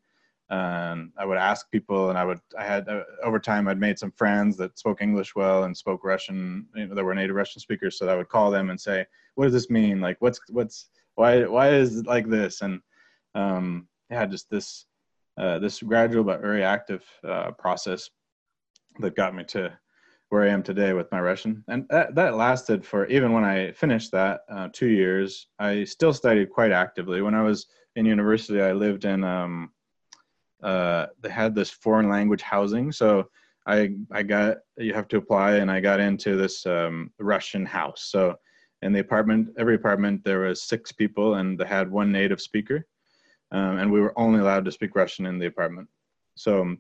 um, 0.49 1.13
I 1.17 1.23
would 1.25 1.37
ask 1.37 1.71
people, 1.71 2.09
and 2.09 2.19
I 2.19 2.25
would 2.25 2.39
I 2.59 2.65
had 2.65 2.89
uh, 2.89 3.03
over 3.23 3.39
time 3.39 3.69
I'd 3.69 3.79
made 3.79 3.97
some 3.97 4.11
friends 4.11 4.57
that 4.57 4.77
spoke 4.77 5.01
English 5.01 5.35
well 5.35 5.63
and 5.63 5.75
spoke 5.75 6.03
Russian. 6.03 6.67
You 6.75 6.87
know, 6.87 6.95
that 6.95 7.03
were 7.05 7.15
native 7.15 7.37
Russian 7.37 7.61
speakers, 7.61 7.97
so 7.97 8.09
I 8.09 8.17
would 8.17 8.27
call 8.27 8.51
them 8.51 8.69
and 8.71 8.79
say, 8.79 9.05
"What 9.35 9.45
does 9.45 9.53
this 9.53 9.69
mean? 9.69 10.01
Like, 10.01 10.17
what's 10.19 10.41
what's 10.49 10.89
why 11.15 11.45
why 11.45 11.69
is 11.71 11.97
it 11.97 12.07
like 12.07 12.29
this?" 12.29 12.61
And 12.61 12.79
um, 13.33 13.87
yeah, 14.09 14.25
just 14.25 14.49
this 14.49 14.85
uh, 15.37 15.59
this 15.59 15.81
gradual 15.81 16.23
but 16.23 16.41
very 16.41 16.63
active 16.63 17.03
uh, 17.27 17.51
process 17.51 18.09
that 18.99 19.15
got 19.15 19.35
me 19.35 19.43
to 19.43 19.77
where 20.29 20.43
I 20.43 20.49
am 20.49 20.63
today 20.63 20.93
with 20.93 21.11
my 21.11 21.19
Russian. 21.19 21.63
And 21.67 21.85
that, 21.89 22.15
that 22.15 22.35
lasted 22.35 22.85
for 22.85 23.05
even 23.07 23.31
when 23.31 23.43
I 23.43 23.71
finished 23.73 24.11
that 24.11 24.41
uh, 24.49 24.69
two 24.73 24.87
years. 24.87 25.47
I 25.59 25.83
still 25.83 26.13
studied 26.13 26.49
quite 26.49 26.71
actively. 26.71 27.21
When 27.21 27.35
I 27.35 27.41
was 27.41 27.67
in 27.95 28.05
university, 28.05 28.61
I 28.61 28.71
lived 28.71 29.05
in 29.05 29.23
um, 29.23 29.71
uh, 30.63 31.07
they 31.21 31.29
had 31.29 31.53
this 31.53 31.69
foreign 31.69 32.09
language 32.09 32.41
housing, 32.41 32.91
so 32.91 33.29
I 33.67 33.95
I 34.11 34.23
got 34.23 34.57
you 34.77 34.93
have 34.93 35.07
to 35.09 35.17
apply, 35.17 35.55
and 35.57 35.69
I 35.69 35.79
got 35.79 35.99
into 35.99 36.35
this 36.35 36.65
um, 36.65 37.11
Russian 37.19 37.65
house. 37.65 38.05
So 38.05 38.35
in 38.81 38.93
the 38.93 38.99
apartment, 38.99 39.49
every 39.57 39.75
apartment 39.75 40.23
there 40.23 40.39
was 40.39 40.63
six 40.63 40.91
people, 40.91 41.35
and 41.35 41.59
they 41.59 41.65
had 41.65 41.89
one 41.89 42.11
native 42.11 42.41
speaker 42.41 42.85
um, 43.51 43.77
and 43.77 43.91
we 43.91 44.01
were 44.01 44.17
only 44.17 44.39
allowed 44.39 44.65
to 44.65 44.71
speak 44.71 44.95
Russian 44.95 45.25
in 45.25 45.39
the 45.39 45.45
apartment. 45.45 45.87
So, 46.35 46.75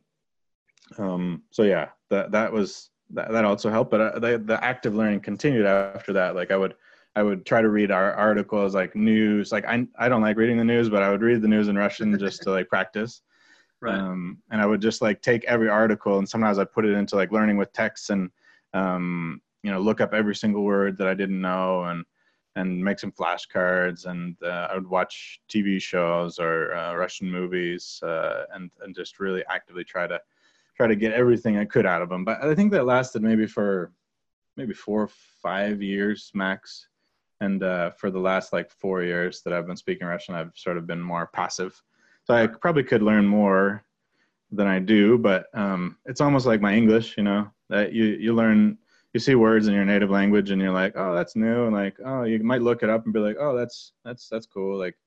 um, 0.97 1.43
so 1.51 1.63
yeah, 1.63 1.89
that 2.09 2.31
that 2.31 2.51
was 2.51 2.89
that, 3.11 3.31
that 3.31 3.45
also 3.45 3.69
helped. 3.69 3.91
But 3.91 4.01
uh, 4.01 4.19
the 4.19 4.37
the 4.39 4.63
active 4.63 4.95
learning 4.95 5.21
continued 5.21 5.65
after 5.65 6.11
that. 6.13 6.35
Like 6.35 6.51
I 6.51 6.57
would 6.57 6.75
I 7.15 7.23
would 7.23 7.45
try 7.45 7.61
to 7.61 7.69
read 7.69 7.91
our 7.91 8.13
articles, 8.13 8.75
like 8.75 8.95
news. 8.95 9.51
Like 9.51 9.65
I 9.65 9.87
I 9.97 10.09
don't 10.09 10.21
like 10.21 10.37
reading 10.37 10.57
the 10.57 10.63
news, 10.63 10.89
but 10.89 11.03
I 11.03 11.11
would 11.11 11.21
read 11.21 11.41
the 11.41 11.47
news 11.47 11.67
in 11.67 11.77
Russian 11.77 12.17
just 12.19 12.41
to 12.43 12.51
like 12.51 12.69
practice. 12.69 13.21
Right. 13.81 13.99
Um, 13.99 14.41
and 14.49 14.61
I 14.61 14.65
would 14.65 14.81
just 14.81 15.01
like 15.01 15.21
take 15.21 15.43
every 15.43 15.67
article, 15.69 16.17
and 16.17 16.27
sometimes 16.27 16.57
I 16.57 16.63
put 16.63 16.85
it 16.85 16.93
into 16.93 17.17
like 17.17 17.33
learning 17.33 17.57
with 17.57 17.73
texts, 17.73 18.09
and 18.09 18.31
um, 18.73 19.41
you 19.65 19.71
know 19.71 19.79
look 19.79 19.99
up 19.99 20.13
every 20.13 20.35
single 20.35 20.63
word 20.63 20.95
that 20.97 21.07
I 21.07 21.15
didn't 21.15 21.41
know, 21.41 21.85
and 21.85 22.05
and 22.55 22.81
make 22.81 22.99
some 22.99 23.11
flashcards 23.11 24.05
and 24.05 24.35
uh, 24.43 24.67
I 24.71 24.75
would 24.75 24.87
watch 24.87 25.41
TV 25.49 25.81
shows 25.81 26.39
or 26.39 26.73
uh, 26.73 26.95
Russian 26.95 27.29
movies 27.29 27.99
uh, 28.03 28.43
and 28.53 28.69
and 28.81 28.95
just 28.95 29.19
really 29.19 29.43
actively 29.49 29.83
try 29.83 30.05
to 30.07 30.21
try 30.77 30.87
to 30.87 30.95
get 30.95 31.13
everything 31.13 31.57
I 31.57 31.65
could 31.65 31.85
out 31.85 32.01
of 32.01 32.09
them. 32.09 32.23
But 32.23 32.43
I 32.43 32.53
think 32.53 32.71
that 32.71 32.85
lasted 32.85 33.23
maybe 33.23 33.47
for 33.47 33.91
maybe 34.55 34.73
four 34.73 35.03
or 35.03 35.09
five 35.41 35.81
years 35.81 36.31
max. 36.33 36.87
And 37.41 37.63
uh, 37.63 37.91
for 37.91 38.11
the 38.11 38.19
last 38.19 38.53
like 38.53 38.69
four 38.69 39.03
years 39.03 39.41
that 39.41 39.53
I've 39.53 39.67
been 39.67 39.75
speaking 39.75 40.07
Russian, 40.07 40.35
I've 40.35 40.53
sort 40.55 40.77
of 40.77 40.87
been 40.87 41.01
more 41.01 41.27
passive. 41.27 41.81
So 42.23 42.33
I 42.33 42.47
probably 42.47 42.83
could 42.83 43.01
learn 43.01 43.25
more 43.25 43.83
than 44.51 44.67
I 44.67 44.79
do, 44.79 45.17
but 45.17 45.47
um, 45.53 45.97
it's 46.05 46.21
almost 46.21 46.45
like 46.45 46.61
my 46.61 46.73
English, 46.73 47.17
you 47.17 47.23
know, 47.23 47.49
that 47.69 47.93
you 47.93 48.05
you 48.05 48.33
learn 48.33 48.77
you 49.15 49.19
see 49.21 49.33
words 49.33 49.67
in 49.67 49.73
your 49.73 49.85
native 49.85 50.09
language 50.09 50.51
and 50.51 50.61
you're 50.61 50.73
like, 50.73 50.91
oh, 50.97 51.15
that's 51.15 51.37
new, 51.37 51.67
and 51.67 51.73
like, 51.73 51.95
oh, 52.03 52.23
you 52.23 52.43
might 52.43 52.61
look 52.61 52.83
it 52.83 52.89
up 52.89 53.05
and 53.05 53.13
be 53.13 53.21
like, 53.21 53.37
oh, 53.39 53.55
that's 53.55 53.93
that's 54.03 54.27
that's 54.27 54.45
cool. 54.45 54.77
Like, 54.77 54.97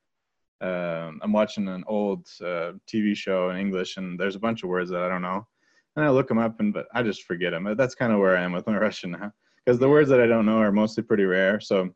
um, 0.63 1.21
I'm 1.23 1.31
watching 1.31 1.69
an 1.69 1.85
old 1.87 2.27
uh, 2.41 2.73
TV 2.91 3.15
show 3.15 3.51
in 3.51 3.59
English, 3.59 3.99
and 3.99 4.19
there's 4.19 4.35
a 4.35 4.41
bunch 4.41 4.63
of 4.63 4.71
words 4.71 4.89
that 4.89 5.03
I 5.03 5.11
don't 5.11 5.21
know, 5.21 5.47
and 5.95 6.07
I 6.07 6.09
look 6.09 6.27
them 6.27 6.39
up, 6.39 6.59
and 6.59 6.73
but 6.73 6.87
I 6.95 7.03
just 7.03 7.25
forget 7.25 7.53
them. 7.53 7.77
That's 7.77 7.95
kind 7.95 8.11
of 8.11 8.19
where 8.19 8.35
I 8.35 8.43
am 8.43 8.53
with 8.53 8.67
my 8.67 8.79
Russian 8.87 9.11
now, 9.11 9.31
because 9.63 9.79
the 9.79 9.91
words 9.91 10.09
that 10.09 10.23
I 10.23 10.27
don't 10.27 10.47
know 10.47 10.57
are 10.57 10.73
mostly 10.73 11.03
pretty 11.03 11.25
rare. 11.25 11.61
So 11.61 11.91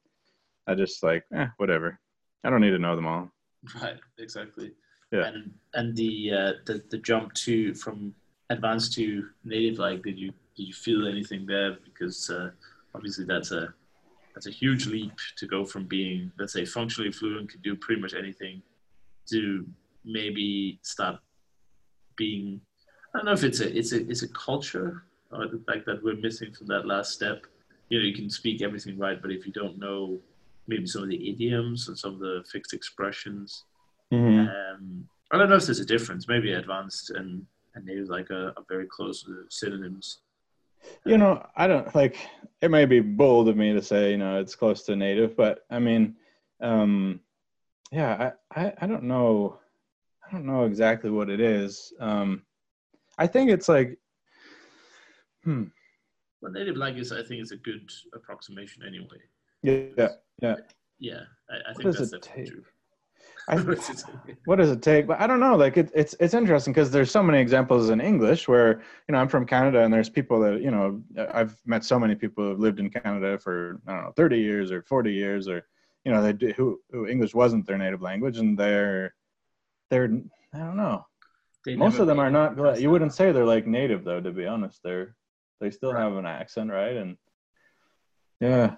I 0.67 0.75
just 0.75 1.03
like, 1.03 1.25
eh, 1.35 1.47
whatever. 1.57 1.99
I 2.45 2.51
don't 2.51 2.61
need 2.61 2.73
to 2.73 2.79
know 2.79 2.95
them 2.95 3.07
all. 3.07 3.33
Right. 3.81 3.97
Exactly. 4.19 4.73
Yeah. 5.13 5.29
And 5.29 5.55
and 5.73 5.97
the 5.97 6.31
uh, 6.31 6.53
the 6.67 6.83
the 6.91 6.99
jump 6.99 7.33
to 7.45 7.73
from 7.73 8.15
advanced 8.53 8.93
to 8.95 9.29
native, 9.45 9.79
like, 9.79 10.03
did 10.03 10.19
you 10.19 10.33
did 10.57 10.65
you 10.69 10.75
feel 10.75 11.09
anything 11.09 11.47
there? 11.47 11.79
Because 11.85 12.31
uh, 12.31 12.51
obviously 12.95 13.25
that's 13.25 13.53
a 13.53 13.75
that's 14.35 14.47
a 14.47 14.51
huge 14.51 14.87
leap 14.87 15.13
to 15.37 15.47
go 15.47 15.65
from 15.65 15.85
being, 15.85 16.33
let's 16.39 16.53
say, 16.53 16.65
functionally 16.65 17.13
fluent, 17.13 17.51
could 17.51 17.63
do 17.63 17.77
pretty 17.77 18.01
much 18.01 18.15
anything, 18.15 18.63
to 19.31 19.67
maybe 20.05 20.79
start 20.83 21.17
being. 22.17 22.61
I 23.15 23.19
don't 23.19 23.27
know 23.27 23.33
if 23.33 23.45
it's 23.45 23.61
a 23.61 23.77
it's 23.77 23.93
a 23.93 24.09
it's 24.09 24.23
a 24.23 24.29
culture 24.29 25.05
or 25.31 25.49
the 25.49 25.63
fact 25.67 25.87
that 25.87 26.03
we're 26.03 26.17
missing 26.17 26.53
from 26.53 26.67
that 26.69 26.87
last 26.87 27.13
step. 27.13 27.47
You 27.89 27.99
know, 27.99 28.05
you 28.05 28.15
can 28.15 28.31
speak 28.31 28.63
everything 28.63 28.99
right, 28.99 29.21
but 29.21 29.31
if 29.31 29.47
you 29.47 29.53
don't 29.53 29.79
know 29.79 30.19
maybe 30.67 30.87
some 30.87 31.03
of 31.03 31.09
the 31.09 31.31
idioms 31.31 31.89
and 31.89 31.99
some 31.99 32.15
of 32.15 32.21
the 32.21 32.45
fixed 32.51 32.73
expressions, 32.73 33.65
mm-hmm. 34.13 34.49
um, 34.49 35.09
I 35.31 35.37
don't 35.37 35.51
know 35.51 35.57
if 35.57 35.67
there's 35.67 35.81
a 35.81 35.85
difference. 35.85 36.29
Maybe 36.29 36.53
advanced 36.53 37.11
and 37.11 37.45
and 37.75 37.85
native 37.85 38.09
like 38.09 38.31
a, 38.31 38.53
a 38.57 38.65
very 38.69 38.87
close 38.87 39.25
synonyms. 39.51 40.19
You 41.05 41.17
know 41.17 41.47
i 41.57 41.67
don't 41.67 41.95
like 41.95 42.17
it 42.61 42.71
may 42.71 42.87
be 42.87 43.01
bold 43.01 43.49
of 43.49 43.57
me 43.57 43.73
to 43.73 43.83
say 43.83 44.11
you 44.11 44.19
know 44.19 44.41
it's 44.41 44.57
close 44.57 44.83
to 44.83 44.97
native 44.97 45.37
but 45.37 45.61
i 45.71 45.79
mean 45.79 46.17
um 46.61 47.21
yeah 47.93 48.33
i 48.55 48.61
i, 48.61 48.73
I 48.81 48.87
don't 48.89 49.05
know 49.05 49.61
i 50.27 50.33
don't 50.33 50.45
know 50.45 50.65
exactly 50.65 51.11
what 51.11 51.31
it 51.31 51.41
is. 51.41 51.93
Um 52.01 52.43
i 53.19 53.27
think 53.27 53.51
it's 53.51 53.69
like 53.69 53.99
hmm. 55.45 55.65
Well 56.41 56.51
native 56.51 56.77
language 56.77 57.13
i 57.13 57.23
think 57.23 57.43
is 57.43 57.53
a 57.53 57.57
good 57.57 57.89
approximation 58.13 58.83
anyway. 58.85 59.23
Yeah 59.63 60.09
yeah 60.43 60.57
yeah. 60.99 61.21
I, 61.49 61.71
I 61.71 61.75
think 61.75 61.97
that's 61.97 62.11
definitely 62.11 62.51
true 62.51 62.65
I, 63.49 63.57
what 64.45 64.57
does 64.57 64.71
it 64.71 64.83
take? 64.83 65.07
But 65.07 65.21
I 65.21 65.27
don't 65.27 65.41
know. 65.41 65.57
Like 65.57 65.77
it, 65.77 65.91
it's 65.95 66.15
it's 66.21 66.35
interesting 66.35 66.73
because 66.73 66.91
there's 66.91 67.11
so 67.11 67.23
many 67.23 67.39
examples 67.39 67.91
in 67.91 68.01
English 68.01 68.49
where 68.49 68.81
you 69.09 69.13
know 69.13 69.19
I'm 69.19 69.29
from 69.29 69.47
Canada 69.47 69.81
and 69.83 69.93
there's 69.93 70.09
people 70.09 70.41
that 70.41 70.61
you 70.61 70.71
know 70.71 71.03
I've 71.33 71.57
met 71.67 71.85
so 71.85 71.99
many 71.99 72.15
people 72.15 72.45
who've 72.45 72.61
lived 72.61 72.81
in 72.81 72.91
Canada 72.91 73.39
for 73.39 73.81
I 73.87 73.93
don't 73.93 74.05
know 74.05 74.13
30 74.17 74.39
years 74.39 74.71
or 74.71 74.83
40 74.83 75.13
years 75.13 75.49
or 75.49 75.67
you 76.05 76.13
know 76.13 76.23
they 76.23 76.33
do, 76.33 76.53
who, 76.57 76.81
who 76.91 77.07
English 77.07 77.35
wasn't 77.35 77.67
their 77.67 77.79
native 77.79 78.03
language 78.03 78.39
and 78.39 78.59
they're 78.59 79.15
they're 79.91 80.11
I 80.55 80.59
don't 80.59 80.77
know. 80.77 81.07
They 81.65 81.77
Most 81.77 81.99
of 81.99 82.07
them 82.07 82.19
are 82.19 82.31
not. 82.31 82.81
You 82.81 82.91
wouldn't 82.91 83.15
say 83.15 83.31
they're 83.31 83.47
like 83.47 83.67
native 83.67 84.05
though. 84.05 84.21
To 84.21 84.33
be 84.33 84.47
honest, 84.47 84.81
they're 84.83 85.15
they 85.61 85.71
still 85.71 85.93
right. 85.93 86.03
have 86.03 86.15
an 86.15 86.27
accent, 86.27 86.71
right? 86.71 86.97
And 86.97 87.17
yeah, 88.41 88.75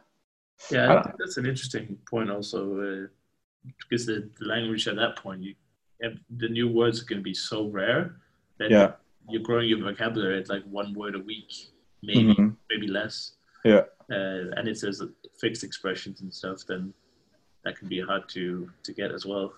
yeah, 0.71 1.03
that's 1.19 1.39
an 1.39 1.47
interesting 1.47 1.97
point 2.09 2.31
also. 2.31 2.79
Uh, 2.79 3.07
because 3.79 4.07
the, 4.07 4.29
the 4.39 4.47
language 4.47 4.87
at 4.89 4.97
that 4.97 5.17
point, 5.17 5.43
you 5.43 5.55
have, 6.03 6.15
the 6.39 6.49
new 6.49 6.69
words 6.69 7.03
are 7.03 7.07
going 7.07 7.21
to 7.21 7.25
be 7.25 7.35
so 7.35 7.69
rare 7.69 8.17
that 8.59 8.71
yeah. 8.71 8.93
you're 9.29 9.43
growing 9.43 9.69
your 9.69 9.81
vocabulary 9.81 10.39
at 10.39 10.49
like 10.49 10.65
one 10.65 10.95
word 10.95 11.15
a 11.15 11.19
week, 11.21 11.53
maybe 12.03 12.35
mm-hmm. 12.35 12.49
maybe 12.71 12.87
less. 12.87 13.33
Yeah. 13.65 13.83
Uh, 14.11 14.53
and 14.57 14.69
it 14.69 14.79
says 14.79 15.03
fixed 15.41 15.65
expressions 15.65 16.21
and 16.21 16.33
stuff, 16.33 16.63
then 16.69 16.93
that 17.65 17.79
can 17.79 17.89
be 17.89 18.01
hard 18.01 18.29
to 18.31 18.71
to 18.83 18.93
get 18.93 19.11
as 19.11 19.25
well. 19.25 19.53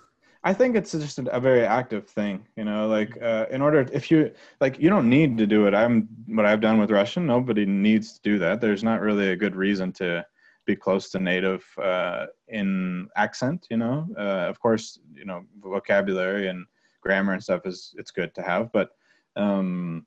I 0.45 0.55
think 0.55 0.77
it's 0.77 0.93
just 0.93 1.19
a, 1.19 1.29
a 1.35 1.41
very 1.41 1.65
active 1.67 2.09
thing, 2.09 2.47
you 2.55 2.65
know. 2.65 2.87
Like, 2.87 3.21
uh, 3.21 3.47
in 3.51 3.61
order, 3.61 3.81
if 3.93 4.13
you 4.13 4.31
like, 4.61 4.79
you 4.79 4.89
don't 4.89 5.11
need 5.11 5.37
to 5.39 5.47
do 5.47 5.67
it. 5.67 5.75
I'm 5.75 6.09
what 6.27 6.47
I've 6.47 6.61
done 6.61 6.79
with 6.79 6.93
Russian. 6.93 7.27
Nobody 7.27 7.67
needs 7.67 8.13
to 8.13 8.21
do 8.23 8.39
that. 8.39 8.61
There's 8.61 8.85
not 8.85 9.01
really 9.01 9.31
a 9.31 9.37
good 9.37 9.57
reason 9.57 9.93
to 9.95 10.25
be 10.67 10.77
close 10.77 11.11
to 11.11 11.19
native 11.19 11.65
uh, 11.83 12.27
in 12.49 13.09
accent. 13.17 13.67
You 13.71 13.79
know, 13.79 14.07
uh, 14.19 14.49
of 14.51 14.61
course, 14.61 14.99
you 15.15 15.25
know 15.25 15.45
vocabulary 15.61 16.49
and 16.49 16.67
grammar 17.01 17.33
and 17.33 17.43
stuff 17.43 17.63
is 17.65 17.95
it's 17.97 18.11
good 18.11 18.35
to 18.35 18.43
have, 18.43 18.71
but 18.73 18.91
um, 19.37 20.07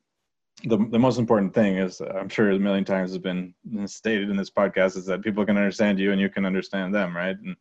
the 0.65 0.77
the 0.91 0.99
most 0.99 1.18
important 1.18 1.53
thing 1.53 1.77
is 1.77 2.02
I'm 2.02 2.30
sure 2.30 2.52
a 2.52 2.60
million 2.60 2.86
times 2.86 3.11
has 3.11 3.18
been 3.18 3.53
stated 3.86 4.30
in 4.30 4.36
this 4.36 4.49
podcast 4.49 4.98
is 4.98 5.06
that 5.06 5.22
people 5.22 5.45
can 5.45 5.57
understand 5.57 5.99
you 5.99 6.11
and 6.11 6.19
you 6.19 6.30
can 6.30 6.45
understand 6.45 6.94
them, 6.94 7.15
right? 7.15 7.38
And 7.38 7.56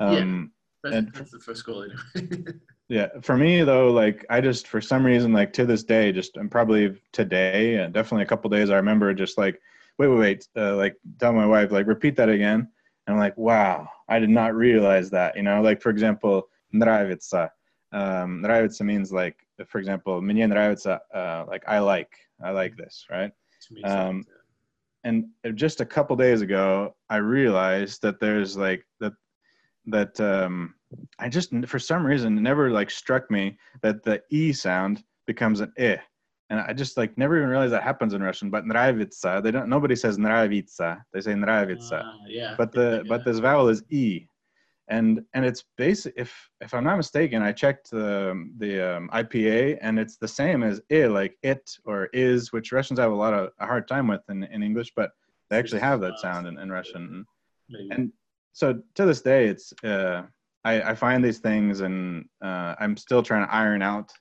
um, 0.00 0.52
yeah, 0.84 0.90
that's, 0.90 0.96
and, 0.96 1.14
that's 1.14 1.30
the 1.30 1.38
first 1.38 1.64
goal. 1.64 1.86
yeah, 2.88 3.08
for 3.22 3.36
me 3.36 3.62
though, 3.62 3.90
like 3.90 4.26
I 4.30 4.40
just 4.40 4.66
for 4.66 4.80
some 4.80 5.04
reason, 5.04 5.32
like 5.32 5.52
to 5.54 5.64
this 5.64 5.84
day, 5.84 6.10
just 6.10 6.36
I'm 6.36 6.48
probably 6.48 7.00
today 7.12 7.76
and 7.76 7.94
definitely 7.94 8.24
a 8.24 8.28
couple 8.28 8.50
days, 8.50 8.70
I 8.70 8.76
remember 8.76 9.14
just 9.14 9.38
like 9.38 9.60
wait, 9.99 10.07
wait, 10.07 10.19
wait, 10.19 10.47
uh, 10.57 10.75
like 10.75 10.95
tell 11.19 11.33
my 11.33 11.45
wife, 11.45 11.71
like 11.71 11.87
repeat 11.87 12.15
that 12.17 12.29
again. 12.29 12.67
And 13.07 13.13
I'm 13.13 13.19
like, 13.19 13.37
wow, 13.37 13.87
I 14.09 14.19
did 14.19 14.29
not 14.29 14.55
realize 14.55 15.09
that, 15.11 15.35
you 15.35 15.43
know, 15.43 15.61
like 15.61 15.81
for 15.81 15.89
example, 15.89 16.49
nравится. 16.73 17.49
Um, 17.91 18.41
nравится 18.43 18.81
means 18.81 19.11
like, 19.11 19.37
for 19.67 19.79
example, 19.79 20.21
мне 20.21 20.47
нравится, 20.47 20.99
uh, 21.13 21.45
like 21.47 21.63
I 21.67 21.79
like, 21.79 22.11
I 22.43 22.51
like 22.51 22.75
this, 22.75 23.05
right? 23.09 23.31
Um, 23.83 24.25
and 25.03 25.25
just 25.53 25.81
a 25.81 25.85
couple 25.85 26.15
days 26.15 26.41
ago, 26.41 26.95
I 27.09 27.17
realized 27.17 28.01
that 28.01 28.19
there's 28.19 28.57
like 28.57 28.85
that, 28.99 29.13
that, 29.85 30.19
um, 30.19 30.73
I 31.19 31.29
just 31.29 31.53
for 31.67 31.79
some 31.79 32.05
reason 32.05 32.37
it 32.37 32.41
never 32.41 32.71
like 32.71 32.89
struck 32.89 33.29
me 33.29 33.57
that 33.81 34.03
the 34.03 34.21
e 34.29 34.51
sound 34.53 35.03
becomes 35.27 35.59
an 35.61 35.71
i, 35.77 35.99
and 36.50 36.60
I 36.60 36.72
just 36.72 36.96
like 36.96 37.16
never 37.16 37.36
even 37.36 37.48
realized 37.48 37.72
that 37.72 37.84
happens 37.84 38.12
in 38.12 38.22
Russian. 38.22 38.50
But 38.50 38.64
nravitsa, 38.64 39.42
they 39.42 39.52
don't. 39.52 39.68
Nobody 39.68 39.94
says 39.94 40.18
nravitsa. 40.18 41.00
They 41.12 41.20
say 41.20 41.32
nravitsa. 41.32 42.04
Uh, 42.04 42.12
yeah. 42.26 42.54
but 42.58 42.72
the 42.72 43.04
but 43.08 43.24
this 43.24 43.38
vowel 43.38 43.68
is 43.68 43.84
e, 43.90 44.26
and 44.88 45.24
and 45.32 45.44
it's 45.44 45.64
basic. 45.78 46.12
If 46.16 46.50
if 46.60 46.74
I'm 46.74 46.84
not 46.84 46.96
mistaken, 46.96 47.40
I 47.40 47.52
checked 47.52 47.92
the 47.92 48.50
the 48.58 48.96
um, 48.96 49.10
IPA, 49.14 49.78
and 49.80 49.98
it's 49.98 50.16
the 50.16 50.28
same 50.28 50.64
as 50.64 50.80
i, 50.90 51.06
like 51.06 51.38
it 51.42 51.70
or 51.84 52.06
is, 52.12 52.52
which 52.52 52.72
Russians 52.72 52.98
have 52.98 53.12
a 53.12 53.14
lot 53.14 53.32
of 53.32 53.52
a 53.60 53.66
hard 53.66 53.86
time 53.86 54.08
with 54.08 54.22
in, 54.28 54.42
in 54.42 54.64
English, 54.64 54.92
but 54.96 55.12
they 55.48 55.58
actually 55.58 55.80
have 55.80 56.00
that 56.00 56.18
sound 56.18 56.48
in, 56.48 56.58
in 56.58 56.70
Russian. 56.70 57.24
Maybe. 57.68 57.88
And 57.92 58.12
so 58.52 58.82
to 58.96 59.04
this 59.06 59.20
day, 59.20 59.46
it's 59.46 59.72
uh, 59.84 60.22
I, 60.64 60.82
I 60.82 60.94
find 60.96 61.24
these 61.24 61.38
things, 61.38 61.80
and 61.80 62.24
uh, 62.42 62.74
I'm 62.80 62.96
still 62.96 63.22
trying 63.22 63.46
to 63.46 63.54
iron 63.54 63.82
out 63.82 64.12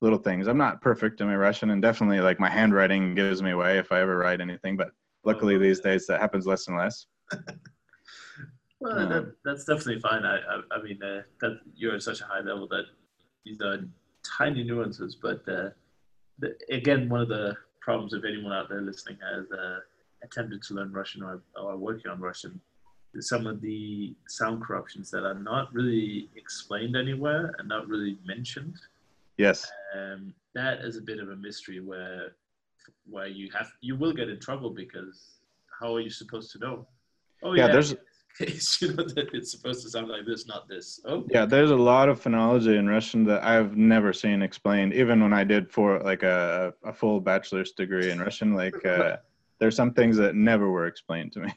little 0.00 0.18
things. 0.18 0.46
I'm 0.46 0.58
not 0.58 0.80
perfect 0.80 1.20
in 1.20 1.26
my 1.26 1.36
Russian, 1.36 1.70
and 1.70 1.80
definitely 1.80 2.20
like 2.20 2.38
my 2.38 2.50
handwriting 2.50 3.14
gives 3.14 3.42
me 3.42 3.50
away 3.50 3.78
if 3.78 3.92
I 3.92 4.00
ever 4.00 4.18
write 4.18 4.40
anything. 4.40 4.76
But 4.76 4.90
luckily 5.24 5.58
these 5.58 5.80
days 5.80 6.06
that 6.06 6.20
happens 6.20 6.46
less 6.46 6.68
and 6.68 6.76
less. 6.76 7.06
Well, 8.78 8.98
Um, 8.98 9.08
that, 9.08 9.34
that's 9.44 9.64
definitely 9.64 10.00
fine. 10.00 10.24
I, 10.24 10.36
I, 10.36 10.60
I 10.76 10.82
mean, 10.82 11.02
uh, 11.02 11.22
that 11.40 11.60
you're 11.74 11.94
at 11.94 12.02
such 12.02 12.20
a 12.20 12.24
high 12.24 12.40
level 12.40 12.68
that 12.68 12.84
these 13.44 13.60
are 13.62 13.78
tiny 14.38 14.64
nuances. 14.64 15.16
But 15.16 15.48
uh, 15.48 15.70
the, 16.38 16.54
again, 16.70 17.08
one 17.08 17.20
of 17.20 17.28
the 17.28 17.56
problems 17.80 18.12
if 18.12 18.24
anyone 18.24 18.52
out 18.52 18.68
there 18.68 18.82
listening 18.82 19.18
has 19.22 19.50
uh, 19.50 19.78
attempted 20.22 20.62
to 20.64 20.74
learn 20.74 20.92
Russian 20.92 21.22
or, 21.22 21.42
or 21.58 21.76
working 21.76 22.10
on 22.10 22.20
Russian, 22.20 22.60
is 23.14 23.28
some 23.28 23.46
of 23.46 23.62
the 23.62 24.14
sound 24.28 24.62
corruptions 24.62 25.10
that 25.10 25.24
are 25.24 25.34
not 25.34 25.72
really 25.72 26.28
explained 26.36 26.96
anywhere 26.96 27.54
and 27.58 27.68
not 27.68 27.88
really 27.88 28.18
mentioned. 28.26 28.76
Yes. 29.38 29.70
Um, 29.96 30.34
that 30.54 30.80
is 30.80 30.96
a 30.96 31.02
bit 31.02 31.18
of 31.18 31.28
a 31.30 31.36
mystery 31.36 31.80
where 31.80 32.32
where 33.08 33.26
you 33.26 33.50
have 33.56 33.68
you 33.80 33.96
will 33.96 34.12
get 34.12 34.28
in 34.28 34.38
trouble 34.40 34.70
because 34.70 35.38
how 35.80 35.94
are 35.94 36.00
you 36.00 36.10
supposed 36.10 36.50
to 36.52 36.58
know? 36.58 36.86
Oh 37.42 37.54
Yeah, 37.54 37.68
there's- 37.68 37.94
it's, 38.38 38.80
you 38.82 38.88
know 38.92 39.02
that 39.04 39.30
it's 39.32 39.50
supposed 39.50 39.82
to 39.82 39.90
sound 39.90 40.08
like 40.08 40.26
this, 40.26 40.46
not 40.46 40.68
this. 40.68 41.00
Oh 41.06 41.24
Yeah, 41.30 41.46
there's 41.46 41.70
a 41.70 41.76
lot 41.76 42.08
of 42.10 42.20
phonology 42.22 42.78
in 42.78 42.86
Russian 42.86 43.24
that 43.24 43.42
I've 43.42 43.76
never 43.76 44.12
seen 44.12 44.42
explained. 44.42 44.92
Even 44.92 45.22
when 45.22 45.32
I 45.32 45.42
did 45.42 45.70
for 45.70 46.00
like 46.00 46.22
a, 46.22 46.74
a 46.84 46.92
full 46.92 47.18
bachelor's 47.20 47.72
degree 47.72 48.10
in 48.10 48.20
Russian, 48.20 48.54
like 48.54 48.84
uh, 48.84 49.16
there's 49.58 49.74
some 49.76 49.92
things 49.94 50.16
that 50.18 50.34
never 50.34 50.70
were 50.70 50.86
explained 50.86 51.32
to 51.32 51.40
me. 51.40 51.50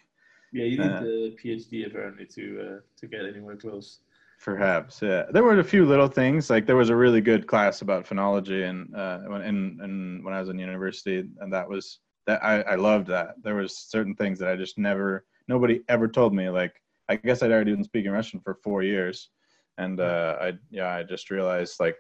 yeah, 0.54 0.64
you 0.66 0.78
need 0.78 0.92
Uh, 0.92 1.02
the 1.02 1.36
PhD 1.44 1.86
apparently 1.88 2.26
to 2.36 2.44
uh, 2.66 2.80
to 3.00 3.08
get 3.08 3.26
anywhere 3.26 3.58
close. 3.58 4.00
Perhaps, 4.42 5.02
yeah. 5.02 5.26
There 5.32 5.44
were 5.44 5.60
a 5.60 5.64
few 5.64 5.86
little 5.86 6.08
things. 6.08 6.50
Like 6.50 6.66
there 6.66 6.78
was 6.78 6.90
a 6.90 6.96
really 6.96 7.20
good 7.20 7.46
class 7.46 7.82
about 7.82 8.06
phonology, 8.06 8.70
and 8.70 8.96
uh, 8.96 9.20
when 9.20 9.42
and, 9.42 10.24
when 10.24 10.34
I 10.34 10.40
was 10.40 10.48
in 10.48 10.58
university, 10.58 11.26
and 11.40 11.52
that 11.52 11.68
was 11.68 12.00
that 12.26 12.44
I, 12.44 12.62
I 12.62 12.76
loved 12.76 13.08
that. 13.08 13.36
There 13.44 13.56
was 13.56 13.78
certain 13.78 14.16
things 14.16 14.40
that 14.40 14.50
I 14.50 14.56
just 14.56 14.78
never, 14.78 15.26
nobody 15.50 15.82
ever 15.90 16.08
told 16.08 16.34
me. 16.34 16.48
Like 16.50 16.82
I 17.10 17.18
guess 17.18 17.44
I'd 17.44 17.52
already 17.52 17.74
been 17.76 17.84
speaking 17.84 18.12
Russian 18.12 18.40
for 18.40 18.56
four 18.64 18.82
years, 18.82 19.30
and 19.78 20.00
uh, 20.00 20.38
I 20.40 20.54
yeah, 20.72 20.96
I 20.96 21.04
just 21.04 21.32
realized 21.32 21.82
like 21.82 22.00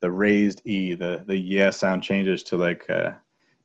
the 0.00 0.10
raised 0.10 0.62
e, 0.64 0.94
the 0.94 1.24
the 1.26 1.36
yes 1.36 1.76
sound 1.76 2.02
changes 2.02 2.42
to 2.44 2.56
like 2.56 2.88
uh, 2.88 3.10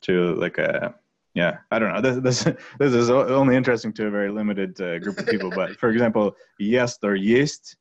to 0.02 0.36
like 0.36 0.58
a 0.58 0.94
yeah 1.34 1.60
i 1.72 1.80
don't 1.80 1.94
know 1.94 2.02
this 2.02 2.18
this 2.18 2.56
this 2.78 2.94
is 2.94 3.10
only 3.10 3.56
interesting 3.56 3.94
to 3.94 4.08
a 4.08 4.12
very 4.12 4.30
limited 4.30 4.80
uh, 4.82 5.00
group 5.00 5.18
of 5.18 5.26
people 5.28 5.50
but 5.50 5.80
for 5.80 5.90
example 5.90 6.36
yes 6.60 6.98
or 7.04 7.16
yeast 7.16 7.78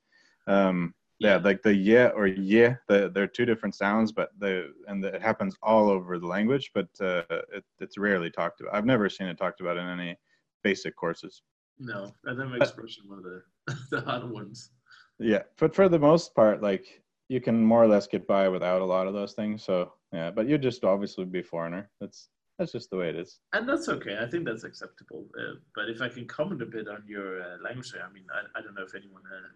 um 0.47 0.95
yeah, 1.23 1.37
like 1.37 1.61
the 1.61 1.75
yeah 1.75 2.07
or 2.17 2.27
yeah 2.27 2.77
the, 2.89 3.11
they're 3.15 3.27
two 3.27 3.45
different 3.45 3.75
sounds 3.75 4.11
but 4.11 4.31
the 4.39 4.73
and 4.89 5.05
the, 5.05 5.15
it 5.15 5.21
happens 5.23 5.55
all 5.63 5.91
over 5.91 6.19
the 6.19 6.27
language 6.27 6.71
but 6.75 6.89
uh, 7.03 7.23
it, 7.53 7.63
it's 7.79 7.99
rarely 7.99 8.31
talked 8.31 8.61
about 8.63 8.75
i've 8.75 8.87
never 8.87 9.09
seen 9.11 9.27
it 9.27 9.37
talked 9.37 9.61
about 9.61 9.77
in 9.77 9.87
any 9.87 10.17
basic 10.65 10.97
courses 10.97 11.43
No, 11.79 12.15
that 12.25 12.37
makes 12.37 12.73
Russian 12.77 13.05
one 13.07 13.19
of 13.19 13.25
the 13.25 13.43
the 13.91 14.27
ones. 14.27 14.71
yeah 15.19 15.43
but 15.59 15.75
for 15.75 15.89
the 15.91 15.99
most 15.99 16.35
part 16.35 16.63
like 16.63 17.03
you 17.29 17.41
can 17.41 17.63
more 17.63 17.85
or 17.85 17.87
less 17.89 18.07
get 18.07 18.27
by 18.27 18.49
without 18.49 18.81
a 18.81 18.85
lot 18.85 19.07
of 19.07 19.13
those 19.13 19.35
things 19.35 19.63
so 19.63 19.93
yeah 20.13 20.31
but 20.31 20.49
you 20.49 20.57
just 20.57 20.85
obviously 20.85 21.27
be 21.27 21.43
foreigner 21.43 21.91
that's 22.01 22.31
that's 22.59 22.73
just 22.73 22.89
the 22.91 22.97
way 22.97 23.09
it 23.11 23.17
is 23.17 23.41
And 23.55 23.67
that's 23.69 23.89
okay. 23.89 24.19
I 24.21 24.27
think 24.27 24.45
that's 24.45 24.65
acceptable. 24.65 25.25
Uh, 25.41 25.55
but 25.75 25.89
if 25.89 26.03
I 26.03 26.09
can 26.11 26.27
comment 26.27 26.61
a 26.61 26.67
bit 26.67 26.89
on 26.89 27.03
your 27.07 27.41
uh, 27.41 27.57
language, 27.65 27.95
I 27.97 28.13
mean, 28.13 28.27
I, 28.37 28.41
I 28.59 28.61
don't 28.63 28.75
know 28.75 28.83
if 28.85 28.95
anyone 28.95 29.23
uh, 29.35 29.49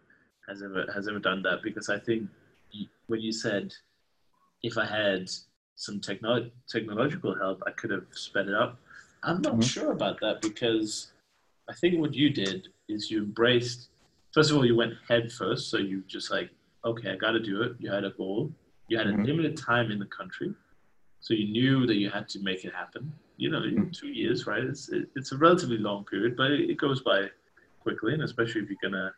has 0.49 0.63
ever 0.63 0.87
has 0.95 1.09
ever 1.09 1.19
done 1.19 1.43
that 1.43 1.63
because 1.63 1.89
I 1.89 1.99
think 1.99 2.29
when 3.07 3.21
you 3.21 3.33
said 3.33 3.73
if 4.63 4.79
I 4.79 4.85
had 4.85 5.29
some 5.77 6.01
techno- 6.01 6.51
technological 6.69 7.35
help, 7.35 7.63
I 7.67 7.71
could 7.73 7.91
have 7.91 8.07
sped 8.13 8.49
it 8.49 8.55
up. 8.55 8.79
I'm 9.23 9.41
not 9.43 9.55
Mhm. 9.57 9.65
sure 9.65 9.93
about 9.93 10.21
that 10.21 10.41
because 10.41 11.13
I 11.69 11.75
think 11.75 11.99
what 12.01 12.15
you 12.15 12.31
did 12.31 12.69
is 12.89 13.11
you 13.11 13.19
embraced. 13.19 13.91
First 14.33 14.51
of 14.51 14.57
all, 14.57 14.65
you 14.67 14.77
went 14.77 14.95
head 15.09 15.33
first, 15.33 15.71
so 15.71 15.79
you 15.79 16.03
just 16.07 16.31
like, 16.31 16.51
okay, 16.85 17.11
I 17.13 17.17
got 17.17 17.33
to 17.33 17.41
do 17.41 17.63
it. 17.63 17.77
You 17.79 17.91
had 17.91 18.05
a 18.05 18.11
goal. 18.11 18.53
You 18.89 18.99
had 18.99 19.07
a 19.07 19.13
Mhm. 19.13 19.27
limited 19.27 19.57
time 19.57 19.91
in 19.91 19.99
the 19.99 20.07
country, 20.07 20.55
so 21.21 21.33
you 21.35 21.49
knew 21.49 21.87
that 21.87 21.97
you 21.97 22.11
had 22.11 22.29
to 22.31 22.39
make 22.41 22.65
it 22.65 22.75
happen. 22.75 23.13
You 23.37 23.49
know, 23.51 23.63
in 23.63 23.75
Mhm. 23.87 23.93
two 23.93 24.09
years, 24.09 24.47
right? 24.47 24.63
It's 24.63 24.89
it, 24.91 25.11
it's 25.17 25.33
a 25.33 25.39
relatively 25.39 25.79
long 25.79 26.05
period, 26.05 26.37
but 26.37 26.51
it, 26.53 26.71
it 26.71 26.75
goes 26.77 27.01
by 27.03 27.31
quickly, 27.81 28.13
and 28.15 28.23
especially 28.23 28.61
if 28.63 28.69
you're 28.71 28.79
gonna 28.83 29.15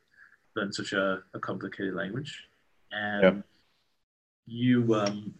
learn 0.56 0.72
such 0.72 0.92
a, 0.92 1.22
a 1.34 1.38
complicated 1.38 1.94
language. 1.94 2.44
And 2.92 3.22
Yep. 3.22 3.44
you 4.46 4.94
um 4.94 5.34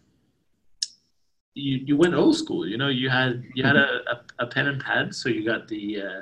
you 1.54 1.78
you 1.84 1.96
went 1.96 2.14
old 2.14 2.36
school. 2.36 2.66
You 2.66 2.76
know, 2.76 2.88
you 2.88 3.08
had 3.08 3.44
you 3.54 3.64
had 3.64 3.76
a, 3.76 4.00
a, 4.10 4.44
a 4.44 4.46
pen 4.46 4.68
and 4.68 4.82
pad, 4.82 5.14
so 5.14 5.28
you 5.28 5.44
got 5.44 5.66
the 5.68 6.02
uh, 6.02 6.20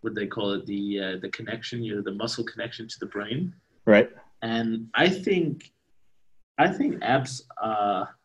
what 0.00 0.14
they 0.14 0.26
call 0.26 0.52
it 0.52 0.64
the 0.66 1.00
uh, 1.00 1.16
the 1.20 1.28
connection, 1.30 1.82
you 1.82 1.96
know, 1.96 2.02
the 2.02 2.12
muscle 2.12 2.44
connection 2.44 2.86
to 2.88 2.98
the 3.00 3.06
brain. 3.06 3.52
right 3.84 4.08
And 4.42 4.88
I 4.94 5.08
think 5.08 5.72
I 6.56 6.68
think 6.68 7.02
apps 7.02 7.42
are 7.60 8.16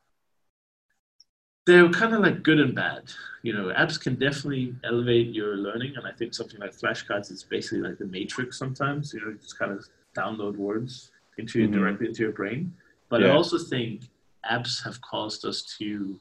they're 1.65 1.89
kind 1.89 2.14
of 2.14 2.22
like 2.22 2.43
good 2.43 2.60
and 2.60 2.76
bad. 2.76 3.11
You 3.43 3.53
know, 3.53 3.73
apps 3.73 3.99
can 3.99 4.15
definitely 4.15 4.76
elevate 4.84 5.34
your 5.34 5.56
learning, 5.56 5.93
and 5.95 6.06
I 6.06 6.11
think 6.11 6.34
something 6.34 6.60
like 6.60 6.76
flashcards 6.76 7.31
is 7.31 7.43
basically 7.43 7.81
like 7.81 7.98
the 7.98 8.06
matrix. 8.06 8.57
Sometimes 8.57 9.14
you 9.14 9.22
know, 9.22 9.34
just 9.34 9.57
kind 9.57 9.72
of 9.72 9.85
download 10.15 10.55
words 10.57 11.11
into 11.38 11.67
Mhm. 11.67 11.71
directly 11.73 12.07
into 12.07 12.23
your 12.23 12.31
brain. 12.31 12.73
But 13.09 13.23
I 13.23 13.29
also 13.29 13.57
think 13.57 14.03
apps 14.49 14.83
have 14.83 15.01
caused 15.01 15.45
us 15.45 15.63
to 15.79 16.19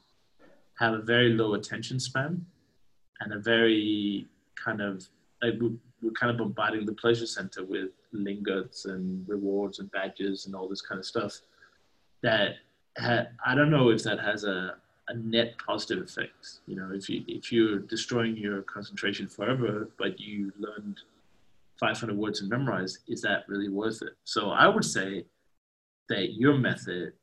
have 0.79 0.93
a 0.93 1.01
very 1.01 1.33
low 1.33 1.53
attention 1.53 1.99
span 1.99 2.45
and 3.19 3.33
a 3.33 3.39
very 3.39 4.27
kind 4.55 4.81
of 4.81 5.07
like 5.41 5.59
we- 5.59 5.79
we're 6.01 6.11
kind 6.11 6.31
of 6.31 6.37
bombarding 6.37 6.85
the 6.85 6.93
pleasure 6.93 7.25
center 7.25 7.63
with 7.63 7.91
lingots 8.13 8.85
and 8.85 9.27
rewards 9.27 9.79
and 9.79 9.89
badges 9.91 10.45
and 10.45 10.55
all 10.55 10.67
this 10.67 10.81
kind 10.81 10.99
of 10.99 11.05
stuff 11.05 11.41
that 12.21 12.57
ha- 12.97 13.27
I 13.45 13.55
don't 13.55 13.69
know 13.71 13.89
if 13.89 14.03
that 14.03 14.19
has 14.19 14.43
a, 14.43 14.79
a 15.07 15.13
net 15.15 15.57
positive 15.57 16.03
effect. 16.03 16.59
You 16.67 16.75
know, 16.75 16.91
if 16.91 17.09
you 17.09 17.23
if 17.27 17.51
you're 17.51 17.79
destroying 17.79 18.35
your 18.37 18.61
concentration 18.63 19.27
forever, 19.27 19.89
but 19.97 20.19
you 20.19 20.51
learned 20.57 21.01
500 21.81 22.15
words 22.15 22.39
and 22.41 22.49
memorize, 22.49 22.99
is 23.07 23.21
that 23.23 23.43
really 23.49 23.67
worth 23.67 24.01
it? 24.03 24.13
So 24.23 24.51
I 24.51 24.67
would 24.67 24.85
say 24.85 25.25
that 26.09 26.33
your 26.35 26.57
method, 26.57 27.13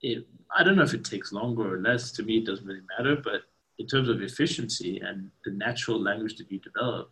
it 0.00 0.26
I 0.56 0.62
don't 0.62 0.76
know 0.76 0.82
if 0.84 0.94
it 0.94 1.04
takes 1.04 1.32
longer 1.32 1.74
or 1.74 1.78
less. 1.80 2.12
To 2.12 2.22
me, 2.22 2.38
it 2.38 2.46
doesn't 2.46 2.66
really 2.66 2.86
matter. 2.96 3.16
But 3.16 3.42
in 3.78 3.86
terms 3.86 4.08
of 4.08 4.22
efficiency 4.22 5.00
and 5.00 5.30
the 5.44 5.50
natural 5.50 6.00
language 6.00 6.36
that 6.36 6.50
you 6.50 6.60
develop, 6.60 7.10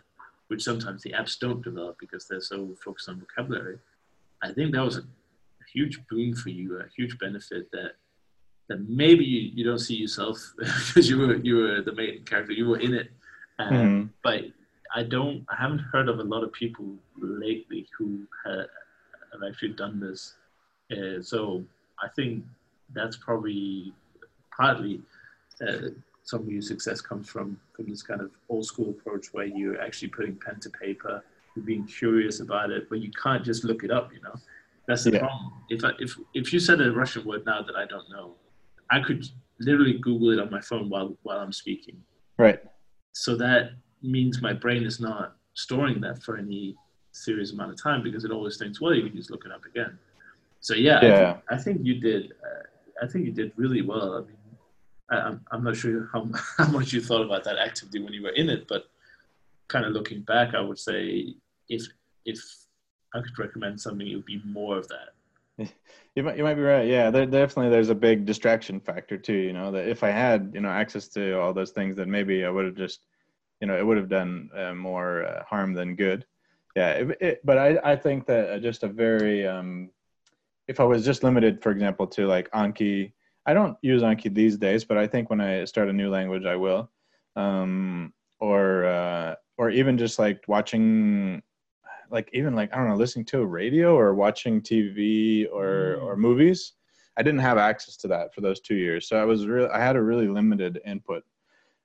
which 0.49 0.63
sometimes 0.63 1.03
the 1.03 1.13
apps 1.13 1.39
don't 1.39 1.63
develop 1.63 1.99
because 1.99 2.27
they're 2.29 2.41
so 2.41 2.77
focused 2.85 3.09
on 3.09 3.21
vocabulary, 3.21 3.79
I 4.43 4.53
think 4.53 4.73
that 4.73 4.85
was 4.85 4.99
a 4.99 5.05
huge 5.73 6.01
boon 6.09 6.35
for 6.35 6.51
you, 6.51 6.79
a 6.79 6.87
huge 6.97 7.19
benefit 7.19 7.71
that 7.73 7.93
that 8.69 8.89
maybe 8.89 9.25
you, 9.25 9.51
you 9.57 9.65
don't 9.65 9.81
see 9.81 9.97
yourself 9.97 10.39
because 10.59 11.11
you 11.11 11.19
were 11.19 11.35
you 11.37 11.57
were 11.57 11.83
the 11.83 11.95
main 11.95 12.23
character, 12.25 12.53
you 12.53 12.69
were 12.69 12.79
in 12.79 12.95
it. 12.95 13.11
Um, 13.59 13.73
Mhm. 13.75 14.09
But 14.23 14.41
I 14.95 15.03
don't, 15.05 15.45
I 15.49 15.57
haven't 15.61 15.79
heard 15.81 16.09
of 16.09 16.19
a 16.19 16.23
lot 16.23 16.43
of 16.43 16.53
people 16.53 16.95
lately 17.19 17.87
who 17.97 18.27
ha, 18.45 18.65
have 19.33 19.43
actually 19.49 19.75
done 19.75 20.01
this. 20.01 20.35
Uh, 20.91 21.23
so 21.23 21.65
I 22.03 22.09
think 22.09 22.45
that's 22.93 23.17
probably 23.17 23.93
partly 24.57 25.01
uh, 25.67 25.91
some 26.25 26.41
of 26.43 26.49
your 26.51 26.62
success 26.62 27.01
comes 27.01 27.29
from 27.29 27.59
from 27.75 27.89
this 27.89 28.03
kind 28.03 28.21
of 28.21 28.31
old 28.49 28.65
school 28.67 28.91
approach 28.91 29.33
where 29.33 29.47
you're 29.47 29.81
actually 29.81 30.09
putting 30.09 30.37
pen 30.45 30.59
to 30.61 30.71
paper, 30.71 31.23
you're 31.55 31.65
being 31.65 31.87
curious 31.87 32.41
about 32.41 32.71
it, 32.71 32.89
but 32.89 33.01
you 33.01 33.11
can't 33.23 33.45
just 33.45 33.65
look 33.65 33.85
it 33.85 33.91
up. 33.91 34.12
You 34.12 34.21
know, 34.23 34.35
that's 34.87 35.05
the 35.05 35.12
Yeah. 35.12 35.21
problem. 35.21 35.53
If 35.69 35.85
I, 35.85 35.93
if 35.99 36.19
if 36.35 36.53
you 36.53 36.59
said 36.61 36.81
a 36.81 36.91
Russian 36.93 37.25
word 37.25 37.45
now 37.47 37.62
that 37.62 37.77
I 37.77 37.87
don't 37.87 38.09
know, 38.11 38.35
I 38.91 39.01
could 39.01 39.25
literally 39.61 39.99
Google 39.99 40.31
it 40.31 40.41
on 40.41 40.51
my 40.51 40.61
phone 40.61 40.89
while 40.89 41.17
while 41.23 41.39
I'm 41.39 41.53
speaking. 41.53 42.03
right 42.39 42.61
So 43.12 43.37
that 43.37 43.73
means 44.03 44.43
my 44.43 44.53
brain 44.53 44.85
is 44.85 45.01
not 45.01 45.37
storing 45.55 46.01
that 46.01 46.23
for 46.23 46.37
any 46.37 46.77
serious 47.13 47.53
amount 47.53 47.71
of 47.73 47.83
time 47.83 48.03
because 48.03 48.25
it 48.25 48.31
always 48.31 48.57
thinks, 48.57 48.81
well, 48.81 48.95
you 48.95 49.03
can 49.07 49.17
just 49.17 49.31
look 49.31 49.45
it 49.45 49.53
up 49.53 49.65
again. 49.65 49.99
So 50.61 50.75
yeah, 50.75 51.05
Yeah. 51.05 51.11
I, 51.11 51.33
think, 51.33 51.45
I 51.51 51.57
think 51.57 51.87
you 51.87 52.01
did. 52.01 52.33
Uh, 52.45 53.05
I 53.05 53.07
think 53.07 53.25
you 53.25 53.33
did 53.33 53.53
really 53.57 53.83
well. 53.83 54.15
I 54.15 54.21
mean, 54.21 54.37
I, 55.11 55.17
I'm 55.17 55.41
I'm 55.51 55.65
not 55.65 55.77
sure 55.77 56.09
how 56.13 56.29
how 56.59 56.69
much 56.69 56.93
you 56.93 57.01
thought 57.01 57.23
about 57.23 57.45
that 57.45 57.59
actively 57.59 58.01
when 58.01 58.13
you 58.13 58.23
were 58.23 58.31
in 58.31 58.49
it, 58.51 58.69
but 58.69 58.85
kind 59.69 59.85
of 59.85 59.93
looking 59.93 60.21
back, 60.23 60.55
I 60.55 60.61
would 60.61 60.79
say 60.79 61.35
if 61.69 61.87
if 62.25 62.39
I 63.15 63.21
could 63.21 63.39
recommend 63.39 63.81
something, 63.81 64.07
it 64.07 64.15
would 64.15 64.27
be 64.27 64.43
more 64.45 64.79
of 64.79 64.89
that. 64.89 65.69
You 66.17 66.25
might, 66.25 66.37
you 66.37 66.43
might 66.43 66.55
be 66.55 66.63
right. 66.63 66.89
Yeah, 66.89 67.11
there, 67.11 67.25
definitely 67.25 67.71
there's 67.71 67.89
a 67.89 67.95
big 67.95 68.27
distraction 68.27 68.81
factor 68.81 69.17
too. 69.17 69.37
You 69.37 69.53
know 69.53 69.71
that 69.71 69.87
if 69.87 70.03
I 70.03 70.11
had 70.11 70.51
you 70.53 70.61
know 70.61 70.69
access 70.69 71.07
to 71.11 71.39
all 71.39 71.55
those 71.55 71.71
things, 71.71 71.95
then 71.95 72.11
maybe 72.11 72.45
I 72.45 72.51
would 72.51 72.65
have 72.65 72.75
just 72.75 73.07
you 73.61 73.66
know 73.66 73.77
it 73.77 73.87
would 73.87 73.97
have 73.97 74.09
done 74.09 74.51
uh, 74.57 74.74
more 74.74 75.24
uh, 75.24 75.45
harm 75.45 75.74
than 75.74 75.97
good. 75.97 76.27
Yeah, 76.77 76.91
it, 76.93 77.19
it, 77.20 77.41
but 77.45 77.59
I 77.59 77.78
I 77.93 77.97
think 77.97 78.27
that 78.27 78.51
uh, 78.51 78.59
just 78.59 78.82
a 78.82 78.89
very 78.89 79.47
um, 79.47 79.91
if 80.69 80.81
I 80.81 80.85
was 80.85 81.05
just 81.05 81.23
limited, 81.23 81.62
for 81.62 81.73
example, 81.73 82.07
to 82.09 82.27
like 82.27 82.51
Anki, 82.53 83.12
I 83.47 83.55
don't 83.55 83.77
use 83.82 84.03
Anki 84.03 84.32
these 84.32 84.57
days, 84.57 84.85
but 84.85 84.97
I 84.97 85.07
think 85.07 85.31
when 85.31 85.41
I 85.41 85.65
start 85.65 85.89
a 85.89 85.93
new 85.93 86.11
language, 86.11 86.45
I 86.47 86.57
will. 86.57 86.91
Um, 87.37 88.12
or 88.41 88.85
uh, 88.87 89.35
or 89.59 89.70
even 89.70 89.99
just 89.99 90.19
like 90.19 90.43
watching 90.49 91.43
like 92.11 92.28
even 92.32 92.55
like 92.55 92.73
I 92.73 92.77
don't 92.78 92.89
know, 92.89 92.97
listening 92.97 93.24
to 93.27 93.41
a 93.41 93.47
radio 93.47 93.95
or 93.97 94.15
watching 94.15 94.61
TV 94.61 95.47
or 95.53 95.97
Mm. 95.99 96.03
or 96.03 96.16
movies. 96.16 96.73
I 97.16 97.23
didn't 97.23 97.41
have 97.41 97.59
access 97.59 97.97
to 97.99 98.09
that 98.09 98.35
for 98.35 98.41
those 98.41 98.61
two 98.61 98.77
years, 98.77 99.09
so 99.09 99.16
I 99.20 99.24
was 99.24 99.47
really 99.47 99.69
I 99.69 99.81
had 99.81 99.97
a 99.97 100.03
really 100.03 100.28
limited 100.28 100.81
input, 100.87 101.24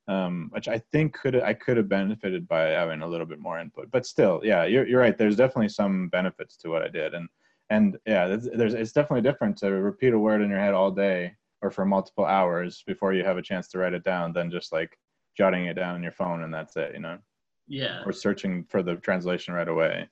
um, 0.08 0.50
which 0.52 0.68
I 0.68 0.80
think 0.92 1.14
could 1.14 1.36
I 1.36 1.54
could 1.54 1.78
have 1.78 1.90
benefited 1.90 2.48
by 2.48 2.64
having 2.70 3.02
a 3.02 3.08
little 3.08 3.26
bit 3.26 3.40
more 3.40 3.60
input. 3.60 3.90
But 3.92 4.06
still, 4.06 4.42
yeah, 4.44 4.66
you're 4.66 4.88
you're 4.88 5.02
right. 5.02 5.18
There's 5.18 5.36
definitely 5.36 5.70
some 5.70 6.10
benefits 6.10 6.58
to 6.58 6.70
what 6.70 6.84
I 6.84 6.90
did, 6.90 7.14
and 7.14 7.28
and 7.70 7.98
yeah, 8.06 8.28
there's, 8.28 8.48
there's 8.54 8.74
it's 8.74 8.92
definitely 8.92 9.22
different 9.30 9.58
to 9.58 9.72
repeat 9.72 10.14
a 10.14 10.20
word 10.20 10.42
in 10.42 10.50
your 10.50 10.60
head 10.60 10.74
all 10.74 10.92
day 10.92 11.34
or 11.62 11.72
for 11.72 11.86
multiple 11.86 12.26
hours 12.26 12.84
before 12.86 13.14
you 13.14 13.24
have 13.24 13.38
a 13.38 13.42
chance 13.42 13.68
to 13.70 13.80
write 13.80 13.94
it 13.94 14.04
down 14.04 14.34
than 14.34 14.52
just 14.52 14.72
like 14.72 14.98
jotting 15.36 15.66
it 15.66 15.74
down 15.74 15.96
on 15.96 16.04
your 16.04 16.12
phone 16.12 16.44
and 16.44 16.54
that's 16.54 16.76
it, 16.76 16.94
you 16.94 17.00
know, 17.00 17.18
Yeah, 17.68 18.04
or 18.06 18.12
searching 18.12 18.66
for 18.66 18.84
the 18.84 18.96
translation 18.98 19.54
right 19.54 19.68
away. 19.68 20.08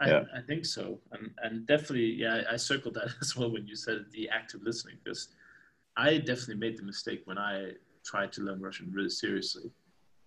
I, 0.00 0.08
Yeah. 0.08 0.22
I 0.34 0.40
think 0.42 0.64
so, 0.64 1.00
and 1.12 1.30
and 1.42 1.66
definitely, 1.66 2.12
yeah, 2.14 2.42
I, 2.48 2.54
I 2.54 2.56
circled 2.56 2.94
that 2.94 3.10
as 3.20 3.36
well 3.36 3.52
when 3.52 3.66
you 3.66 3.76
said 3.76 4.06
the 4.12 4.28
active 4.28 4.62
listening 4.62 4.96
because 5.04 5.28
I 5.96 6.18
definitely 6.18 6.56
made 6.56 6.78
the 6.78 6.84
mistake 6.84 7.22
when 7.24 7.38
I 7.38 7.72
tried 8.08 8.32
to 8.32 8.40
learn 8.42 8.60
Russian 8.60 8.90
really 8.96 9.10
seriously. 9.24 9.70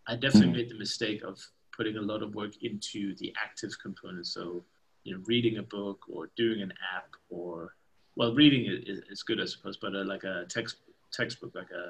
I 0.07 0.15
definitely 0.15 0.49
Mhm. 0.49 0.57
made 0.59 0.69
the 0.69 0.77
mistake 0.85 1.21
of 1.23 1.35
putting 1.77 1.97
a 1.97 2.01
lot 2.11 2.21
of 2.21 2.35
work 2.35 2.53
into 2.61 3.15
the 3.15 3.33
active 3.45 3.71
component. 3.85 4.27
So, 4.27 4.63
you 5.03 5.11
know, 5.15 5.21
reading 5.33 5.57
a 5.57 5.63
book 5.77 5.99
or 6.13 6.21
doing 6.43 6.61
an 6.61 6.73
app 6.95 7.09
or, 7.29 7.75
well, 8.15 8.31
reading 8.35 8.63
is, 8.91 8.99
is- 9.13 9.23
good, 9.23 9.39
I 9.41 9.45
suppose, 9.45 9.77
but 9.77 9.95
uh, 9.95 10.03
like 10.13 10.23
a 10.23 10.45
text 10.55 10.75
textbook, 11.19 11.53
like 11.55 11.71
a, 11.71 11.85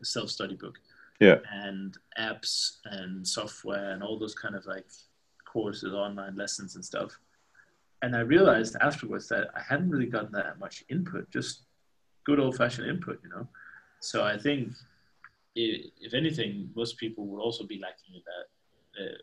a 0.00 0.04
self 0.04 0.28
study 0.30 0.56
book. 0.64 0.76
Yeah. 1.20 1.38
And 1.64 1.96
apps 2.18 2.54
and 2.96 3.10
software 3.38 3.88
and 3.92 4.02
all 4.02 4.18
those 4.18 4.34
kind 4.34 4.54
of 4.56 4.64
like 4.74 4.86
courses, 5.44 5.92
online 5.92 6.34
lessons 6.42 6.74
and 6.76 6.84
stuff. 6.92 7.10
And 8.02 8.10
I 8.16 8.20
realized 8.20 8.74
afterwards 8.80 9.26
that 9.28 9.44
I 9.54 9.60
hadn't 9.70 9.90
really 9.90 10.10
gotten 10.16 10.32
that 10.32 10.58
much 10.58 10.76
input, 10.94 11.30
just 11.30 11.52
good 12.28 12.40
old 12.40 12.56
fashioned 12.56 12.88
input, 12.88 13.16
you 13.24 13.30
know. 13.34 13.46
So 14.00 14.16
I 14.24 14.36
think, 14.46 14.62
if 15.54 16.14
anything, 16.14 16.70
most 16.74 16.98
people 16.98 17.26
would 17.26 17.40
also 17.40 17.64
be 17.64 17.78
lacking 17.78 18.14
in 18.14 18.22
that, 18.30 19.04
uh, 19.04 19.18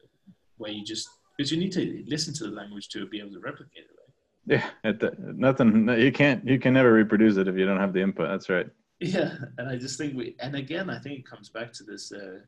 where 0.58 0.72
you 0.72 0.84
just 0.84 1.10
because 1.38 1.52
you 1.52 1.58
need 1.58 1.72
to 1.74 2.04
listen 2.08 2.34
to 2.36 2.44
the 2.46 2.52
language 2.52 2.90
to 2.90 3.06
be 3.08 3.20
able 3.20 3.32
to 3.32 3.40
replicate 3.40 3.86
it, 3.90 3.96
right? 4.00 4.14
Yeah, 4.46 4.70
it, 4.84 5.20
nothing. 5.20 5.88
You 5.90 6.12
can't. 6.12 6.46
You 6.46 6.60
can 6.60 6.74
never 6.74 6.92
reproduce 6.94 7.38
it 7.38 7.48
if 7.48 7.56
you 7.56 7.66
don't 7.66 7.80
have 7.80 7.94
the 7.94 8.02
input. 8.02 8.30
That's 8.30 8.50
right. 8.50 8.68
Yeah, 9.00 9.34
and 9.58 9.68
I 9.68 9.78
just 9.78 9.98
think 9.98 10.16
we, 10.16 10.36
and 10.40 10.56
again, 10.56 10.90
I 10.90 11.00
think 11.00 11.20
it 11.20 11.26
comes 11.26 11.50
back 11.50 11.74
to 11.74 11.84
this 11.84 12.12
uh, 12.12 12.40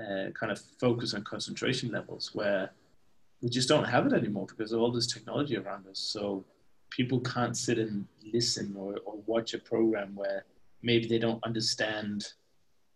uh, 0.00 0.30
kind 0.30 0.52
of 0.52 0.60
focus 0.78 1.12
on 1.12 1.24
concentration 1.24 1.90
levels 1.90 2.30
where 2.34 2.70
we 3.42 3.50
just 3.50 3.68
don't 3.68 3.84
have 3.84 4.06
it 4.06 4.12
anymore 4.12 4.46
because 4.46 4.72
of 4.72 4.80
all 4.80 4.92
this 4.92 5.08
technology 5.08 5.56
around 5.56 5.86
us. 5.88 5.98
So 5.98 6.44
people 6.90 7.20
can't 7.20 7.56
sit 7.56 7.78
and 7.78 8.06
listen 8.32 8.74
or, 8.78 8.96
or 9.04 9.18
watch 9.26 9.54
a 9.54 9.58
program 9.58 10.14
where 10.14 10.44
maybe 10.82 11.08
they 11.08 11.18
don't 11.18 11.42
understand, 11.44 12.26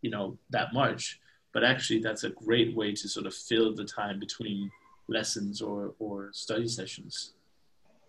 you 0.07 0.11
know, 0.11 0.39
that 0.51 0.69
much. 0.73 1.21
But 1.53 1.65
actually, 1.65 2.01
that's 2.01 2.25
a 2.25 2.31
great 2.31 2.71
way 2.77 2.93
to 3.01 3.09
sort 3.09 3.27
of 3.27 3.35
fill 3.35 3.75
the 3.75 3.85
time 3.85 4.19
between 4.27 4.71
lessons 5.09 5.63
or, 5.63 5.95
or 5.99 6.31
study 6.33 6.69
sessions. 6.69 7.33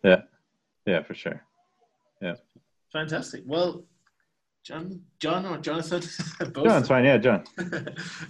Yeah, 0.04 0.22
yeah 0.86 1.02
for 1.04 1.16
sure. 1.16 1.40
Yeah 2.22 2.36
fantastic. 2.92 3.44
Well, 3.46 3.84
Jon, 4.64 5.02
Jon 5.20 5.46
or 5.46 5.58
Jonathan, 5.58 6.02
both. 6.54 6.66
Jon, 6.66 6.80
it's 6.80 6.88
fine. 6.88 7.06
Yeah, 7.06 7.18
Jon. 7.18 7.44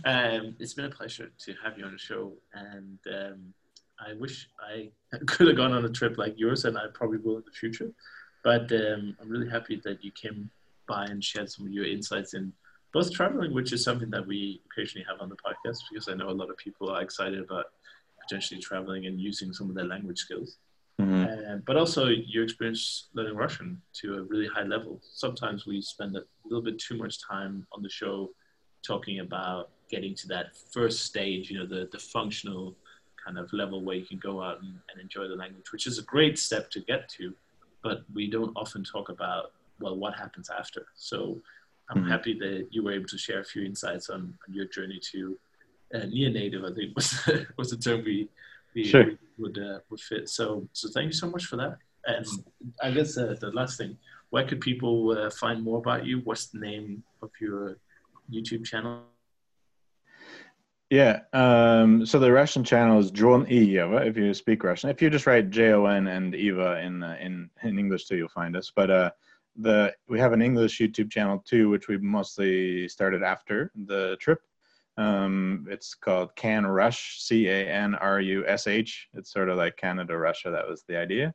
um, 0.06 0.56
it's 0.60 0.74
been 0.74 0.86
a 0.86 0.90
pleasure 0.90 1.32
to 1.46 1.54
have 1.64 1.78
you 1.78 1.86
on 1.86 1.94
the 1.94 1.98
show, 1.98 2.34
and 2.54 3.00
um, 3.12 3.54
I 4.00 4.14
wish 4.14 4.48
I 4.60 4.90
could 5.28 5.48
have 5.48 5.58
gone 5.58 5.74
on 5.74 5.86
a 5.86 5.90
trip 5.90 6.18
like 6.18 6.36
yours, 6.38 6.66
and 6.66 6.78
I 6.78 6.86
probably 6.94 7.20
will 7.20 7.38
in 7.38 7.44
the 7.46 7.52
future. 7.52 7.92
But 8.44 8.72
um, 8.72 9.18
I'm 9.20 9.30
really 9.30 9.50
happy 9.50 9.82
that 9.84 10.04
you 10.04 10.12
came 10.12 10.50
by 10.88 11.06
and 11.06 11.24
shared 11.24 11.50
some 11.52 11.66
of 11.66 11.72
your 11.72 11.86
insights 11.86 12.34
in 12.34 12.54
both 12.94 13.12
traveling, 13.12 13.54
which 13.54 13.74
is 13.74 13.84
something 13.84 14.10
that 14.10 14.26
we 14.26 14.62
occasionally 14.72 15.06
have 15.10 15.22
on 15.22 15.30
the 15.30 15.36
podcast, 15.36 15.80
because 15.90 16.08
I 16.08 16.14
know 16.14 16.30
a 16.30 16.32
lot 16.32 16.50
of 16.50 16.58
people 16.58 16.90
are 16.90 17.02
excited 17.02 17.40
about 17.40 17.66
potentially 18.22 18.60
traveling 18.60 19.06
and 19.06 19.20
using 19.20 19.54
some 19.54 19.70
of 19.70 19.76
their 19.76 19.86
language 19.86 20.20
skills. 20.20 20.58
Mhm. 21.00 21.26
Uh, 21.28 21.58
but 21.66 21.76
also 21.78 22.08
your 22.08 22.44
experience 22.44 23.08
learning 23.14 23.36
Russian 23.36 23.82
to 23.94 24.16
a 24.16 24.24
really 24.24 24.48
high 24.48 24.64
level. 24.64 25.00
Sometimes 25.14 25.66
we 25.66 25.82
spend 25.82 26.16
a 26.16 26.24
little 26.46 26.64
bit 26.64 26.80
too 26.80 26.98
much 26.98 27.22
time 27.22 27.68
on 27.72 27.84
the 27.84 27.90
show 27.90 28.34
talking 28.82 29.20
about 29.20 29.70
getting 29.90 30.16
to 30.16 30.28
that 30.28 30.58
first 30.58 31.06
stage, 31.06 31.50
you 31.52 31.60
know, 31.60 31.66
the, 31.66 31.88
the 31.92 32.00
functional 32.00 32.76
kind 33.24 33.38
of 33.38 33.52
level 33.54 33.84
where 33.84 33.96
you 33.96 34.06
can 34.06 34.18
go 34.18 34.42
out 34.42 34.62
and, 34.62 34.80
and 34.92 35.00
enjoy 35.00 35.28
the 35.28 35.36
language, 35.36 35.72
which 35.72 35.88
is 35.88 36.00
a 36.00 36.04
great 36.04 36.40
step 36.40 36.72
to 36.72 36.80
get 36.82 37.08
to. 37.10 37.34
But 37.84 38.04
we 38.14 38.30
don't 38.30 38.54
often 38.56 38.84
talk 38.84 39.10
about, 39.10 39.52
well, 39.80 39.96
what 39.96 40.16
happens 40.16 40.50
after. 40.50 40.88
So 40.96 41.42
I'm 41.90 42.04
Mhm. 42.04 42.10
happy 42.10 42.34
that 42.40 42.68
you 42.72 42.84
were 42.84 42.92
able 42.92 43.08
to 43.08 43.18
share 43.18 43.40
a 43.40 43.46
few 43.46 43.64
insights 43.64 44.10
on, 44.10 44.38
on 44.48 44.54
your 44.54 44.66
journey 44.66 45.00
to 45.12 45.38
uh, 45.94 46.06
near 46.06 46.30
native, 46.30 46.64
I 46.66 46.74
think 46.74 46.96
was, 47.00 47.08
was 47.58 47.70
the 47.72 47.78
term 47.78 48.04
we, 48.04 48.28
we, 48.76 48.84
Sure. 48.84 49.06
we 49.06 49.18
would, 49.38 49.58
uh, 49.58 49.80
would 49.90 50.02
fit. 50.02 50.28
So, 50.30 50.68
so 50.74 50.90
thank 50.90 51.08
you 51.08 51.14
so 51.14 51.30
much 51.30 51.46
for 51.46 51.56
that. 51.58 51.78
And 52.06 52.26
I 52.82 52.92
guess 52.92 53.18
uh, 53.18 53.36
the 53.40 53.52
last 53.52 53.78
thing, 53.78 53.98
where 54.30 54.46
could 54.46 54.62
people 54.62 55.18
uh, 55.18 55.30
find 55.30 55.64
more 55.64 55.78
about 55.78 56.06
you? 56.06 56.20
What's 56.24 56.48
the 56.48 56.60
name 56.60 57.04
of 57.22 57.32
your 57.40 57.78
YouTube 58.32 58.66
channel? 58.66 59.04
Yeah. 60.90 61.22
Um, 61.34 62.06
so 62.06 62.20
the 62.20 62.32
Russian 62.32 62.64
channel 62.64 63.00
is 63.00 63.12
Jon 63.12 63.46
i 63.46 63.52
Eva. 63.52 63.98
If 64.06 64.16
you 64.18 64.34
speak 64.34 64.64
Russian, 64.64 64.90
if 64.90 65.02
you 65.02 65.10
just 65.10 65.28
write 65.28 65.50
J 65.50 65.72
O 65.74 65.86
N 65.86 66.08
and 66.08 66.34
Eva 66.34 66.80
in 66.82 67.04
uh, 67.04 67.18
in 67.20 67.50
in 67.64 67.78
English 67.78 68.06
too, 68.06 68.16
you'll 68.16 68.30
find 68.30 68.56
us. 68.56 68.72
But 68.74 68.90
uh, 68.90 69.12
the 69.58 69.94
we 70.08 70.20
have 70.20 70.34
an 70.34 70.42
English 70.42 70.80
YouTube 70.80 71.12
channel 71.12 71.40
too, 71.40 71.70
which 71.70 71.88
we 71.88 71.98
mostly 71.98 72.88
started 72.88 73.24
after 73.24 73.72
the 73.86 74.18
trip. 74.20 74.40
Um, 74.98 75.68
it's 75.70 75.94
called 75.94 76.36
Can 76.36 76.66
Rush, 76.66 77.22
C 77.22 77.48
A 77.48 77.68
N 77.68 77.96
R 77.96 78.20
U 78.20 78.46
S 78.48 78.68
H. 78.68 79.08
It's 79.14 79.32
sort 79.32 79.50
of 79.50 79.58
like 79.58 79.78
Canada, 79.78 80.18
Russia. 80.18 80.50
That 80.52 80.68
was 80.68 80.84
the 80.88 80.98
idea. 80.98 81.34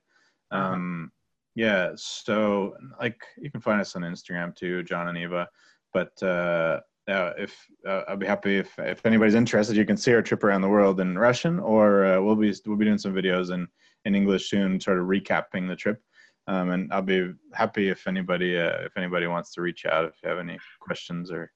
Uh-huh. 0.51 0.73
Um, 0.73 1.13
yeah. 1.55 1.91
So 1.97 2.75
like 3.01 3.21
you 3.39 3.51
can 3.51 3.61
find 3.61 3.81
us 3.81 3.95
on 3.95 4.03
Instagram 4.03 4.55
too, 4.55 4.83
Jon 4.83 5.09
and 5.09 5.19
Eva. 5.19 5.49
But 5.93 6.21
uh, 6.23 6.81
uh, 7.09 7.33
if 7.37 7.67
uh, 7.87 8.03
I'll 8.09 8.17
be 8.17 8.27
happy 8.27 8.57
if 8.57 8.79
if 8.79 9.05
anybody's 9.05 9.35
interested, 9.35 9.77
you 9.77 9.85
can 9.85 9.97
see 9.97 10.15
our 10.15 10.23
trip 10.23 10.45
around 10.45 10.63
the 10.63 10.69
world 10.69 11.01
in 11.01 11.19
Russian, 11.19 11.59
or 11.59 12.05
uh, 12.05 12.21
we'll 12.21 12.37
be 12.37 12.55
we'll 12.67 12.77
be 12.77 12.85
doing 12.85 12.99
some 12.99 13.15
videos 13.15 13.53
in 13.53 13.69
in 14.05 14.15
English 14.15 14.51
soon, 14.51 14.81
sort 14.81 14.99
of 14.99 15.07
recapping 15.07 15.69
the 15.69 15.77
trip. 15.77 16.03
Um, 16.49 16.71
and 16.71 16.93
I'll 16.93 17.03
be 17.03 17.33
happy 17.53 17.89
if 17.89 18.07
anybody 18.07 18.59
uh, 18.59 18.81
if 18.81 18.97
anybody 18.97 19.27
wants 19.27 19.53
to 19.55 19.61
reach 19.61 19.87
out 19.87 20.05
if 20.07 20.15
you 20.23 20.29
have 20.29 20.39
any 20.39 20.59
questions 20.81 21.31
or 21.31 21.53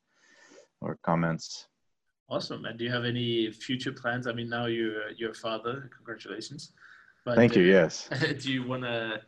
or 0.81 0.99
comments. 1.03 1.67
Awesome. 2.29 2.65
And 2.65 2.79
do 2.79 2.85
you 2.85 2.91
have 2.91 3.05
any 3.05 3.51
future 3.51 3.93
plans? 3.93 4.27
I 4.27 4.33
mean, 4.33 4.49
now 4.49 4.67
you're 4.67 5.11
you're 5.17 5.31
a 5.31 5.35
father. 5.35 5.91
Congratulations. 5.97 6.73
But, 7.25 7.35
Thank 7.35 7.57
you. 7.57 7.63
uh, 7.63 7.67
Yes. 7.67 8.09
do 8.41 8.53
you 8.53 8.67
want 8.67 8.85
to? 8.85 9.21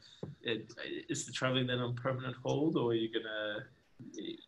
Is 1.08 1.26
the 1.26 1.32
traveling 1.32 1.66
then 1.66 1.80
on 1.80 1.96
permanent 1.96 2.36
hold, 2.44 2.76
or 2.76 2.90
are 2.90 2.94
you 2.94 3.08
gonna? 3.12 3.64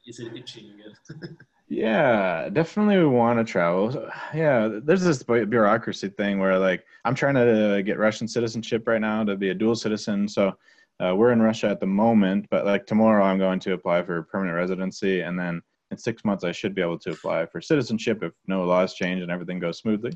Is 0.07 0.20
it 0.20 0.37
itching 0.37 0.70
again? 0.74 1.37
Yeah, 1.73 2.49
definitely 2.49 2.99
we 2.99 3.07
want 3.07 3.39
to 3.39 3.45
travel. 3.45 3.93
So, 3.93 4.11
Yeah, 4.35 4.81
there's 4.82 5.05
this 5.05 5.23
bureaucracy 5.23 6.09
thing 6.09 6.41
where 6.41 6.59
like 6.59 6.85
I'm 7.05 7.15
trying 7.15 7.37
to 7.37 7.81
get 7.85 7.97
Russian 7.97 8.27
citizenship 8.27 8.89
right 8.89 9.01
now 9.01 9.23
to 9.23 9.37
be 9.37 9.51
a 9.51 9.55
dual 9.55 9.77
citizen. 9.77 10.27
So 10.27 10.59
uh, 11.01 11.14
we're 11.14 11.32
in 11.32 11.40
Russia 11.40 11.68
at 11.68 11.81
the 11.81 11.86
moment, 11.86 12.47
but 12.51 12.66
like 12.66 12.86
tomorrow 12.86 13.24
I'm 13.24 13.39
going 13.39 13.60
to 13.60 13.72
apply 13.72 14.02
for 14.02 14.22
permanent 14.24 14.56
residency, 14.56 15.22
and 15.22 15.39
then 15.39 15.62
in 15.90 15.98
six 15.98 16.24
months 16.24 16.44
I 16.44 16.52
should 16.52 16.74
be 16.74 16.82
able 16.82 16.98
to 17.01 17.12
apply 17.12 17.47
for 17.47 17.60
citizenship 17.60 18.22
if 18.22 18.32
no 18.47 18.64
laws 18.64 18.94
change 18.94 19.22
and 19.22 19.31
everything 19.31 19.59
goes 19.59 19.78
smoothly. 19.78 20.12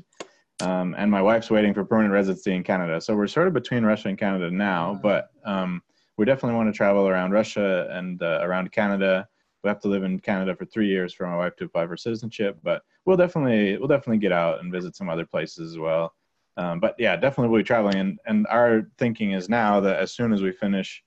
Um, 0.61 0.95
and 0.97 1.11
my 1.11 1.21
wife's 1.21 1.49
waiting 1.49 1.73
for 1.73 1.83
permanent 1.83 2.13
residency 2.13 2.53
in 2.53 2.63
Canada, 2.63 3.01
so 3.01 3.15
we're 3.15 3.27
sort 3.27 3.47
of 3.47 3.53
between 3.53 3.83
Russia 3.83 4.09
and 4.09 4.17
Canada 4.17 4.49
now. 4.51 4.99
But 5.01 5.29
um, 5.43 5.81
we 6.17 6.25
definitely 6.25 6.55
want 6.55 6.73
to 6.73 6.77
travel 6.77 7.07
around 7.07 7.31
Russia 7.31 7.89
and 7.91 8.21
uh, 8.21 8.39
around 8.41 8.71
Canada. 8.71 9.27
We 9.63 9.69
have 9.69 9.81
to 9.81 9.87
live 9.87 10.03
in 10.03 10.19
Canada 10.19 10.55
for 10.55 10.65
three 10.65 10.87
years 10.87 11.13
for 11.13 11.25
my 11.27 11.35
wife 11.35 11.55
to 11.57 11.65
apply 11.65 11.87
for 11.87 11.97
citizenship, 11.97 12.57
but 12.63 12.83
we'll 13.05 13.17
definitely 13.17 13.77
we'll 13.77 13.87
definitely 13.87 14.19
get 14.19 14.31
out 14.31 14.61
and 14.61 14.71
visit 14.71 14.95
some 14.95 15.09
other 15.09 15.25
places 15.25 15.71
as 15.71 15.79
well. 15.79 16.13
Um, 16.57 16.79
but 16.79 16.95
yeah, 16.97 17.15
definitely 17.15 17.49
we'll 17.49 17.59
be 17.59 17.65
traveling. 17.65 17.97
And, 17.97 18.19
and 18.25 18.47
our 18.47 18.89
thinking 18.97 19.31
is 19.31 19.49
now 19.49 19.79
that 19.81 19.97
as 19.97 20.13
soon 20.13 20.31
as 20.31 20.41
we 20.41 20.51
finish, 20.51 21.03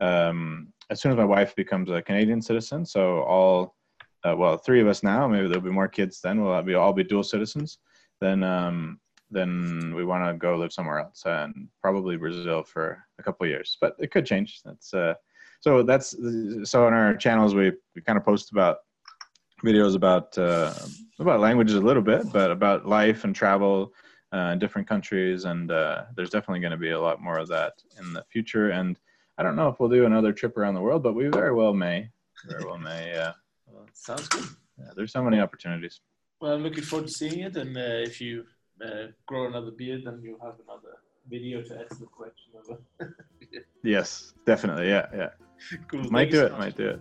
um, 0.00 0.72
as 0.90 1.00
soon 1.00 1.12
as 1.12 1.18
my 1.18 1.24
wife 1.24 1.54
becomes 1.54 1.90
a 1.90 2.02
Canadian 2.02 2.42
citizen, 2.42 2.84
so 2.84 3.20
all, 3.22 3.76
uh, 4.24 4.34
well, 4.36 4.56
three 4.56 4.80
of 4.80 4.88
us 4.88 5.02
now, 5.02 5.28
maybe 5.28 5.46
there'll 5.46 5.62
be 5.62 5.70
more 5.70 5.88
kids 5.88 6.20
then, 6.20 6.42
we'll 6.42 6.62
be 6.62 6.74
all 6.74 6.92
be 6.92 7.04
dual 7.04 7.22
citizens. 7.22 7.78
Then, 8.20 8.42
um, 8.42 8.98
then 9.30 9.92
we 9.94 10.04
want 10.04 10.24
to 10.24 10.34
go 10.34 10.56
live 10.56 10.72
somewhere 10.72 10.98
else 10.98 11.22
and 11.26 11.68
probably 11.80 12.16
Brazil 12.16 12.64
for 12.64 13.04
a 13.18 13.22
couple 13.22 13.46
years, 13.46 13.76
but 13.80 13.94
it 14.00 14.10
could 14.10 14.26
change. 14.26 14.62
That's, 14.64 14.92
uh, 14.92 15.14
so 15.60 15.82
that's, 15.82 16.16
so 16.64 16.86
on 16.86 16.94
our 16.94 17.14
channels, 17.14 17.54
we, 17.54 17.72
we 17.94 18.02
kind 18.02 18.18
of 18.18 18.24
post 18.24 18.50
about 18.50 18.78
videos 19.64 19.94
about, 19.94 20.36
uh, 20.38 20.72
about 21.20 21.40
languages 21.40 21.76
a 21.76 21.80
little 21.80 22.02
bit, 22.02 22.32
but 22.32 22.50
about 22.50 22.86
life 22.86 23.24
and 23.24 23.34
travel, 23.34 23.92
uh, 24.32 24.50
in 24.52 24.58
different 24.58 24.88
countries, 24.88 25.44
and 25.44 25.70
uh, 25.70 26.04
there's 26.14 26.30
definitely 26.30 26.60
going 26.60 26.72
to 26.72 26.76
be 26.76 26.90
a 26.90 27.00
lot 27.00 27.20
more 27.20 27.38
of 27.38 27.48
that 27.48 27.74
in 27.98 28.12
the 28.12 28.24
future. 28.30 28.70
And 28.70 28.98
I 29.38 29.42
don't 29.42 29.56
know 29.56 29.68
if 29.68 29.80
we'll 29.80 29.88
do 29.88 30.04
another 30.04 30.32
trip 30.32 30.56
around 30.56 30.74
the 30.74 30.80
world, 30.80 31.02
but 31.02 31.14
we 31.14 31.28
very 31.28 31.54
well 31.54 31.72
may. 31.72 32.10
Very 32.46 32.64
well 32.64 32.78
may. 32.78 33.12
Yeah. 33.12 33.32
Well, 33.66 33.86
sounds 33.94 34.28
good. 34.28 34.44
Yeah, 34.78 34.90
there's 34.94 35.12
so 35.12 35.22
many 35.22 35.40
opportunities. 35.40 36.00
Well, 36.40 36.52
I'm 36.52 36.62
looking 36.62 36.84
forward 36.84 37.08
to 37.08 37.12
seeing 37.12 37.40
it, 37.40 37.56
and 37.56 37.76
uh, 37.76 37.80
if 37.80 38.20
you 38.20 38.44
uh, 38.84 39.08
grow 39.26 39.46
another 39.46 39.72
beard, 39.72 40.02
then 40.04 40.20
you'll 40.22 40.40
have 40.40 40.54
another 40.64 40.98
video 41.28 41.62
to 41.62 41.80
add 41.80 41.90
to 41.90 41.96
the 41.96 42.06
collection. 42.06 42.52
Of 43.00 43.08
yes, 43.82 44.34
definitely. 44.46 44.88
Yeah, 44.88 45.06
yeah. 45.14 45.30
cool. 45.88 46.04
Might 46.10 46.30
Thank 46.30 46.32
do 46.32 46.46
it. 46.46 46.52
much. 46.52 46.60
Might 46.60 46.76
do 46.76 46.88
it. 46.88 47.00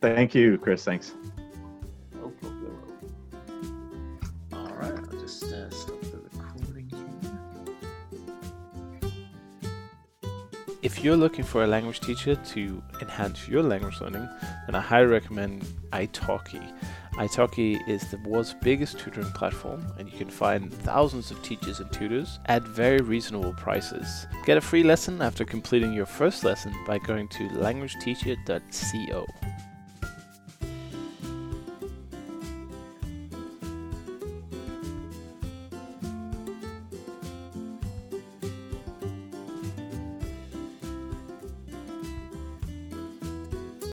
Thank 0.00 0.34
you, 0.34 0.58
Chris. 0.58 0.84
Thanks. 0.84 1.14
No 2.14 2.28
problem. 2.28 2.89
If 10.92 11.04
you're 11.04 11.16
looking 11.16 11.44
for 11.44 11.62
a 11.62 11.68
language 11.68 12.00
teacher 12.00 12.34
to 12.34 12.82
enhance 13.00 13.46
your 13.46 13.62
language 13.62 14.00
learning, 14.00 14.28
then 14.66 14.74
I 14.74 14.80
highly 14.80 15.06
recommend 15.06 15.62
italki. 15.92 16.60
Italki 17.12 17.88
is 17.88 18.10
the 18.10 18.18
world's 18.18 18.54
biggest 18.54 18.98
tutoring 18.98 19.30
platform, 19.30 19.86
and 19.98 20.10
you 20.10 20.18
can 20.18 20.28
find 20.28 20.74
thousands 20.74 21.30
of 21.30 21.40
teachers 21.44 21.78
and 21.78 21.90
tutors 21.92 22.40
at 22.46 22.64
very 22.64 22.98
reasonable 22.98 23.52
prices. 23.52 24.26
Get 24.44 24.58
a 24.58 24.60
free 24.60 24.82
lesson 24.82 25.22
after 25.22 25.44
completing 25.44 25.92
your 25.92 26.06
first 26.06 26.42
lesson 26.42 26.74
by 26.88 26.98
going 26.98 27.28
to 27.28 27.48
languageteacher.co. 27.50 29.26